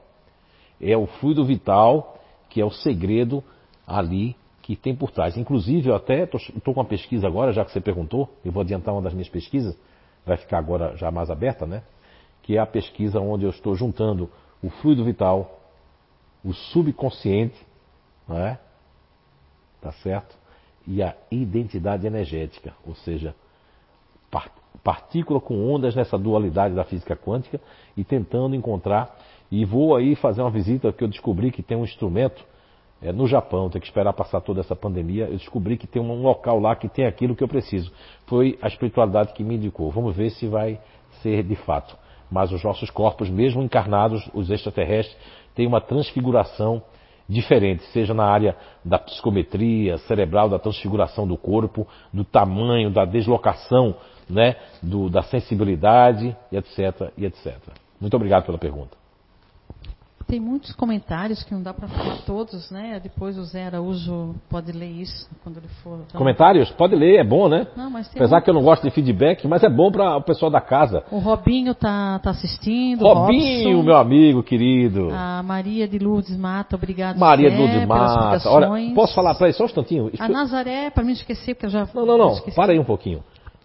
É 0.81 0.97
o 0.97 1.07
fluido 1.07 1.45
vital 1.45 2.19
que 2.49 2.61
é 2.61 2.65
o 2.65 2.71
segredo 2.71 3.43
ali 3.87 4.37
que 4.77 4.83
tem 4.83 4.95
por 4.95 5.11
trás. 5.11 5.37
Inclusive, 5.37 5.89
eu 5.89 5.95
até 5.95 6.25
estou 6.25 6.75
com 6.75 6.81
uma 6.81 6.85
pesquisa 6.85 7.27
agora, 7.27 7.53
já 7.53 7.65
que 7.65 7.73
você 7.73 7.81
perguntou, 7.81 8.29
eu 8.45 8.51
vou 8.51 8.63
adiantar 8.63 8.95
uma 8.95 9.03
das 9.03 9.13
minhas 9.13 9.29
pesquisas, 9.29 9.77
vai 10.25 10.37
ficar 10.37 10.59
agora 10.59 10.97
já 10.97 11.11
mais 11.11 11.31
aberta, 11.31 11.67
né? 11.67 11.83
Que 12.43 12.57
é 12.57 12.61
a 12.61 12.67
pesquisa 12.67 13.21
onde 13.21 13.45
eu 13.45 13.51
estou 13.51 13.75
juntando 13.75 14.31
o 14.63 14.71
fluido 14.71 15.05
vital, 15.05 15.61
o 16.45 16.53
subconsciente, 16.53 17.57
não 18.27 18.39
é? 18.39 18.59
tá 19.83 19.93
certo? 19.93 20.35
E 20.87 21.03
a 21.03 21.15
identidade 21.31 22.07
energética, 22.07 22.73
ou 22.87 22.95
seja, 22.95 23.35
partícula 24.83 25.41
com 25.41 25.71
ondas 25.71 25.95
nessa 25.95 26.17
dualidade 26.17 26.75
da 26.75 26.85
física 26.85 27.17
quântica 27.17 27.61
e 27.97 28.05
tentando 28.05 28.55
encontrar. 28.55 29.19
E 29.51 29.65
vou 29.65 29.95
aí 29.95 30.15
fazer 30.15 30.41
uma 30.41 30.51
visita 30.51 30.93
que 30.93 31.05
eu 31.05 31.09
descobri 31.09 31.51
que 31.51 31.63
tem 31.63 31.77
um 31.77 31.85
instrumento 31.85 32.43
é, 33.03 33.13
no 33.13 33.27
Japão, 33.27 33.69
tem 33.69 33.81
que 33.81 33.87
esperar 33.87 34.13
passar 34.13 34.41
toda 34.41 34.61
essa 34.61 34.77
pandemia. 34.77 35.25
Eu 35.25 35.37
descobri 35.37 35.77
que 35.77 35.87
tem 35.87 36.01
um 36.01 36.23
local 36.23 36.61
lá 36.61 36.77
que 36.77 36.89
tem 36.89 37.05
aquilo 37.05 37.35
que 37.35 37.43
eu 37.43 37.49
preciso. 37.49 37.93
Foi 38.27 38.59
a 38.63 38.69
espiritualidade 38.69 39.33
que 39.33 39.43
me 39.43 39.57
indicou. 39.57 39.91
Vamos 39.91 40.15
ver 40.15 40.31
se 40.31 40.47
vai 40.47 40.79
ser 41.21 41.43
de 41.43 41.57
fato. 41.57 41.97
Mas 42.31 42.53
os 42.53 42.63
nossos 42.63 42.91
corpos, 42.91 43.29
mesmo 43.29 43.63
encarnados, 43.63 44.31
os 44.33 44.51
extraterrestres, 44.51 45.17
têm 45.55 45.67
uma 45.67 45.81
transfiguração 45.81 46.83
diferentes, 47.29 47.87
seja 47.93 48.15
na 48.15 48.25
área 48.25 48.57
da 48.85 48.99
psicometria 48.99 49.99
cerebral, 49.99 50.49
da 50.49 50.59
transfiguração 50.59 51.27
do 51.27 51.37
corpo, 51.37 51.87
do 52.13 52.25
tamanho, 52.25 52.91
da 52.91 53.05
deslocação, 53.05 53.95
né, 54.29 54.57
do, 54.83 55.09
da 55.09 55.23
sensibilidade, 55.23 56.37
etc, 56.51 57.13
etc. 57.19 57.57
Muito 58.01 58.15
obrigado 58.15 58.45
pela 58.45 58.59
pergunta. 58.59 59.02
Tem 60.27 60.41
muitos 60.41 60.73
comentários 60.73 61.43
que 61.43 61.53
não 61.53 61.63
dá 61.63 61.75
para 61.75 61.89
falar 61.89 62.19
todos, 62.25 62.71
né? 62.71 63.01
Depois 63.03 63.37
o 63.39 63.45
Zé 63.45 63.67
Araújo 63.67 64.35
pode 64.49 64.73
ler 64.73 64.91
isso 64.91 65.29
quando 65.43 65.59
ele 65.59 65.69
for. 65.83 66.01
Comentários? 66.15 66.71
Pode 66.71 66.95
ler, 66.95 67.19
é 67.19 67.25
bom, 67.25 67.49
né? 67.49 67.67
Não, 67.77 67.93
Apesar 67.97 68.41
que 68.41 68.51
eu 68.51 68.55
não 68.55 68.63
gosto 68.63 68.83
de 68.83 68.91
feedback, 68.91 69.47
mas 69.47 69.63
é 69.63 69.69
bom 69.69 69.91
para 69.91 70.17
o 70.17 70.23
pessoal 70.23 70.51
da 70.51 70.61
casa. 70.61 71.05
O 71.11 71.19
Robinho 71.19 71.75
tá, 71.75 72.19
tá 72.19 72.31
assistindo. 72.31 73.05
Robinho, 73.05 73.69
Robson, 73.69 73.83
meu 73.83 73.97
amigo 73.97 74.43
querido. 74.43 75.09
A 75.13 75.43
Maria 75.43 75.87
de 75.87 75.99
Lourdes 75.99 76.37
Mata, 76.37 76.77
obrigado. 76.77 77.19
Maria 77.19 77.51
Zé, 77.51 77.57
de 77.57 77.61
Lourdes 77.63 77.87
Mata. 77.87 78.49
Olha, 78.49 78.95
posso 78.95 79.15
falar 79.15 79.35
para 79.35 79.49
ele 79.49 79.57
só 79.57 79.65
um 79.65 79.67
instantinho? 79.67 80.11
A 80.19 80.29
Nazaré, 80.29 80.91
para 80.91 81.05
mim 81.05 81.13
esquecer, 81.13 81.55
porque 81.55 81.67
eu 81.67 81.71
já. 81.71 81.89
Não, 81.95 82.07
não, 82.07 82.19
não. 82.19 82.41
Para 82.55 82.73
aí 82.73 82.79
um 82.79 82.85
pouquinho. 82.85 83.23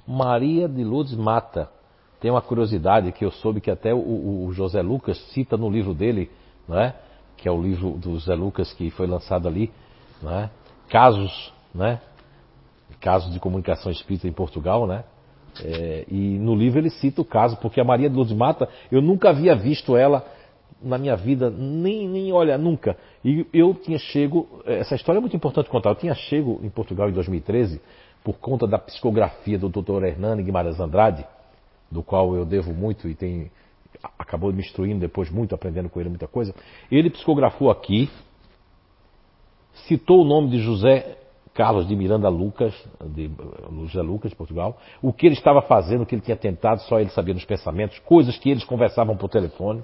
Maria 0.07 0.67
de 0.67 0.83
Lourdes 0.83 1.15
Mata. 1.15 1.69
Tem 2.19 2.31
uma 2.31 2.41
curiosidade 2.41 3.11
que 3.11 3.23
eu 3.23 3.31
soube 3.31 3.61
que 3.61 3.69
até 3.69 3.93
o, 3.93 4.47
o 4.47 4.51
José 4.51 4.81
Lucas 4.81 5.17
cita 5.33 5.55
no 5.55 5.69
livro 5.69 5.93
dele 5.93 6.31
né? 6.67 6.93
que 7.35 7.47
é 7.47 7.51
o 7.51 7.61
livro 7.61 7.91
do 7.91 8.17
Zé 8.19 8.33
Lucas 8.33 8.73
que 8.73 8.89
foi 8.89 9.07
lançado 9.07 9.47
ali, 9.47 9.71
né? 10.21 10.49
casos, 10.89 11.53
né? 11.73 11.99
casos 12.99 13.31
de 13.31 13.39
comunicação 13.39 13.91
espírita 13.91 14.27
em 14.27 14.33
Portugal, 14.33 14.87
né? 14.87 15.03
É, 15.63 16.05
e 16.07 16.37
no 16.37 16.55
livro 16.55 16.79
ele 16.79 16.89
cita 16.89 17.21
o 17.21 17.25
caso, 17.25 17.57
porque 17.57 17.81
a 17.81 17.83
Maria 17.83 18.09
de 18.09 18.15
Lourdes 18.15 18.35
Mata, 18.35 18.69
eu 18.91 19.01
nunca 19.01 19.29
havia 19.29 19.55
visto 19.55 19.95
ela 19.95 20.25
na 20.81 20.97
minha 20.97 21.15
vida, 21.15 21.49
nem, 21.49 22.07
nem 22.07 22.31
olha, 22.31 22.57
nunca. 22.57 22.95
E 23.25 23.45
eu 23.51 23.73
tinha 23.73 23.97
chego, 23.97 24.61
essa 24.65 24.95
história 24.95 25.17
é 25.17 25.21
muito 25.21 25.35
importante 25.35 25.69
contar, 25.69 25.89
eu 25.89 25.95
tinha 25.95 26.13
chego 26.13 26.59
em 26.63 26.69
Portugal 26.69 27.09
em 27.09 27.13
2013, 27.13 27.81
por 28.23 28.37
conta 28.37 28.67
da 28.67 28.77
psicografia 28.77 29.57
do 29.57 29.69
Dr. 29.69 30.03
Hernani 30.03 30.43
Guimarães 30.43 30.79
Andrade, 30.79 31.25
do 31.89 32.03
qual 32.03 32.35
eu 32.35 32.45
devo 32.45 32.73
muito 32.73 33.07
e 33.07 33.15
tem 33.15 33.49
acabou 34.17 34.51
me 34.51 34.61
instruindo 34.61 34.99
depois 34.99 35.29
muito, 35.29 35.55
aprendendo 35.55 35.89
com 35.89 35.99
ele 35.99 36.09
muita 36.09 36.27
coisa. 36.27 36.53
Ele 36.91 37.09
psicografou 37.09 37.69
aqui, 37.69 38.09
citou 39.87 40.21
o 40.21 40.25
nome 40.25 40.49
de 40.49 40.59
José 40.59 41.17
Carlos 41.53 41.87
de 41.87 41.95
Miranda 41.95 42.29
Lucas, 42.29 42.71
de 43.03 43.31
José 43.87 44.01
Lucas, 44.01 44.29
de 44.29 44.37
Portugal, 44.37 44.77
o 45.01 45.11
que 45.11 45.25
ele 45.25 45.33
estava 45.33 45.59
fazendo, 45.61 46.03
o 46.03 46.05
que 46.05 46.13
ele 46.13 46.21
tinha 46.21 46.37
tentado, 46.37 46.81
só 46.83 46.99
ele 46.99 47.09
sabia 47.09 47.33
nos 47.33 47.45
pensamentos, 47.45 47.97
coisas 47.99 48.37
que 48.37 48.51
eles 48.51 48.63
conversavam 48.63 49.17
por 49.17 49.27
telefone. 49.27 49.83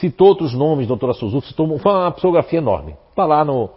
Citou 0.00 0.26
outros 0.26 0.52
nomes, 0.52 0.88
doutora 0.88 1.12
Suzuki, 1.12 1.46
citou 1.46 1.78
foi 1.78 1.92
uma 1.92 2.10
psicografia 2.10 2.58
enorme. 2.58 2.96
Está 3.10 3.24
lá 3.24 3.44
no, 3.44 3.70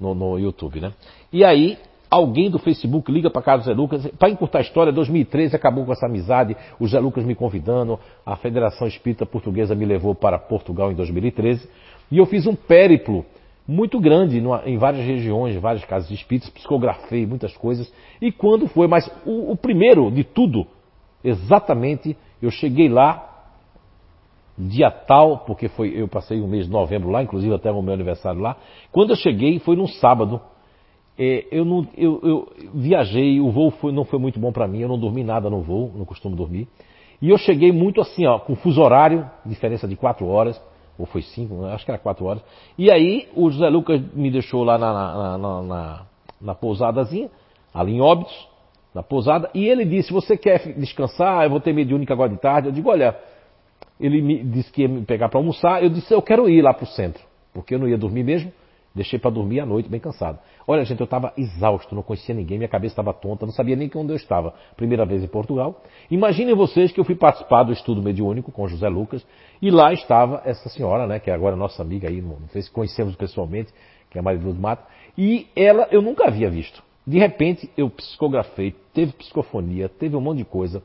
no, 0.00 0.12
no 0.12 0.38
YouTube, 0.38 0.80
né? 0.80 0.92
E 1.32 1.44
aí, 1.44 1.78
alguém 2.12 2.50
do 2.50 2.58
Facebook 2.58 3.10
liga 3.10 3.30
para 3.30 3.40
Carlos 3.40 3.64
Zé 3.64 3.72
Lucas. 3.72 4.06
Para 4.18 4.28
encurtar 4.28 4.58
a 4.58 4.60
história, 4.60 4.92
2013 4.92 5.56
acabou 5.56 5.86
com 5.86 5.92
essa 5.92 6.04
amizade, 6.04 6.54
o 6.78 6.86
Zé 6.86 7.00
Lucas 7.00 7.24
me 7.24 7.34
convidando, 7.34 7.98
a 8.24 8.36
Federação 8.36 8.86
Espírita 8.86 9.24
Portuguesa 9.24 9.74
me 9.74 9.86
levou 9.86 10.14
para 10.14 10.38
Portugal 10.38 10.92
em 10.92 10.94
2013 10.94 11.66
e 12.10 12.18
eu 12.18 12.26
fiz 12.26 12.46
um 12.46 12.54
périplo 12.54 13.24
muito 13.66 13.98
grande 13.98 14.42
em 14.66 14.76
várias 14.76 15.06
regiões, 15.06 15.56
várias 15.56 15.86
casas 15.86 16.06
de 16.06 16.14
espíritos, 16.14 16.50
psicografei 16.50 17.24
muitas 17.24 17.56
coisas. 17.56 17.90
E 18.20 18.30
quando 18.30 18.68
foi, 18.68 18.86
mas 18.86 19.10
o, 19.24 19.52
o 19.52 19.56
primeiro 19.56 20.10
de 20.10 20.22
tudo, 20.22 20.66
exatamente, 21.24 22.14
eu 22.42 22.50
cheguei 22.50 22.90
lá 22.90 23.30
dia 24.58 24.90
tal, 24.90 25.38
porque 25.38 25.68
foi, 25.68 25.98
eu 25.98 26.06
passei 26.06 26.42
um 26.42 26.46
mês 26.46 26.66
de 26.66 26.72
novembro 26.72 27.08
lá, 27.08 27.22
inclusive 27.22 27.54
até 27.54 27.70
o 27.70 27.80
meu 27.80 27.94
aniversário 27.94 28.40
lá. 28.40 28.56
Quando 28.90 29.10
eu 29.10 29.16
cheguei, 29.16 29.58
foi 29.60 29.76
num 29.76 29.86
sábado, 29.86 30.40
eu, 31.18 31.64
não, 31.64 31.86
eu, 31.96 32.20
eu 32.22 32.52
viajei, 32.74 33.40
o 33.40 33.50
voo 33.50 33.70
foi, 33.70 33.92
não 33.92 34.04
foi 34.04 34.18
muito 34.18 34.40
bom 34.40 34.52
para 34.52 34.66
mim, 34.66 34.80
eu 34.80 34.88
não 34.88 34.98
dormi 34.98 35.22
nada 35.22 35.50
no 35.50 35.60
voo, 35.60 35.92
não 35.94 36.04
costumo 36.04 36.34
dormir. 36.34 36.68
E 37.20 37.30
eu 37.30 37.38
cheguei 37.38 37.70
muito 37.70 38.00
assim, 38.00 38.26
ó, 38.26 38.38
com 38.38 38.56
fuso 38.56 38.80
horário, 38.80 39.28
diferença 39.44 39.86
de 39.86 39.94
quatro 39.94 40.26
horas, 40.26 40.60
ou 40.98 41.06
foi 41.06 41.22
cinco, 41.22 41.64
acho 41.66 41.84
que 41.84 41.90
era 41.90 41.98
quatro 41.98 42.24
horas. 42.24 42.42
E 42.76 42.90
aí 42.90 43.28
o 43.34 43.50
José 43.50 43.68
Lucas 43.68 44.00
me 44.14 44.30
deixou 44.30 44.64
lá 44.64 44.76
na, 44.76 44.92
na, 44.92 45.38
na, 45.38 45.62
na, 45.62 46.02
na 46.40 46.54
pousadazinha, 46.54 47.30
ali 47.72 47.92
em 47.94 48.00
Óbitos, 48.00 48.48
na 48.94 49.02
pousada, 49.02 49.50
e 49.54 49.66
ele 49.66 49.84
disse, 49.84 50.12
você 50.12 50.36
quer 50.36 50.74
descansar, 50.74 51.44
eu 51.44 51.50
vou 51.50 51.60
ter 51.60 51.72
mediúnica 51.72 52.12
agora 52.12 52.28
de 52.28 52.38
tarde. 52.38 52.68
Eu 52.68 52.72
digo, 52.72 52.90
olha, 52.90 53.16
ele 53.98 54.20
me 54.20 54.42
disse 54.44 54.70
que 54.70 54.82
ia 54.82 54.88
me 54.88 55.02
pegar 55.02 55.28
para 55.28 55.38
almoçar, 55.38 55.82
eu 55.82 55.88
disse, 55.88 56.12
eu 56.12 56.20
quero 56.20 56.48
ir 56.48 56.60
lá 56.60 56.74
para 56.74 56.84
o 56.84 56.88
centro, 56.88 57.22
porque 57.54 57.74
eu 57.74 57.78
não 57.78 57.88
ia 57.88 57.96
dormir 57.96 58.22
mesmo, 58.22 58.52
deixei 58.94 59.18
para 59.18 59.30
dormir 59.30 59.60
à 59.60 59.66
noite, 59.66 59.88
bem 59.88 60.00
cansado. 60.00 60.38
Olha, 60.66 60.84
gente, 60.84 61.00
eu 61.00 61.04
estava 61.04 61.32
exausto, 61.36 61.94
não 61.94 62.02
conhecia 62.02 62.34
ninguém, 62.34 62.58
minha 62.58 62.68
cabeça 62.68 62.92
estava 62.92 63.12
tonta, 63.12 63.46
não 63.46 63.52
sabia 63.52 63.76
nem 63.76 63.90
onde 63.94 64.12
eu 64.12 64.16
estava. 64.16 64.54
Primeira 64.76 65.04
vez 65.04 65.22
em 65.22 65.26
Portugal. 65.26 65.82
Imaginem 66.10 66.54
vocês 66.54 66.92
que 66.92 67.00
eu 67.00 67.04
fui 67.04 67.14
participar 67.14 67.62
do 67.62 67.72
estudo 67.72 68.02
mediúnico 68.02 68.52
com 68.52 68.68
José 68.68 68.88
Lucas, 68.88 69.26
e 69.60 69.70
lá 69.70 69.92
estava 69.92 70.42
essa 70.44 70.68
senhora, 70.68 71.06
né, 71.06 71.18
que 71.18 71.30
é 71.30 71.34
agora 71.34 71.56
nossa 71.56 71.82
amiga 71.82 72.08
aí, 72.08 72.20
não 72.20 72.48
sei 72.52 72.62
se 72.62 72.70
conhecemos 72.70 73.14
pessoalmente, 73.16 73.72
que 74.10 74.18
é 74.18 74.20
a 74.20 74.22
Maria 74.22 74.42
Luz 74.42 74.58
Mata, 74.58 74.86
e 75.16 75.46
ela 75.56 75.88
eu 75.90 76.02
nunca 76.02 76.26
havia 76.26 76.50
visto. 76.50 76.82
De 77.06 77.18
repente 77.18 77.68
eu 77.76 77.90
psicografei, 77.90 78.74
teve 78.94 79.12
psicofonia, 79.12 79.88
teve 79.88 80.14
um 80.16 80.20
monte 80.20 80.38
de 80.38 80.44
coisa. 80.44 80.82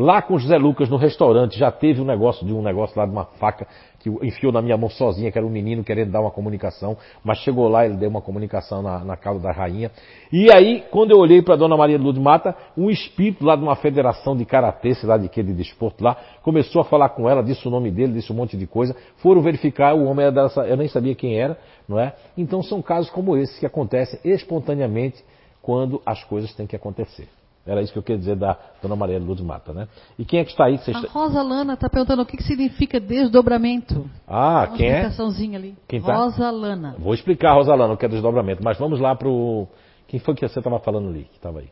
Lá 0.00 0.22
com 0.22 0.38
José 0.38 0.56
Lucas 0.56 0.88
no 0.88 0.96
restaurante 0.96 1.58
já 1.58 1.70
teve 1.70 2.00
um 2.00 2.06
negócio 2.06 2.46
de 2.46 2.54
um 2.54 2.62
negócio 2.62 2.98
lá 2.98 3.04
de 3.04 3.12
uma 3.12 3.26
faca 3.26 3.66
que 3.98 4.08
enfiou 4.08 4.50
na 4.50 4.62
minha 4.62 4.74
mão 4.74 4.88
sozinha, 4.88 5.30
que 5.30 5.36
era 5.36 5.46
um 5.46 5.50
menino 5.50 5.84
querendo 5.84 6.10
dar 6.10 6.22
uma 6.22 6.30
comunicação, 6.30 6.96
mas 7.22 7.36
chegou 7.40 7.68
lá 7.68 7.84
ele 7.84 7.98
deu 7.98 8.08
uma 8.08 8.22
comunicação 8.22 8.80
na, 8.80 9.04
na 9.04 9.14
causa 9.14 9.42
da 9.42 9.52
rainha. 9.52 9.90
E 10.32 10.50
aí, 10.50 10.82
quando 10.90 11.10
eu 11.10 11.18
olhei 11.18 11.42
para 11.42 11.54
Dona 11.54 11.76
Maria 11.76 11.98
Luz 11.98 12.16
Mata, 12.16 12.56
um 12.78 12.88
espírito 12.88 13.44
lá 13.44 13.54
de 13.54 13.62
uma 13.62 13.76
federação 13.76 14.34
de 14.34 14.46
karatê, 14.46 14.94
sei 14.94 15.06
lá 15.06 15.18
de 15.18 15.28
que, 15.28 15.42
de 15.42 15.52
desporto 15.52 16.02
lá, 16.02 16.16
começou 16.42 16.80
a 16.80 16.84
falar 16.86 17.10
com 17.10 17.28
ela, 17.28 17.42
disse 17.42 17.68
o 17.68 17.70
nome 17.70 17.90
dele, 17.90 18.14
disse 18.14 18.32
um 18.32 18.36
monte 18.36 18.56
de 18.56 18.66
coisa. 18.66 18.96
Foram 19.18 19.42
verificar, 19.42 19.94
o 19.94 20.06
homem 20.06 20.24
era 20.24 20.32
dessa, 20.32 20.62
eu 20.62 20.78
nem 20.78 20.88
sabia 20.88 21.14
quem 21.14 21.38
era, 21.38 21.58
não 21.86 22.00
é? 22.00 22.14
Então 22.38 22.62
são 22.62 22.80
casos 22.80 23.10
como 23.10 23.36
esse 23.36 23.60
que 23.60 23.66
acontecem 23.66 24.18
espontaneamente 24.24 25.22
quando 25.60 26.00
as 26.06 26.24
coisas 26.24 26.54
têm 26.54 26.66
que 26.66 26.74
acontecer. 26.74 27.28
Era 27.66 27.82
isso 27.82 27.92
que 27.92 27.98
eu 27.98 28.02
queria 28.02 28.18
dizer 28.18 28.36
da 28.36 28.56
Dona 28.82 28.96
Maria 28.96 29.18
Luz 29.18 29.40
Mata, 29.40 29.72
né? 29.72 29.86
E 30.18 30.24
quem 30.24 30.40
é 30.40 30.44
que 30.44 30.50
está 30.50 30.64
aí? 30.64 30.80
A 30.94 31.12
Rosa 31.12 31.42
Lana 31.42 31.74
está 31.74 31.90
perguntando 31.90 32.22
o 32.22 32.26
que, 32.26 32.36
que 32.36 32.42
significa 32.42 32.98
desdobramento. 32.98 34.08
Ah, 34.26 34.66
Uma 34.66 34.76
quem 34.76 34.86
é? 34.86 34.94
explicaçãozinha 34.94 35.58
ali. 35.58 35.76
Quem 35.86 36.00
tá? 36.00 36.14
Rosa 36.14 36.50
Lana. 36.50 36.96
Vou 36.98 37.12
explicar, 37.12 37.52
Rosa 37.54 37.74
Lana, 37.74 37.94
o 37.94 37.96
que 37.96 38.06
é 38.06 38.08
desdobramento. 38.08 38.64
Mas 38.64 38.78
vamos 38.78 38.98
lá 38.98 39.14
para 39.14 39.28
o... 39.28 39.68
Quem 40.08 40.18
foi 40.18 40.34
que 40.34 40.48
você 40.48 40.58
estava 40.58 40.78
falando 40.80 41.10
ali, 41.10 41.24
que 41.24 41.36
estava 41.36 41.60
aí? 41.60 41.68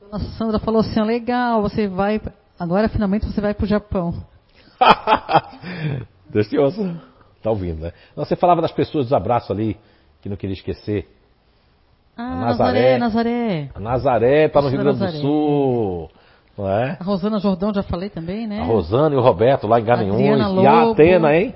Dona 0.00 0.18
Sandra 0.36 0.58
falou 0.58 0.80
assim, 0.80 1.00
ó, 1.00 1.04
legal, 1.04 1.62
você 1.62 1.86
vai... 1.86 2.20
Agora, 2.58 2.88
finalmente, 2.88 3.24
você 3.24 3.40
vai 3.40 3.54
para 3.54 3.64
o 3.64 3.68
Japão. 3.68 4.12
Deus 6.30 6.48
te 6.48 6.58
ouça. 6.58 7.00
Está 7.36 7.50
ouvindo, 7.50 7.80
né? 7.80 7.92
Você 8.16 8.36
falava 8.36 8.60
das 8.60 8.72
pessoas 8.72 9.06
dos 9.06 9.12
abraços 9.12 9.50
ali, 9.50 9.76
que 10.20 10.28
não 10.28 10.36
queria 10.36 10.54
esquecer. 10.54 11.08
Ah, 12.16 12.36
Nazaré. 12.36 12.98
Nazaré, 12.98 12.98
Nazaré. 12.98 13.70
A 13.74 13.80
Nazaré 13.80 14.44
está 14.46 14.60
no 14.60 14.68
Rio 14.68 14.80
Grande 14.80 14.98
do. 14.98 15.12
Sul. 15.20 16.10
Não 16.56 16.68
é? 16.68 16.98
A 17.00 17.04
Rosana 17.04 17.38
Jordão, 17.38 17.72
já 17.72 17.82
falei 17.82 18.10
também, 18.10 18.46
né? 18.46 18.60
A 18.60 18.64
Rosana 18.64 19.14
e 19.14 19.18
o 19.18 19.22
Roberto 19.22 19.66
lá 19.66 19.80
em 19.80 19.84
Garanhuns. 19.84 20.14
Adriana 20.14 20.62
E 20.62 20.66
a 20.66 20.82
Lobo. 20.84 20.92
Atena, 20.92 21.34
hein? 21.34 21.54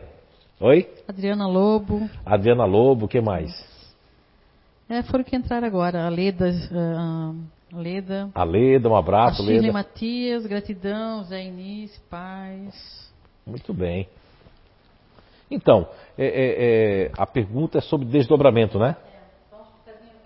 Oi? 0.58 0.88
Adriana 1.06 1.46
Lobo. 1.46 2.08
Adriana 2.24 2.64
Lobo, 2.64 3.04
o 3.04 3.08
que 3.08 3.20
mais? 3.20 3.52
É, 4.88 5.02
foram 5.02 5.22
que 5.22 5.36
entraram 5.36 5.66
agora. 5.66 6.06
A 6.06 6.08
Leda, 6.08 6.46
a 6.72 7.76
Leda. 7.76 8.30
A 8.34 8.44
Leda, 8.44 8.88
um 8.88 8.96
A 8.96 9.00
abraço, 9.00 9.42
Shirley 9.42 9.60
Leda. 9.60 9.72
Matias, 9.74 10.46
gratidão, 10.46 11.24
Zé 11.24 11.44
Início, 11.44 12.00
paz. 12.08 13.10
Muito 13.46 13.74
bem. 13.74 14.08
Então, 15.50 15.86
é, 16.16 16.26
é, 16.26 17.04
é, 17.06 17.12
a 17.18 17.26
pergunta 17.26 17.78
é 17.78 17.80
sobre 17.80 18.06
desdobramento, 18.06 18.78
né? 18.78 18.96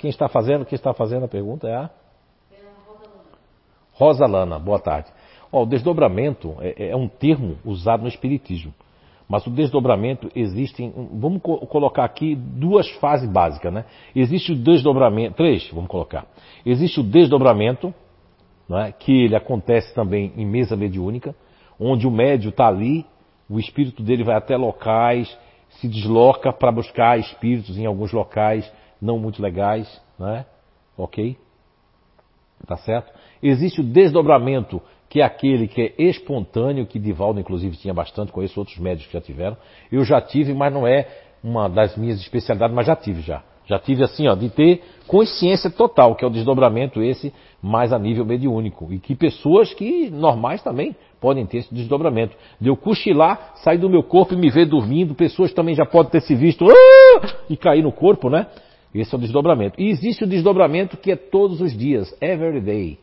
Quem 0.01 0.09
está 0.09 0.29
fazendo? 0.29 0.65
Quem 0.65 0.77
está 0.77 0.95
fazendo 0.95 1.27
a 1.27 1.29
pergunta 1.29 1.69
é 1.69 1.75
a 1.75 1.91
Rosa 3.93 4.27
Lana. 4.27 4.59
Boa 4.59 4.79
tarde. 4.79 5.11
O 5.53 5.67
desdobramento 5.67 6.57
é, 6.61 6.89
é 6.89 6.97
um 6.97 7.07
termo 7.07 7.59
usado 7.67 8.03
no 8.03 8.09
espiritismo, 8.09 8.73
mas 9.29 9.47
o 9.47 9.51
desdobramento 9.51 10.31
existe. 10.35 10.83
Em, 10.83 10.91
vamos 11.13 11.43
co- 11.43 11.59
colocar 11.67 12.05
aqui 12.05 12.35
duas 12.35 12.89
fases 12.93 13.29
básicas, 13.29 13.71
né? 13.71 13.85
Existe 14.17 14.53
o 14.53 14.57
desdobramento, 14.57 15.37
três, 15.37 15.69
vamos 15.71 15.91
colocar. 15.91 16.27
Existe 16.65 17.01
o 17.01 17.03
desdobramento, 17.03 17.93
não 18.67 18.79
é? 18.79 18.93
que 18.93 19.25
ele 19.25 19.37
acontece 19.37 19.95
também 19.95 20.33
em 20.35 20.47
mesa 20.47 20.77
mediúnica, 20.77 21.35
onde 21.79 22.07
o 22.07 22.11
médio 22.11 22.49
está 22.49 22.69
ali, 22.69 23.05
o 23.51 23.59
espírito 23.59 24.03
dele 24.03 24.25
vai 24.25 24.37
até 24.37 24.57
locais, 24.57 25.37
se 25.69 25.87
desloca 25.89 26.53
para 26.55 26.73
buscar 26.73 27.19
espíritos 27.19 27.77
em 27.77 27.85
alguns 27.85 28.13
locais 28.13 28.71
não 29.01 29.19
muito 29.19 29.43
legais, 29.43 30.01
né? 30.19 30.45
Ok? 30.97 31.37
Tá 32.67 32.77
certo? 32.77 33.13
Existe 33.43 33.81
o 33.81 33.85
desdobramento, 33.85 34.83
que 35.09 35.21
é 35.21 35.25
aquele 35.25 35.67
que 35.67 35.81
é 35.81 36.03
espontâneo, 36.03 36.87
que 36.87 36.99
Divaldo 36.99 37.41
inclusive 37.41 37.77
tinha 37.77 37.95
bastante, 37.95 38.33
conheço 38.33 38.61
outros 38.61 38.79
médicos 38.79 39.07
que 39.07 39.15
já 39.15 39.21
tiveram. 39.21 39.57
Eu 39.91 40.05
já 40.05 40.21
tive, 40.21 40.53
mas 40.53 40.73
não 40.73 40.87
é 40.87 41.09
uma 41.43 41.69
das 41.69 41.97
minhas 41.97 42.21
especialidades, 42.21 42.75
mas 42.75 42.87
já 42.87 42.95
tive 42.95 43.23
já. 43.23 43.43
Já 43.67 43.79
tive 43.79 44.03
assim, 44.03 44.27
ó, 44.27 44.35
de 44.35 44.51
ter 44.51 44.83
consciência 45.07 45.71
total, 45.71 46.17
que 46.17 46.25
é 46.25 46.29
o 46.29 46.31
desdobramento 46.31 47.01
esse, 47.01 47.33
mais 47.63 47.93
a 47.93 47.99
nível 47.99 48.25
mediúnico. 48.25 48.93
E 48.93 48.99
que 48.99 49.15
pessoas 49.15 49.73
que 49.73 50.11
normais 50.11 50.61
também 50.61 50.97
podem 51.21 51.47
ter 51.47 51.59
esse 51.59 51.73
desdobramento. 51.73 52.37
De 52.61 52.69
eu 52.69 52.77
cochilar, 52.77 53.53
sair 53.57 53.79
do 53.79 53.89
meu 53.89 54.03
corpo 54.03 54.35
e 54.35 54.37
me 54.37 54.51
ver 54.51 54.67
dormindo, 54.67 55.15
pessoas 55.15 55.53
também 55.53 55.75
já 55.75 55.87
podem 55.87 56.11
ter 56.11 56.21
se 56.23 56.35
visto 56.35 56.67
"Ah!" 56.69 57.29
e 57.49 57.57
cair 57.57 57.83
no 57.83 57.93
corpo, 57.93 58.29
né? 58.29 58.49
Esse 58.95 59.15
é 59.15 59.19
o 59.19 59.21
desdobramento. 59.21 59.81
E 59.81 59.89
existe 59.89 60.25
o 60.25 60.27
desdobramento 60.27 60.97
que 60.97 61.13
é 61.13 61.17
todos 61.17 61.61
os 61.61 61.77
dias, 61.77 62.15
every 62.21 62.61
day, 62.61 62.99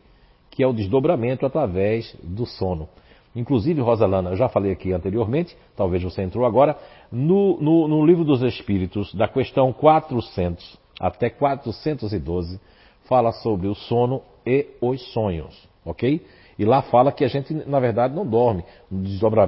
que 0.50 0.62
é 0.62 0.66
o 0.66 0.72
desdobramento 0.72 1.46
através 1.46 2.14
do 2.22 2.44
sono. 2.46 2.88
Inclusive, 3.34 3.80
Rosalana, 3.80 4.30
eu 4.30 4.36
já 4.36 4.48
falei 4.48 4.72
aqui 4.72 4.92
anteriormente, 4.92 5.56
talvez 5.76 6.02
você 6.02 6.22
entrou 6.22 6.44
agora, 6.44 6.76
no, 7.10 7.60
no, 7.60 7.88
no 7.88 8.04
livro 8.04 8.24
dos 8.24 8.42
Espíritos, 8.42 9.14
da 9.14 9.28
questão 9.28 9.72
400 9.72 10.78
até 11.00 11.30
412, 11.30 12.60
fala 13.04 13.32
sobre 13.32 13.68
o 13.68 13.74
sono 13.74 14.22
e 14.44 14.66
os 14.80 15.00
sonhos, 15.12 15.68
ok? 15.84 16.20
E 16.58 16.64
lá 16.64 16.82
fala 16.82 17.12
que 17.12 17.24
a 17.24 17.28
gente, 17.28 17.54
na 17.54 17.78
verdade, 17.78 18.14
não 18.14 18.26
dorme. 18.26 18.64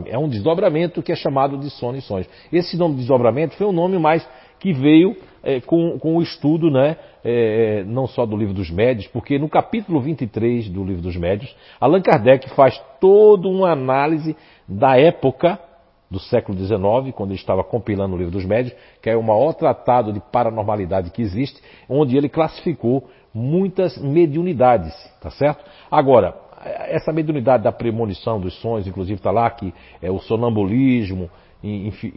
É 0.07 0.17
um 0.17 0.29
desdobramento 0.29 1.03
que 1.03 1.11
é 1.11 1.17
chamado 1.17 1.59
de 1.59 1.69
sono 1.69 1.99
e 1.99 2.01
sonhos. 2.01 2.29
Esse 2.53 2.77
nome 2.77 2.95
de 2.95 3.01
desdobramento 3.01 3.57
foi 3.57 3.67
um 3.67 3.73
nome 3.73 3.99
mais 3.99 4.27
que 4.61 4.73
veio 4.73 5.17
eh, 5.43 5.61
com, 5.61 5.99
com 5.99 6.17
o 6.17 6.23
estudo, 6.23 6.71
né, 6.71 6.97
eh, 7.25 7.83
não 7.87 8.07
só 8.07 8.25
do 8.27 8.37
livro 8.37 8.55
dos 8.55 8.71
médios, 8.71 9.07
porque 9.09 9.39
no 9.39 9.49
capítulo 9.49 10.01
23 10.01 10.69
do 10.69 10.85
livro 10.85 11.03
dos 11.03 11.17
médios, 11.17 11.55
Allan 11.81 12.03
Kardec 12.03 12.49
faz 12.51 12.81
toda 13.01 13.49
uma 13.49 13.71
análise 13.73 14.37
da 14.69 14.97
época 14.99 15.59
do 16.11 16.19
século 16.19 16.59
XIX, 16.59 17.15
quando 17.15 17.31
ele 17.31 17.39
estava 17.39 17.63
compilando 17.65 18.15
o 18.15 18.19
livro 18.19 18.33
dos 18.33 18.45
médios, 18.45 18.75
que 19.01 19.09
é 19.09 19.17
o 19.17 19.23
maior 19.23 19.55
tratado 19.55 20.13
de 20.13 20.21
paranormalidade 20.21 21.11
que 21.11 21.23
existe, 21.23 21.63
onde 21.89 22.17
ele 22.17 22.29
classificou 22.29 23.09
muitas 23.33 23.97
mediunidades, 23.97 24.93
tá 25.21 25.31
certo? 25.31 25.65
Agora, 25.89 26.35
essa 26.89 27.13
mediunidade 27.13 27.63
da 27.63 27.73
premonição 27.73 28.41
dos 28.41 28.55
sonhos, 28.61 28.87
inclusive 28.87 29.19
está 29.19 29.31
lá 29.31 29.49
que 29.51 29.73
é 30.03 30.11
o 30.11 30.19
sonambulismo, 30.19 31.31
enfi- 31.63 32.13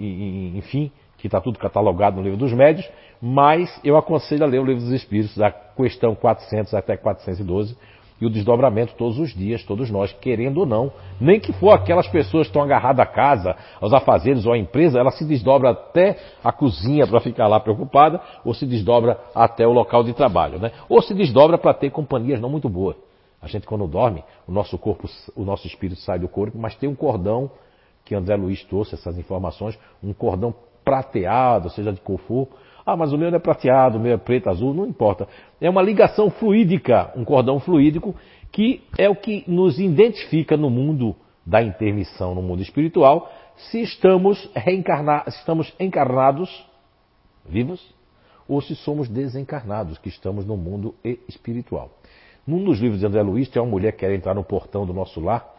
enfim, 0.58 0.92
que 1.24 1.28
está 1.28 1.40
tudo 1.40 1.58
catalogado 1.58 2.18
no 2.18 2.22
livro 2.22 2.38
dos 2.38 2.52
médios, 2.52 2.86
mas 3.22 3.80
eu 3.82 3.96
aconselho 3.96 4.44
a 4.44 4.46
ler 4.46 4.60
o 4.60 4.66
livro 4.66 4.82
dos 4.82 4.92
Espíritos, 4.92 5.38
da 5.38 5.50
questão 5.50 6.14
400 6.14 6.74
até 6.74 6.98
412, 6.98 7.78
e 8.20 8.26
o 8.26 8.30
desdobramento 8.30 8.94
todos 8.96 9.18
os 9.18 9.34
dias, 9.34 9.64
todos 9.64 9.90
nós, 9.90 10.12
querendo 10.12 10.58
ou 10.58 10.66
não, 10.66 10.92
nem 11.22 11.40
que 11.40 11.54
for 11.54 11.72
aquelas 11.72 12.10
pessoas 12.10 12.48
que 12.48 12.50
estão 12.50 12.62
agarradas 12.62 13.00
à 13.00 13.06
casa, 13.06 13.56
aos 13.80 13.94
afazeres 13.94 14.46
ou 14.46 14.52
à 14.52 14.58
empresa, 14.58 15.00
ela 15.00 15.12
se 15.12 15.24
desdobra 15.24 15.70
até 15.70 16.18
a 16.44 16.52
cozinha 16.52 17.08
para 17.08 17.22
ficar 17.22 17.48
lá 17.48 17.58
preocupada, 17.58 18.20
ou 18.44 18.54
se 18.54 18.66
desdobra 18.66 19.18
até 19.34 19.66
o 19.66 19.72
local 19.72 20.04
de 20.04 20.12
trabalho, 20.12 20.60
né? 20.60 20.74
Ou 20.90 21.02
se 21.02 21.14
desdobra 21.14 21.58
para 21.58 21.74
ter 21.74 21.90
companhias 21.90 22.42
não 22.42 22.50
muito 22.50 22.68
boas. 22.68 22.98
A 23.42 23.48
gente 23.48 23.66
quando 23.66 23.88
dorme, 23.88 24.26
o 24.46 24.52
nosso 24.52 24.78
corpo, 24.78 25.10
o 25.38 25.46
nosso 25.46 25.66
espírito 25.68 26.02
sai 26.02 26.20
do 26.20 26.28
corpo, 26.28 26.58
mas 26.58 26.76
tem 26.76 26.90
um 26.90 26.96
cordão 26.96 27.50
que 28.04 28.14
André 28.14 28.36
Luiz 28.36 28.62
trouxe 28.66 28.96
essas 28.96 29.18
informações, 29.18 29.80
um 30.04 30.12
cordão 30.12 30.54
prateado, 30.84 31.70
seja 31.70 31.92
de 31.92 32.02
cor 32.02 32.20
for. 32.20 32.48
Ah, 32.86 32.98
mas 32.98 33.14
o 33.14 33.18
meu 33.18 33.30
não 33.32 33.38
é 33.38 33.40
prateado, 33.40 33.98
o 33.98 34.02
meu 34.02 34.14
é 34.14 34.18
preto, 34.18 34.50
azul, 34.50 34.74
não 34.74 34.86
importa. 34.86 35.28
É 35.62 35.70
uma 35.70 35.82
ligação 35.82 36.30
fluídica, 36.30 37.12
um 37.16 37.24
cordão 37.24 37.60
fluídico, 37.60 38.14
que 38.52 38.84
é 38.98 39.10
o 39.10 39.16
que 39.16 39.44
nos 39.48 39.80
identifica 39.80 40.58
no 40.58 40.70
mundo 40.70 41.16
da 41.46 41.62
intermissão, 41.62 42.36
no 42.36 42.42
mundo 42.42 42.62
espiritual, 42.62 43.32
se 43.56 43.82
estamos, 43.82 44.50
reencarna- 44.56 45.24
estamos 45.28 45.74
encarnados, 45.80 46.66
vivos, 47.46 47.82
ou 48.48 48.62
se 48.62 48.76
somos 48.76 49.08
desencarnados, 49.08 49.98
que 49.98 50.10
estamos 50.10 50.46
no 50.46 50.58
mundo 50.58 50.94
espiritual. 51.28 51.92
Num 52.46 52.64
dos 52.64 52.80
livros 52.80 53.00
de 53.00 53.06
André 53.06 53.22
Luiz, 53.22 53.48
tem 53.50 53.62
uma 53.62 53.72
mulher 53.72 53.94
que 53.94 54.00
quer 54.00 54.12
entrar 54.14 54.34
no 54.34 54.44
portão 54.44 54.86
do 54.86 54.94
nosso 54.94 55.22
lar, 55.22 55.53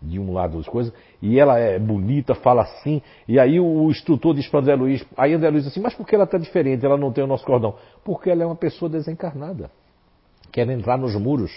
de 0.00 0.18
um 0.18 0.32
lado 0.32 0.56
das 0.56 0.66
coisas, 0.66 0.92
e 1.20 1.38
ela 1.38 1.58
é 1.58 1.78
bonita, 1.78 2.34
fala 2.34 2.62
assim, 2.62 3.02
e 3.28 3.38
aí 3.38 3.60
o 3.60 3.90
instrutor 3.90 4.34
diz 4.34 4.48
para 4.48 4.60
André 4.60 4.74
Luiz, 4.74 5.04
aí 5.16 5.34
André 5.34 5.50
Luiz 5.50 5.64
diz 5.64 5.72
assim, 5.72 5.80
mas 5.80 5.94
por 5.94 6.06
que 6.06 6.14
ela 6.14 6.24
está 6.24 6.38
diferente, 6.38 6.84
ela 6.86 6.96
não 6.96 7.12
tem 7.12 7.22
o 7.22 7.26
nosso 7.26 7.44
cordão? 7.44 7.74
Porque 8.02 8.30
ela 8.30 8.42
é 8.42 8.46
uma 8.46 8.56
pessoa 8.56 8.88
desencarnada, 8.88 9.70
quer 10.50 10.68
entrar 10.70 10.96
nos 10.96 11.14
muros, 11.16 11.52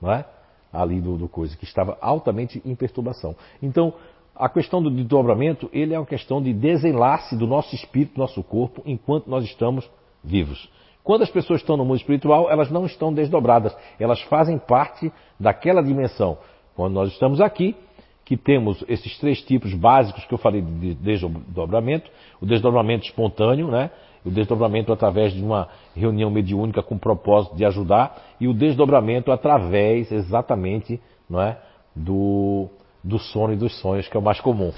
não 0.00 0.12
é? 0.12 0.24
Ali 0.72 1.00
do, 1.00 1.16
do 1.16 1.28
coisa, 1.28 1.56
que 1.56 1.64
estava 1.64 1.96
altamente 2.00 2.62
em 2.64 2.74
perturbação. 2.74 3.34
Então, 3.62 3.94
a 4.36 4.48
questão 4.48 4.82
do 4.82 4.90
desdobramento, 4.90 5.68
ele 5.72 5.94
é 5.94 5.98
uma 5.98 6.06
questão 6.06 6.40
de 6.40 6.52
desenlace 6.52 7.36
do 7.36 7.46
nosso 7.46 7.74
espírito, 7.74 8.14
do 8.14 8.20
nosso 8.20 8.42
corpo, 8.42 8.82
enquanto 8.86 9.28
nós 9.28 9.44
estamos 9.44 9.90
vivos. 10.22 10.70
Quando 11.02 11.22
as 11.22 11.30
pessoas 11.30 11.60
estão 11.60 11.76
no 11.76 11.84
mundo 11.84 11.96
espiritual, 11.96 12.50
elas 12.50 12.70
não 12.70 12.86
estão 12.86 13.12
desdobradas, 13.12 13.76
elas 13.98 14.20
fazem 14.22 14.58
parte 14.58 15.12
daquela 15.38 15.82
dimensão. 15.82 16.38
Quando 16.80 16.94
nós 16.94 17.12
estamos 17.12 17.42
aqui, 17.42 17.76
que 18.24 18.38
temos 18.38 18.82
esses 18.88 19.18
três 19.18 19.42
tipos 19.42 19.74
básicos 19.74 20.24
que 20.24 20.32
eu 20.32 20.38
falei 20.38 20.62
de 20.62 20.94
desdobramento, 20.94 22.10
o 22.40 22.46
desdobramento 22.46 23.04
espontâneo, 23.04 23.68
né? 23.68 23.90
o 24.24 24.30
desdobramento 24.30 24.90
através 24.90 25.34
de 25.34 25.42
uma 25.42 25.68
reunião 25.94 26.30
mediúnica 26.30 26.82
com 26.82 26.94
o 26.94 26.98
propósito 26.98 27.54
de 27.54 27.66
ajudar, 27.66 28.16
e 28.40 28.48
o 28.48 28.54
desdobramento 28.54 29.30
através 29.30 30.10
exatamente 30.10 30.98
não 31.28 31.42
é, 31.42 31.58
do, 31.94 32.70
do 33.04 33.18
sono 33.18 33.52
e 33.52 33.56
dos 33.56 33.78
sonhos, 33.78 34.08
que 34.08 34.16
é 34.16 34.20
o 34.20 34.22
mais 34.22 34.40
comum. 34.40 34.72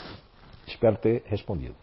Espero 0.66 0.96
ter 0.96 1.22
respondido. 1.26 1.76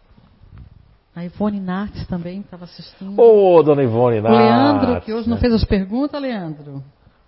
A 1.16 1.24
Ivone 1.24 1.60
Nartes 1.60 2.06
também 2.06 2.40
estava 2.40 2.64
assistindo. 2.64 3.18
Ô, 3.18 3.56
oh, 3.56 3.62
dona 3.62 3.82
Ivone 3.82 4.20
Nartes! 4.20 4.38
Leandro, 4.38 5.00
que 5.00 5.14
hoje 5.14 5.30
não 5.30 5.38
fez 5.38 5.54
as 5.54 5.64
perguntas, 5.64 6.20
Leandro. 6.20 6.82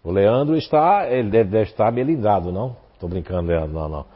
O 0.05 0.10
Leandro 0.10 0.56
está, 0.56 1.06
ele 1.09 1.31
deve, 1.31 1.48
deve 1.48 1.70
estar 1.70 1.90
melindado, 1.90 2.52
não? 2.52 2.81
Estou 3.02 3.10
brincando, 3.10 3.48
Leandro, 3.48 3.72
não, 3.72 3.88
não, 3.88 4.06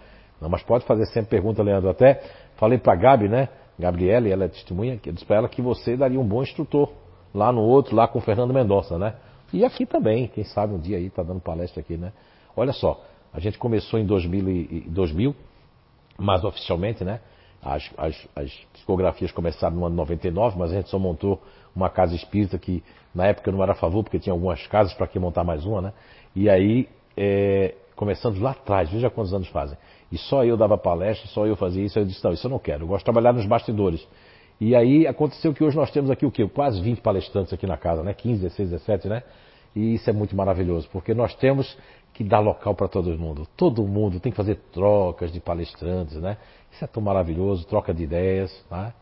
não. 0.40 0.48
mas 0.48 0.62
pode 0.62 0.84
fazer 0.84 1.06
sempre 1.06 1.30
pergunta, 1.30 1.60
Leandro. 1.60 1.90
Até 1.90 2.22
falei 2.54 2.78
para 2.78 2.94
Gabi, 2.94 3.28
né? 3.28 3.48
Gabriele, 3.76 4.30
ela 4.30 4.44
é 4.44 4.48
testemunha, 4.48 4.96
que 4.96 5.10
disse 5.10 5.26
para 5.26 5.38
ela 5.38 5.48
que 5.48 5.60
você 5.60 5.96
daria 5.96 6.20
um 6.20 6.26
bom 6.26 6.40
instrutor 6.40 6.92
lá 7.34 7.50
no 7.50 7.62
outro, 7.62 7.96
lá 7.96 8.06
com 8.06 8.20
o 8.20 8.22
Fernando 8.22 8.54
Mendonça, 8.54 8.96
né? 8.96 9.16
E 9.52 9.64
aqui 9.64 9.84
também, 9.84 10.28
quem 10.28 10.44
sabe 10.44 10.72
um 10.72 10.78
dia 10.78 10.98
aí 10.98 11.10
tá 11.10 11.24
dando 11.24 11.40
palestra 11.40 11.80
aqui, 11.80 11.96
né? 11.96 12.12
Olha 12.56 12.72
só, 12.72 13.02
a 13.34 13.40
gente 13.40 13.58
começou 13.58 13.98
em 13.98 14.06
2000, 14.06 14.48
e, 14.48 14.84
2000 14.88 15.34
mas 16.16 16.44
oficialmente, 16.44 17.02
né? 17.02 17.18
As, 17.60 17.90
as, 17.98 18.28
as, 18.36 18.52
psicografias 18.72 19.32
começaram 19.32 19.74
no 19.74 19.84
ano 19.84 19.96
99, 19.96 20.56
mas 20.56 20.70
a 20.70 20.76
gente 20.76 20.90
só 20.90 20.98
montou 20.98 21.42
uma 21.74 21.90
casa 21.90 22.14
espírita 22.14 22.56
que 22.56 22.84
na 23.12 23.26
época 23.26 23.50
eu 23.50 23.52
não 23.52 23.62
era 23.64 23.72
a 23.72 23.74
favor, 23.74 24.04
porque 24.04 24.20
tinha 24.20 24.32
algumas 24.32 24.64
casas 24.68 24.94
para 24.94 25.08
que 25.08 25.18
montar 25.18 25.42
mais 25.42 25.66
uma, 25.66 25.82
né? 25.82 25.92
E 26.36 26.48
aí, 26.48 26.88
é, 27.16 27.74
começando 27.96 28.38
lá 28.38 28.50
atrás, 28.52 28.90
veja 28.90 29.10
quantos 29.10 29.34
anos 29.34 29.48
fazem. 29.48 29.76
E 30.12 30.18
só 30.18 30.44
eu 30.44 30.56
dava 30.56 30.78
palestra, 30.78 31.26
só 31.28 31.46
eu 31.46 31.56
fazia 31.56 31.84
isso. 31.84 31.98
Eu 31.98 32.04
disse, 32.04 32.22
não, 32.22 32.32
isso 32.32 32.46
eu 32.46 32.50
não 32.50 32.58
quero, 32.58 32.84
eu 32.84 32.86
gosto 32.86 33.00
de 33.00 33.04
trabalhar 33.06 33.32
nos 33.32 33.46
bastidores. 33.46 34.06
E 34.60 34.74
aí 34.74 35.06
aconteceu 35.06 35.52
que 35.52 35.64
hoje 35.64 35.76
nós 35.76 35.90
temos 35.90 36.10
aqui 36.10 36.24
o 36.24 36.30
quê? 36.30 36.46
Quase 36.48 36.80
20 36.80 37.00
palestrantes 37.00 37.52
aqui 37.52 37.66
na 37.66 37.76
casa, 37.76 38.02
né? 38.02 38.14
15, 38.14 38.42
16, 38.42 38.70
17, 38.70 39.08
né? 39.08 39.22
E 39.74 39.94
isso 39.94 40.08
é 40.08 40.12
muito 40.12 40.34
maravilhoso, 40.34 40.88
porque 40.90 41.12
nós 41.12 41.34
temos 41.34 41.76
que 42.14 42.24
dar 42.24 42.40
local 42.40 42.74
para 42.74 42.88
todo 42.88 43.10
mundo. 43.18 43.46
Todo 43.56 43.82
mundo 43.82 44.18
tem 44.18 44.32
que 44.32 44.36
fazer 44.36 44.56
trocas 44.72 45.30
de 45.30 45.40
palestrantes, 45.40 46.16
né? 46.16 46.38
Isso 46.72 46.82
é 46.84 46.86
tão 46.86 47.02
maravilhoso, 47.02 47.66
troca 47.66 47.92
de 47.92 48.04
ideias, 48.04 48.64
né? 48.70 48.94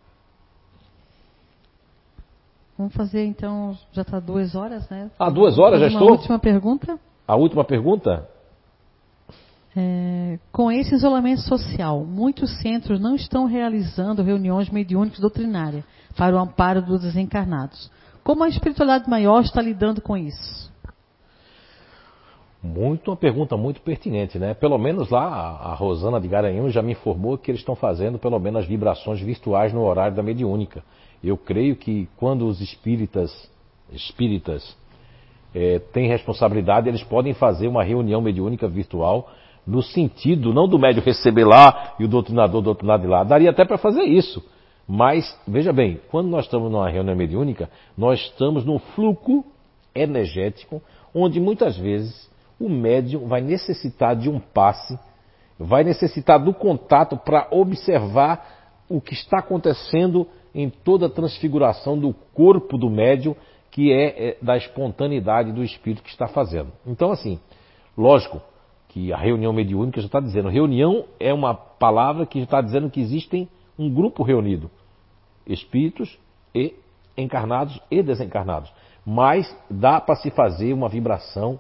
Vamos 2.77 2.93
fazer 2.93 3.25
então, 3.25 3.79
já 3.93 4.03
está 4.03 4.19
duas 4.19 4.57
horas, 4.57 4.89
né? 4.91 5.09
Ah, 5.17 5.31
duas 5.31 5.57
horas 5.61 5.79
já 5.79 5.87
estou? 5.87 6.09
A 6.09 6.13
última 6.13 6.39
pergunta. 6.41 6.99
A 7.27 7.37
última 7.37 7.65
pergunta? 7.65 8.29
É, 9.77 10.39
com 10.53 10.71
esse 10.71 10.95
isolamento 10.95 11.41
social, 11.43 12.05
muitos 12.05 12.61
centros 12.61 13.01
não 13.01 13.17
estão 13.17 13.45
realizando 13.45 14.23
reuniões 14.23 14.71
mediúnicas 14.71 15.19
doutrinárias 15.19 15.85
para 16.17 16.37
o 16.37 16.39
amparo 16.39 16.81
dos 16.81 17.03
desencarnados. 17.03 17.91
Como 18.23 18.45
a 18.45 18.49
espiritualidade 18.49 19.11
maior 19.11 19.43
está 19.43 19.61
lidando 19.61 20.01
com 20.01 20.17
isso? 20.17 20.73
Muito, 22.63 23.11
uma 23.11 23.17
pergunta 23.17 23.57
muito 23.57 23.83
pertinente, 23.83 24.39
né? 24.39 24.55
Pelo 24.55 24.79
menos 24.79 25.11
lá 25.11 25.27
a 25.27 25.75
Rosana 25.75 26.19
de 26.19 26.29
Garanhuns 26.29 26.73
já 26.73 26.81
me 26.81 26.93
informou 26.93 27.37
que 27.37 27.51
eles 27.51 27.61
estão 27.61 27.77
fazendo 27.77 28.19
pelo 28.19 28.39
menos 28.39 28.63
as 28.63 28.67
vibrações 28.67 29.21
virtuais 29.21 29.73
no 29.73 29.83
horário 29.83 30.17
da 30.17 30.23
mediúnica. 30.23 30.83
Eu 31.23 31.37
creio 31.37 31.77
que 31.77 32.09
quando 32.17 32.47
os 32.47 32.63
espíritas, 32.63 33.51
espíritas 33.93 34.75
é, 35.55 35.79
têm 35.79 36.09
responsabilidade, 36.09 36.89
eles 36.89 37.03
podem 37.03 37.35
fazer 37.35 37.69
uma 37.69 37.85
reunião 37.85 38.23
mediúnica 38.23 38.67
virtual 38.67 39.29
no 39.67 39.83
sentido 39.83 40.53
não 40.53 40.69
do 40.69 40.79
médio 40.79 41.03
receber 41.03 41.45
lá 41.45 41.95
e 41.99 42.05
o 42.05 42.09
doutrinador 42.09 42.63
doutrinar 42.63 42.99
de 42.99 43.07
lá. 43.07 43.25
Daria 43.25 43.51
até 43.51 43.65
para 43.65 43.79
fazer 43.79 44.03
isso. 44.03 44.43
Mas, 44.87 45.39
veja 45.49 45.73
bem, 45.73 46.01
quando 46.11 46.29
nós 46.29 46.45
estamos 46.45 46.71
numa 46.71 46.91
reunião 46.91 47.17
mediúnica, 47.17 47.71
nós 47.97 48.21
estamos 48.21 48.65
num 48.65 48.79
fluxo 48.79 49.45
energético, 49.95 50.83
onde 51.15 51.41
muitas 51.41 51.77
vezes 51.77 52.31
o 52.61 52.69
médium 52.69 53.27
vai 53.27 53.41
necessitar 53.41 54.15
de 54.15 54.29
um 54.29 54.39
passe, 54.39 54.99
vai 55.59 55.85
necessitar 55.85 56.39
do 56.43 56.53
contato 56.53 57.17
para 57.17 57.49
observar 57.51 58.83
o 58.89 59.01
que 59.01 59.15
está 59.15 59.39
acontecendo 59.39 60.27
em 60.55 60.69
toda 60.69 61.07
a 61.07 61.11
transfiguração 61.11 61.99
do 61.99 62.13
corpo 62.35 62.77
do 62.77 62.91
médium, 62.91 63.35
que 63.71 63.93
é, 63.93 64.29
é 64.29 64.37
da 64.41 64.57
espontaneidade 64.57 65.51
do 65.51 65.65
espírito 65.65 66.03
que 66.03 66.11
está 66.11 66.29
fazendo. 66.29 66.71
Então, 66.87 67.11
assim, 67.11 67.41
lógico, 67.97 68.41
que 68.95 69.13
a 69.13 69.17
reunião 69.17 69.53
mediúnica 69.53 70.01
já 70.01 70.07
está 70.07 70.21
dizendo. 70.21 70.49
Reunião 70.49 71.07
é 71.19 71.35
uma 71.35 71.53
palavra 71.53 72.25
que 72.25 72.39
está 72.39 72.61
dizendo 72.61 72.89
que 72.89 73.01
existem 73.01 73.49
um 73.77 73.93
grupo 73.93 74.23
reunido, 74.23 74.71
espíritos 75.45 76.17
e 76.55 76.75
encarnados 77.19 77.81
e 77.91 78.01
desencarnados. 78.05 78.73
Mas 79.05 79.53
dá 79.69 80.01
para 80.01 80.15
se 80.15 80.31
fazer 80.31 80.73
uma 80.73 80.89
vibração 80.89 81.59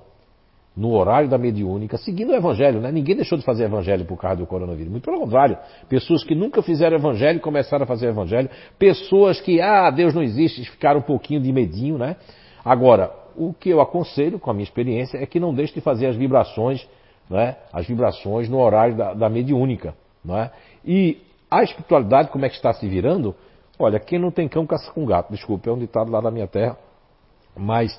no 0.76 0.92
horário 0.92 1.28
da 1.28 1.36
mediúnica, 1.36 1.96
seguindo 1.96 2.30
o 2.30 2.36
evangelho, 2.36 2.80
né? 2.80 2.92
Ninguém 2.92 3.16
deixou 3.16 3.36
de 3.36 3.44
fazer 3.44 3.64
evangelho 3.64 4.04
por 4.04 4.16
causa 4.16 4.36
do 4.36 4.46
coronavírus. 4.46 4.92
Muito 4.92 5.04
pelo 5.04 5.18
contrário. 5.18 5.58
Pessoas 5.88 6.22
que 6.22 6.36
nunca 6.36 6.62
fizeram 6.62 6.96
evangelho 6.96 7.40
começaram 7.40 7.82
a 7.82 7.86
fazer 7.86 8.10
evangelho. 8.10 8.48
Pessoas 8.78 9.40
que, 9.40 9.60
ah, 9.60 9.90
Deus 9.90 10.14
não 10.14 10.22
existe, 10.22 10.70
ficaram 10.70 11.00
um 11.00 11.04
pouquinho 11.04 11.40
de 11.40 11.52
medinho, 11.52 11.98
né? 11.98 12.14
Agora, 12.64 13.10
o 13.36 13.52
que 13.52 13.70
eu 13.70 13.80
aconselho, 13.80 14.38
com 14.38 14.52
a 14.52 14.54
minha 14.54 14.62
experiência, 14.62 15.18
é 15.18 15.26
que 15.26 15.40
não 15.40 15.52
deixe 15.52 15.74
de 15.74 15.80
fazer 15.80 16.06
as 16.06 16.14
vibrações 16.14 16.88
é? 17.30 17.56
as 17.72 17.86
vibrações 17.86 18.48
no 18.48 18.58
horário 18.58 18.96
da, 18.96 19.14
da 19.14 19.28
mediúnica. 19.28 19.94
É? 20.28 20.50
E 20.84 21.22
a 21.50 21.62
espiritualidade, 21.62 22.30
como 22.30 22.44
é 22.44 22.48
que 22.48 22.56
está 22.56 22.72
se 22.72 22.88
virando? 22.88 23.34
Olha, 23.78 23.98
quem 23.98 24.18
não 24.18 24.30
tem 24.30 24.48
cão 24.48 24.66
caça 24.66 24.90
com 24.92 25.04
gato. 25.04 25.32
Desculpa, 25.32 25.68
é 25.68 25.72
um 25.72 25.78
ditado 25.78 26.10
lá 26.10 26.20
da 26.20 26.30
minha 26.30 26.46
terra. 26.46 26.76
Mas, 27.56 27.98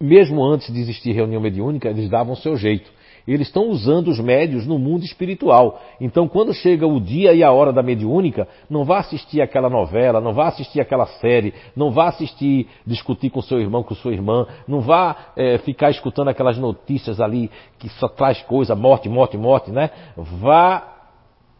mesmo 0.00 0.42
antes 0.44 0.72
de 0.72 0.80
existir 0.80 1.12
reunião 1.12 1.40
mediúnica, 1.40 1.88
eles 1.88 2.08
davam 2.08 2.32
o 2.32 2.36
seu 2.36 2.56
jeito 2.56 2.90
eles 3.32 3.46
estão 3.46 3.68
usando 3.68 4.08
os 4.08 4.18
médios 4.18 4.66
no 4.66 4.78
mundo 4.78 5.04
espiritual. 5.04 5.80
Então, 6.00 6.26
quando 6.26 6.52
chega 6.52 6.86
o 6.86 7.00
dia 7.00 7.32
e 7.32 7.44
a 7.44 7.52
hora 7.52 7.72
da 7.72 7.82
mediúnica, 7.82 8.48
não 8.68 8.84
vá 8.84 8.98
assistir 8.98 9.40
aquela 9.40 9.70
novela, 9.70 10.20
não 10.20 10.32
vá 10.32 10.48
assistir 10.48 10.80
aquela 10.80 11.06
série, 11.06 11.54
não 11.76 11.90
vá 11.90 12.08
assistir, 12.08 12.66
discutir 12.86 13.30
com 13.30 13.40
seu 13.40 13.60
irmão, 13.60 13.82
com 13.82 13.94
sua 13.94 14.12
irmã, 14.12 14.46
não 14.66 14.80
vá 14.80 15.16
é, 15.36 15.58
ficar 15.58 15.90
escutando 15.90 16.28
aquelas 16.28 16.58
notícias 16.58 17.20
ali 17.20 17.50
que 17.78 17.88
só 17.88 18.08
traz 18.08 18.42
coisa, 18.42 18.74
morte, 18.74 19.08
morte, 19.08 19.36
morte, 19.36 19.70
né? 19.70 19.90
Vá 20.16 20.82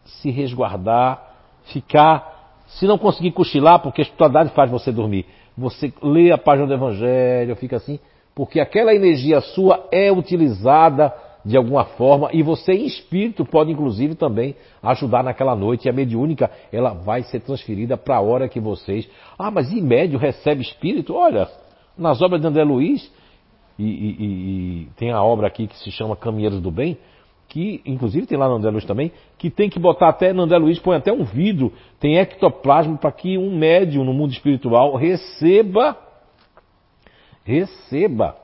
se 0.03 0.29
resguardar, 0.29 1.25
ficar, 1.71 2.63
se 2.67 2.85
não 2.85 2.97
conseguir 2.97 3.31
cochilar, 3.31 3.79
porque 3.79 4.01
a 4.01 4.03
espiritualidade 4.03 4.49
faz 4.51 4.69
você 4.69 4.91
dormir, 4.91 5.25
você 5.57 5.93
lê 6.01 6.31
a 6.31 6.37
página 6.37 6.67
do 6.67 6.73
Evangelho, 6.73 7.55
fica 7.55 7.77
assim, 7.77 7.99
porque 8.33 8.59
aquela 8.59 8.93
energia 8.93 9.39
sua 9.41 9.87
é 9.91 10.11
utilizada 10.11 11.13
de 11.43 11.57
alguma 11.57 11.85
forma 11.85 12.29
e 12.31 12.43
você 12.43 12.73
em 12.73 12.85
espírito 12.85 13.43
pode 13.45 13.71
inclusive 13.71 14.15
também 14.15 14.55
ajudar 14.81 15.23
naquela 15.23 15.55
noite. 15.55 15.87
E 15.87 15.89
a 15.89 15.93
mediúnica 15.93 16.49
ela 16.71 16.93
vai 16.93 17.23
ser 17.23 17.39
transferida 17.39 17.97
para 17.97 18.17
a 18.17 18.21
hora 18.21 18.47
que 18.47 18.59
vocês. 18.59 19.09
Ah 19.37 19.51
mas 19.51 19.71
e 19.71 19.81
médio 19.81 20.19
recebe 20.19 20.61
espírito? 20.61 21.13
Olha 21.15 21.47
nas 21.97 22.21
obras 22.21 22.41
de 22.41 22.47
André 22.47 22.63
Luiz 22.63 23.11
e, 23.77 23.83
e, 23.83 24.83
e 24.83 24.89
tem 24.95 25.11
a 25.11 25.23
obra 25.23 25.47
aqui 25.47 25.67
que 25.67 25.77
se 25.77 25.91
chama 25.91 26.15
Caminheiros 26.15 26.61
do 26.61 26.71
Bem 26.71 26.97
que 27.47 27.81
inclusive 27.85 28.25
tem 28.25 28.37
lá 28.37 28.47
no 28.47 28.55
André 28.55 28.71
Luiz 28.71 28.85
também 28.85 29.11
que 29.37 29.49
tem 29.49 29.69
que 29.69 29.77
botar 29.77 30.09
até 30.09 30.31
no 30.31 30.43
André 30.43 30.57
Luiz 30.57 30.79
põe 30.79 30.95
até 30.95 31.11
um 31.11 31.23
vidro 31.23 31.73
tem 31.99 32.17
ectoplasma 32.17 32.97
para 32.97 33.11
que 33.11 33.37
um 33.37 33.57
médium 33.57 34.05
no 34.05 34.13
mundo 34.13 34.31
espiritual 34.31 34.95
receba 34.95 35.97
receba 37.43 38.37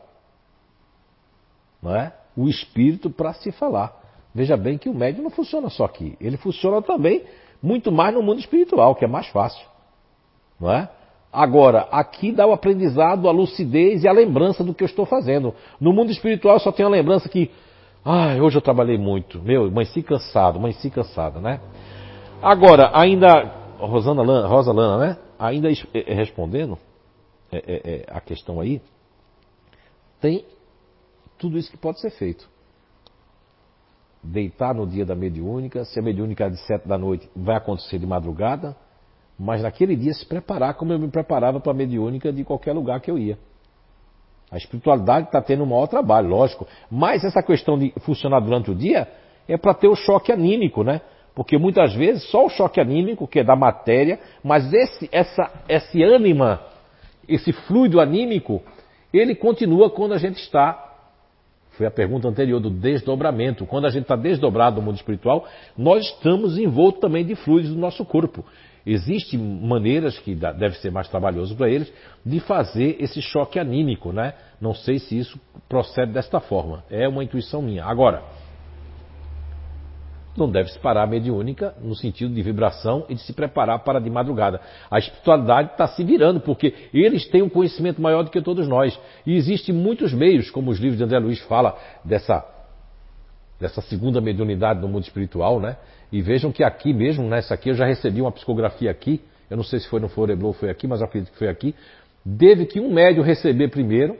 não 1.81 1.95
é 1.95 2.13
o 2.37 2.47
espírito 2.47 3.09
para 3.09 3.33
se 3.33 3.51
falar. 3.51 3.93
Veja 4.33 4.55
bem 4.55 4.77
que 4.77 4.87
o 4.87 4.93
médium 4.93 5.23
não 5.23 5.31
funciona 5.31 5.69
só 5.69 5.85
aqui, 5.85 6.15
ele 6.21 6.37
funciona 6.37 6.81
também 6.81 7.23
muito 7.61 7.91
mais 7.91 8.13
no 8.13 8.21
mundo 8.21 8.39
espiritual, 8.39 8.93
que 8.93 9.03
é 9.03 9.07
mais 9.07 9.27
fácil. 9.27 9.65
Não 10.59 10.71
é? 10.71 10.87
Agora, 11.33 11.87
aqui 11.91 12.31
dá 12.31 12.45
o 12.45 12.53
aprendizado, 12.53 13.27
a 13.27 13.31
lucidez 13.31 14.03
e 14.03 14.07
a 14.07 14.11
lembrança 14.11 14.63
do 14.63 14.73
que 14.73 14.83
eu 14.83 14.87
estou 14.87 15.05
fazendo. 15.05 15.53
No 15.79 15.91
mundo 15.91 16.11
espiritual 16.11 16.55
eu 16.55 16.59
só 16.59 16.71
tenho 16.71 16.87
a 16.87 16.91
lembrança 16.91 17.27
que, 17.27 17.51
ai, 18.05 18.39
hoje 18.39 18.57
eu 18.57 18.61
trabalhei 18.61 18.97
muito. 18.97 19.41
Meu, 19.41 19.65
amanheci 19.65 20.01
cansado, 20.01 20.57
amanheci 20.57 20.89
cansada, 20.89 21.39
né? 21.39 21.59
Agora, 22.41 22.91
ainda, 22.93 23.51
Rosana 23.79 24.21
Lana, 24.21 24.47
Rosa 24.47 24.71
Lana, 24.71 24.97
né? 25.05 25.17
Ainda 25.39 25.69
é, 25.69 26.13
respondendo 26.13 26.77
é, 27.51 27.57
é, 27.57 27.81
é, 27.95 28.05
a 28.09 28.21
questão 28.21 28.59
aí, 28.59 28.81
tem 30.19 30.43
tudo 31.37 31.57
isso 31.57 31.71
que 31.71 31.77
pode 31.77 31.99
ser 31.99 32.11
feito. 32.11 32.47
Deitar 34.23 34.73
no 34.73 34.85
dia 34.85 35.05
da 35.05 35.15
mediúnica, 35.15 35.85
se 35.85 35.99
a 35.99 36.01
mediúnica 36.01 36.45
é 36.45 36.49
de 36.49 36.57
sete 36.61 36.87
da 36.87 36.97
noite, 36.97 37.29
vai 37.35 37.55
acontecer 37.55 37.99
de 37.99 38.05
madrugada, 38.05 38.75
mas 39.39 39.61
naquele 39.61 39.95
dia 39.95 40.13
se 40.13 40.25
preparar 40.25 40.73
como 40.73 40.91
eu 40.91 40.99
me 40.99 41.07
preparava 41.07 41.59
para 41.59 41.71
a 41.71 41.75
mediúnica 41.75 42.33
de 42.33 42.43
qualquer 42.43 42.73
lugar 42.73 42.99
que 42.99 43.11
eu 43.11 43.17
ia. 43.17 43.37
A 44.49 44.57
espiritualidade 44.57 45.27
está 45.27 45.41
tendo 45.41 45.63
um 45.63 45.67
maior 45.67 45.87
trabalho, 45.87 46.29
lógico. 46.29 46.65
Mas 46.89 47.23
essa 47.23 47.43
questão 47.43 47.77
de 47.77 47.93
funcionar 47.99 48.39
durante 48.39 48.71
o 48.71 48.75
dia 48.75 49.07
é 49.47 49.57
para 49.57 49.73
ter 49.73 49.87
o 49.87 49.95
choque 49.95 50.31
anímico, 50.31 50.83
né? 50.83 51.01
Porque 51.35 51.57
muitas 51.57 51.93
vezes 51.93 52.23
só 52.31 52.45
o 52.45 52.49
choque 52.49 52.79
anímico, 52.79 53.27
que 53.27 53.39
é 53.39 53.43
da 53.43 53.55
matéria, 53.55 54.19
mas 54.43 54.73
esse, 54.73 55.07
essa, 55.11 55.51
esse 55.69 56.01
ânima, 56.01 56.61
esse 57.27 57.51
fluido 57.51 57.99
anímico, 57.99 58.61
ele 59.13 59.35
continua 59.35 59.89
quando 59.89 60.13
a 60.13 60.17
gente 60.17 60.37
está. 60.37 60.86
Foi 61.77 61.85
a 61.85 61.91
pergunta 61.91 62.27
anterior 62.27 62.59
do 62.59 62.71
desdobramento. 62.71 63.65
Quando 63.65 63.85
a 63.85 63.89
gente 63.89 64.01
está 64.03 64.15
desdobrado 64.15 64.77
no 64.77 64.81
mundo 64.81 64.95
espiritual, 64.95 65.47
nós 65.77 66.05
estamos 66.05 66.57
envoltos 66.57 66.99
também 66.99 67.23
de 67.23 67.35
fluidos 67.35 67.69
do 67.71 67.77
nosso 67.77 68.03
corpo. 68.03 68.43
Existem 68.83 69.37
maneiras 69.37 70.17
que 70.17 70.33
deve 70.33 70.77
ser 70.77 70.91
mais 70.91 71.07
trabalhoso 71.07 71.55
para 71.55 71.69
eles 71.69 71.91
de 72.25 72.39
fazer 72.39 72.95
esse 72.99 73.21
choque 73.21 73.59
anímico, 73.59 74.11
né? 74.11 74.33
Não 74.59 74.73
sei 74.73 74.97
se 74.97 75.19
isso 75.19 75.39
procede 75.69 76.13
desta 76.13 76.39
forma. 76.39 76.83
É 76.89 77.07
uma 77.07 77.23
intuição 77.23 77.61
minha. 77.61 77.85
Agora, 77.85 78.23
não 80.37 80.49
deve 80.49 80.69
se 80.71 80.79
parar 80.79 81.03
a 81.03 81.07
mediúnica 81.07 81.73
no 81.81 81.95
sentido 81.95 82.33
de 82.33 82.41
vibração 82.41 83.05
e 83.09 83.15
de 83.15 83.21
se 83.21 83.33
preparar 83.33 83.79
para 83.79 83.99
de 83.99 84.09
madrugada. 84.09 84.61
A 84.89 84.99
espiritualidade 84.99 85.71
está 85.71 85.87
se 85.87 86.03
virando, 86.03 86.39
porque 86.39 86.73
eles 86.93 87.25
têm 87.27 87.41
um 87.41 87.49
conhecimento 87.49 88.01
maior 88.01 88.23
do 88.23 88.29
que 88.29 88.41
todos 88.41 88.67
nós. 88.67 88.97
E 89.25 89.35
existem 89.35 89.73
muitos 89.73 90.13
meios, 90.13 90.49
como 90.51 90.69
os 90.69 90.79
livros 90.79 90.97
de 90.97 91.03
André 91.03 91.19
Luiz 91.19 91.39
fala, 91.41 91.77
dessa, 92.03 92.45
dessa 93.59 93.81
segunda 93.81 94.21
mediunidade 94.21 94.79
no 94.79 94.87
mundo 94.87 95.03
espiritual, 95.03 95.59
né? 95.59 95.77
E 96.11 96.21
vejam 96.21 96.51
que 96.51 96.63
aqui 96.63 96.93
mesmo, 96.93 97.27
nessa 97.27 97.53
aqui, 97.53 97.69
eu 97.69 97.75
já 97.75 97.85
recebi 97.85 98.21
uma 98.21 98.31
psicografia 98.31 98.91
aqui, 98.91 99.21
eu 99.49 99.57
não 99.57 99.63
sei 99.63 99.79
se 99.79 99.87
foi 99.87 99.99
no 99.99 100.07
Foreblow 100.07 100.49
ou 100.49 100.53
foi 100.53 100.69
aqui, 100.69 100.87
mas 100.87 101.01
acredito 101.01 101.31
que 101.31 101.37
foi 101.37 101.49
aqui. 101.49 101.73
Teve 102.37 102.65
que 102.65 102.79
um 102.79 102.93
médio 102.93 103.23
receber 103.23 103.69
primeiro, 103.69 104.17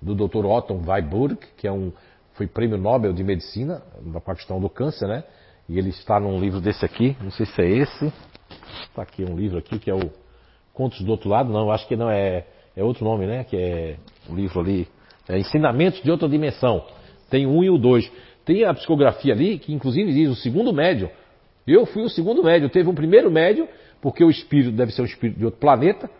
do 0.00 0.14
Dr. 0.14 0.44
Otto 0.44 0.74
Weiburg, 0.74 1.38
que 1.56 1.68
é 1.68 1.72
um, 1.72 1.92
foi 2.34 2.46
prêmio 2.46 2.76
Nobel 2.76 3.12
de 3.12 3.22
Medicina, 3.22 3.82
da 4.00 4.20
questão 4.20 4.60
do 4.60 4.68
câncer, 4.68 5.06
né? 5.06 5.24
E 5.72 5.78
ele 5.78 5.88
está 5.88 6.20
num 6.20 6.38
livro 6.38 6.60
desse 6.60 6.84
aqui, 6.84 7.16
não 7.18 7.30
sei 7.30 7.46
se 7.46 7.62
é 7.62 7.66
esse. 7.66 8.12
Está 8.82 9.00
aqui 9.00 9.24
um 9.24 9.34
livro 9.34 9.56
aqui 9.56 9.78
que 9.78 9.90
é 9.90 9.94
o 9.94 10.10
Contos 10.74 11.00
do 11.00 11.10
Outro 11.10 11.30
Lado, 11.30 11.50
não, 11.50 11.70
acho 11.70 11.88
que 11.88 11.96
não 11.96 12.10
é, 12.10 12.44
é 12.76 12.84
outro 12.84 13.06
nome, 13.06 13.26
né? 13.26 13.44
Que 13.44 13.56
é 13.56 13.96
um 14.28 14.36
livro 14.36 14.60
ali, 14.60 14.86
é 15.26 15.38
Ensinamentos 15.38 16.02
de 16.02 16.10
Outra 16.10 16.28
Dimensão. 16.28 16.84
Tem 17.30 17.46
um 17.46 17.64
e 17.64 17.70
o 17.70 17.78
dois. 17.78 18.12
Tem 18.44 18.66
a 18.66 18.74
psicografia 18.74 19.32
ali, 19.32 19.58
que 19.58 19.72
inclusive 19.72 20.12
diz 20.12 20.28
o 20.28 20.34
segundo 20.34 20.74
médio, 20.74 21.08
eu 21.66 21.86
fui 21.86 22.02
o 22.02 22.10
segundo 22.10 22.44
médio. 22.44 22.68
Teve 22.68 22.90
um 22.90 22.94
primeiro 22.94 23.30
médio, 23.30 23.66
porque 24.02 24.22
o 24.22 24.28
espírito 24.28 24.72
deve 24.72 24.92
ser 24.92 25.00
um 25.00 25.06
espírito 25.06 25.38
de 25.38 25.46
outro 25.46 25.58
planeta. 25.58 26.10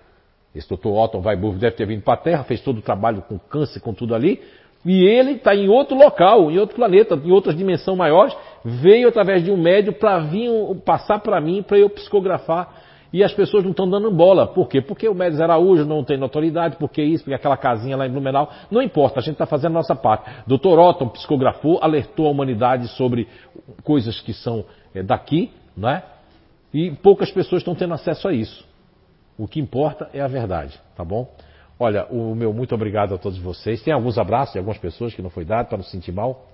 Esse 0.54 0.66
doutor 0.66 0.96
Otto 0.96 1.18
Weiburg 1.18 1.58
deve 1.58 1.76
ter 1.76 1.86
vindo 1.86 2.00
para 2.00 2.14
a 2.14 2.16
Terra, 2.16 2.44
fez 2.44 2.62
todo 2.62 2.78
o 2.78 2.82
trabalho 2.82 3.20
com 3.20 3.38
câncer, 3.38 3.80
com 3.80 3.92
tudo 3.92 4.14
ali. 4.14 4.40
E 4.82 5.04
ele 5.04 5.32
está 5.32 5.54
em 5.54 5.68
outro 5.68 5.94
local, 5.94 6.50
em 6.50 6.58
outro 6.58 6.74
planeta, 6.74 7.20
em 7.22 7.30
outras 7.30 7.54
dimensões 7.54 7.98
maiores. 7.98 8.34
Veio 8.64 9.08
através 9.08 9.42
de 9.42 9.50
um 9.50 9.56
médio 9.56 9.92
para 9.92 10.18
vir 10.20 10.50
passar 10.84 11.18
para 11.20 11.40
mim, 11.40 11.62
para 11.62 11.78
eu 11.78 11.90
psicografar. 11.90 12.82
E 13.12 13.22
as 13.22 13.32
pessoas 13.34 13.62
não 13.62 13.72
estão 13.72 13.88
dando 13.88 14.10
bola. 14.10 14.46
Por 14.46 14.68
quê? 14.68 14.80
Porque 14.80 15.06
o 15.06 15.14
Médios 15.14 15.40
Araújo 15.40 15.84
não 15.84 16.02
tem 16.02 16.16
notoriedade, 16.16 16.76
porque 16.76 17.02
isso, 17.02 17.24
porque 17.24 17.34
aquela 17.34 17.58
casinha 17.58 17.96
lá 17.96 18.06
em 18.06 18.10
Blumenau. 18.10 18.50
Não 18.70 18.80
importa, 18.80 19.20
a 19.20 19.22
gente 19.22 19.34
está 19.34 19.44
fazendo 19.44 19.72
a 19.72 19.80
nossa 19.80 19.94
parte. 19.94 20.30
Dr. 20.46 20.78
Otto 20.78 21.06
psicografou, 21.08 21.78
alertou 21.82 22.26
a 22.26 22.30
humanidade 22.30 22.88
sobre 22.88 23.28
coisas 23.84 24.18
que 24.20 24.32
são 24.32 24.64
é, 24.94 25.02
daqui, 25.02 25.50
não 25.76 25.90
é? 25.90 26.02
E 26.72 26.90
poucas 26.90 27.30
pessoas 27.30 27.60
estão 27.60 27.74
tendo 27.74 27.92
acesso 27.92 28.26
a 28.26 28.32
isso. 28.32 28.66
O 29.36 29.46
que 29.46 29.60
importa 29.60 30.08
é 30.14 30.20
a 30.20 30.28
verdade, 30.28 30.80
tá 30.96 31.04
bom? 31.04 31.28
Olha, 31.78 32.06
o 32.10 32.34
meu 32.34 32.52
muito 32.52 32.74
obrigado 32.74 33.14
a 33.14 33.18
todos 33.18 33.38
vocês. 33.38 33.82
Tem 33.82 33.92
alguns 33.92 34.16
abraços 34.16 34.52
de 34.52 34.58
algumas 34.58 34.78
pessoas 34.78 35.14
que 35.14 35.20
não 35.20 35.30
foi 35.30 35.44
dado 35.44 35.68
para 35.68 35.76
não 35.76 35.84
se 35.84 35.90
sentir 35.90 36.12
mal? 36.12 36.46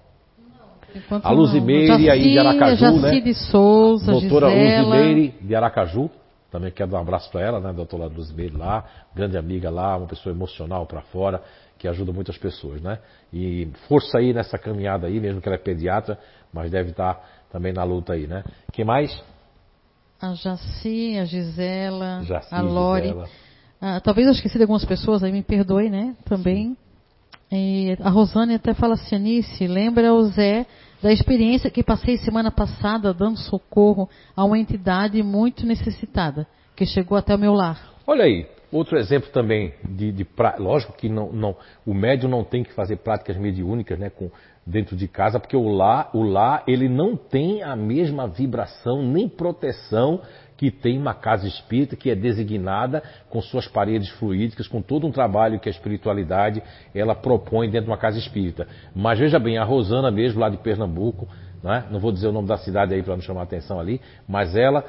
Enquanto 0.94 1.27
a 1.27 1.31
Luzimeire 1.31 2.10
aí 2.10 2.23
de 2.23 2.39
Aracaju, 2.39 2.77
Jaci 2.77 3.01
né? 3.01 3.20
de 3.20 3.35
Souza, 3.35 4.12
Doutora 4.12 4.51
Gisela. 4.51 4.82
Luzimeire 4.82 5.35
de 5.40 5.55
Aracaju. 5.55 6.10
Também 6.51 6.73
quero 6.73 6.90
dar 6.90 6.98
um 6.98 7.02
abraço 7.02 7.31
para 7.31 7.43
ela, 7.43 7.60
né? 7.60 7.73
Doutora 7.73 8.06
Luzimeire 8.06 8.56
lá, 8.56 8.85
grande 9.15 9.36
amiga 9.36 9.70
lá, 9.70 9.97
uma 9.97 10.06
pessoa 10.06 10.35
emocional 10.35 10.86
para 10.86 11.02
fora, 11.02 11.43
que 11.78 11.86
ajuda 11.86 12.10
muitas 12.10 12.39
pessoas, 12.39 12.81
né? 12.81 12.98
E 13.32 13.69
força 13.86 14.19
aí 14.19 14.32
nessa 14.32 14.59
caminhada 14.59 15.06
aí, 15.06 15.20
mesmo 15.20 15.43
que 15.43 15.48
ela 15.48 15.56
é 15.56 15.60
pediatra, 15.60 16.19
mas 16.52 16.70
deve 16.70 16.90
estar 16.90 17.23
também 17.52 17.73
na 17.73 17.85
luta 17.85 18.15
aí, 18.15 18.27
né? 18.27 18.44
Quem 18.73 18.85
mais? 18.85 19.23
A 20.20 20.35
Jaci, 20.35 21.19
a 21.19 21.24
Gisela, 21.24 22.23
Jaci, 22.24 22.55
a 22.55 22.60
Lore. 22.62 23.15
Ah, 23.81 24.01
talvez 24.01 24.27
eu 24.27 24.32
esqueci 24.32 24.56
de 24.56 24.62
algumas 24.62 24.85
pessoas, 24.85 25.23
aí 25.23 25.31
me 25.31 25.43
perdoe, 25.43 25.89
né? 25.89 26.16
Também. 26.24 26.77
E 27.51 27.97
a 28.01 28.11
Rosane 28.11 28.55
até 28.55 28.75
fala 28.75 28.95
assim, 28.95 29.16
Anice, 29.16 29.66
lembra 29.66 30.12
o 30.12 30.25
Zé 30.27 30.66
da 31.03 31.12
experiência 31.12 31.70
que 31.70 31.83
passei 31.83 32.16
semana 32.19 32.51
passada 32.51 33.15
dando 33.15 33.39
socorro 33.39 34.09
a 34.37 34.45
uma 34.45 34.59
entidade 34.59 35.23
muito 35.23 35.65
necessitada, 35.66 36.47
que 36.77 36.85
chegou 36.85 37.16
até 37.16 37.35
o 37.35 37.39
meu 37.39 37.55
lar. 37.55 37.95
Olha 38.07 38.25
aí, 38.25 38.47
outro 38.70 38.99
exemplo 38.99 39.31
também 39.31 39.73
de, 39.85 40.12
de 40.12 40.27
lógico 40.59 40.93
que 40.95 41.09
não, 41.09 41.33
não, 41.33 41.57
o 41.87 41.95
médium 41.95 42.29
não 42.29 42.45
tem 42.45 42.62
que 42.62 42.73
fazer 42.73 42.97
práticas 42.97 43.37
mediúnicas, 43.37 43.99
né, 43.99 44.11
com 44.11 44.31
dentro 44.66 44.95
de 44.95 45.09
casa, 45.09 45.41
porque 45.41 45.57
o 45.57 45.69
lar, 45.69 46.11
o 46.12 46.23
lar 46.23 46.62
ele 46.66 46.89
não 46.89 47.16
tem 47.16 47.62
a 47.62 47.75
mesma 47.75 48.29
vibração 48.29 49.03
nem 49.03 49.27
proteção 49.27 50.20
que 50.59 50.72
tem 50.72 50.98
uma 50.98 51.14
casa 51.14 51.47
espírita 51.47 51.94
que 51.94 52.10
é 52.10 52.16
designada 52.16 53.01
com 53.30 53.40
suas 53.40 53.68
paredes 53.68 54.10
fluídicas, 54.10 54.66
com 54.66 54.82
todo 54.82 55.06
um 55.06 55.12
trabalho 55.12 55.60
que 55.60 55.68
a 55.68 55.72
espiritualidade 55.72 56.60
ela 56.93 57.14
propõe 57.14 57.70
dentro 57.70 57.86
de 57.86 57.90
uma 57.90 57.97
casa 57.97 58.18
espírita. 58.18 58.66
Mas 58.94 59.20
veja 59.20 59.39
bem, 59.39 59.56
a 59.56 59.64
Rosana 59.64 60.10
mesmo 60.10 60.40
lá 60.40 60.48
de 60.51 60.56
Pernambuco, 60.56 61.28
não, 61.62 61.72
é? 61.72 61.86
não 61.90 62.01
vou 62.01 62.10
dizer 62.10 62.26
o 62.26 62.32
nome 62.32 62.48
da 62.48 62.56
cidade 62.56 62.93
aí 62.93 63.02
para 63.02 63.14
não 63.14 63.22
chamar 63.22 63.43
a 63.43 63.44
atenção 63.44 63.78
ali, 63.78 64.01
mas 64.28 64.56
ela 64.56 64.85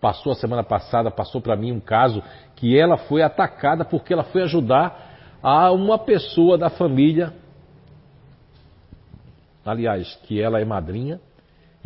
passou 0.00 0.30
a 0.30 0.36
semana 0.36 0.62
passada, 0.62 1.10
passou 1.10 1.40
para 1.40 1.56
mim 1.56 1.72
um 1.72 1.80
caso 1.80 2.22
que 2.54 2.78
ela 2.78 2.96
foi 2.96 3.20
atacada 3.20 3.84
porque 3.84 4.12
ela 4.12 4.22
foi 4.22 4.42
ajudar 4.42 5.36
a 5.42 5.72
uma 5.72 5.98
pessoa 5.98 6.56
da 6.56 6.70
família 6.70 7.32
aliás, 9.70 10.18
que 10.24 10.40
ela 10.40 10.60
é 10.60 10.64
madrinha, 10.64 11.20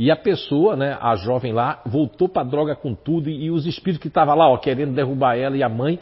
e 0.03 0.11
a 0.11 0.17
pessoa, 0.17 0.75
né, 0.75 0.99
a 1.01 1.15
jovem 1.15 1.53
lá, 1.53 1.81
voltou 1.87 2.29
para 2.29 2.43
droga 2.43 2.75
com 2.75 2.93
tudo, 2.93 3.31
e, 3.31 3.45
e 3.45 3.51
os 3.53 3.67
espíritos 3.67 4.03
que 4.03 4.09
estavam 4.09 4.35
lá, 4.35 4.49
ó, 4.49 4.57
querendo 4.59 4.93
derrubar 4.93 5.37
ela 5.37 5.57
e 5.57 5.63
a 5.63 5.69
mãe, 5.69 5.97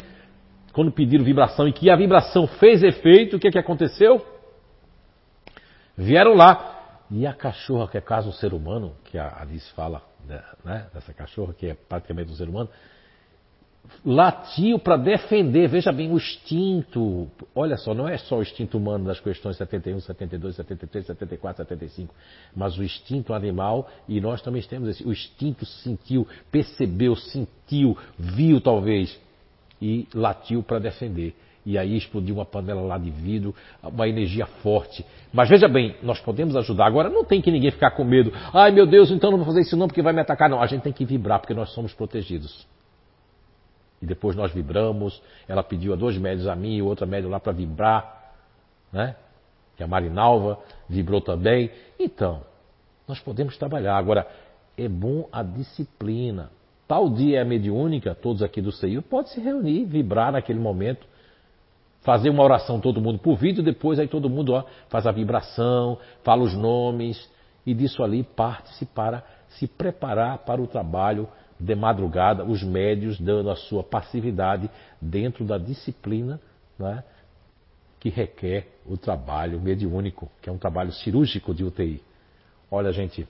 quando 0.73 0.91
pediram 0.91 1.23
vibração 1.23 1.69
e 1.69 1.73
que 1.75 1.91
a 1.91 1.97
vibração 1.97 2.47
fez 2.47 2.83
efeito, 2.83 3.37
o 3.37 3.39
que, 3.39 3.51
que 3.51 3.59
aconteceu? 3.59 4.25
Vieram 5.95 6.35
lá. 6.35 6.79
E 7.11 7.27
a 7.27 7.35
cachorra, 7.35 7.89
que 7.89 7.99
é 7.99 8.01
caso 8.01 8.31
um 8.31 8.33
ser 8.33 8.55
humano, 8.55 8.95
que 9.05 9.19
a 9.19 9.39
Alice 9.39 9.71
fala, 9.75 10.01
né, 10.27 10.43
né 10.65 10.87
dessa 10.95 11.13
cachorra, 11.13 11.53
que 11.53 11.67
é 11.67 11.75
praticamente 11.75 12.31
um 12.31 12.37
ser 12.37 12.49
humano, 12.49 12.71
latiu 14.05 14.79
para 14.79 14.97
defender, 14.97 15.69
veja 15.69 15.93
bem, 15.93 16.11
o 16.11 16.17
instinto. 16.17 17.29
Olha 17.55 17.77
só, 17.77 17.95
não 17.95 18.09
é 18.09 18.17
só 18.17 18.39
o 18.39 18.43
instinto 18.43 18.79
humano 18.79 19.05
das 19.05 19.21
questões 19.21 19.57
71, 19.57 20.01
72, 20.01 20.57
73, 20.57 21.07
74, 21.07 21.65
75, 21.65 22.15
mas 22.55 22.77
o 22.79 22.83
instinto 22.83 23.35
animal, 23.35 23.89
e 24.09 24.21
nós 24.21 24.41
também 24.43 24.63
temos 24.63 24.89
esse. 24.89 25.07
O 25.07 25.13
instinto 25.13 25.67
sentiu, 25.67 26.27
percebeu, 26.51 27.15
sentiu, 27.17 27.97
viu 28.19 28.61
talvez, 28.61 29.19
e 29.81 30.07
latiu 30.15 30.63
para 30.63 30.79
defender. 30.79 31.35
E 31.65 31.77
aí 31.77 31.95
explodiu 31.95 32.37
uma 32.37 32.47
panela 32.47 32.81
lá 32.81 32.97
de 32.97 33.11
vidro, 33.11 33.55
uma 33.83 34.09
energia 34.09 34.47
forte. 34.47 35.05
Mas 35.31 35.49
veja 35.49 35.69
bem, 35.69 35.95
nós 36.03 36.19
podemos 36.19 36.57
ajudar. 36.57 36.87
Agora 36.87 37.11
não 37.11 37.23
tem 37.23 37.43
que 37.43 37.51
ninguém 37.51 37.71
ficar 37.71 37.91
com 37.91 38.03
medo. 38.03 38.33
Ai 38.53 38.71
meu 38.71 38.87
Deus, 38.87 39.11
então 39.11 39.31
não 39.31 39.39
vou 39.39 39.47
fazer 39.47 39.61
isso 39.61 39.77
não 39.77 39.87
porque 39.87 40.01
vai 40.01 40.15
me 40.15 40.21
atacar. 40.21 40.49
Não, 40.49 40.63
a 40.63 40.67
gente 40.67 40.83
tem 40.83 40.93
que 40.93 41.05
vibrar 41.05 41.39
porque 41.39 41.53
nós 41.53 41.71
somos 41.75 41.93
protegidos. 41.93 42.67
E 44.01 44.07
depois 44.07 44.35
nós 44.35 44.53
vibramos. 44.53 45.23
Ela 45.47 45.63
pediu 45.63 45.93
a 45.93 45.97
dois 45.97 46.17
médios 46.17 46.47
a 46.47 46.57
mim 46.57 46.77
e 46.77 46.83
outra 46.83 47.07
médio 47.07 47.29
lá 47.29 47.39
para 47.39 47.53
vibrar, 47.53 48.33
né? 48.93 49.17
Que 49.77 49.83
a 49.83 49.87
Marinalva 49.87 50.59
vibrou 50.89 51.21
também. 51.21 51.71
Então, 51.99 52.43
nós 53.07 53.19
podemos 53.21 53.57
trabalhar. 53.57 53.97
Agora, 53.97 54.27
é 54.77 54.89
bom 54.89 55.29
a 55.33 55.43
disciplina. 55.43 56.51
tal 56.89 57.11
dia 57.11 57.41
é 57.41 57.45
mediúnica, 57.45 58.15
todos 58.15 58.43
aqui 58.43 58.61
do 58.61 58.73
CEIU, 58.73 59.03
pode 59.03 59.31
se 59.31 59.41
reunir, 59.41 59.85
vibrar 59.85 60.33
naquele 60.33 60.59
momento, 60.59 61.07
fazer 62.03 62.31
uma 62.31 62.43
oração 62.43 62.81
todo 62.81 63.01
mundo 63.01 63.19
por 63.19 63.37
vídeo, 63.37 63.63
depois 63.63 63.99
aí 63.99 64.09
todo 64.09 64.29
mundo 64.29 64.55
ó, 64.55 64.65
faz 64.89 65.07
a 65.07 65.13
vibração, 65.13 65.99
fala 66.25 66.43
os 66.43 66.55
nomes, 66.55 67.31
e 67.65 67.75
disso 67.75 68.03
ali 68.03 68.23
parte-se 68.23 68.87
para 68.87 69.23
se 69.51 69.67
preparar 69.67 70.39
para 70.39 70.61
o 70.61 70.67
trabalho 70.67 71.29
de 71.61 71.75
madrugada, 71.75 72.45
os 72.45 72.63
médios 72.63 73.21
dando 73.21 73.51
a 73.51 73.57
sua 73.57 73.85
passividade 73.85 74.71
dentro 75.01 75.45
da 75.45 75.59
disciplina 75.59 76.41
né, 76.79 77.05
que 78.01 78.09
requer 78.09 78.69
o 78.87 78.97
trabalho 78.97 79.61
mediúnico, 79.61 80.31
que 80.41 80.49
é 80.49 80.53
um 80.53 80.59
trabalho 80.59 80.91
cirúrgico 80.91 81.55
de 81.55 81.63
UTI. 81.63 82.03
Olha, 82.71 82.91
gente, 82.93 83.29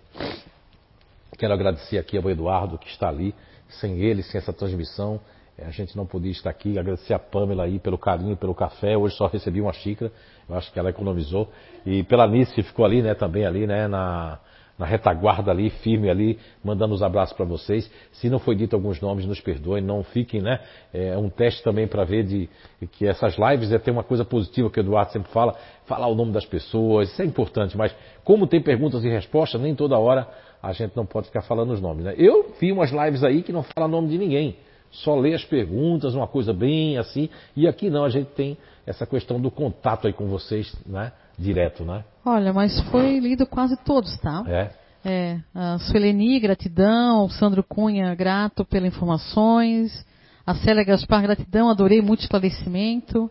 quero 1.37 1.53
agradecer 1.53 1.99
aqui 1.99 2.17
ao 2.17 2.31
Eduardo 2.31 2.79
que 2.79 2.89
está 2.89 3.09
ali. 3.09 3.35
Sem 3.69 4.01
ele, 4.01 4.23
sem 4.23 4.39
essa 4.39 4.53
transmissão, 4.53 5.21
eh, 5.57 5.65
a 5.65 5.71
gente 5.71 5.97
não 5.97 6.05
podia 6.05 6.33
estar 6.33 6.51
aqui. 6.51 6.79
Agradecer 6.79 7.15
a 7.15 7.19
Pamela 7.19 7.65
aí 7.65 7.79
pelo 7.79 7.97
carinho, 7.97 8.37
pelo 8.37 8.55
café. 8.55 8.97
Hoje 8.97 9.15
só 9.17 9.27
recebi 9.27 9.61
uma 9.61 9.73
xícara, 9.73 10.13
eu 10.49 10.57
acho 10.57 10.73
que 10.73 10.79
ela 10.79 10.91
economizou. 10.91 11.51
E 11.87 12.03
pela 12.03 12.27
Nice 12.27 12.53
que 12.53 12.63
ficou 12.63 12.85
ali, 12.85 13.01
né, 13.01 13.15
também 13.15 13.47
ali, 13.47 13.67
né, 13.67 13.87
na, 13.87 14.39
na 14.81 14.87
retaguarda 14.87 15.51
ali, 15.51 15.69
firme 15.69 16.09
ali, 16.09 16.39
mandando 16.65 16.95
os 16.95 17.03
abraços 17.03 17.37
para 17.37 17.45
vocês. 17.45 17.91
Se 18.13 18.31
não 18.31 18.39
foi 18.39 18.57
dito 18.57 18.75
alguns 18.75 18.99
nomes, 18.99 19.27
nos 19.27 19.39
perdoem, 19.39 19.85
não 19.85 20.03
fiquem, 20.03 20.41
né? 20.41 20.59
É 20.91 21.19
um 21.19 21.29
teste 21.29 21.63
também 21.63 21.87
para 21.87 22.03
ver 22.03 22.25
de 22.25 22.49
que 22.93 23.07
essas 23.07 23.37
lives 23.37 23.71
é 23.71 23.79
ter 23.79 23.91
uma 23.91 24.03
coisa 24.03 24.25
positiva 24.25 24.71
que 24.71 24.81
o 24.81 24.83
Eduardo 24.83 25.13
sempre 25.13 25.31
fala, 25.33 25.55
falar 25.85 26.07
o 26.07 26.15
nome 26.15 26.33
das 26.33 26.47
pessoas, 26.47 27.13
isso 27.13 27.21
é 27.21 27.27
importante, 27.27 27.77
mas 27.77 27.95
como 28.25 28.47
tem 28.47 28.63
perguntas 28.63 29.05
e 29.05 29.09
respostas, 29.11 29.61
nem 29.61 29.75
toda 29.75 29.99
hora 29.99 30.27
a 30.63 30.73
gente 30.73 30.97
não 30.97 31.05
pode 31.05 31.27
ficar 31.27 31.43
falando 31.43 31.73
os 31.73 31.81
nomes, 31.81 32.07
né? 32.07 32.15
Eu 32.17 32.55
vi 32.59 32.73
umas 32.73 32.91
lives 32.91 33.23
aí 33.23 33.43
que 33.43 33.53
não 33.53 33.63
fala 33.63 33.87
nome 33.87 34.09
de 34.09 34.17
ninguém. 34.17 34.57
Só 34.91 35.15
lê 35.15 35.35
as 35.35 35.45
perguntas, 35.45 36.15
uma 36.15 36.27
coisa 36.27 36.53
bem 36.53 36.99
assim. 36.99 37.29
E 37.55 37.69
aqui 37.69 37.89
não, 37.91 38.05
a 38.05 38.09
gente 38.09 38.29
tem 38.31 38.57
essa 38.87 39.07
questão 39.07 39.41
do 39.41 39.51
contato 39.51 40.07
aí 40.07 40.13
com 40.13 40.27
vocês, 40.27 40.75
né? 40.87 41.13
direto, 41.41 41.85
né? 41.85 42.05
Olha, 42.25 42.53
mas 42.53 42.79
foi 42.91 43.19
lido 43.19 43.47
quase 43.47 43.77
todos, 43.85 44.17
tá? 44.19 44.45
É. 44.47 44.71
É, 45.03 45.39
a 45.55 45.79
Sueleni, 45.79 46.39
gratidão, 46.39 47.25
o 47.25 47.31
Sandro 47.31 47.65
Cunha, 47.65 48.15
grato 48.15 48.67
pelas 48.67 48.93
informações, 48.93 50.05
a 50.47 50.55
Célia 50.57 50.85
Gaspar, 50.85 51.23
gratidão, 51.23 51.71
adorei 51.71 52.03
muito 52.03 52.21
esclarecimento, 52.21 53.31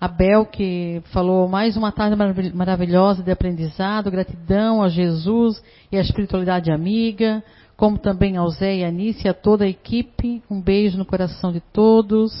a 0.00 0.08
Bel, 0.08 0.46
que 0.46 1.02
falou 1.12 1.46
mais 1.48 1.76
uma 1.76 1.92
tarde 1.92 2.16
maravilhosa 2.54 3.22
de 3.22 3.30
aprendizado, 3.30 4.10
gratidão 4.10 4.82
a 4.82 4.88
Jesus 4.88 5.62
e 5.92 5.98
à 5.98 6.00
espiritualidade 6.00 6.72
amiga, 6.72 7.44
como 7.76 7.98
também 7.98 8.38
ao 8.38 8.48
Zé 8.48 8.76
e 8.76 8.84
a 8.84 8.88
Anice 8.88 9.26
e 9.26 9.28
a 9.28 9.34
toda 9.34 9.64
a 9.64 9.68
equipe, 9.68 10.42
um 10.50 10.62
beijo 10.62 10.96
no 10.96 11.04
coração 11.04 11.52
de 11.52 11.60
todos. 11.60 12.32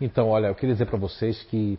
Então, 0.00 0.28
olha, 0.28 0.46
eu 0.46 0.54
queria 0.54 0.74
dizer 0.74 0.86
para 0.86 0.98
vocês 0.98 1.42
que 1.44 1.78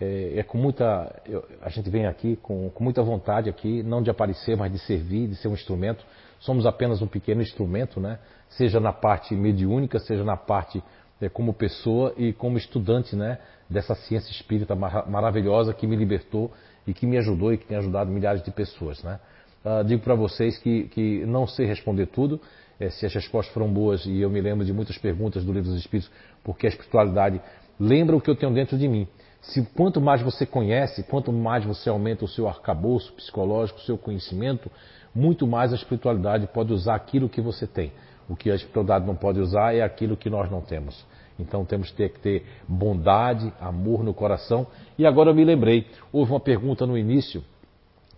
é, 0.00 0.38
é, 0.38 0.42
com 0.42 0.58
muita. 0.58 1.22
Eu, 1.26 1.44
a 1.62 1.68
gente 1.70 1.88
vem 1.90 2.06
aqui 2.06 2.36
com, 2.36 2.70
com 2.70 2.84
muita 2.84 3.02
vontade 3.02 3.48
aqui, 3.48 3.82
não 3.82 4.02
de 4.02 4.10
aparecer, 4.10 4.56
mas 4.56 4.70
de 4.70 4.78
servir, 4.78 5.28
de 5.28 5.36
ser 5.36 5.48
um 5.48 5.54
instrumento. 5.54 6.04
Somos 6.38 6.66
apenas 6.66 7.02
um 7.02 7.06
pequeno 7.06 7.42
instrumento, 7.42 7.98
né? 7.98 8.18
Seja 8.50 8.78
na 8.78 8.92
parte 8.92 9.34
mediúnica, 9.34 9.98
seja 9.98 10.22
na 10.22 10.36
parte 10.36 10.82
é, 11.20 11.28
como 11.28 11.52
pessoa 11.52 12.14
e 12.16 12.32
como 12.32 12.58
estudante, 12.58 13.16
né? 13.16 13.38
Dessa 13.68 13.94
ciência 13.94 14.30
espírita 14.30 14.74
mar 14.74 15.08
maravilhosa 15.08 15.74
que 15.74 15.86
me 15.86 15.96
libertou 15.96 16.52
e 16.86 16.94
que 16.94 17.06
me 17.06 17.18
ajudou 17.18 17.52
e 17.52 17.58
que 17.58 17.66
tem 17.66 17.76
ajudado 17.76 18.10
milhares 18.10 18.42
de 18.42 18.50
pessoas, 18.50 19.02
né? 19.02 19.18
Uh, 19.64 19.84
digo 19.84 20.02
para 20.02 20.14
vocês 20.14 20.56
que, 20.58 20.84
que 20.84 21.26
não 21.26 21.46
sei 21.46 21.66
responder 21.66 22.06
tudo, 22.06 22.40
é, 22.78 22.90
se 22.90 23.04
as 23.04 23.12
respostas 23.12 23.52
foram 23.52 23.68
boas, 23.72 24.06
e 24.06 24.20
eu 24.20 24.30
me 24.30 24.40
lembro 24.40 24.64
de 24.64 24.72
muitas 24.72 24.96
perguntas 24.96 25.44
do 25.44 25.52
Livro 25.52 25.70
dos 25.70 25.80
Espíritos, 25.80 26.10
porque 26.48 26.64
a 26.64 26.70
espiritualidade 26.70 27.42
lembra 27.78 28.16
o 28.16 28.20
que 28.22 28.30
eu 28.30 28.34
tenho 28.34 28.54
dentro 28.54 28.78
de 28.78 28.88
mim. 28.88 29.06
Se 29.42 29.62
quanto 29.74 30.00
mais 30.00 30.22
você 30.22 30.46
conhece, 30.46 31.02
quanto 31.02 31.30
mais 31.30 31.62
você 31.62 31.90
aumenta 31.90 32.24
o 32.24 32.28
seu 32.28 32.48
arcabouço 32.48 33.12
psicológico, 33.12 33.78
o 33.78 33.82
seu 33.82 33.98
conhecimento, 33.98 34.70
muito 35.14 35.46
mais 35.46 35.74
a 35.74 35.76
espiritualidade 35.76 36.46
pode 36.46 36.72
usar 36.72 36.94
aquilo 36.94 37.28
que 37.28 37.42
você 37.42 37.66
tem. 37.66 37.92
O 38.26 38.34
que 38.34 38.50
a 38.50 38.54
espiritualidade 38.54 39.06
não 39.06 39.14
pode 39.14 39.38
usar 39.38 39.74
é 39.74 39.82
aquilo 39.82 40.16
que 40.16 40.30
nós 40.30 40.50
não 40.50 40.62
temos. 40.62 41.04
Então 41.38 41.66
temos 41.66 41.90
que 41.90 41.96
ter, 41.98 42.08
que 42.14 42.18
ter 42.18 42.46
bondade, 42.66 43.52
amor 43.60 44.02
no 44.02 44.14
coração. 44.14 44.66
E 44.96 45.04
agora 45.04 45.28
eu 45.28 45.34
me 45.34 45.44
lembrei, 45.44 45.86
houve 46.10 46.32
uma 46.32 46.40
pergunta 46.40 46.86
no 46.86 46.96
início, 46.96 47.44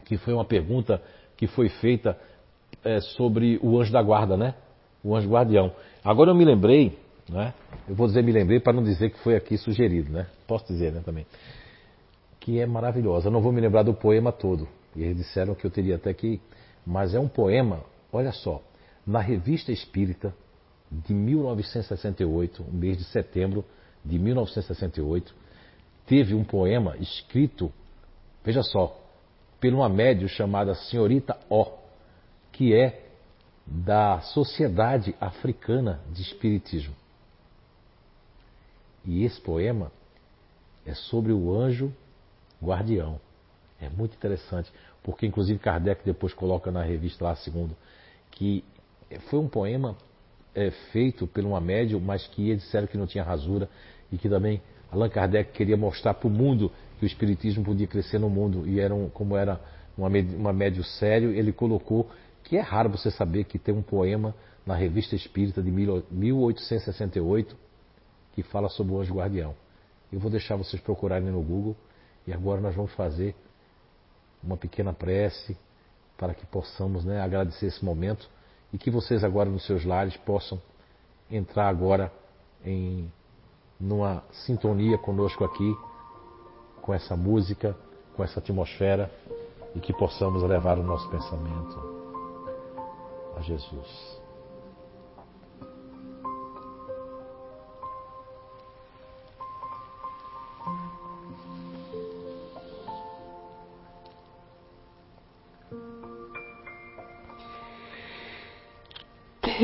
que 0.04 0.16
foi 0.16 0.34
uma 0.34 0.44
pergunta 0.44 1.02
que 1.36 1.48
foi 1.48 1.68
feita 1.68 2.16
é, 2.84 3.00
sobre 3.00 3.58
o 3.60 3.80
anjo 3.80 3.92
da 3.92 4.00
guarda, 4.00 4.36
né? 4.36 4.54
O 5.02 5.16
anjo 5.16 5.28
guardião. 5.28 5.72
Agora 6.04 6.30
eu 6.30 6.34
me 6.36 6.44
lembrei 6.44 6.96
né? 7.30 7.54
Eu 7.88 7.94
vou 7.94 8.06
dizer 8.06 8.22
me 8.22 8.32
lembrei 8.32 8.60
para 8.60 8.72
não 8.72 8.82
dizer 8.82 9.10
que 9.10 9.18
foi 9.20 9.36
aqui 9.36 9.56
sugerido, 9.56 10.12
né? 10.12 10.26
Posso 10.46 10.66
dizer, 10.66 10.92
né, 10.92 11.00
também. 11.04 11.26
Que 12.38 12.58
é 12.58 12.66
maravilhosa. 12.66 13.28
Eu 13.28 13.32
não 13.32 13.40
vou 13.40 13.52
me 13.52 13.60
lembrar 13.60 13.82
do 13.82 13.94
poema 13.94 14.32
todo. 14.32 14.68
E 14.96 15.02
eles 15.02 15.16
disseram 15.16 15.54
que 15.54 15.64
eu 15.64 15.70
teria 15.70 15.96
até 15.96 16.12
que. 16.12 16.40
Mas 16.84 17.14
é 17.14 17.20
um 17.20 17.28
poema, 17.28 17.84
olha 18.12 18.32
só, 18.32 18.62
na 19.06 19.20
Revista 19.20 19.70
Espírita 19.70 20.34
de 20.90 21.14
1968, 21.14 22.64
mês 22.72 22.98
de 22.98 23.04
setembro 23.04 23.64
de 24.04 24.18
1968, 24.18 25.34
teve 26.06 26.34
um 26.34 26.42
poema 26.42 26.96
escrito, 26.98 27.70
veja 28.44 28.62
só, 28.62 28.98
por 29.60 29.72
uma 29.72 29.88
médium 29.88 30.26
chamada 30.26 30.74
Senhorita 30.74 31.36
O, 31.48 31.66
que 32.50 32.74
é 32.74 33.04
da 33.66 34.20
Sociedade 34.20 35.14
Africana 35.20 36.00
de 36.10 36.22
Espiritismo. 36.22 36.94
E 39.04 39.24
esse 39.24 39.40
poema 39.40 39.90
é 40.84 40.94
sobre 40.94 41.32
o 41.32 41.54
anjo 41.54 41.92
guardião. 42.62 43.20
É 43.80 43.88
muito 43.88 44.14
interessante, 44.14 44.70
porque 45.02 45.26
inclusive 45.26 45.58
Kardec 45.58 46.04
depois 46.04 46.34
coloca 46.34 46.70
na 46.70 46.82
revista 46.82 47.24
lá, 47.24 47.34
segundo, 47.36 47.74
que 48.30 48.62
foi 49.28 49.38
um 49.38 49.48
poema 49.48 49.96
é, 50.54 50.70
feito 50.92 51.26
por 51.26 51.44
uma 51.44 51.60
médium, 51.60 52.00
mas 52.00 52.26
que 52.26 52.54
disseram 52.54 52.86
que 52.86 52.98
não 52.98 53.06
tinha 53.06 53.24
rasura 53.24 53.68
e 54.12 54.18
que 54.18 54.28
também 54.28 54.60
Allan 54.90 55.08
Kardec 55.08 55.52
queria 55.52 55.76
mostrar 55.76 56.14
para 56.14 56.28
o 56.28 56.30
mundo 56.30 56.70
que 56.98 57.04
o 57.04 57.06
espiritismo 57.06 57.64
podia 57.64 57.86
crescer 57.86 58.18
no 58.18 58.28
mundo 58.28 58.66
e 58.66 58.78
era 58.80 58.94
um, 58.94 59.08
como 59.08 59.36
era 59.36 59.58
uma, 59.96 60.08
uma 60.08 60.52
médio 60.52 60.84
sério, 60.84 61.30
ele 61.32 61.52
colocou 61.52 62.10
que 62.44 62.56
é 62.56 62.60
raro 62.60 62.90
você 62.90 63.10
saber 63.10 63.44
que 63.44 63.58
tem 63.58 63.74
um 63.74 63.82
poema 63.82 64.34
na 64.66 64.74
revista 64.74 65.14
espírita 65.14 65.62
de 65.62 65.70
1868 65.70 67.56
que 68.32 68.42
fala 68.42 68.68
sobre 68.68 68.92
o 68.92 69.00
anjo 69.00 69.14
guardião. 69.14 69.54
Eu 70.12 70.18
vou 70.18 70.30
deixar 70.30 70.56
vocês 70.56 70.80
procurarem 70.82 71.30
no 71.30 71.42
Google 71.42 71.76
e 72.26 72.32
agora 72.32 72.60
nós 72.60 72.74
vamos 72.74 72.92
fazer 72.92 73.34
uma 74.42 74.56
pequena 74.56 74.92
prece 74.92 75.56
para 76.16 76.34
que 76.34 76.44
possamos 76.46 77.04
né, 77.04 77.20
agradecer 77.20 77.66
esse 77.66 77.84
momento 77.84 78.28
e 78.72 78.78
que 78.78 78.90
vocês 78.90 79.24
agora 79.24 79.48
nos 79.48 79.64
seus 79.64 79.84
lares 79.84 80.16
possam 80.18 80.60
entrar 81.30 81.68
agora 81.68 82.12
em 82.64 83.10
numa 83.78 84.22
sintonia 84.44 84.98
conosco 84.98 85.42
aqui 85.42 85.74
com 86.82 86.92
essa 86.92 87.16
música, 87.16 87.74
com 88.14 88.22
essa 88.22 88.38
atmosfera 88.38 89.10
e 89.74 89.80
que 89.80 89.92
possamos 89.92 90.42
levar 90.42 90.78
o 90.78 90.82
nosso 90.82 91.08
pensamento 91.08 91.78
a 93.36 93.40
Jesus. 93.40 94.19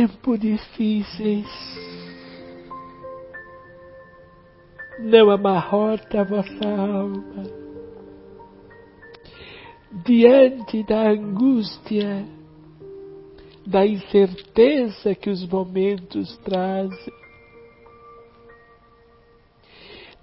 Tempo 0.07 0.39
difíceis. 0.39 1.47
Não 5.01 5.31
amarrota 5.31 6.21
a 6.21 6.25
vossa 6.25 6.65
alma 6.65 7.67
diante 10.05 10.83
da 10.85 11.11
angústia, 11.11 12.27
da 13.67 13.87
incerteza 13.87 15.15
que 15.15 15.29
os 15.31 15.47
momentos 15.49 16.37
trazem, 16.39 17.15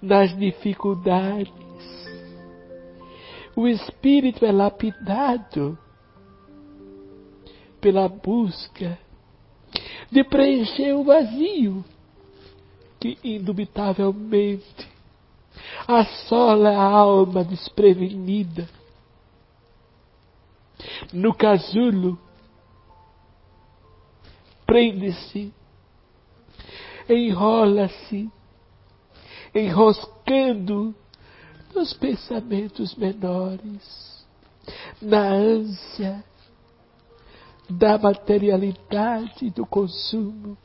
nas 0.00 0.36
dificuldades. 0.36 1.52
O 3.56 3.68
espírito 3.68 4.44
é 4.44 4.50
lapidado 4.50 5.78
pela 7.80 8.08
busca 8.08 8.98
de 10.10 10.24
preencher 10.24 10.92
o 10.94 11.04
vazio 11.04 11.84
que 13.00 13.18
indubitavelmente 13.22 14.88
assola 15.86 16.70
a 16.70 16.82
alma 16.82 17.44
desprevenida. 17.44 18.68
No 21.12 21.34
casulo 21.34 22.18
prende-se, 24.66 25.52
enrola-se, 27.08 28.30
enroscando 29.54 30.94
nos 31.74 31.92
pensamentos 31.92 32.94
menores, 32.94 34.26
na 35.00 35.28
ânsia 35.28 36.24
da 37.68 37.98
materialidade 37.98 39.50
do 39.50 39.66
consumo, 39.66 40.56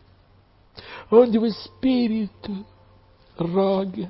onde 1.12 1.38
o 1.38 1.46
espírito 1.46 2.66
roga: 3.38 4.10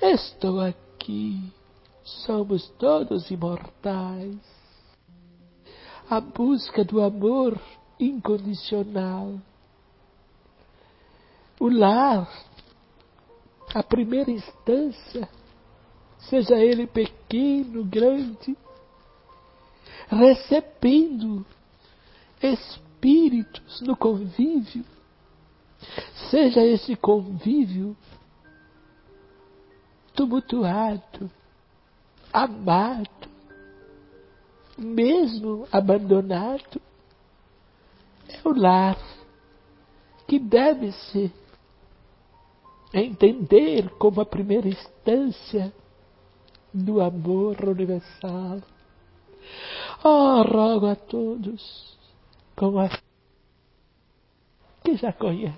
Estou 0.00 0.60
aqui, 0.60 1.52
somos 2.04 2.68
todos 2.78 3.30
imortais. 3.30 4.38
A 6.08 6.20
busca 6.20 6.84
do 6.84 7.00
amor 7.00 7.60
incondicional. 7.98 9.34
O 11.60 11.68
lar, 11.68 12.28
a 13.72 13.82
primeira 13.82 14.30
instância, 14.30 15.28
seja 16.18 16.56
ele 16.56 16.86
pequeno, 16.86 17.84
grande, 17.84 18.56
recebendo 20.08 21.44
espíritos 22.42 23.80
no 23.80 23.96
convívio, 23.96 24.84
seja 26.30 26.64
esse 26.64 26.96
convívio 26.96 27.96
tumultuado, 30.14 31.30
amado, 32.32 33.28
mesmo 34.76 35.66
abandonado, 35.70 36.80
é 38.28 38.48
o 38.48 38.52
lar 38.52 38.98
que 40.26 40.38
deve 40.38 40.92
se 40.92 41.32
entender 42.92 43.88
como 43.98 44.20
a 44.20 44.26
primeira 44.26 44.68
instância 44.68 45.72
do 46.72 47.00
amor 47.00 47.64
universal. 47.64 48.60
Oh, 50.02 50.42
rogo 50.42 50.86
a 50.86 50.96
todos, 50.96 51.98
como 52.56 52.78
a 52.78 52.88
que 54.82 54.96
já 54.96 55.12
conhece, 55.12 55.54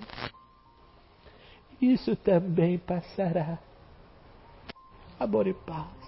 isso 1.81 2.15
também 2.15 2.77
passará. 2.77 3.57
Amor 5.19 5.47
e 5.47 5.53
paz. 5.53 6.02